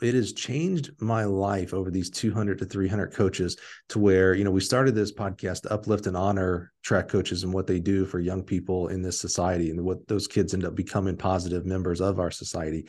it 0.00 0.14
has 0.14 0.32
changed 0.32 0.90
my 1.00 1.24
life 1.24 1.74
over 1.74 1.90
these 1.90 2.10
200 2.10 2.58
to 2.58 2.64
300 2.64 3.12
coaches 3.12 3.56
to 3.88 3.98
where 3.98 4.34
you 4.34 4.44
know 4.44 4.50
we 4.50 4.60
started 4.60 4.94
this 4.94 5.12
podcast 5.12 5.62
to 5.62 5.72
uplift 5.72 6.06
and 6.06 6.16
honor 6.16 6.72
track 6.82 7.08
coaches 7.08 7.42
and 7.42 7.52
what 7.52 7.66
they 7.66 7.78
do 7.78 8.04
for 8.04 8.20
young 8.20 8.42
people 8.42 8.88
in 8.88 9.02
this 9.02 9.20
society 9.20 9.70
and 9.70 9.80
what 9.84 10.06
those 10.08 10.26
kids 10.26 10.54
end 10.54 10.64
up 10.64 10.74
becoming 10.74 11.16
positive 11.16 11.66
members 11.66 12.00
of 12.00 12.18
our 12.18 12.30
society. 12.30 12.86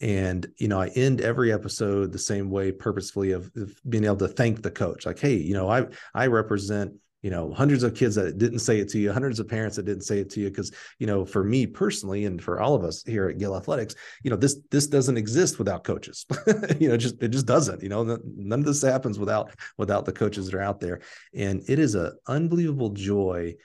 And 0.00 0.46
you 0.58 0.68
know 0.68 0.80
i 0.80 0.88
end 0.88 1.20
every 1.20 1.52
episode 1.52 2.12
the 2.12 2.18
same 2.18 2.50
way 2.50 2.72
purposefully 2.72 3.32
of, 3.32 3.50
of 3.56 3.78
being 3.88 4.04
able 4.04 4.16
to 4.16 4.28
thank 4.28 4.62
the 4.62 4.70
coach. 4.70 5.06
Like 5.06 5.18
hey 5.18 5.34
you 5.34 5.54
know 5.54 5.68
i 5.68 5.86
i 6.14 6.26
represent 6.26 6.94
you 7.22 7.30
know 7.30 7.52
hundreds 7.52 7.82
of 7.82 7.94
kids 7.94 8.14
that 8.14 8.38
didn't 8.38 8.60
say 8.60 8.80
it 8.80 8.88
to 8.88 8.98
you 8.98 9.12
hundreds 9.12 9.40
of 9.40 9.48
parents 9.48 9.76
that 9.76 9.84
didn't 9.84 10.04
say 10.04 10.18
it 10.18 10.30
to 10.30 10.40
you 10.40 10.48
because 10.48 10.72
you 10.98 11.06
know 11.06 11.24
for 11.24 11.44
me 11.44 11.66
personally 11.66 12.24
and 12.24 12.42
for 12.42 12.60
all 12.60 12.74
of 12.74 12.84
us 12.84 13.02
here 13.04 13.28
at 13.28 13.38
gill 13.38 13.56
athletics 13.56 13.94
you 14.22 14.30
know 14.30 14.36
this 14.36 14.56
this 14.70 14.86
doesn't 14.86 15.16
exist 15.16 15.58
without 15.58 15.84
coaches. 15.84 16.26
You 16.78 16.88
know 16.88 16.96
just 16.96 17.22
it 17.22 17.28
just 17.28 17.46
doesn't 17.46 17.82
you 17.82 17.88
know 17.88 18.18
none 18.36 18.60
of 18.60 18.64
this 18.64 18.82
happens 18.82 19.18
without 19.18 19.50
without 19.76 20.04
the 20.04 20.12
coaches 20.12 20.46
that 20.46 20.54
are 20.54 20.62
out 20.62 20.80
there. 20.80 21.00
And 21.34 21.62
it 21.68 21.78
is 21.78 21.94
an 21.94 22.12
unbelievable 22.26 22.90
joy 22.90 23.56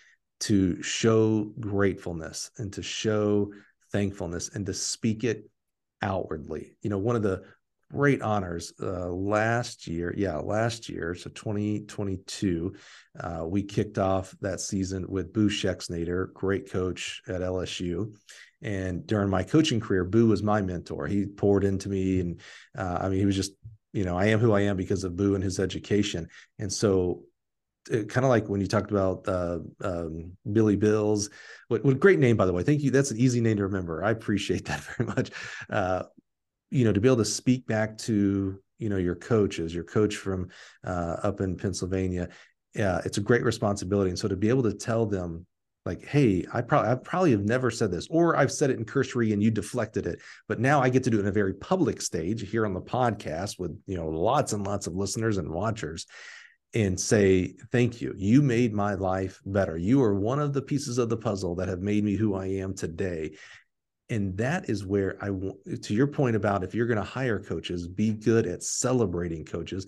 to 0.41 0.81
show 0.81 1.51
gratefulness 1.59 2.51
and 2.57 2.73
to 2.73 2.83
show 2.83 3.51
thankfulness 3.91 4.49
and 4.53 4.65
to 4.65 4.73
speak 4.73 5.23
it 5.23 5.49
outwardly. 6.01 6.75
You 6.81 6.89
know 6.89 6.97
one 6.97 7.15
of 7.15 7.23
the 7.23 7.43
great 7.91 8.21
honors 8.21 8.73
uh, 8.81 9.09
last 9.09 9.87
year. 9.87 10.13
Yeah, 10.17 10.37
last 10.37 10.89
year, 10.89 11.15
so 11.15 11.29
2022, 11.31 12.75
uh, 13.19 13.45
we 13.45 13.63
kicked 13.63 13.97
off 13.97 14.35
that 14.41 14.59
season 14.59 15.05
with 15.07 15.33
Boo 15.33 15.49
Schexnayder, 15.49 16.33
great 16.33 16.71
coach 16.71 17.21
at 17.27 17.41
LSU. 17.41 18.13
And 18.61 19.05
during 19.05 19.29
my 19.29 19.43
coaching 19.43 19.79
career, 19.79 20.03
Boo 20.03 20.27
was 20.27 20.41
my 20.41 20.61
mentor. 20.61 21.07
He 21.07 21.25
poured 21.25 21.63
into 21.63 21.89
me, 21.89 22.19
and 22.19 22.41
uh, 22.77 22.99
I 23.01 23.09
mean, 23.09 23.19
he 23.19 23.25
was 23.25 23.35
just, 23.35 23.53
you 23.93 24.05
know, 24.05 24.17
I 24.17 24.25
am 24.25 24.39
who 24.39 24.53
I 24.53 24.61
am 24.61 24.77
because 24.77 25.03
of 25.03 25.15
Boo 25.15 25.35
and 25.35 25.43
his 25.43 25.59
education. 25.59 26.27
And 26.59 26.71
so 26.71 27.23
kind 27.89 28.25
of 28.25 28.29
like 28.29 28.47
when 28.47 28.61
you 28.61 28.67
talked 28.67 28.91
about 28.91 29.27
uh, 29.27 29.59
um, 29.83 30.31
Billy 30.51 30.75
Bills. 30.75 31.29
What, 31.67 31.83
what 31.83 31.99
great 31.99 32.19
name, 32.19 32.35
by 32.37 32.45
the 32.45 32.53
way. 32.53 32.63
Thank 32.63 32.81
you. 32.81 32.91
That's 32.91 33.11
an 33.11 33.17
easy 33.17 33.41
name 33.41 33.57
to 33.57 33.63
remember. 33.63 34.03
I 34.03 34.11
appreciate 34.11 34.65
that 34.67 34.81
very 34.81 35.07
much. 35.07 35.31
Uh, 35.69 36.03
you 36.71 36.83
know 36.83 36.93
to 36.93 36.99
be 36.99 37.07
able 37.07 37.17
to 37.17 37.25
speak 37.25 37.65
back 37.67 37.97
to 37.97 38.59
you 38.77 38.89
know 38.89 38.97
your 38.97 39.15
coaches 39.15 39.73
your 39.73 39.83
coach 39.83 40.15
from 40.15 40.49
uh, 40.85 41.17
up 41.23 41.41
in 41.41 41.55
pennsylvania 41.55 42.29
yeah 42.73 43.01
it's 43.05 43.17
a 43.17 43.21
great 43.21 43.43
responsibility. 43.43 44.09
And 44.09 44.19
so 44.19 44.27
to 44.27 44.35
be 44.35 44.49
able 44.49 44.63
to 44.63 44.73
tell 44.73 45.05
them 45.05 45.45
like 45.85 46.03
hey 46.03 46.45
i 46.53 46.61
probably 46.61 46.91
i 46.91 46.95
probably 46.95 47.31
have 47.31 47.45
never 47.45 47.69
said 47.69 47.91
this 47.91 48.07
or 48.09 48.35
i've 48.35 48.51
said 48.51 48.69
it 48.69 48.77
in 48.77 48.85
cursory 48.85 49.33
and 49.33 49.43
you 49.43 49.51
deflected 49.51 50.07
it 50.07 50.19
but 50.47 50.59
now 50.59 50.81
i 50.81 50.89
get 50.89 51.03
to 51.03 51.11
do 51.11 51.17
it 51.17 51.21
in 51.21 51.27
a 51.27 51.31
very 51.31 51.53
public 51.53 52.01
stage 52.01 52.49
here 52.49 52.65
on 52.65 52.73
the 52.73 52.81
podcast 52.81 53.59
with 53.59 53.79
you 53.85 53.95
know 53.95 54.07
lots 54.07 54.53
and 54.53 54.65
lots 54.65 54.87
of 54.87 54.95
listeners 54.95 55.37
and 55.37 55.49
watchers 55.49 56.07
and 56.75 56.99
say 56.99 57.53
thank 57.71 58.01
you. 58.01 58.13
You 58.17 58.41
made 58.41 58.73
my 58.73 58.95
life 58.95 59.39
better. 59.45 59.77
You 59.77 60.03
are 60.03 60.13
one 60.13 60.39
of 60.39 60.51
the 60.51 60.61
pieces 60.61 60.97
of 60.97 61.07
the 61.07 61.15
puzzle 61.17 61.55
that 61.55 61.69
have 61.69 61.79
made 61.79 62.03
me 62.03 62.15
who 62.15 62.35
i 62.35 62.45
am 62.45 62.75
today 62.75 63.31
and 64.09 64.37
that 64.37 64.69
is 64.69 64.85
where 64.85 65.17
I 65.21 65.31
want 65.31 65.83
to 65.83 65.93
your 65.93 66.07
point 66.07 66.35
about 66.35 66.63
if 66.63 66.75
you're 66.75 66.87
going 66.87 66.97
to 66.97 67.03
hire 67.03 67.39
coaches, 67.39 67.87
be 67.87 68.13
good 68.13 68.45
at 68.45 68.63
celebrating 68.63 69.45
coaches. 69.45 69.87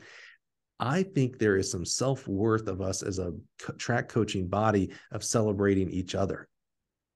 I 0.79 1.03
think 1.03 1.37
there 1.37 1.57
is 1.57 1.71
some 1.71 1.85
self 1.85 2.27
worth 2.27 2.67
of 2.67 2.81
us 2.81 3.03
as 3.03 3.19
a 3.19 3.33
track 3.77 4.09
coaching 4.09 4.47
body 4.47 4.91
of 5.11 5.23
celebrating 5.23 5.89
each 5.89 6.15
other. 6.15 6.47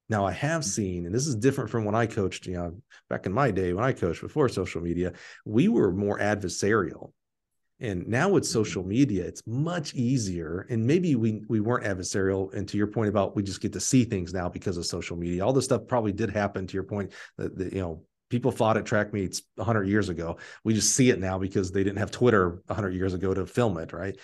Now, 0.10 0.26
I 0.26 0.34
have 0.34 0.62
mm. 0.62 0.66
seen, 0.66 1.06
and 1.06 1.16
this 1.16 1.28
is 1.28 1.36
different 1.36 1.70
from 1.70 1.86
when 1.86 1.96
I 1.96 2.06
coached, 2.06 2.46
you 2.46 2.56
know, 2.56 2.76
back 3.10 3.26
in 3.26 3.32
my 3.32 3.50
day 3.50 3.74
when 3.74 3.86
I 3.86 3.94
coached 3.94 4.22
before 4.22 4.50
social 4.50 4.82
media, 4.82 5.14
we 5.46 5.70
were 5.70 5.92
more 5.92 6.20
adversarial. 6.20 7.14
And 7.82 8.08
now 8.08 8.30
with 8.30 8.44
mm-hmm. 8.44 8.52
social 8.52 8.84
media, 8.84 9.26
it's 9.26 9.42
much 9.46 9.94
easier. 9.96 10.68
And 10.70 10.86
maybe 10.86 11.16
we 11.16 11.42
we 11.50 11.60
weren't 11.60 11.86
adversarial. 11.86 12.54
And 12.54 12.68
to 12.70 12.78
your 12.78 12.88
point 12.88 13.10
about 13.10 13.36
we 13.36 13.44
just 13.44 13.62
get 13.62 13.74
to 13.74 13.80
see 13.80 14.06
things 14.06 14.34
now 14.34 14.48
because 14.48 14.78
of 14.78 14.86
social 14.86 15.18
media. 15.18 15.46
All 15.46 15.54
this 15.54 15.66
stuff 15.66 15.88
probably 15.88 16.14
did 16.14 16.30
happen. 16.30 16.68
To 16.68 16.74
your 16.74 16.84
point, 16.84 17.12
that, 17.38 17.58
that 17.58 17.74
you 17.74 17.82
know 17.82 18.04
people 18.30 18.52
fought 18.52 18.78
at 18.78 18.86
track 18.86 19.14
meets 19.14 19.42
100 19.56 19.88
years 19.88 20.10
ago. 20.10 20.38
We 20.64 20.74
just 20.74 20.96
see 20.96 21.10
it 21.10 21.20
now 21.20 21.38
because 21.38 21.72
they 21.72 21.84
didn't 21.84 22.00
have 22.00 22.12
Twitter 22.12 22.62
100 22.68 22.94
years 22.94 23.14
ago 23.14 23.34
to 23.34 23.46
film 23.46 23.78
it, 23.78 23.92
right? 23.92 24.18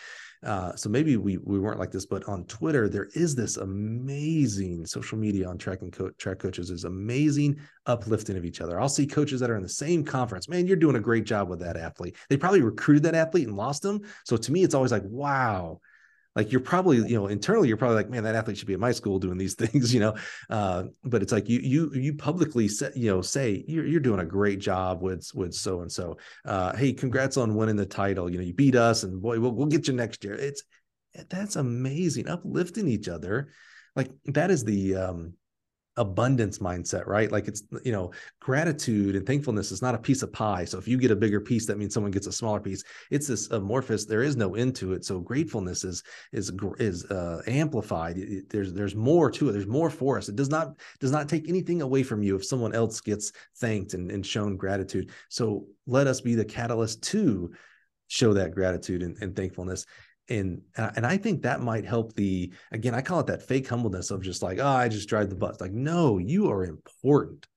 Uh, 0.43 0.75
so 0.75 0.89
maybe 0.89 1.17
we 1.17 1.37
we 1.37 1.59
weren't 1.59 1.79
like 1.79 1.91
this, 1.91 2.05
but 2.05 2.23
on 2.27 2.45
Twitter 2.45 2.87
there 2.87 3.09
is 3.15 3.35
this 3.35 3.57
amazing 3.57 4.85
social 4.85 5.17
media 5.17 5.47
on 5.47 5.57
track 5.57 5.81
and 5.81 5.91
co- 5.91 6.11
track 6.11 6.39
coaches 6.39 6.69
is 6.69 6.83
amazing 6.83 7.59
uplifting 7.85 8.37
of 8.37 8.45
each 8.45 8.61
other. 8.61 8.79
I'll 8.79 8.89
see 8.89 9.07
coaches 9.07 9.39
that 9.39 9.49
are 9.49 9.55
in 9.55 9.63
the 9.63 9.69
same 9.69 10.03
conference. 10.03 10.47
Man, 10.47 10.67
you're 10.67 10.75
doing 10.75 10.95
a 10.95 11.01
great 11.01 11.25
job 11.25 11.49
with 11.49 11.59
that 11.59 11.77
athlete. 11.77 12.15
They 12.29 12.37
probably 12.37 12.61
recruited 12.61 13.03
that 13.03 13.15
athlete 13.15 13.47
and 13.47 13.57
lost 13.57 13.81
them. 13.81 14.01
So 14.25 14.37
to 14.37 14.51
me, 14.51 14.63
it's 14.63 14.75
always 14.75 14.91
like, 14.91 15.03
wow, 15.05 15.79
like 16.37 16.51
you're 16.51 16.61
probably 16.61 16.97
you 16.97 17.15
know 17.15 17.27
internally 17.27 17.67
you're 17.67 17.75
probably 17.75 17.95
like 17.95 18.09
man 18.09 18.23
that 18.23 18.35
athlete 18.35 18.57
should 18.57 18.67
be 18.67 18.75
at 18.75 18.79
my 18.79 18.91
school 18.91 19.17
doing 19.17 19.37
these 19.37 19.55
things 19.63 19.93
you 19.93 19.99
know? 19.99 20.15
Uh, 20.49 20.83
but 21.03 21.21
it's 21.21 21.33
like 21.33 21.49
you 21.49 21.59
you 21.59 21.91
you 21.93 22.13
publicly 22.13 22.67
say 22.67 22.91
you 22.95 23.11
know 23.11 23.21
say 23.21 23.65
you're, 23.67 23.85
you're 23.85 23.99
doing 23.99 24.19
a 24.21 24.25
great 24.25 24.59
job 24.59 25.01
with 25.01 25.29
with 25.33 25.53
so 25.53 25.81
and 25.81 25.91
so. 25.91 26.17
Hey 26.77 26.93
congrats 26.93 27.35
on 27.35 27.55
winning 27.55 27.75
the 27.75 27.85
title. 27.85 28.29
You 28.29 28.37
know 28.37 28.43
you 28.43 28.53
beat 28.53 28.75
us 28.75 29.03
and 29.03 29.21
boy 29.21 29.39
we'll, 29.39 29.51
we'll 29.51 29.67
get 29.67 29.87
you 29.87 29.93
next 29.93 30.23
year. 30.23 30.35
It's 30.35 30.63
that's 31.29 31.55
amazing 31.55 32.29
uplifting 32.29 32.87
each 32.87 33.09
other. 33.09 33.49
Like 33.95 34.11
that 34.25 34.51
is 34.51 34.63
the 34.63 34.95
um 34.95 35.33
abundance 35.97 36.59
mindset, 36.59 37.05
right? 37.07 37.31
Like 37.31 37.47
it's, 37.47 37.63
you 37.83 37.91
know, 37.91 38.11
gratitude 38.39 39.15
and 39.15 39.25
thankfulness 39.25 39.71
is 39.71 39.81
not 39.81 39.95
a 39.95 39.99
piece 39.99 40.21
of 40.21 40.31
pie. 40.31 40.65
So 40.65 40.77
if 40.77 40.87
you 40.87 40.97
get 40.97 41.11
a 41.11 41.15
bigger 41.15 41.41
piece, 41.41 41.65
that 41.65 41.77
means 41.77 41.93
someone 41.93 42.11
gets 42.11 42.27
a 42.27 42.31
smaller 42.31 42.59
piece. 42.59 42.83
It's 43.11 43.27
this 43.27 43.49
amorphous. 43.51 44.05
There 44.05 44.23
is 44.23 44.37
no 44.37 44.55
end 44.55 44.75
to 44.77 44.93
it. 44.93 45.03
So 45.05 45.19
gratefulness 45.19 45.83
is 45.83 46.03
is 46.31 46.51
is 46.79 47.05
uh, 47.05 47.41
amplified. 47.47 48.17
It, 48.17 48.49
there's 48.49 48.73
there's 48.73 48.95
more 48.95 49.29
to 49.31 49.49
it. 49.49 49.51
There's 49.51 49.67
more 49.67 49.89
for 49.89 50.17
us. 50.17 50.29
It 50.29 50.35
does 50.35 50.49
not 50.49 50.79
does 50.99 51.11
not 51.11 51.27
take 51.27 51.49
anything 51.49 51.81
away 51.81 52.03
from 52.03 52.23
you 52.23 52.35
if 52.35 52.45
someone 52.45 52.73
else 52.73 53.01
gets 53.01 53.31
thanked 53.57 53.93
and, 53.93 54.11
and 54.11 54.25
shown 54.25 54.57
gratitude. 54.57 55.11
So 55.29 55.67
let 55.85 56.07
us 56.07 56.21
be 56.21 56.35
the 56.35 56.45
catalyst 56.45 57.01
to 57.03 57.51
show 58.07 58.33
that 58.33 58.53
gratitude 58.53 59.03
and, 59.03 59.17
and 59.21 59.35
thankfulness 59.35 59.85
and 60.29 60.61
uh, 60.77 60.91
and 60.95 61.05
I 61.05 61.17
think 61.17 61.41
that 61.41 61.61
might 61.61 61.85
help 61.85 62.13
the 62.13 62.51
again 62.71 62.93
I 62.93 63.01
call 63.01 63.19
it 63.19 63.27
that 63.27 63.47
fake 63.47 63.67
humbleness 63.67 64.11
of 64.11 64.21
just 64.21 64.41
like 64.41 64.59
oh 64.59 64.67
I 64.67 64.89
just 64.89 65.09
drive 65.09 65.29
the 65.29 65.35
bus. 65.35 65.61
Like 65.61 65.71
no 65.71 66.17
you 66.17 66.51
are 66.51 66.65
important. 66.65 67.47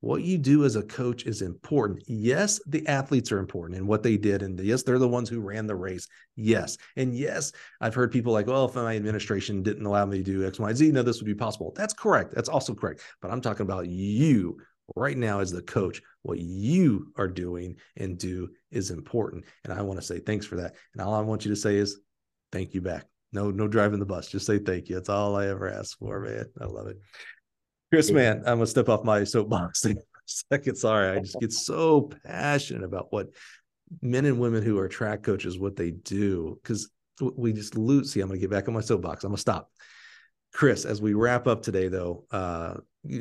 What 0.00 0.22
you 0.22 0.38
do 0.38 0.64
as 0.64 0.76
a 0.76 0.82
coach 0.82 1.24
is 1.26 1.42
important. 1.42 2.02
Yes 2.06 2.60
the 2.66 2.86
athletes 2.86 3.32
are 3.32 3.38
important 3.38 3.78
and 3.78 3.88
what 3.88 4.02
they 4.02 4.16
did 4.16 4.42
and 4.42 4.58
yes 4.60 4.82
they're 4.82 4.98
the 4.98 5.08
ones 5.08 5.28
who 5.28 5.40
ran 5.40 5.66
the 5.66 5.76
race. 5.76 6.06
Yes 6.34 6.76
and 6.96 7.14
yes 7.14 7.52
I've 7.80 7.94
heard 7.94 8.12
people 8.12 8.32
like 8.32 8.46
well 8.46 8.66
if 8.66 8.74
my 8.74 8.96
administration 8.96 9.62
didn't 9.62 9.86
allow 9.86 10.06
me 10.06 10.18
to 10.18 10.24
do 10.24 10.46
X 10.46 10.58
Y 10.58 10.72
Z 10.72 10.92
no 10.92 11.02
this 11.02 11.20
would 11.20 11.26
be 11.26 11.34
possible. 11.34 11.72
That's 11.76 11.94
correct. 11.94 12.34
That's 12.34 12.48
also 12.48 12.74
correct. 12.74 13.02
But 13.20 13.30
I'm 13.30 13.40
talking 13.40 13.64
about 13.64 13.86
you 13.88 14.58
right 14.94 15.16
now 15.16 15.40
as 15.40 15.50
the 15.50 15.62
coach. 15.62 16.00
What 16.22 16.38
you 16.38 17.12
are 17.16 17.28
doing 17.28 17.76
and 17.96 18.18
do 18.18 18.48
is 18.72 18.90
important 18.90 19.44
and 19.64 19.72
i 19.72 19.80
want 19.80 19.98
to 19.98 20.04
say 20.04 20.18
thanks 20.18 20.44
for 20.44 20.56
that. 20.56 20.74
And 20.92 21.00
all 21.00 21.14
i 21.14 21.20
want 21.20 21.44
you 21.44 21.50
to 21.50 21.56
say 21.56 21.76
is 21.76 22.00
thank 22.52 22.74
you 22.74 22.80
back. 22.80 23.06
No, 23.32 23.50
no 23.50 23.68
driving 23.68 23.98
the 23.98 24.06
bus. 24.06 24.28
Just 24.28 24.46
say 24.46 24.58
thank 24.58 24.88
you. 24.88 24.94
That's 24.94 25.08
all 25.08 25.36
I 25.36 25.48
ever 25.48 25.68
ask 25.68 25.98
for, 25.98 26.20
man. 26.20 26.46
I 26.60 26.66
love 26.66 26.86
it. 26.86 26.98
Chris, 27.92 28.10
man, 28.10 28.38
I'm 28.38 28.56
gonna 28.56 28.66
step 28.66 28.88
off 28.88 29.04
my 29.04 29.24
soapbox 29.24 29.80
for 29.82 29.90
a 29.90 29.94
second. 30.26 30.76
Sorry, 30.76 31.16
I 31.16 31.20
just 31.20 31.38
get 31.40 31.52
so 31.52 32.10
passionate 32.24 32.84
about 32.84 33.08
what 33.10 33.28
men 34.02 34.24
and 34.24 34.40
women 34.40 34.62
who 34.62 34.78
are 34.78 34.88
track 34.88 35.22
coaches, 35.22 35.58
what 35.58 35.76
they 35.76 35.92
do, 35.92 36.58
because 36.62 36.90
we 37.20 37.52
just 37.52 37.76
lose. 37.76 38.12
See, 38.12 38.20
I'm 38.20 38.28
gonna 38.28 38.40
get 38.40 38.50
back 38.50 38.68
on 38.68 38.74
my 38.74 38.80
soapbox. 38.80 39.24
I'm 39.24 39.30
gonna 39.30 39.38
stop. 39.38 39.70
Chris, 40.52 40.84
as 40.84 41.02
we 41.02 41.14
wrap 41.14 41.46
up 41.46 41.62
today, 41.62 41.88
though, 41.88 42.24
uh, 42.30 42.74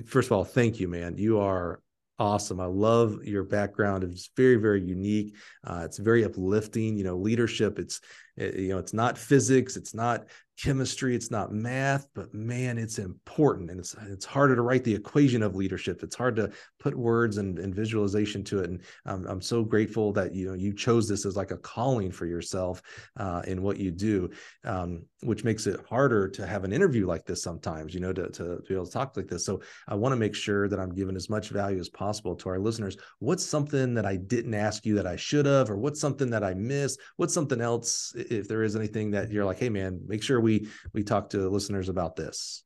first 0.08 0.28
of 0.28 0.32
all, 0.32 0.46
thank 0.46 0.80
you, 0.80 0.88
man. 0.88 1.18
You 1.18 1.40
are 1.40 1.82
Awesome. 2.18 2.62
I 2.62 2.66
love 2.66 3.26
your 3.26 3.44
background. 3.44 4.06
It's 4.06 4.30
very, 4.38 4.56
very 4.56 4.82
unique. 4.82 5.36
Uh, 5.66 5.82
it's 5.84 5.98
very 5.98 6.24
uplifting. 6.24 6.98
You 6.98 7.04
know, 7.04 7.18
leadership. 7.18 7.78
It's 7.78 8.00
it, 8.38 8.56
you 8.56 8.70
know, 8.70 8.78
it's 8.78 8.94
not 8.94 9.18
physics. 9.18 9.78
It's 9.78 9.94
not 9.94 10.26
chemistry 10.58 11.16
it's 11.16 11.32
not 11.32 11.52
math 11.52 12.08
but 12.14 12.34
man 12.34 12.78
it's 12.78 12.98
important 12.98 13.70
and 13.70 13.80
it's 13.80 13.94
it's 14.08 14.26
harder 14.26 14.56
to 14.56 14.62
write 14.62 14.84
the 14.84 14.94
equation 14.94 15.44
of 15.44 15.56
leadership. 15.56 16.02
It's 16.02 16.16
hard 16.16 16.36
to 16.38 16.52
put 16.80 16.96
words 16.96 17.38
and, 17.38 17.60
and 17.60 17.76
visualization 17.76 18.44
to 18.46 18.60
it 18.60 18.70
and 18.70 18.82
um, 19.06 19.26
i'm 19.28 19.42
so 19.42 19.64
grateful 19.64 20.14
that 20.14 20.34
you 20.34 20.48
know 20.48 20.54
you 20.54 20.74
chose 20.74 21.08
this 21.08 21.26
as 21.26 21.36
like 21.36 21.52
a 21.52 21.58
calling 21.58 22.12
for 22.12 22.26
yourself 22.26 22.82
uh, 23.18 23.42
in 23.48 23.62
what 23.62 23.78
you 23.78 23.92
do 23.92 24.30
um, 24.64 25.04
which 25.24 25.44
makes 25.44 25.68
it 25.68 25.80
harder 25.90 26.30
to 26.30 26.48
have 26.48 26.64
an 26.64 26.72
interview 26.72 27.06
like 27.06 27.26
this 27.26 27.44
sometimes 27.44 27.94
you 27.94 28.00
know 28.00 28.14
to, 28.14 28.30
to, 28.30 28.58
to 28.58 28.64
be 28.68 28.76
able 28.76 28.86
to 28.86 28.92
talk 28.92 29.18
like 29.18 29.28
this. 29.28 29.46
So 29.46 29.62
i 29.88 29.96
want 29.96 30.14
to 30.14 30.18
make 30.18 30.36
sure 30.36 30.70
that 30.70 30.80
i'm 30.80 30.94
giving 30.94 31.16
as 31.16 31.30
much 31.30 31.50
value 31.50 31.80
as 31.80 31.90
possible 31.90 32.36
to 32.36 32.50
our 32.50 32.60
listeners. 32.60 32.98
What's 33.20 33.46
something 33.46 33.94
that 33.96 34.06
i 34.06 34.16
didn't 34.16 34.54
ask 34.54 34.86
you 34.86 34.96
that 34.96 35.08
i 35.08 35.16
should 35.16 35.46
have 35.46 35.70
or 35.70 35.78
what's 35.78 36.00
something 36.00 36.30
that 36.30 36.44
i 36.44 36.54
missed? 36.54 37.00
What's 37.18 37.34
something 37.34 37.60
else 37.60 38.14
if 38.32 38.48
there 38.48 38.64
is 38.64 38.76
anything 38.76 39.12
that 39.12 39.32
you're 39.32 39.46
like 39.46 39.60
hey 39.60 39.70
man 39.70 40.00
make 40.08 40.24
sure 40.24 40.40
we 40.40 40.68
we 40.94 41.04
talk 41.04 41.30
to 41.30 41.50
listeners 41.50 41.90
about 41.90 42.16
this. 42.16 42.64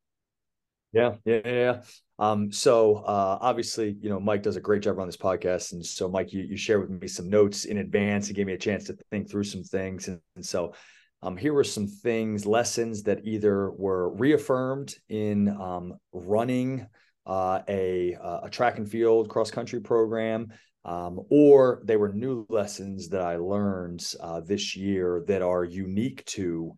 Yeah, 0.92 1.14
yeah, 1.24 1.40
yeah. 1.44 1.82
Um, 2.18 2.52
so 2.52 2.96
uh, 2.96 3.38
obviously, 3.40 3.96
you 4.00 4.10
know, 4.10 4.20
Mike 4.20 4.42
does 4.42 4.56
a 4.56 4.60
great 4.60 4.82
job 4.82 4.98
on 4.98 5.06
this 5.06 5.16
podcast, 5.16 5.72
and 5.72 5.84
so 5.84 6.08
Mike, 6.08 6.32
you 6.32 6.42
you 6.42 6.56
share 6.56 6.80
with 6.80 6.90
me 6.90 7.06
some 7.06 7.30
notes 7.30 7.64
in 7.64 7.78
advance 7.78 8.26
and 8.26 8.36
gave 8.36 8.46
me 8.46 8.54
a 8.54 8.58
chance 8.58 8.84
to 8.84 8.96
think 9.10 9.30
through 9.30 9.44
some 9.44 9.62
things, 9.62 10.08
and, 10.08 10.20
and 10.34 10.44
so 10.44 10.74
um, 11.22 11.36
here 11.36 11.54
were 11.54 11.64
some 11.64 11.86
things, 11.86 12.44
lessons 12.44 13.04
that 13.04 13.24
either 13.24 13.70
were 13.70 14.10
reaffirmed 14.10 14.94
in 15.08 15.48
um, 15.48 15.94
running 16.12 16.86
uh, 17.24 17.60
a 17.68 18.16
a 18.42 18.50
track 18.50 18.78
and 18.78 18.90
field 18.90 19.28
cross 19.28 19.50
country 19.50 19.80
program, 19.80 20.48
um, 20.84 21.20
or 21.30 21.82
they 21.84 21.96
were 21.96 22.12
new 22.12 22.46
lessons 22.48 23.08
that 23.10 23.22
I 23.22 23.36
learned 23.36 24.04
uh, 24.20 24.40
this 24.40 24.76
year 24.76 25.24
that 25.26 25.42
are 25.42 25.64
unique 25.64 26.24
to 26.26 26.74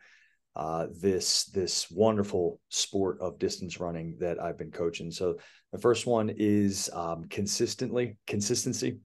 uh, 0.54 0.86
this 1.00 1.44
this 1.46 1.90
wonderful 1.90 2.60
sport 2.68 3.18
of 3.20 3.38
distance 3.38 3.80
running 3.80 4.16
that 4.20 4.38
I've 4.38 4.58
been 4.58 4.70
coaching. 4.70 5.10
So 5.10 5.36
the 5.72 5.78
first 5.78 6.06
one 6.06 6.30
is 6.36 6.90
um, 6.92 7.24
consistently 7.24 8.16
consistency. 8.26 8.98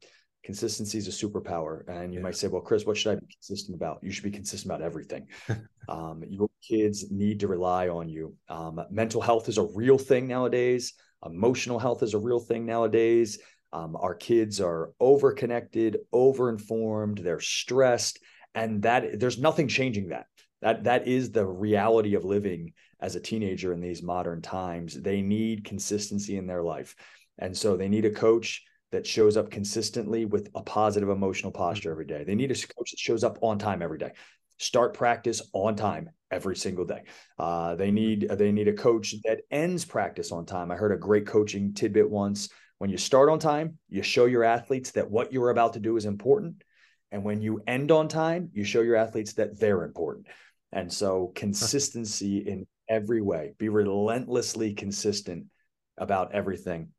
Consistency 0.44 0.98
is 0.98 1.08
a 1.08 1.12
superpower, 1.28 1.88
and 1.90 2.14
you 2.14 2.20
yeah. 2.20 2.24
might 2.24 2.36
say, 2.36 2.48
"Well, 2.48 2.62
Chris, 2.62 2.86
what 2.86 2.98
should 2.98 3.14
I 3.14 3.16
be 3.16 3.28
consistent 3.28 3.76
about?" 3.76 4.00
You 4.02 4.12
should 4.12 4.24
be 4.24 4.32
consistent 4.32 4.72
about 4.72 4.82
everything. 4.86 5.28
um, 5.90 6.24
your 6.28 6.50
kids 6.62 7.12
need 7.12 7.40
to 7.42 7.48
rely 7.48 7.90
on 7.90 8.10
you. 8.10 8.36
Um, 8.50 8.82
mental 8.90 9.22
health 9.22 9.48
is 9.48 9.58
a 9.58 9.68
real 9.76 9.98
thing 9.98 10.28
nowadays. 10.28 10.94
Emotional 11.26 11.80
health 11.80 12.04
is 12.04 12.14
a 12.14 12.20
real 12.20 12.40
thing 12.40 12.66
nowadays. 12.66 13.40
Um, 13.74 13.96
our 13.96 14.16
kids 14.16 14.62
are 14.62 14.92
over 15.00 15.34
connected, 15.34 16.00
over 16.12 16.50
informed. 16.50 17.20
They're 17.20 17.40
stressed, 17.40 18.20
and 18.56 18.82
that 18.84 19.20
there's 19.20 19.40
nothing 19.40 19.68
changing 19.68 20.10
that. 20.10 20.28
That 20.62 20.86
that 20.86 21.08
is 21.08 21.32
the 21.32 21.46
reality 21.46 22.16
of 22.16 22.26
living 22.26 22.74
as 23.00 23.16
a 23.16 23.20
teenager 23.20 23.74
in 23.74 23.80
these 23.80 24.02
modern 24.02 24.42
times. 24.42 25.00
They 25.00 25.22
need 25.22 25.66
consistency 25.66 26.38
in 26.38 26.48
their 26.48 26.64
life 26.64 26.96
and 27.40 27.56
so 27.56 27.78
they 27.78 27.88
need 27.88 28.06
a 28.06 28.12
coach 28.12 28.64
that 28.92 29.06
shows 29.06 29.38
up 29.38 29.52
consistently 29.52 30.26
with 30.26 30.50
a 30.56 30.62
positive 30.62 31.10
emotional 31.10 31.52
posture 31.52 31.92
every 31.92 32.06
day. 32.06 32.24
They 32.24 32.36
need 32.36 32.52
a 32.52 32.56
coach 32.56 32.92
that 32.92 33.00
shows 33.00 33.24
up 33.24 33.38
on 33.42 33.60
time 33.60 33.82
every 33.82 33.98
day. 33.98 34.12
Start 34.60 34.94
practice 34.94 35.42
on 35.54 35.76
time 35.76 36.10
every 36.32 36.56
single 36.56 36.86
day. 36.86 37.04
Uh, 37.38 37.76
they 37.76 37.92
need 37.92 38.28
they 38.30 38.52
need 38.52 38.68
a 38.68 38.74
coach 38.74 39.14
that 39.24 39.42
ends 39.52 39.86
practice 39.86 40.32
on 40.32 40.46
time. 40.46 40.72
I 40.72 40.76
heard 40.76 40.94
a 40.94 40.98
great 40.98 41.28
coaching 41.28 41.74
tidbit 41.74 42.10
once 42.10 42.50
when 42.80 42.90
you 42.90 42.98
start 42.98 43.30
on 43.30 43.40
time 43.40 43.78
you 43.90 44.02
show 44.02 44.26
your 44.26 44.44
athletes 44.44 44.92
that 44.92 45.10
what 45.10 45.32
you're 45.34 45.50
about 45.50 45.74
to 45.74 45.80
do 45.80 45.98
is 45.98 46.06
important 46.06 46.64
and 47.12 47.24
when 47.24 47.42
you 47.42 47.62
end 47.68 47.92
on 47.92 48.08
time 48.08 48.50
you 48.54 48.64
show 48.64 48.82
your 48.82 48.96
athletes 48.96 49.34
that 49.34 49.60
they're 49.60 49.84
important 49.84 50.28
and 50.72 50.92
so 50.92 51.32
consistency 51.36 52.40
in 52.40 52.68
every 52.90 53.22
way, 53.22 53.54
be 53.58 53.70
relentlessly 53.70 54.74
consistent 54.74 55.46
about 55.98 56.34
everything. 56.34 56.90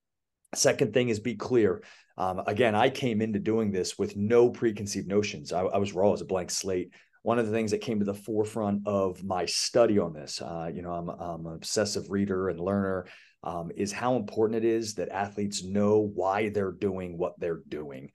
Second 0.54 0.94
thing 0.94 1.08
is 1.08 1.20
be 1.20 1.34
clear. 1.34 1.82
Um, 2.16 2.42
again, 2.46 2.74
I 2.74 2.90
came 2.90 3.20
into 3.20 3.38
doing 3.38 3.70
this 3.70 3.98
with 3.98 4.16
no 4.16 4.50
preconceived 4.50 5.06
notions. 5.06 5.52
I, 5.52 5.60
I, 5.60 5.78
was 5.78 5.92
raw 5.92 6.12
as 6.12 6.20
a 6.20 6.24
blank 6.24 6.50
slate. 6.50 6.92
One 7.22 7.38
of 7.38 7.46
the 7.46 7.52
things 7.52 7.70
that 7.70 7.80
came 7.80 7.98
to 7.98 8.04
the 8.04 8.14
forefront 8.14 8.82
of 8.86 9.22
my 9.22 9.44
study 9.46 9.98
on 9.98 10.14
this, 10.14 10.40
uh, 10.40 10.70
you 10.72 10.82
know, 10.82 10.92
I'm, 10.92 11.08
I'm, 11.08 11.46
an 11.46 11.54
obsessive 11.54 12.10
reader 12.10 12.48
and 12.48 12.58
learner, 12.58 13.06
um, 13.42 13.70
is 13.76 13.92
how 13.92 14.16
important 14.16 14.64
it 14.64 14.68
is 14.68 14.94
that 14.94 15.08
athletes 15.10 15.64
know 15.64 15.98
why 16.14 16.48
they're 16.48 16.72
doing 16.72 17.16
what 17.16 17.38
they're 17.38 17.62
doing. 17.68 18.10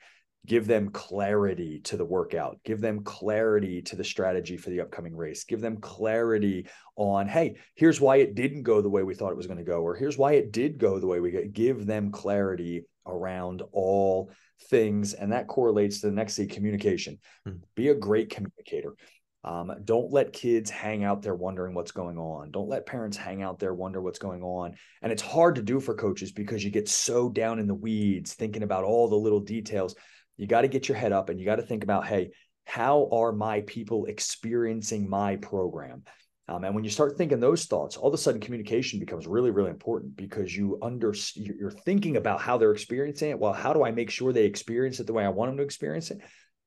Give 0.45 0.67
them 0.67 0.89
clarity 0.89 1.79
to 1.85 1.95
the 1.95 2.03
workout. 2.03 2.59
Give 2.65 2.81
them 2.81 3.03
clarity 3.03 3.81
to 3.83 3.95
the 3.95 4.03
strategy 4.03 4.57
for 4.57 4.71
the 4.71 4.81
upcoming 4.81 5.15
race. 5.15 5.45
Give 5.45 5.61
them 5.61 5.77
clarity 5.77 6.67
on 6.95 7.27
hey 7.27 7.55
here's 7.75 7.99
why 7.99 8.17
it 8.17 8.35
didn't 8.35 8.63
go 8.63 8.81
the 8.81 8.89
way 8.89 9.01
we 9.03 9.15
thought 9.15 9.31
it 9.31 9.37
was 9.37 9.47
going 9.47 9.57
to 9.57 9.63
go 9.63 9.81
or 9.81 9.95
here's 9.95 10.17
why 10.17 10.33
it 10.33 10.51
did 10.51 10.77
go 10.77 10.99
the 10.99 11.07
way 11.07 11.19
we 11.19 11.31
give 11.51 11.87
them 11.87 12.11
clarity 12.11 12.83
around 13.07 13.63
all 13.71 14.29
things 14.69 15.13
and 15.13 15.31
that 15.31 15.47
correlates 15.47 16.01
to 16.01 16.07
the 16.07 16.13
next 16.13 16.35
thing 16.35 16.47
communication. 16.47 17.17
Hmm. 17.45 17.57
be 17.75 17.89
a 17.89 17.95
great 17.95 18.29
communicator 18.29 18.95
um, 19.43 19.73
don't 19.83 20.11
let 20.11 20.31
kids 20.31 20.69
hang 20.69 21.03
out 21.03 21.21
there 21.21 21.35
wondering 21.35 21.73
what's 21.73 21.91
going 21.91 22.17
on. 22.17 22.51
Don't 22.51 22.69
let 22.69 22.85
parents 22.85 23.17
hang 23.17 23.41
out 23.41 23.59
there 23.59 23.73
wonder 23.73 24.01
what's 24.01 24.19
going 24.19 24.41
on. 24.41 24.75
And 25.01 25.11
it's 25.11 25.21
hard 25.21 25.55
to 25.55 25.61
do 25.61 25.79
for 25.79 25.95
coaches 25.95 26.31
because 26.31 26.63
you 26.63 26.71
get 26.71 26.87
so 26.87 27.29
down 27.29 27.59
in 27.59 27.67
the 27.67 27.73
weeds 27.73 28.33
thinking 28.33 28.63
about 28.63 28.85
all 28.85 29.09
the 29.09 29.15
little 29.15 29.41
details 29.41 29.95
you 30.37 30.47
got 30.47 30.61
to 30.61 30.67
get 30.67 30.87
your 30.87 30.97
head 30.97 31.11
up 31.11 31.29
and 31.29 31.39
you 31.39 31.45
got 31.45 31.57
to 31.57 31.61
think 31.61 31.83
about, 31.83 32.07
hey, 32.07 32.31
how 32.65 33.09
are 33.11 33.31
my 33.31 33.61
people 33.61 34.05
experiencing 34.05 35.09
my 35.09 35.35
program? 35.37 36.03
Um, 36.47 36.63
and 36.63 36.75
when 36.75 36.83
you 36.83 36.89
start 36.89 37.17
thinking 37.17 37.39
those 37.39 37.65
thoughts, 37.65 37.95
all 37.95 38.09
of 38.09 38.13
a 38.13 38.17
sudden 38.17 38.41
communication 38.41 38.99
becomes 38.99 39.27
really, 39.27 39.51
really 39.51 39.69
important 39.69 40.15
because 40.15 40.55
you 40.55 40.77
under 40.81 41.13
you're 41.35 41.71
thinking 41.71 42.17
about 42.17 42.41
how 42.41 42.57
they're 42.57 42.73
experiencing 42.73 43.29
it. 43.29 43.39
Well, 43.39 43.53
how 43.53 43.73
do 43.73 43.83
I 43.83 43.91
make 43.91 44.09
sure 44.09 44.33
they 44.33 44.45
experience 44.45 44.99
it 44.99 45.07
the 45.07 45.13
way 45.13 45.23
I 45.23 45.29
want 45.29 45.51
them 45.51 45.57
to 45.57 45.63
experience 45.63 46.11
it? 46.11 46.19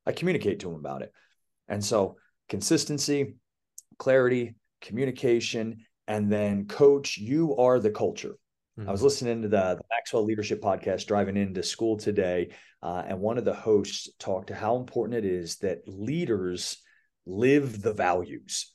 I 0.07 0.13
communicate 0.13 0.61
to 0.61 0.69
them 0.69 0.77
about 0.77 1.03
it. 1.03 1.13
And 1.69 1.85
so 1.85 2.17
consistency, 2.49 3.35
clarity, 3.99 4.55
communication, 4.81 5.85
and 6.09 6.31
then 6.31 6.67
coach, 6.67 7.19
you 7.19 7.57
are 7.57 7.79
the 7.79 7.91
culture. 7.91 8.37
Mm-hmm. 8.79 8.89
I 8.89 8.93
was 8.93 9.01
mm-hmm. 9.01 9.07
listening 9.07 9.43
to 9.43 9.49
the, 9.49 9.77
the, 9.77 9.85
Maxwell 9.91 10.25
Leadership 10.25 10.61
Podcast 10.61 11.07
driving 11.07 11.37
into 11.37 11.63
school 11.63 11.97
today, 11.97 12.51
uh, 12.83 13.03
and 13.07 13.21
one 13.21 13.39
of 13.39 13.45
the 13.45 13.55
hosts 13.55 14.09
talked 14.19 14.49
to 14.49 14.55
how 14.55 14.77
important 14.77 15.25
it 15.25 15.25
is 15.25 15.57
that 15.57 15.83
leaders 15.87 16.79
live 17.25 17.83
the 17.83 17.93
values. 17.93 18.73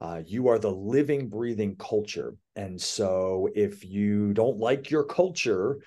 Uh, 0.00 0.22
you 0.24 0.48
are 0.48 0.58
the 0.58 0.70
living, 0.70 1.28
breathing 1.28 1.76
culture. 1.76 2.34
And 2.56 2.80
so 2.80 3.48
if 3.54 3.84
you 3.84 4.32
don't 4.32 4.58
like 4.58 4.90
your 4.90 5.04
culture, 5.04 5.80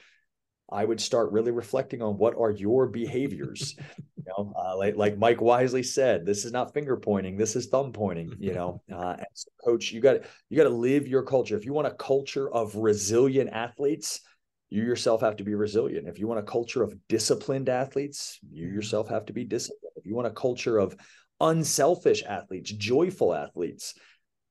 I 0.74 0.86
would 0.86 1.00
start 1.00 1.32
really 1.32 1.52
reflecting 1.52 2.02
on 2.02 2.18
what 2.18 2.36
are 2.36 2.52
your 2.52 2.88
behaviors. 2.88 3.76
you 4.18 4.24
know, 4.28 4.54
uh, 4.56 4.76
like 4.78 4.96
like 4.96 5.18
Mike 5.18 5.42
wisely 5.42 5.84
said, 5.84 6.26
this 6.26 6.46
is 6.46 6.52
not 6.52 6.74
finger 6.74 6.98
pointing, 6.98 7.38
this 7.38 7.56
is 7.56 7.68
thumb 7.68 7.94
pointing. 7.94 8.34
You 8.40 8.54
know, 8.54 8.82
uh, 8.94 9.18
so 9.34 9.50
coach, 9.64 9.92
you 9.92 10.02
got 10.02 10.22
you 10.50 10.58
got 10.58 10.64
to 10.64 10.70
live 10.70 11.08
your 11.08 11.24
culture. 11.24 11.56
If 11.56 11.66
you 11.66 11.74
want 11.74 11.88
a 11.88 11.92
culture 11.92 12.52
of 12.52 12.76
resilient 12.76 13.52
athletes, 13.52 14.22
you 14.70 14.82
yourself 14.82 15.22
have 15.22 15.36
to 15.38 15.44
be 15.44 15.54
resilient. 15.54 16.08
If 16.08 16.18
you 16.18 16.28
want 16.28 16.40
a 16.40 16.44
culture 16.44 16.82
of 16.82 16.96
disciplined 17.08 17.70
athletes, 17.70 18.40
you 18.52 18.66
mm-hmm. 18.66 18.76
yourself 18.76 19.08
have 19.10 19.26
to 19.28 19.34
be 19.34 19.44
disciplined. 19.44 19.94
If 19.96 20.08
you 20.08 20.16
want 20.16 20.28
a 20.28 20.32
culture 20.32 20.80
of 20.80 20.98
unselfish 21.40 22.24
athletes, 22.24 22.72
joyful 22.72 23.36
athletes, 23.36 23.94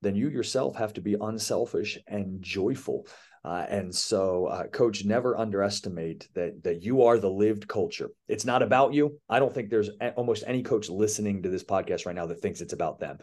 then 0.02 0.14
you 0.14 0.28
yourself 0.28 0.76
have 0.76 0.92
to 0.94 1.00
be 1.00 1.16
unselfish 1.20 1.98
and 2.06 2.42
joyful. 2.42 3.06
Uh, 3.44 3.66
and 3.68 3.92
so, 3.92 4.46
uh, 4.46 4.66
coach, 4.68 5.04
never 5.04 5.36
underestimate 5.36 6.28
that 6.34 6.62
that 6.62 6.82
you 6.82 7.02
are 7.02 7.18
the 7.18 7.30
lived 7.30 7.66
culture. 7.66 8.10
It's 8.28 8.44
not 8.44 8.62
about 8.62 8.94
you. 8.94 9.18
I 9.28 9.40
don't 9.40 9.52
think 9.52 9.68
there's 9.68 9.90
a- 10.00 10.12
almost 10.12 10.44
any 10.46 10.62
coach 10.62 10.88
listening 10.88 11.42
to 11.42 11.48
this 11.48 11.64
podcast 11.64 12.06
right 12.06 12.14
now 12.14 12.26
that 12.26 12.40
thinks 12.40 12.60
it's 12.60 12.72
about 12.72 13.00
them. 13.00 13.18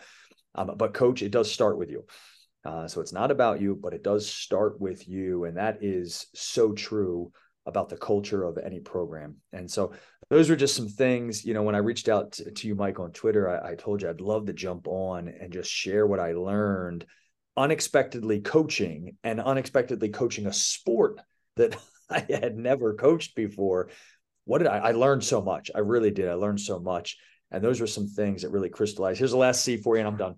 Um, 0.56 0.74
but, 0.76 0.94
coach, 0.94 1.22
it 1.22 1.32
does 1.32 1.50
start 1.50 1.78
with 1.78 1.90
you. 1.90 2.06
Uh, 2.66 2.88
so 2.88 3.00
it's 3.00 3.14
not 3.14 3.32
about 3.32 3.62
you, 3.62 3.76
but 3.76 3.94
it 3.94 4.04
does 4.04 4.30
start 4.30 4.82
with 4.82 5.08
you, 5.08 5.46
and 5.46 5.56
that 5.56 5.78
is 5.82 6.28
so 6.36 6.74
true 6.74 7.32
about 7.66 7.88
the 7.88 7.98
culture 7.98 8.44
of 8.44 8.58
any 8.58 8.80
program. 8.80 9.38
And 9.54 9.70
so 9.70 9.94
those 10.30 10.50
were 10.50 10.56
just 10.56 10.76
some 10.76 10.90
things, 10.90 11.46
you 11.46 11.54
know, 11.54 11.64
when 11.64 11.76
I 11.76 11.80
reached 11.80 12.10
out 12.10 12.34
to, 12.34 12.52
to 12.52 12.68
you, 12.68 12.76
Mike, 12.76 13.00
on 13.00 13.12
Twitter, 13.12 13.48
I, 13.48 13.72
I, 13.72 13.76
told 13.76 14.02
you 14.02 14.10
I'd 14.10 14.22
love 14.22 14.48
to 14.48 14.54
jump 14.54 14.88
on 14.88 15.28
and 15.28 15.54
just 15.54 15.70
share 15.70 16.06
what 16.06 16.20
I 16.20 16.34
learned 16.34 17.06
unexpectedly 17.58 18.42
coaching 18.42 19.18
and 19.24 19.40
unexpectedly 19.40 20.10
coaching 20.10 20.48
a 20.48 20.54
sport 20.54 21.20
that 21.56 21.76
I 22.10 22.26
had 22.30 22.58
never 22.58 22.96
coached 22.96 23.36
before. 23.36 23.90
What 24.46 24.60
did 24.60 24.68
I, 24.68 24.78
I 24.78 24.92
learned 24.92 25.24
so 25.24 25.42
much. 25.42 25.70
I 25.76 25.80
really 25.80 26.12
did. 26.12 26.28
I 26.28 26.34
learned 26.34 26.62
so 26.62 26.80
much. 26.80 27.18
And 27.52 27.64
those 27.64 27.82
were 27.82 27.88
some 27.88 28.08
things 28.08 28.42
that 28.42 28.50
really 28.50 28.70
crystallized. 28.70 29.20
Here's 29.20 29.32
the 29.32 29.38
last 29.38 29.64
C 29.64 29.78
for 29.78 29.96
you, 29.96 30.00
and 30.00 30.08
I'm 30.08 30.18
done. 30.18 30.36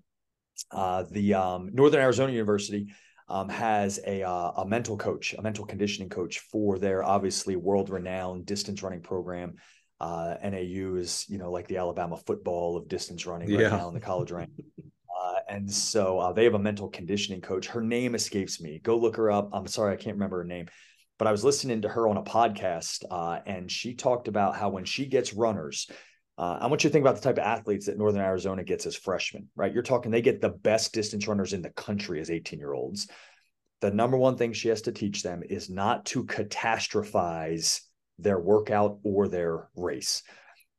Uh, 0.70 1.04
the 1.10 1.34
um, 1.34 1.70
Northern 1.72 2.00
Arizona 2.00 2.32
University 2.32 2.92
um, 3.28 3.48
has 3.48 4.00
a 4.06 4.22
uh, 4.22 4.52
a 4.56 4.66
mental 4.66 4.96
coach, 4.96 5.34
a 5.36 5.42
mental 5.42 5.64
conditioning 5.66 6.08
coach 6.08 6.38
for 6.38 6.78
their 6.78 7.02
obviously 7.02 7.56
world 7.56 7.90
renowned 7.90 8.46
distance 8.46 8.82
running 8.82 9.02
program. 9.02 9.54
Uh, 10.00 10.36
NAU 10.42 10.96
is 10.96 11.26
you 11.28 11.38
know 11.38 11.50
like 11.50 11.68
the 11.68 11.76
Alabama 11.76 12.16
football 12.16 12.76
of 12.76 12.88
distance 12.88 13.26
running 13.26 13.50
right 13.50 13.60
yeah. 13.60 13.68
now 13.68 13.88
in 13.88 13.94
the 13.94 14.00
college 14.00 14.30
rank. 14.30 14.50
And 15.52 15.70
so 15.70 16.18
uh, 16.18 16.32
they 16.32 16.44
have 16.44 16.54
a 16.54 16.58
mental 16.58 16.88
conditioning 16.88 17.42
coach. 17.42 17.66
Her 17.66 17.82
name 17.82 18.14
escapes 18.14 18.58
me. 18.58 18.80
Go 18.82 18.96
look 18.96 19.16
her 19.16 19.30
up. 19.30 19.50
I'm 19.52 19.66
sorry, 19.66 19.92
I 19.92 19.96
can't 19.96 20.16
remember 20.16 20.38
her 20.38 20.44
name, 20.44 20.66
but 21.18 21.28
I 21.28 21.30
was 21.30 21.44
listening 21.44 21.82
to 21.82 21.90
her 21.90 22.08
on 22.08 22.16
a 22.16 22.22
podcast, 22.22 23.04
uh, 23.10 23.40
and 23.44 23.70
she 23.70 23.94
talked 23.94 24.28
about 24.28 24.56
how 24.56 24.70
when 24.70 24.86
she 24.86 25.04
gets 25.04 25.34
runners, 25.34 25.90
uh, 26.38 26.56
I 26.58 26.68
want 26.68 26.82
you 26.82 26.88
to 26.88 26.92
think 26.92 27.02
about 27.02 27.16
the 27.16 27.20
type 27.20 27.36
of 27.36 27.44
athletes 27.44 27.84
that 27.84 27.98
Northern 27.98 28.22
Arizona 28.22 28.64
gets 28.64 28.86
as 28.86 28.96
freshmen, 28.96 29.50
right? 29.54 29.70
You're 29.70 29.82
talking 29.82 30.10
they 30.10 30.22
get 30.22 30.40
the 30.40 30.48
best 30.48 30.94
distance 30.94 31.28
runners 31.28 31.52
in 31.52 31.60
the 31.60 31.68
country 31.68 32.18
as 32.22 32.30
18 32.30 32.58
year 32.58 32.72
olds. 32.72 33.10
The 33.82 33.90
number 33.90 34.16
one 34.16 34.38
thing 34.38 34.54
she 34.54 34.68
has 34.68 34.80
to 34.82 34.92
teach 34.92 35.22
them 35.22 35.42
is 35.46 35.68
not 35.68 36.06
to 36.06 36.24
catastrophize 36.24 37.82
their 38.18 38.40
workout 38.40 39.00
or 39.04 39.28
their 39.28 39.68
race. 39.76 40.22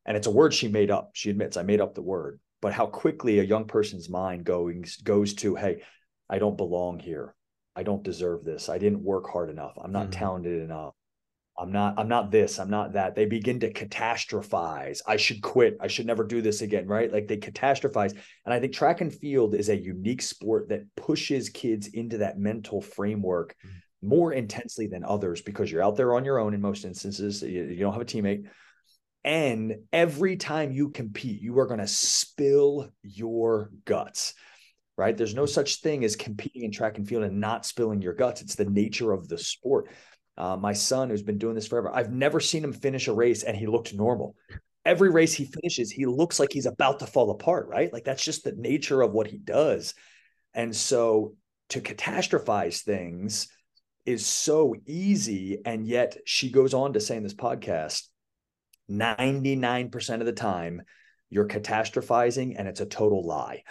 And 0.04 0.16
it's 0.16 0.26
a 0.26 0.32
word 0.32 0.52
she 0.52 0.66
made 0.66 0.90
up. 0.90 1.10
She 1.12 1.30
admits, 1.30 1.56
I 1.56 1.62
made 1.62 1.80
up 1.80 1.94
the 1.94 2.02
word. 2.02 2.40
But 2.64 2.72
how 2.72 2.86
quickly 2.86 3.40
a 3.40 3.42
young 3.42 3.66
person's 3.66 4.08
mind 4.08 4.44
goes 4.44 4.96
goes 4.96 5.34
to, 5.34 5.54
hey, 5.54 5.82
I 6.30 6.38
don't 6.38 6.56
belong 6.56 6.98
here. 6.98 7.34
I 7.76 7.82
don't 7.82 8.02
deserve 8.02 8.42
this. 8.42 8.70
I 8.70 8.78
didn't 8.78 9.04
work 9.04 9.26
hard 9.30 9.50
enough. 9.50 9.74
I'm 9.76 9.92
not 9.92 10.04
mm-hmm. 10.04 10.18
talented 10.18 10.62
enough. 10.62 10.94
I'm 11.58 11.72
not, 11.72 11.98
I'm 11.98 12.08
not 12.08 12.30
this, 12.30 12.58
I'm 12.58 12.70
not 12.70 12.94
that. 12.94 13.14
They 13.14 13.26
begin 13.26 13.60
to 13.60 13.70
catastrophize. 13.70 15.02
I 15.06 15.18
should 15.18 15.42
quit. 15.42 15.76
I 15.78 15.88
should 15.88 16.06
never 16.06 16.24
do 16.24 16.40
this 16.40 16.62
again, 16.62 16.86
right? 16.86 17.12
Like 17.12 17.28
they 17.28 17.36
catastrophize. 17.36 18.12
And 18.46 18.54
I 18.54 18.60
think 18.60 18.72
track 18.72 19.02
and 19.02 19.14
field 19.14 19.54
is 19.54 19.68
a 19.68 19.76
unique 19.76 20.22
sport 20.22 20.70
that 20.70 20.86
pushes 20.96 21.50
kids 21.50 21.88
into 21.88 22.16
that 22.16 22.38
mental 22.38 22.80
framework 22.80 23.56
mm-hmm. 23.58 24.08
more 24.08 24.32
intensely 24.32 24.86
than 24.86 25.04
others 25.04 25.42
because 25.42 25.70
you're 25.70 25.84
out 25.84 25.96
there 25.96 26.14
on 26.14 26.24
your 26.24 26.38
own 26.38 26.54
in 26.54 26.62
most 26.62 26.86
instances. 26.86 27.42
You, 27.42 27.64
you 27.64 27.80
don't 27.80 27.92
have 27.92 28.00
a 28.00 28.06
teammate. 28.06 28.46
And 29.24 29.76
every 29.92 30.36
time 30.36 30.70
you 30.70 30.90
compete, 30.90 31.40
you 31.40 31.58
are 31.58 31.66
going 31.66 31.80
to 31.80 31.86
spill 31.86 32.90
your 33.02 33.70
guts 33.84 34.34
right? 34.96 35.16
There's 35.16 35.34
no 35.34 35.46
such 35.46 35.80
thing 35.80 36.04
as 36.04 36.16
competing 36.16 36.62
in 36.62 36.70
track 36.70 36.98
and 36.98 37.08
field 37.08 37.24
and 37.24 37.40
not 37.40 37.66
spilling 37.66 38.02
your 38.02 38.14
guts. 38.14 38.42
It's 38.42 38.54
the 38.54 38.64
nature 38.64 39.12
of 39.12 39.28
the 39.28 39.38
sport. 39.38 39.88
Uh, 40.36 40.56
my 40.56 40.72
son, 40.72 41.10
who's 41.10 41.22
been 41.22 41.38
doing 41.38 41.54
this 41.54 41.66
forever, 41.66 41.90
I've 41.94 42.12
never 42.12 42.40
seen 42.40 42.64
him 42.64 42.72
finish 42.72 43.08
a 43.08 43.12
race 43.12 43.42
and 43.42 43.56
he 43.56 43.66
looked 43.66 43.94
normal. 43.94 44.34
Every 44.84 45.10
race 45.10 45.32
he 45.32 45.46
finishes, 45.46 45.90
he 45.90 46.06
looks 46.06 46.38
like 46.38 46.52
he's 46.52 46.66
about 46.66 46.98
to 47.00 47.06
fall 47.06 47.30
apart, 47.30 47.68
right? 47.68 47.92
Like 47.92 48.04
that's 48.04 48.24
just 48.24 48.44
the 48.44 48.52
nature 48.52 49.00
of 49.00 49.12
what 49.12 49.28
he 49.28 49.38
does. 49.38 49.94
And 50.52 50.74
so 50.74 51.34
to 51.70 51.80
catastrophize 51.80 52.82
things 52.82 53.48
is 54.04 54.26
so 54.26 54.74
easy. 54.86 55.58
And 55.64 55.86
yet 55.86 56.18
she 56.26 56.50
goes 56.50 56.74
on 56.74 56.92
to 56.92 57.00
say 57.00 57.16
in 57.16 57.22
this 57.22 57.34
podcast 57.34 58.08
99% 58.90 60.20
of 60.20 60.26
the 60.26 60.32
time, 60.32 60.82
you're 61.30 61.48
catastrophizing 61.48 62.54
and 62.56 62.68
it's 62.68 62.80
a 62.80 62.86
total 62.86 63.26
lie. 63.26 63.62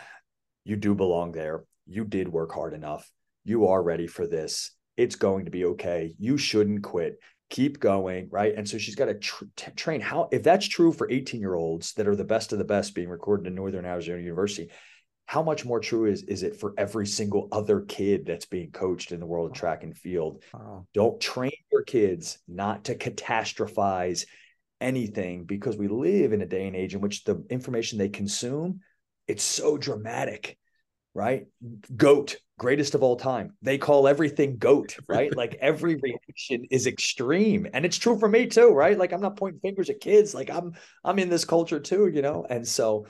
You 0.63 0.75
do 0.75 0.95
belong 0.95 1.31
there. 1.31 1.65
You 1.85 2.05
did 2.05 2.27
work 2.29 2.53
hard 2.53 2.73
enough. 2.73 3.09
You 3.43 3.67
are 3.67 3.83
ready 3.83 4.07
for 4.07 4.27
this 4.27 4.71
it's 4.97 5.15
going 5.15 5.45
to 5.45 5.51
be 5.51 5.65
okay. 5.65 6.13
You 6.19 6.37
shouldn't 6.37 6.83
quit. 6.83 7.19
Keep 7.49 7.79
going, 7.79 8.29
right? 8.31 8.53
And 8.55 8.67
so 8.67 8.77
she's 8.77 8.95
got 8.95 9.05
to 9.05 9.15
tr- 9.15 9.45
train 9.75 10.01
how 10.01 10.27
if 10.31 10.43
that's 10.43 10.67
true 10.67 10.91
for 10.91 11.09
18 11.09 11.39
year 11.39 11.55
olds 11.55 11.93
that 11.93 12.07
are 12.07 12.15
the 12.15 12.23
best 12.23 12.51
of 12.51 12.57
the 12.57 12.63
best 12.63 12.95
being 12.95 13.09
recorded 13.09 13.47
in 13.47 13.55
Northern 13.55 13.85
Arizona 13.85 14.21
University, 14.21 14.71
how 15.25 15.43
much 15.43 15.63
more 15.63 15.79
true 15.79 16.05
is 16.05 16.23
is 16.23 16.43
it 16.43 16.59
for 16.59 16.73
every 16.77 17.05
single 17.05 17.47
other 17.51 17.81
kid 17.81 18.25
that's 18.25 18.45
being 18.45 18.71
coached 18.71 19.11
in 19.11 19.19
the 19.19 19.25
world 19.25 19.51
of 19.51 19.55
track 19.55 19.83
and 19.83 19.95
field? 19.95 20.43
Wow. 20.53 20.87
Don't 20.93 21.21
train 21.21 21.51
your 21.71 21.83
kids 21.83 22.39
not 22.47 22.85
to 22.85 22.95
catastrophize 22.95 24.25
anything 24.83 25.45
because 25.45 25.77
we 25.77 25.87
live 25.87 26.33
in 26.33 26.41
a 26.41 26.45
day 26.45 26.67
and 26.67 26.75
age 26.75 26.93
in 26.93 27.01
which 27.01 27.23
the 27.23 27.43
information 27.49 27.97
they 27.97 28.09
consume 28.09 28.81
it's 29.27 29.43
so 29.43 29.77
dramatic 29.77 30.57
right? 31.13 31.45
Goat, 31.95 32.37
greatest 32.57 32.95
of 32.95 33.03
all 33.03 33.15
time. 33.15 33.55
They 33.61 33.77
call 33.77 34.07
everything 34.07 34.57
goat, 34.57 34.97
right? 35.07 35.33
like 35.37 35.55
every 35.61 35.95
reaction 35.95 36.65
is 36.71 36.87
extreme. 36.87 37.67
And 37.73 37.85
it's 37.85 37.97
true 37.97 38.17
for 38.17 38.27
me 38.27 38.47
too, 38.47 38.69
right? 38.69 38.97
Like 38.97 39.13
I'm 39.13 39.21
not 39.21 39.37
pointing 39.37 39.61
fingers 39.61 39.89
at 39.89 39.99
kids. 39.99 40.33
Like 40.33 40.49
I'm 40.49 40.73
I'm 41.03 41.19
in 41.19 41.29
this 41.29 41.45
culture 41.45 41.79
too, 41.79 42.07
you 42.07 42.21
know? 42.21 42.45
And 42.49 42.67
so 42.67 43.07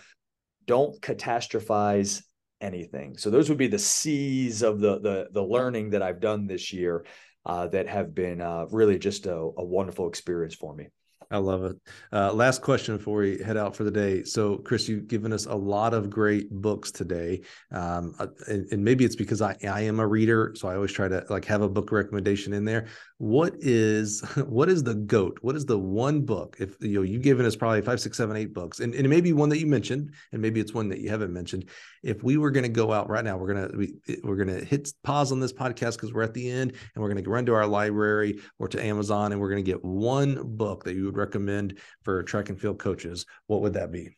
don't 0.66 1.00
catastrophize 1.02 2.24
anything. 2.62 3.18
So 3.18 3.30
those 3.30 3.50
would 3.50 3.58
be 3.58 3.68
the 3.68 3.80
C's 3.80 4.62
of 4.62 4.80
the 4.80 5.00
the 5.00 5.28
the 5.32 5.44
learning 5.44 5.92
that 5.92 6.02
I've 6.02 6.20
done 6.20 6.48
this 6.48 6.74
year 6.74 7.06
uh, 7.46 7.68
that 7.68 7.88
have 7.88 8.14
been 8.14 8.42
uh, 8.42 8.66
really 8.72 8.98
just 8.98 9.26
a, 9.26 9.36
a 9.36 9.64
wonderful 9.64 10.08
experience 10.08 10.56
for 10.56 10.74
me. 10.74 10.88
I 11.34 11.38
love 11.38 11.64
it. 11.66 11.76
Uh, 12.12 12.32
last 12.32 12.62
question 12.62 12.96
before 12.96 13.18
we 13.18 13.40
head 13.40 13.58
out 13.58 13.76
for 13.76 13.84
the 13.84 13.90
day. 13.90 14.24
So, 14.24 14.58
Chris, 14.58 14.88
you've 14.88 15.08
given 15.08 15.34
us 15.34 15.48
a 15.48 15.56
lot 15.56 15.96
of 15.96 16.12
great 16.12 16.52
books 16.52 16.92
today, 16.92 17.42
um, 17.72 18.14
uh, 18.20 18.28
and, 18.48 18.72
and, 18.72 18.84
maybe 18.84 19.04
it's 19.04 19.16
because 19.16 19.42
I, 19.42 19.58
I 19.68 19.82
am 19.82 20.00
a 20.00 20.06
reader, 20.06 20.54
so 20.56 20.68
I 20.68 20.76
always 20.76 20.92
try 20.92 21.08
to 21.08 21.26
like 21.30 21.46
have 21.46 21.64
a 21.64 21.70
book 21.70 21.92
recommendation 21.92 22.54
in 22.54 22.66
there 22.66 22.86
what 23.24 23.56
is 23.60 24.20
what 24.48 24.68
is 24.68 24.84
the 24.84 24.96
goat? 24.96 25.40
What 25.42 25.56
is 25.56 25.66
the 25.66 25.80
one 25.80 26.22
book? 26.22 26.58
If 26.60 26.76
you 26.82 26.96
know 26.96 27.04
you've 27.04 27.22
given 27.22 27.46
us 27.46 27.56
probably 27.56 27.82
five 27.82 28.02
six 28.02 28.18
seven 28.18 28.36
eight 28.36 28.54
books 28.54 28.82
and, 28.82 28.94
and 28.94 29.06
it 29.06 29.10
may 29.10 29.22
be 29.22 29.32
one 29.32 29.48
that 29.50 29.60
you 29.60 29.66
mentioned 29.66 30.12
and 30.34 30.42
maybe 30.42 30.60
it's 30.60 30.74
one 30.74 30.90
that 30.90 31.00
you 31.00 31.10
haven't 31.10 31.32
mentioned. 31.32 31.70
If 32.04 32.22
we 32.22 32.36
were 32.36 32.52
going 32.52 32.66
to 32.66 32.70
go 32.70 32.92
out 32.92 33.10
right 33.10 33.24
now 33.24 33.38
we're 33.38 33.54
going 33.54 33.70
to 33.70 33.78
we, 33.78 33.94
we're 34.24 34.36
going 34.36 34.60
to 34.60 34.66
hit 34.66 34.92
pause 35.04 35.32
on 35.32 35.40
this 35.40 35.54
podcast 35.54 35.94
because 35.94 36.12
we're 36.12 36.24
at 36.24 36.34
the 36.34 36.50
end 36.50 36.72
and 36.72 37.02
we're 37.02 37.10
going 37.10 37.24
to 37.24 37.30
run 37.30 37.46
to 37.46 37.54
our 37.54 37.66
library 37.66 38.42
or 38.60 38.68
to 38.68 38.84
amazon 38.84 39.32
and 39.32 39.40
we're 39.40 39.50
going 39.50 39.64
to 39.64 39.72
get 39.72 39.84
one 39.86 40.42
book 40.58 40.84
that 40.84 40.96
you 40.96 41.06
would 41.06 41.16
recommend 41.16 41.80
for 42.04 42.24
track 42.24 42.50
and 42.50 42.60
field 42.60 42.78
coaches 42.78 43.26
what 43.48 43.62
would 43.62 43.74
that 43.74 43.92
be 43.92 44.18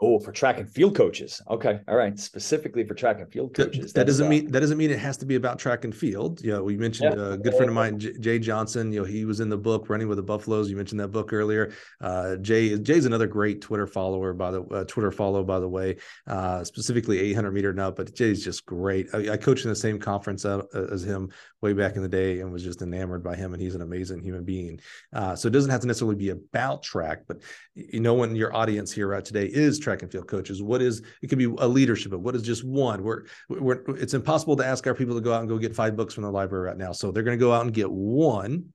Oh, 0.00 0.18
for 0.18 0.32
track 0.32 0.58
and 0.58 0.68
field 0.68 0.96
coaches. 0.96 1.40
Okay. 1.48 1.78
All 1.86 1.96
right. 1.96 2.18
Specifically 2.18 2.84
for 2.84 2.94
track 2.94 3.20
and 3.20 3.30
field 3.30 3.54
coaches. 3.54 3.92
That, 3.92 4.00
that 4.00 4.06
doesn't 4.06 4.26
uh, 4.26 4.30
mean 4.30 4.50
that 4.50 4.60
doesn't 4.60 4.76
mean 4.76 4.90
it 4.90 4.98
has 4.98 5.16
to 5.18 5.26
be 5.26 5.36
about 5.36 5.58
track 5.58 5.84
and 5.84 5.94
field. 5.94 6.42
You 6.42 6.52
know, 6.52 6.64
we 6.64 6.76
mentioned 6.76 7.14
yeah. 7.16 7.34
a 7.34 7.36
good 7.36 7.54
friend 7.54 7.68
of 7.68 7.74
mine, 7.74 8.00
Jay 8.00 8.40
Johnson. 8.40 8.92
You 8.92 9.00
know, 9.00 9.06
he 9.06 9.24
was 9.24 9.38
in 9.38 9.48
the 9.48 9.56
book 9.56 9.88
Running 9.88 10.08
with 10.08 10.16
the 10.16 10.22
Buffaloes. 10.22 10.68
You 10.68 10.76
mentioned 10.76 10.98
that 10.98 11.08
book 11.08 11.32
earlier. 11.32 11.72
Uh, 12.00 12.36
Jay 12.36 12.76
Jay's 12.76 13.06
another 13.06 13.28
great 13.28 13.60
Twitter 13.60 13.86
follower 13.86 14.34
by 14.34 14.50
the 14.50 14.62
uh, 14.64 14.84
Twitter 14.84 15.12
follow 15.12 15.44
by 15.44 15.60
the 15.60 15.68
way, 15.68 15.96
uh, 16.26 16.64
specifically 16.64 17.20
800 17.20 17.52
meter 17.52 17.70
and 17.70 17.80
up. 17.80 17.96
But 17.96 18.14
Jay's 18.14 18.42
just 18.42 18.66
great. 18.66 19.06
I, 19.14 19.32
I 19.32 19.36
coached 19.36 19.64
in 19.64 19.70
the 19.70 19.76
same 19.76 20.00
conference 20.00 20.44
uh, 20.44 20.62
as 20.90 21.04
him 21.04 21.30
way 21.60 21.72
back 21.72 21.94
in 21.94 22.02
the 22.02 22.08
day 22.08 22.40
and 22.40 22.52
was 22.52 22.64
just 22.64 22.82
enamored 22.82 23.22
by 23.22 23.36
him. 23.36 23.54
And 23.54 23.62
he's 23.62 23.76
an 23.76 23.82
amazing 23.82 24.22
human 24.22 24.44
being. 24.44 24.80
Uh, 25.12 25.36
so 25.36 25.46
it 25.46 25.52
doesn't 25.52 25.70
have 25.70 25.80
to 25.82 25.86
necessarily 25.86 26.16
be 26.16 26.30
about 26.30 26.82
track, 26.82 27.22
but 27.28 27.42
you 27.74 28.00
know, 28.00 28.14
when 28.14 28.36
your 28.36 28.54
audience 28.54 28.92
here 28.92 29.08
right 29.08 29.24
today 29.24 29.46
is 29.46 29.78
track 29.84 30.02
and 30.02 30.10
field 30.10 30.26
coaches, 30.26 30.62
what 30.62 30.82
is 30.82 31.02
it 31.22 31.28
could 31.28 31.38
be 31.38 31.44
a 31.44 31.68
leadership, 31.68 32.10
but 32.10 32.20
what 32.20 32.34
is 32.34 32.42
just 32.42 32.64
one? 32.64 33.02
We're, 33.02 33.24
we're 33.48 33.82
it's 33.96 34.14
impossible 34.14 34.56
to 34.56 34.66
ask 34.66 34.86
our 34.86 34.94
people 34.94 35.14
to 35.14 35.20
go 35.20 35.32
out 35.32 35.40
and 35.40 35.48
go 35.48 35.58
get 35.58 35.74
five 35.74 35.96
books 35.96 36.14
from 36.14 36.24
the 36.24 36.30
library 36.30 36.66
right 36.66 36.76
now. 36.76 36.92
So 36.92 37.12
they're 37.12 37.22
going 37.22 37.38
to 37.38 37.44
go 37.44 37.52
out 37.52 37.62
and 37.62 37.72
get 37.72 37.90
one. 37.90 38.72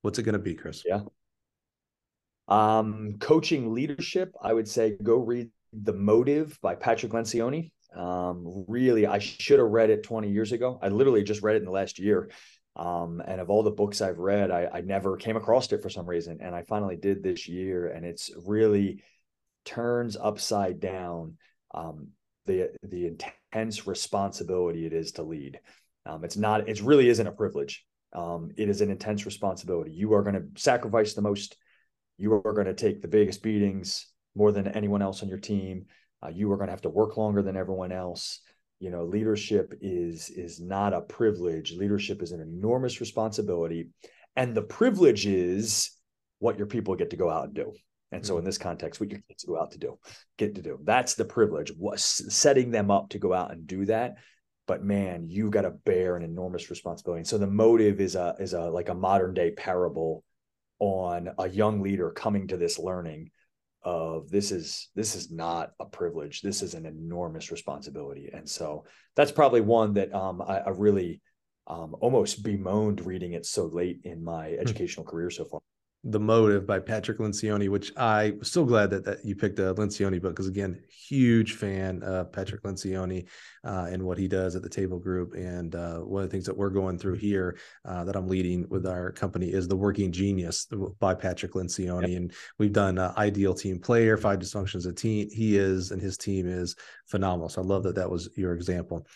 What's 0.00 0.18
it 0.18 0.22
going 0.22 0.34
to 0.34 0.38
be, 0.38 0.54
Chris? 0.54 0.82
Yeah. 0.86 1.00
Um, 2.48 3.16
coaching 3.20 3.72
leadership, 3.74 4.34
I 4.42 4.52
would 4.52 4.68
say 4.68 4.96
go 5.02 5.16
read 5.16 5.50
The 5.72 5.92
Motive 5.92 6.58
by 6.62 6.74
Patrick 6.74 7.12
Lencioni. 7.12 7.70
Um, 7.94 8.64
really, 8.68 9.06
I 9.06 9.18
should 9.18 9.58
have 9.58 9.68
read 9.68 9.90
it 9.90 10.02
20 10.02 10.30
years 10.30 10.52
ago. 10.52 10.78
I 10.82 10.88
literally 10.88 11.22
just 11.22 11.42
read 11.42 11.56
it 11.56 11.60
in 11.60 11.64
the 11.66 11.70
last 11.70 11.98
year. 11.98 12.30
Um, 12.74 13.22
and 13.26 13.40
of 13.40 13.50
all 13.50 13.62
the 13.62 13.70
books 13.70 14.00
I've 14.00 14.18
read, 14.18 14.50
I, 14.50 14.68
I 14.72 14.80
never 14.80 15.16
came 15.16 15.36
across 15.36 15.70
it 15.72 15.82
for 15.82 15.90
some 15.90 16.06
reason. 16.06 16.38
And 16.40 16.54
I 16.54 16.62
finally 16.62 16.96
did 16.96 17.22
this 17.22 17.46
year, 17.46 17.88
and 17.88 18.04
it's 18.04 18.30
really 18.46 19.02
turns 19.64 20.16
upside 20.16 20.80
down 20.80 21.36
um, 21.74 22.08
the 22.46 22.70
the 22.82 23.06
intense 23.06 23.86
responsibility 23.86 24.86
it 24.86 24.92
is 24.92 25.12
to 25.12 25.22
lead. 25.22 25.60
Um, 26.06 26.24
it's 26.24 26.36
not. 26.36 26.68
It 26.68 26.80
really 26.80 27.08
isn't 27.08 27.26
a 27.26 27.32
privilege. 27.32 27.84
Um, 28.12 28.50
it 28.56 28.68
is 28.68 28.80
an 28.80 28.90
intense 28.90 29.24
responsibility. 29.24 29.92
You 29.92 30.12
are 30.14 30.22
going 30.22 30.34
to 30.34 30.60
sacrifice 30.60 31.14
the 31.14 31.22
most. 31.22 31.56
You 32.18 32.34
are 32.34 32.52
going 32.52 32.66
to 32.66 32.74
take 32.74 33.00
the 33.00 33.08
biggest 33.08 33.42
beatings 33.42 34.06
more 34.34 34.52
than 34.52 34.68
anyone 34.68 35.02
else 35.02 35.22
on 35.22 35.28
your 35.28 35.38
team. 35.38 35.86
Uh, 36.22 36.28
you 36.28 36.50
are 36.52 36.56
going 36.56 36.68
to 36.68 36.72
have 36.72 36.82
to 36.82 36.88
work 36.88 37.16
longer 37.16 37.42
than 37.42 37.56
everyone 37.56 37.92
else. 37.92 38.40
You 38.80 38.90
know, 38.90 39.04
leadership 39.04 39.74
is 39.80 40.28
is 40.30 40.60
not 40.60 40.92
a 40.92 41.00
privilege. 41.00 41.72
Leadership 41.72 42.22
is 42.22 42.32
an 42.32 42.40
enormous 42.40 43.00
responsibility, 43.00 43.90
and 44.34 44.54
the 44.54 44.62
privilege 44.62 45.26
is 45.26 45.92
what 46.40 46.58
your 46.58 46.66
people 46.66 46.96
get 46.96 47.10
to 47.10 47.16
go 47.16 47.30
out 47.30 47.44
and 47.44 47.54
do. 47.54 47.72
And 48.12 48.24
so, 48.24 48.34
in 48.34 48.40
mm-hmm. 48.40 48.46
this 48.46 48.58
context, 48.58 49.00
what 49.00 49.10
your 49.10 49.20
kids 49.28 49.44
go 49.44 49.58
out 49.58 49.72
to 49.72 49.78
do, 49.78 49.98
get 50.36 50.54
to 50.54 50.62
do. 50.62 50.78
That's 50.84 51.14
the 51.14 51.24
privilege. 51.24 51.72
Was 51.76 52.02
setting 52.04 52.70
them 52.70 52.90
up 52.90 53.10
to 53.10 53.18
go 53.18 53.32
out 53.32 53.52
and 53.52 53.66
do 53.66 53.86
that. 53.86 54.16
But 54.66 54.84
man, 54.84 55.26
you've 55.28 55.50
got 55.50 55.62
to 55.62 55.70
bear 55.70 56.16
an 56.16 56.22
enormous 56.22 56.70
responsibility. 56.70 57.20
And 57.20 57.26
so 57.26 57.38
the 57.38 57.46
motive 57.46 58.00
is 58.00 58.14
a 58.14 58.36
is 58.38 58.52
a 58.52 58.70
like 58.70 58.88
a 58.90 58.94
modern 58.94 59.34
day 59.34 59.50
parable 59.50 60.22
on 60.78 61.30
a 61.38 61.48
young 61.48 61.80
leader 61.80 62.10
coming 62.10 62.48
to 62.48 62.56
this 62.56 62.78
learning 62.78 63.30
of 63.84 64.30
this 64.30 64.52
is 64.52 64.90
this 64.94 65.14
is 65.14 65.30
not 65.30 65.70
a 65.80 65.84
privilege 65.84 66.40
this 66.40 66.62
is 66.62 66.74
an 66.74 66.86
enormous 66.86 67.50
responsibility 67.50 68.30
and 68.32 68.48
so 68.48 68.84
that's 69.16 69.32
probably 69.32 69.60
one 69.60 69.94
that 69.94 70.14
um, 70.14 70.40
I, 70.40 70.58
I, 70.58 70.68
really 70.70 71.20
um, 71.66 71.96
almost 72.00 72.44
bemoaned 72.44 73.04
reading 73.04 73.32
it 73.32 73.44
so 73.44 73.66
late 73.66 74.00
in 74.04 74.22
my 74.22 74.50
hmm. 74.50 74.60
educational 74.60 75.04
career 75.04 75.30
so 75.30 75.44
far 75.44 75.60
the 76.04 76.18
Motive 76.18 76.66
by 76.66 76.80
Patrick 76.80 77.18
Lencioni, 77.18 77.68
which 77.68 77.92
I 77.96 78.32
was 78.38 78.50
so 78.50 78.64
glad 78.64 78.90
that, 78.90 79.04
that 79.04 79.24
you 79.24 79.36
picked 79.36 79.60
a 79.60 79.72
Lencioni 79.74 80.20
book 80.20 80.32
because 80.32 80.48
again, 80.48 80.82
huge 80.88 81.54
fan 81.54 82.02
of 82.02 82.32
Patrick 82.32 82.62
Lencioni 82.64 83.28
uh, 83.64 83.86
and 83.88 84.02
what 84.02 84.18
he 84.18 84.26
does 84.26 84.56
at 84.56 84.62
the 84.62 84.68
Table 84.68 84.98
Group. 84.98 85.34
And 85.34 85.76
uh, 85.76 85.98
one 85.98 86.24
of 86.24 86.28
the 86.28 86.32
things 86.32 86.46
that 86.46 86.56
we're 86.56 86.70
going 86.70 86.98
through 86.98 87.14
here 87.14 87.56
uh, 87.84 88.02
that 88.04 88.16
I'm 88.16 88.26
leading 88.26 88.68
with 88.68 88.84
our 88.84 89.12
company 89.12 89.52
is 89.52 89.68
the 89.68 89.76
Working 89.76 90.10
Genius 90.10 90.66
by 90.98 91.14
Patrick 91.14 91.52
Lencioni, 91.52 92.08
yep. 92.08 92.16
and 92.16 92.32
we've 92.58 92.72
done 92.72 92.98
uh, 92.98 93.14
Ideal 93.16 93.54
Team 93.54 93.78
Player, 93.78 94.16
Five 94.16 94.40
Dysfunctions 94.40 94.86
of 94.86 94.96
Team. 94.96 95.28
He 95.30 95.56
is 95.56 95.92
and 95.92 96.02
his 96.02 96.18
team 96.18 96.48
is 96.48 96.74
phenomenal. 97.06 97.48
So 97.48 97.62
I 97.62 97.64
love 97.64 97.84
that 97.84 97.94
that 97.94 98.10
was 98.10 98.28
your 98.36 98.54
example 98.54 99.06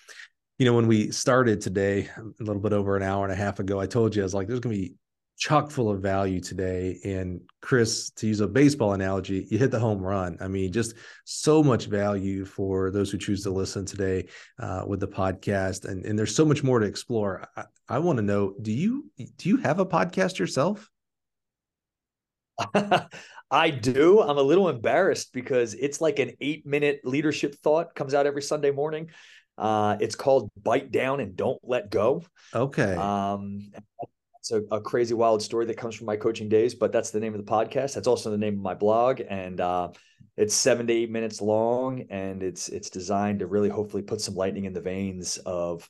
you 0.59 0.65
know, 0.65 0.73
when 0.73 0.87
we 0.87 1.11
started 1.11 1.61
today, 1.61 2.09
a 2.17 2.43
little 2.43 2.63
bit 2.63 2.73
over 2.73 2.97
an 2.97 3.03
hour 3.03 3.25
and 3.25 3.33
a 3.33 3.37
half 3.37 3.59
ago, 3.59 3.79
I 3.79 3.85
told 3.85 4.17
you 4.17 4.23
I 4.23 4.25
was 4.25 4.33
like, 4.33 4.49
there's 4.49 4.61
going 4.61 4.75
to 4.75 4.81
be 4.81 4.95
chock 5.37 5.71
full 5.71 5.91
of 5.91 6.01
value 6.01 6.41
today. 6.41 6.99
And 7.05 7.41
Chris, 7.61 8.11
to 8.17 8.27
use 8.27 8.41
a 8.41 8.49
baseball 8.49 8.95
analogy, 8.95 9.47
you 9.51 9.59
hit 9.59 9.71
the 9.71 9.79
home 9.79 10.01
run. 10.01 10.39
I 10.41 10.49
mean, 10.49 10.73
just 10.73 10.95
so 11.25 11.63
much 11.63 11.87
value 11.87 12.45
for 12.45 12.91
those 12.91 13.11
who 13.11 13.19
choose 13.19 13.43
to 13.43 13.51
listen 13.51 13.85
today 13.85 14.29
uh, 14.59 14.85
with 14.87 15.01
the 15.01 15.09
podcast. 15.09 15.85
And, 15.85 16.05
and 16.05 16.19
there's 16.19 16.35
so 16.35 16.45
much 16.45 16.63
more 16.63 16.79
to 16.79 16.87
explore. 16.87 17.47
I, 17.57 17.65
I 17.89 17.99
want 17.99 18.17
to 18.17 18.23
know, 18.23 18.55
do 18.61 18.73
you 18.73 19.11
do 19.37 19.49
you 19.49 19.59
have 19.59 19.79
a 19.79 19.87
podcast 19.87 20.39
yourself? 20.39 20.91
I 23.51 23.71
do. 23.71 24.21
I'm 24.23 24.39
a 24.39 24.43
little 24.43 24.69
embarrassed 24.69 25.33
because 25.33 25.75
it's 25.75 26.01
like 26.01 26.19
an 26.19 26.33
eight 26.41 26.67
minute 26.67 27.01
leadership 27.05 27.55
thought 27.57 27.95
comes 27.95 28.15
out 28.15 28.27
every 28.27 28.43
Sunday 28.43 28.71
morning. 28.71 29.11
Uh, 29.59 29.97
it's 30.01 30.15
called 30.15 30.51
Bite 30.61 30.91
Down 30.91 31.21
and 31.21 31.37
Don't 31.37 31.61
Let 31.63 31.91
Go. 31.91 32.25
Okay. 32.55 32.95
Um, 32.95 33.71
it's 34.51 34.71
a, 34.71 34.77
a, 34.77 34.81
crazy 34.81 35.15
wild 35.15 35.43
story 35.43 35.67
that 35.67 35.77
comes 35.77 35.97
from 35.97 36.07
my 36.07 36.17
coaching 36.17 36.49
days, 36.49 36.75
but 36.75 36.93
that's 36.93 37.11
the 37.11 37.19
name 37.19 37.35
of 37.35 37.45
the 37.45 37.51
podcast. 37.51 37.95
That's 37.95 38.07
also 38.07 38.31
the 38.31 38.39
name 38.39 38.55
of 38.55 38.61
my 38.61 38.75
blog, 38.75 39.21
and 39.29 39.61
uh, 39.61 39.89
it's 40.37 40.55
seven 40.55 40.87
to 40.87 40.93
eight 40.93 41.11
minutes 41.11 41.41
long, 41.41 42.05
and 42.11 42.43
it's 42.43 42.69
it's 42.69 42.91
designed 42.91 43.41
to 43.41 43.47
really 43.47 43.69
hopefully 43.69 44.03
put 44.03 44.21
some 44.21 44.35
lightning 44.35 44.65
in 44.65 44.73
the 44.73 44.81
veins 44.81 45.39
of 45.39 45.89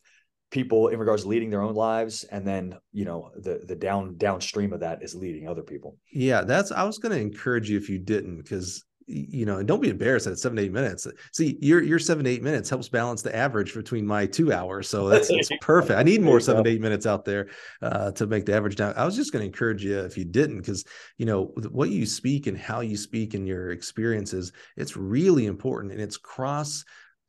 people 0.50 0.88
in 0.88 0.98
regards 0.98 1.22
to 1.22 1.28
leading 1.28 1.50
their 1.50 1.60
own 1.60 1.74
lives. 1.74 2.24
And 2.24 2.46
then 2.46 2.78
you 2.92 3.04
know 3.04 3.30
the 3.36 3.60
the 3.66 3.76
down 3.76 4.16
downstream 4.16 4.72
of 4.72 4.80
that 4.80 5.02
is 5.02 5.14
leading 5.14 5.48
other 5.48 5.62
people. 5.62 5.98
Yeah 6.10 6.42
that's 6.42 6.72
i 6.72 6.84
was 6.84 6.98
going 6.98 7.12
to 7.12 7.20
encourage 7.20 7.68
you 7.68 7.76
if 7.76 7.90
you 7.90 7.98
didn't 7.98 8.38
because 8.38 8.85
you 9.06 9.46
know, 9.46 9.58
and 9.58 9.68
don't 9.68 9.80
be 9.80 9.88
embarrassed 9.88 10.26
at 10.26 10.38
seven 10.38 10.58
eight 10.58 10.72
minutes. 10.72 11.06
See, 11.32 11.58
your 11.60 11.82
your 11.82 11.98
seven 11.98 12.26
eight 12.26 12.42
minutes 12.42 12.68
helps 12.68 12.88
balance 12.88 13.22
the 13.22 13.34
average 13.34 13.74
between 13.74 14.06
my 14.06 14.26
two 14.26 14.52
hours, 14.52 14.88
so 14.88 15.08
that's 15.08 15.30
it's 15.30 15.50
perfect. 15.60 15.98
I 15.98 16.02
need 16.02 16.22
more 16.22 16.40
seven 16.40 16.66
eight 16.66 16.80
minutes 16.80 17.06
out 17.06 17.24
there 17.24 17.48
uh, 17.82 18.10
to 18.12 18.26
make 18.26 18.46
the 18.46 18.54
average 18.54 18.76
down. 18.76 18.94
I 18.96 19.04
was 19.04 19.14
just 19.14 19.32
going 19.32 19.42
to 19.42 19.46
encourage 19.46 19.84
you 19.84 19.98
if 20.00 20.18
you 20.18 20.24
didn't, 20.24 20.58
because 20.58 20.84
you 21.18 21.26
know 21.26 21.52
what 21.70 21.90
you 21.90 22.04
speak 22.04 22.48
and 22.48 22.58
how 22.58 22.80
you 22.80 22.96
speak 22.96 23.34
and 23.34 23.46
your 23.46 23.70
experiences, 23.70 24.52
it's 24.76 24.96
really 24.96 25.46
important, 25.46 25.92
and 25.92 26.00
it's 26.00 26.16
cross 26.16 26.84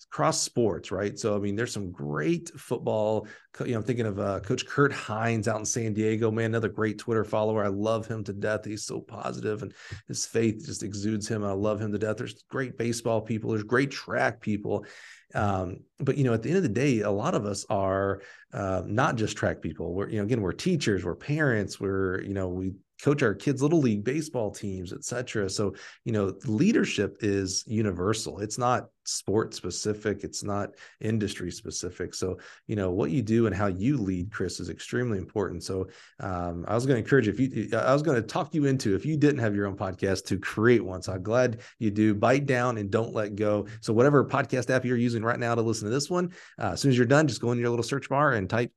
cross 0.09 0.41
sports, 0.41 0.91
right? 0.91 1.17
So 1.17 1.35
I 1.35 1.39
mean, 1.39 1.55
there's 1.55 1.73
some 1.73 1.91
great 1.91 2.49
football. 2.57 3.27
You 3.59 3.71
know, 3.71 3.77
I'm 3.77 3.83
thinking 3.83 4.05
of 4.05 4.19
uh, 4.19 4.39
Coach 4.41 4.65
Kurt 4.65 4.93
Hines 4.93 5.47
out 5.47 5.59
in 5.59 5.65
San 5.65 5.93
Diego. 5.93 6.31
Man, 6.31 6.45
another 6.45 6.69
great 6.69 6.97
Twitter 6.97 7.23
follower. 7.23 7.63
I 7.63 7.69
love 7.69 8.07
him 8.07 8.23
to 8.25 8.33
death. 8.33 8.65
He's 8.65 8.85
so 8.85 9.01
positive, 9.01 9.63
and 9.63 9.73
his 10.07 10.25
faith 10.25 10.65
just 10.65 10.83
exudes 10.83 11.27
him. 11.27 11.43
I 11.43 11.51
love 11.51 11.81
him 11.81 11.91
to 11.91 11.97
death. 11.97 12.17
There's 12.17 12.43
great 12.49 12.77
baseball 12.77 13.21
people. 13.21 13.51
There's 13.51 13.63
great 13.63 13.91
track 13.91 14.41
people. 14.41 14.85
Um, 15.33 15.81
but 15.99 16.17
you 16.17 16.23
know, 16.23 16.33
at 16.33 16.43
the 16.43 16.49
end 16.49 16.57
of 16.57 16.63
the 16.63 16.69
day, 16.69 17.01
a 17.01 17.11
lot 17.11 17.35
of 17.35 17.45
us 17.45 17.65
are 17.69 18.21
uh, 18.53 18.83
not 18.85 19.15
just 19.15 19.35
track 19.35 19.61
people. 19.61 19.93
We're 19.93 20.09
you 20.09 20.17
know, 20.17 20.23
again, 20.23 20.41
we're 20.41 20.53
teachers, 20.53 21.03
we're 21.03 21.15
parents, 21.15 21.79
we're 21.79 22.21
you 22.21 22.33
know, 22.33 22.47
we 22.47 22.73
coach 23.01 23.23
our 23.23 23.33
kids 23.33 23.61
little 23.61 23.79
league 23.79 24.03
baseball 24.03 24.51
teams 24.51 24.93
etc 24.93 25.49
so 25.49 25.73
you 26.03 26.11
know 26.11 26.33
leadership 26.45 27.17
is 27.21 27.63
universal. 27.67 28.39
It's 28.39 28.57
not 28.57 28.89
sport 29.05 29.53
specific. 29.53 30.23
It's 30.23 30.43
not 30.43 30.71
industry 30.99 31.51
specific. 31.51 32.13
So 32.13 32.37
you 32.67 32.75
know 32.75 32.91
what 32.91 33.11
you 33.11 33.21
do 33.21 33.47
and 33.47 33.55
how 33.55 33.67
you 33.67 33.97
lead 33.97 34.31
chris 34.31 34.59
is 34.59 34.69
extremely 34.69 35.17
important. 35.17 35.63
So 35.63 35.87
um, 36.19 36.65
i 36.67 36.75
was 36.75 36.85
going 36.85 36.95
to 36.95 37.03
encourage 37.03 37.27
you 37.27 37.33
if 37.33 37.39
you 37.39 37.77
i 37.77 37.93
was 37.93 38.01
going 38.01 38.21
to 38.21 38.27
talk 38.27 38.53
you 38.53 38.65
into 38.65 38.95
if 38.95 39.05
you 39.05 39.17
didn't 39.17 39.39
have 39.39 39.55
your 39.55 39.67
own 39.67 39.77
podcast 39.77 40.25
to 40.25 40.39
create 40.39 40.83
one. 40.83 41.01
So 41.01 41.13
i'm 41.13 41.23
glad 41.23 41.61
you 41.79 41.91
do. 41.91 42.13
Bite 42.13 42.45
down 42.45 42.77
and 42.77 42.89
don't 42.89 43.13
let 43.13 43.35
go. 43.35 43.67
So 43.81 43.93
whatever 43.93 44.25
podcast 44.25 44.69
app 44.69 44.85
you're 44.85 44.97
using 44.97 45.23
right 45.23 45.39
now 45.39 45.55
to 45.55 45.61
listen 45.61 45.85
to 45.85 45.93
this 45.93 46.09
one 46.09 46.31
uh, 46.59 46.71
as 46.73 46.81
soon 46.81 46.91
as 46.91 46.97
you're 46.97 47.07
done 47.07 47.27
just 47.27 47.41
go 47.41 47.51
in 47.51 47.59
your 47.59 47.69
little 47.69 47.83
search 47.83 48.09
bar 48.09 48.33
and 48.33 48.49
type 48.49 48.71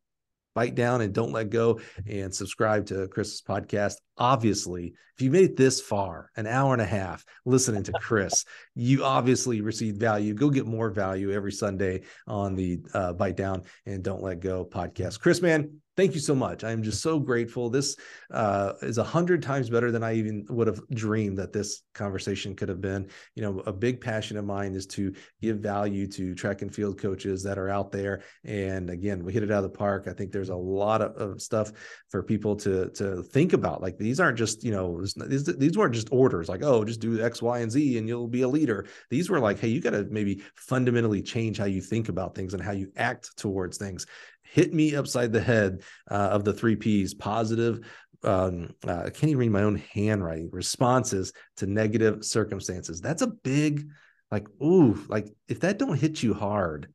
bite 0.54 0.74
down 0.74 1.00
and 1.00 1.12
don't 1.12 1.32
let 1.32 1.50
go 1.50 1.80
and 2.06 2.34
subscribe 2.34 2.86
to 2.86 3.08
Chris's 3.08 3.42
podcast. 3.42 3.94
Obviously, 4.18 4.94
if 5.16 5.22
you 5.22 5.30
made 5.30 5.50
it 5.50 5.56
this 5.56 5.80
far, 5.80 6.30
an 6.36 6.46
hour 6.46 6.72
and 6.72 6.82
a 6.82 6.86
half 6.86 7.24
listening 7.44 7.82
to 7.84 7.92
Chris, 7.92 8.44
you 8.74 9.04
obviously 9.04 9.60
received 9.60 10.00
value. 10.00 10.34
Go 10.34 10.50
get 10.50 10.66
more 10.66 10.90
value 10.90 11.32
every 11.32 11.52
Sunday 11.52 12.02
on 12.26 12.54
the 12.54 12.80
uh, 12.94 13.12
Bite 13.12 13.36
Down 13.36 13.62
and 13.86 14.02
Don't 14.02 14.22
Let 14.22 14.40
Go 14.40 14.64
podcast. 14.64 15.20
Chris, 15.20 15.42
man, 15.42 15.80
thank 16.00 16.14
you 16.14 16.20
so 16.20 16.34
much. 16.34 16.64
I'm 16.64 16.82
just 16.82 17.02
so 17.02 17.18
grateful. 17.18 17.68
This 17.68 17.94
uh, 18.30 18.72
is 18.80 18.96
a 18.96 19.04
hundred 19.04 19.42
times 19.42 19.68
better 19.68 19.92
than 19.92 20.02
I 20.02 20.14
even 20.14 20.46
would 20.48 20.66
have 20.66 20.80
dreamed 20.88 21.36
that 21.36 21.52
this 21.52 21.82
conversation 21.92 22.56
could 22.56 22.70
have 22.70 22.80
been. 22.80 23.10
You 23.34 23.42
know, 23.42 23.58
a 23.66 23.72
big 23.72 24.00
passion 24.00 24.38
of 24.38 24.46
mine 24.46 24.74
is 24.74 24.86
to 24.86 25.12
give 25.42 25.58
value 25.58 26.06
to 26.06 26.34
track 26.34 26.62
and 26.62 26.74
field 26.74 26.98
coaches 26.98 27.42
that 27.42 27.58
are 27.58 27.68
out 27.68 27.92
there. 27.92 28.22
And 28.44 28.88
again, 28.88 29.22
we 29.22 29.34
hit 29.34 29.42
it 29.42 29.50
out 29.50 29.62
of 29.62 29.70
the 29.70 29.78
park. 29.78 30.06
I 30.08 30.14
think 30.14 30.32
there's 30.32 30.48
a 30.48 30.56
lot 30.56 31.02
of, 31.02 31.16
of 31.16 31.42
stuff 31.42 31.70
for 32.08 32.22
people 32.22 32.56
to 32.56 32.88
to 32.92 33.22
think 33.22 33.52
about. 33.52 33.82
Like 33.82 33.98
these 33.98 34.20
aren't 34.20 34.38
just 34.38 34.64
you 34.64 34.72
know 34.72 35.02
these 35.02 35.44
these 35.44 35.76
weren't 35.76 35.94
just 35.94 36.08
orders 36.10 36.48
like 36.48 36.62
oh 36.64 36.82
just 36.82 37.00
do 37.00 37.22
X, 37.22 37.42
Y, 37.42 37.58
and 37.58 37.70
Z 37.70 37.98
and 37.98 38.08
you'll 38.08 38.26
be 38.26 38.42
a 38.42 38.48
leader. 38.48 38.86
These 39.10 39.28
were 39.28 39.38
like 39.38 39.58
hey 39.58 39.68
you 39.68 39.82
got 39.82 39.90
to 39.90 40.04
maybe 40.04 40.42
fundamentally 40.54 41.20
change 41.20 41.58
how 41.58 41.66
you 41.66 41.82
think 41.82 42.08
about 42.08 42.34
things 42.34 42.54
and 42.54 42.62
how 42.62 42.72
you 42.72 42.90
act 42.96 43.36
towards 43.36 43.76
things 43.76 44.06
hit 44.50 44.72
me 44.74 44.94
upside 44.94 45.32
the 45.32 45.40
head 45.40 45.82
uh, 46.10 46.14
of 46.32 46.44
the 46.44 46.52
three 46.52 46.76
P's 46.76 47.14
positive. 47.14 47.80
Um, 48.22 48.74
uh, 48.86 49.04
I 49.06 49.10
can't 49.10 49.30
even 49.30 49.38
read 49.38 49.50
my 49.50 49.62
own 49.62 49.82
handwriting 49.94 50.50
responses 50.52 51.32
to 51.56 51.66
negative 51.66 52.24
circumstances. 52.24 53.00
That's 53.00 53.22
a 53.22 53.28
big, 53.28 53.88
like, 54.30 54.46
ooh, 54.62 55.02
like 55.08 55.28
if 55.48 55.60
that 55.60 55.78
don't 55.78 55.98
hit 55.98 56.22
you 56.22 56.34
hard, 56.34 56.92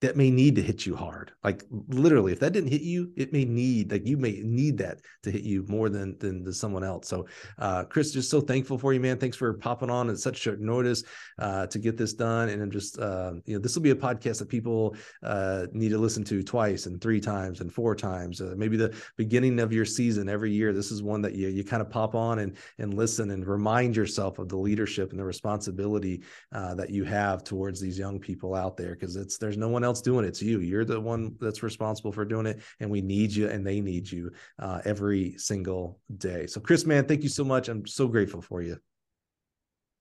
that 0.00 0.16
may 0.16 0.30
need 0.30 0.54
to 0.54 0.62
hit 0.62 0.86
you 0.86 0.94
hard. 0.94 1.32
Like 1.42 1.64
literally, 1.88 2.32
if 2.32 2.38
that 2.40 2.52
didn't 2.52 2.70
hit 2.70 2.82
you, 2.82 3.10
it 3.16 3.32
may 3.32 3.44
need 3.44 3.90
like 3.90 4.06
you 4.06 4.16
may 4.16 4.40
need 4.44 4.78
that 4.78 5.00
to 5.24 5.30
hit 5.30 5.42
you 5.42 5.64
more 5.68 5.88
than 5.88 6.16
than, 6.18 6.44
than 6.44 6.52
someone 6.52 6.84
else. 6.84 7.08
So, 7.08 7.26
uh, 7.58 7.84
Chris, 7.84 8.12
just 8.12 8.30
so 8.30 8.40
thankful 8.40 8.78
for 8.78 8.92
you, 8.92 9.00
man. 9.00 9.18
Thanks 9.18 9.36
for 9.36 9.54
popping 9.54 9.90
on 9.90 10.08
at 10.08 10.18
such 10.18 10.36
short 10.36 10.60
notice 10.60 11.02
uh, 11.40 11.66
to 11.66 11.78
get 11.80 11.96
this 11.96 12.12
done. 12.12 12.48
And 12.48 12.62
I'm 12.62 12.70
just 12.70 12.98
uh, 12.98 13.32
you 13.44 13.54
know 13.54 13.60
this 13.60 13.74
will 13.74 13.82
be 13.82 13.90
a 13.90 13.96
podcast 13.96 14.38
that 14.38 14.48
people 14.48 14.94
uh, 15.24 15.66
need 15.72 15.88
to 15.88 15.98
listen 15.98 16.22
to 16.24 16.44
twice 16.44 16.86
and 16.86 17.00
three 17.00 17.20
times 17.20 17.60
and 17.60 17.72
four 17.72 17.96
times. 17.96 18.40
Uh, 18.40 18.54
maybe 18.56 18.76
the 18.76 18.94
beginning 19.16 19.58
of 19.58 19.72
your 19.72 19.84
season 19.84 20.28
every 20.28 20.52
year. 20.52 20.72
This 20.72 20.92
is 20.92 21.02
one 21.02 21.22
that 21.22 21.34
you 21.34 21.48
you 21.48 21.64
kind 21.64 21.82
of 21.82 21.90
pop 21.90 22.14
on 22.14 22.38
and 22.38 22.56
and 22.78 22.94
listen 22.94 23.32
and 23.32 23.44
remind 23.44 23.96
yourself 23.96 24.38
of 24.38 24.48
the 24.48 24.56
leadership 24.56 25.10
and 25.10 25.18
the 25.18 25.24
responsibility 25.24 26.22
uh, 26.52 26.76
that 26.76 26.90
you 26.90 27.02
have 27.02 27.42
towards 27.42 27.80
these 27.80 27.98
young 27.98 28.20
people 28.20 28.54
out 28.54 28.76
there 28.76 28.90
because 28.90 29.16
it's 29.16 29.38
there's 29.38 29.56
no 29.56 29.68
one 29.68 29.82
else 29.82 29.87
else 29.88 30.00
doing 30.00 30.24
it. 30.24 30.28
It's 30.28 30.42
you. 30.42 30.60
You're 30.60 30.84
the 30.84 31.00
one 31.00 31.34
that's 31.40 31.62
responsible 31.62 32.12
for 32.12 32.24
doing 32.24 32.46
it, 32.46 32.60
and 32.80 32.90
we 32.90 33.00
need 33.00 33.32
you, 33.32 33.48
and 33.48 33.66
they 33.66 33.80
need 33.80 34.10
you 34.10 34.30
uh, 34.58 34.80
every 34.84 35.36
single 35.38 36.00
day. 36.18 36.46
So, 36.46 36.60
Chris, 36.60 36.84
man, 36.84 37.06
thank 37.06 37.22
you 37.22 37.28
so 37.28 37.44
much. 37.44 37.68
I'm 37.68 37.86
so 37.86 38.06
grateful 38.06 38.42
for 38.42 38.62
you. 38.62 38.78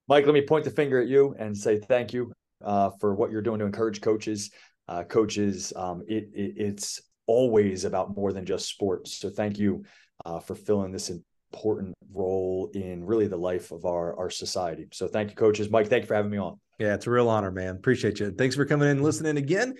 Mike, 0.07 0.25
let 0.25 0.33
me 0.33 0.41
point 0.41 0.65
the 0.65 0.71
finger 0.71 1.01
at 1.01 1.07
you 1.07 1.35
and 1.39 1.57
say 1.57 1.79
thank 1.79 2.13
you 2.13 2.31
uh, 2.63 2.91
for 2.99 3.15
what 3.15 3.31
you're 3.31 3.41
doing 3.41 3.59
to 3.59 3.65
encourage 3.65 4.01
coaches. 4.01 4.51
Uh, 4.87 5.03
coaches, 5.03 5.73
um, 5.75 6.03
it, 6.07 6.29
it, 6.33 6.53
it's 6.57 7.01
always 7.25 7.83
about 7.83 8.15
more 8.15 8.31
than 8.31 8.45
just 8.45 8.67
sports. 8.67 9.17
So, 9.17 9.29
thank 9.29 9.57
you 9.57 9.83
uh, 10.25 10.39
for 10.39 10.55
filling 10.55 10.91
this 10.91 11.11
important 11.53 11.93
role 12.13 12.69
in 12.73 13.05
really 13.05 13.27
the 13.27 13.37
life 13.37 13.71
of 13.71 13.85
our 13.85 14.17
our 14.17 14.29
society. 14.29 14.87
So, 14.91 15.07
thank 15.07 15.29
you, 15.29 15.35
coaches. 15.35 15.69
Mike, 15.69 15.87
thank 15.87 16.03
you 16.03 16.07
for 16.07 16.15
having 16.15 16.31
me 16.31 16.37
on. 16.37 16.59
Yeah, 16.79 16.93
it's 16.93 17.07
a 17.07 17.11
real 17.11 17.29
honor, 17.29 17.51
man. 17.51 17.75
Appreciate 17.75 18.19
you. 18.19 18.31
Thanks 18.31 18.55
for 18.55 18.65
coming 18.65 18.87
in 18.87 18.97
and 18.97 19.03
listening 19.03 19.37
again. 19.37 19.75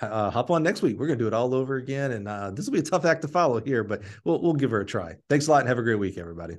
Uh, 0.00 0.30
hop 0.30 0.50
on 0.50 0.62
next 0.62 0.82
week. 0.82 0.98
We're 0.98 1.06
gonna 1.06 1.18
do 1.18 1.26
it 1.26 1.34
all 1.34 1.54
over 1.54 1.76
again, 1.76 2.12
and 2.12 2.28
uh, 2.28 2.50
this 2.50 2.66
will 2.66 2.72
be 2.72 2.80
a 2.80 2.82
tough 2.82 3.04
act 3.04 3.22
to 3.22 3.28
follow 3.28 3.60
here, 3.60 3.84
but 3.84 4.02
we'll 4.24 4.40
we'll 4.40 4.54
give 4.54 4.70
her 4.70 4.80
a 4.80 4.86
try. 4.86 5.14
Thanks 5.28 5.46
a 5.46 5.50
lot, 5.50 5.60
and 5.60 5.68
have 5.68 5.78
a 5.78 5.82
great 5.82 5.98
week, 5.98 6.18
everybody. 6.18 6.56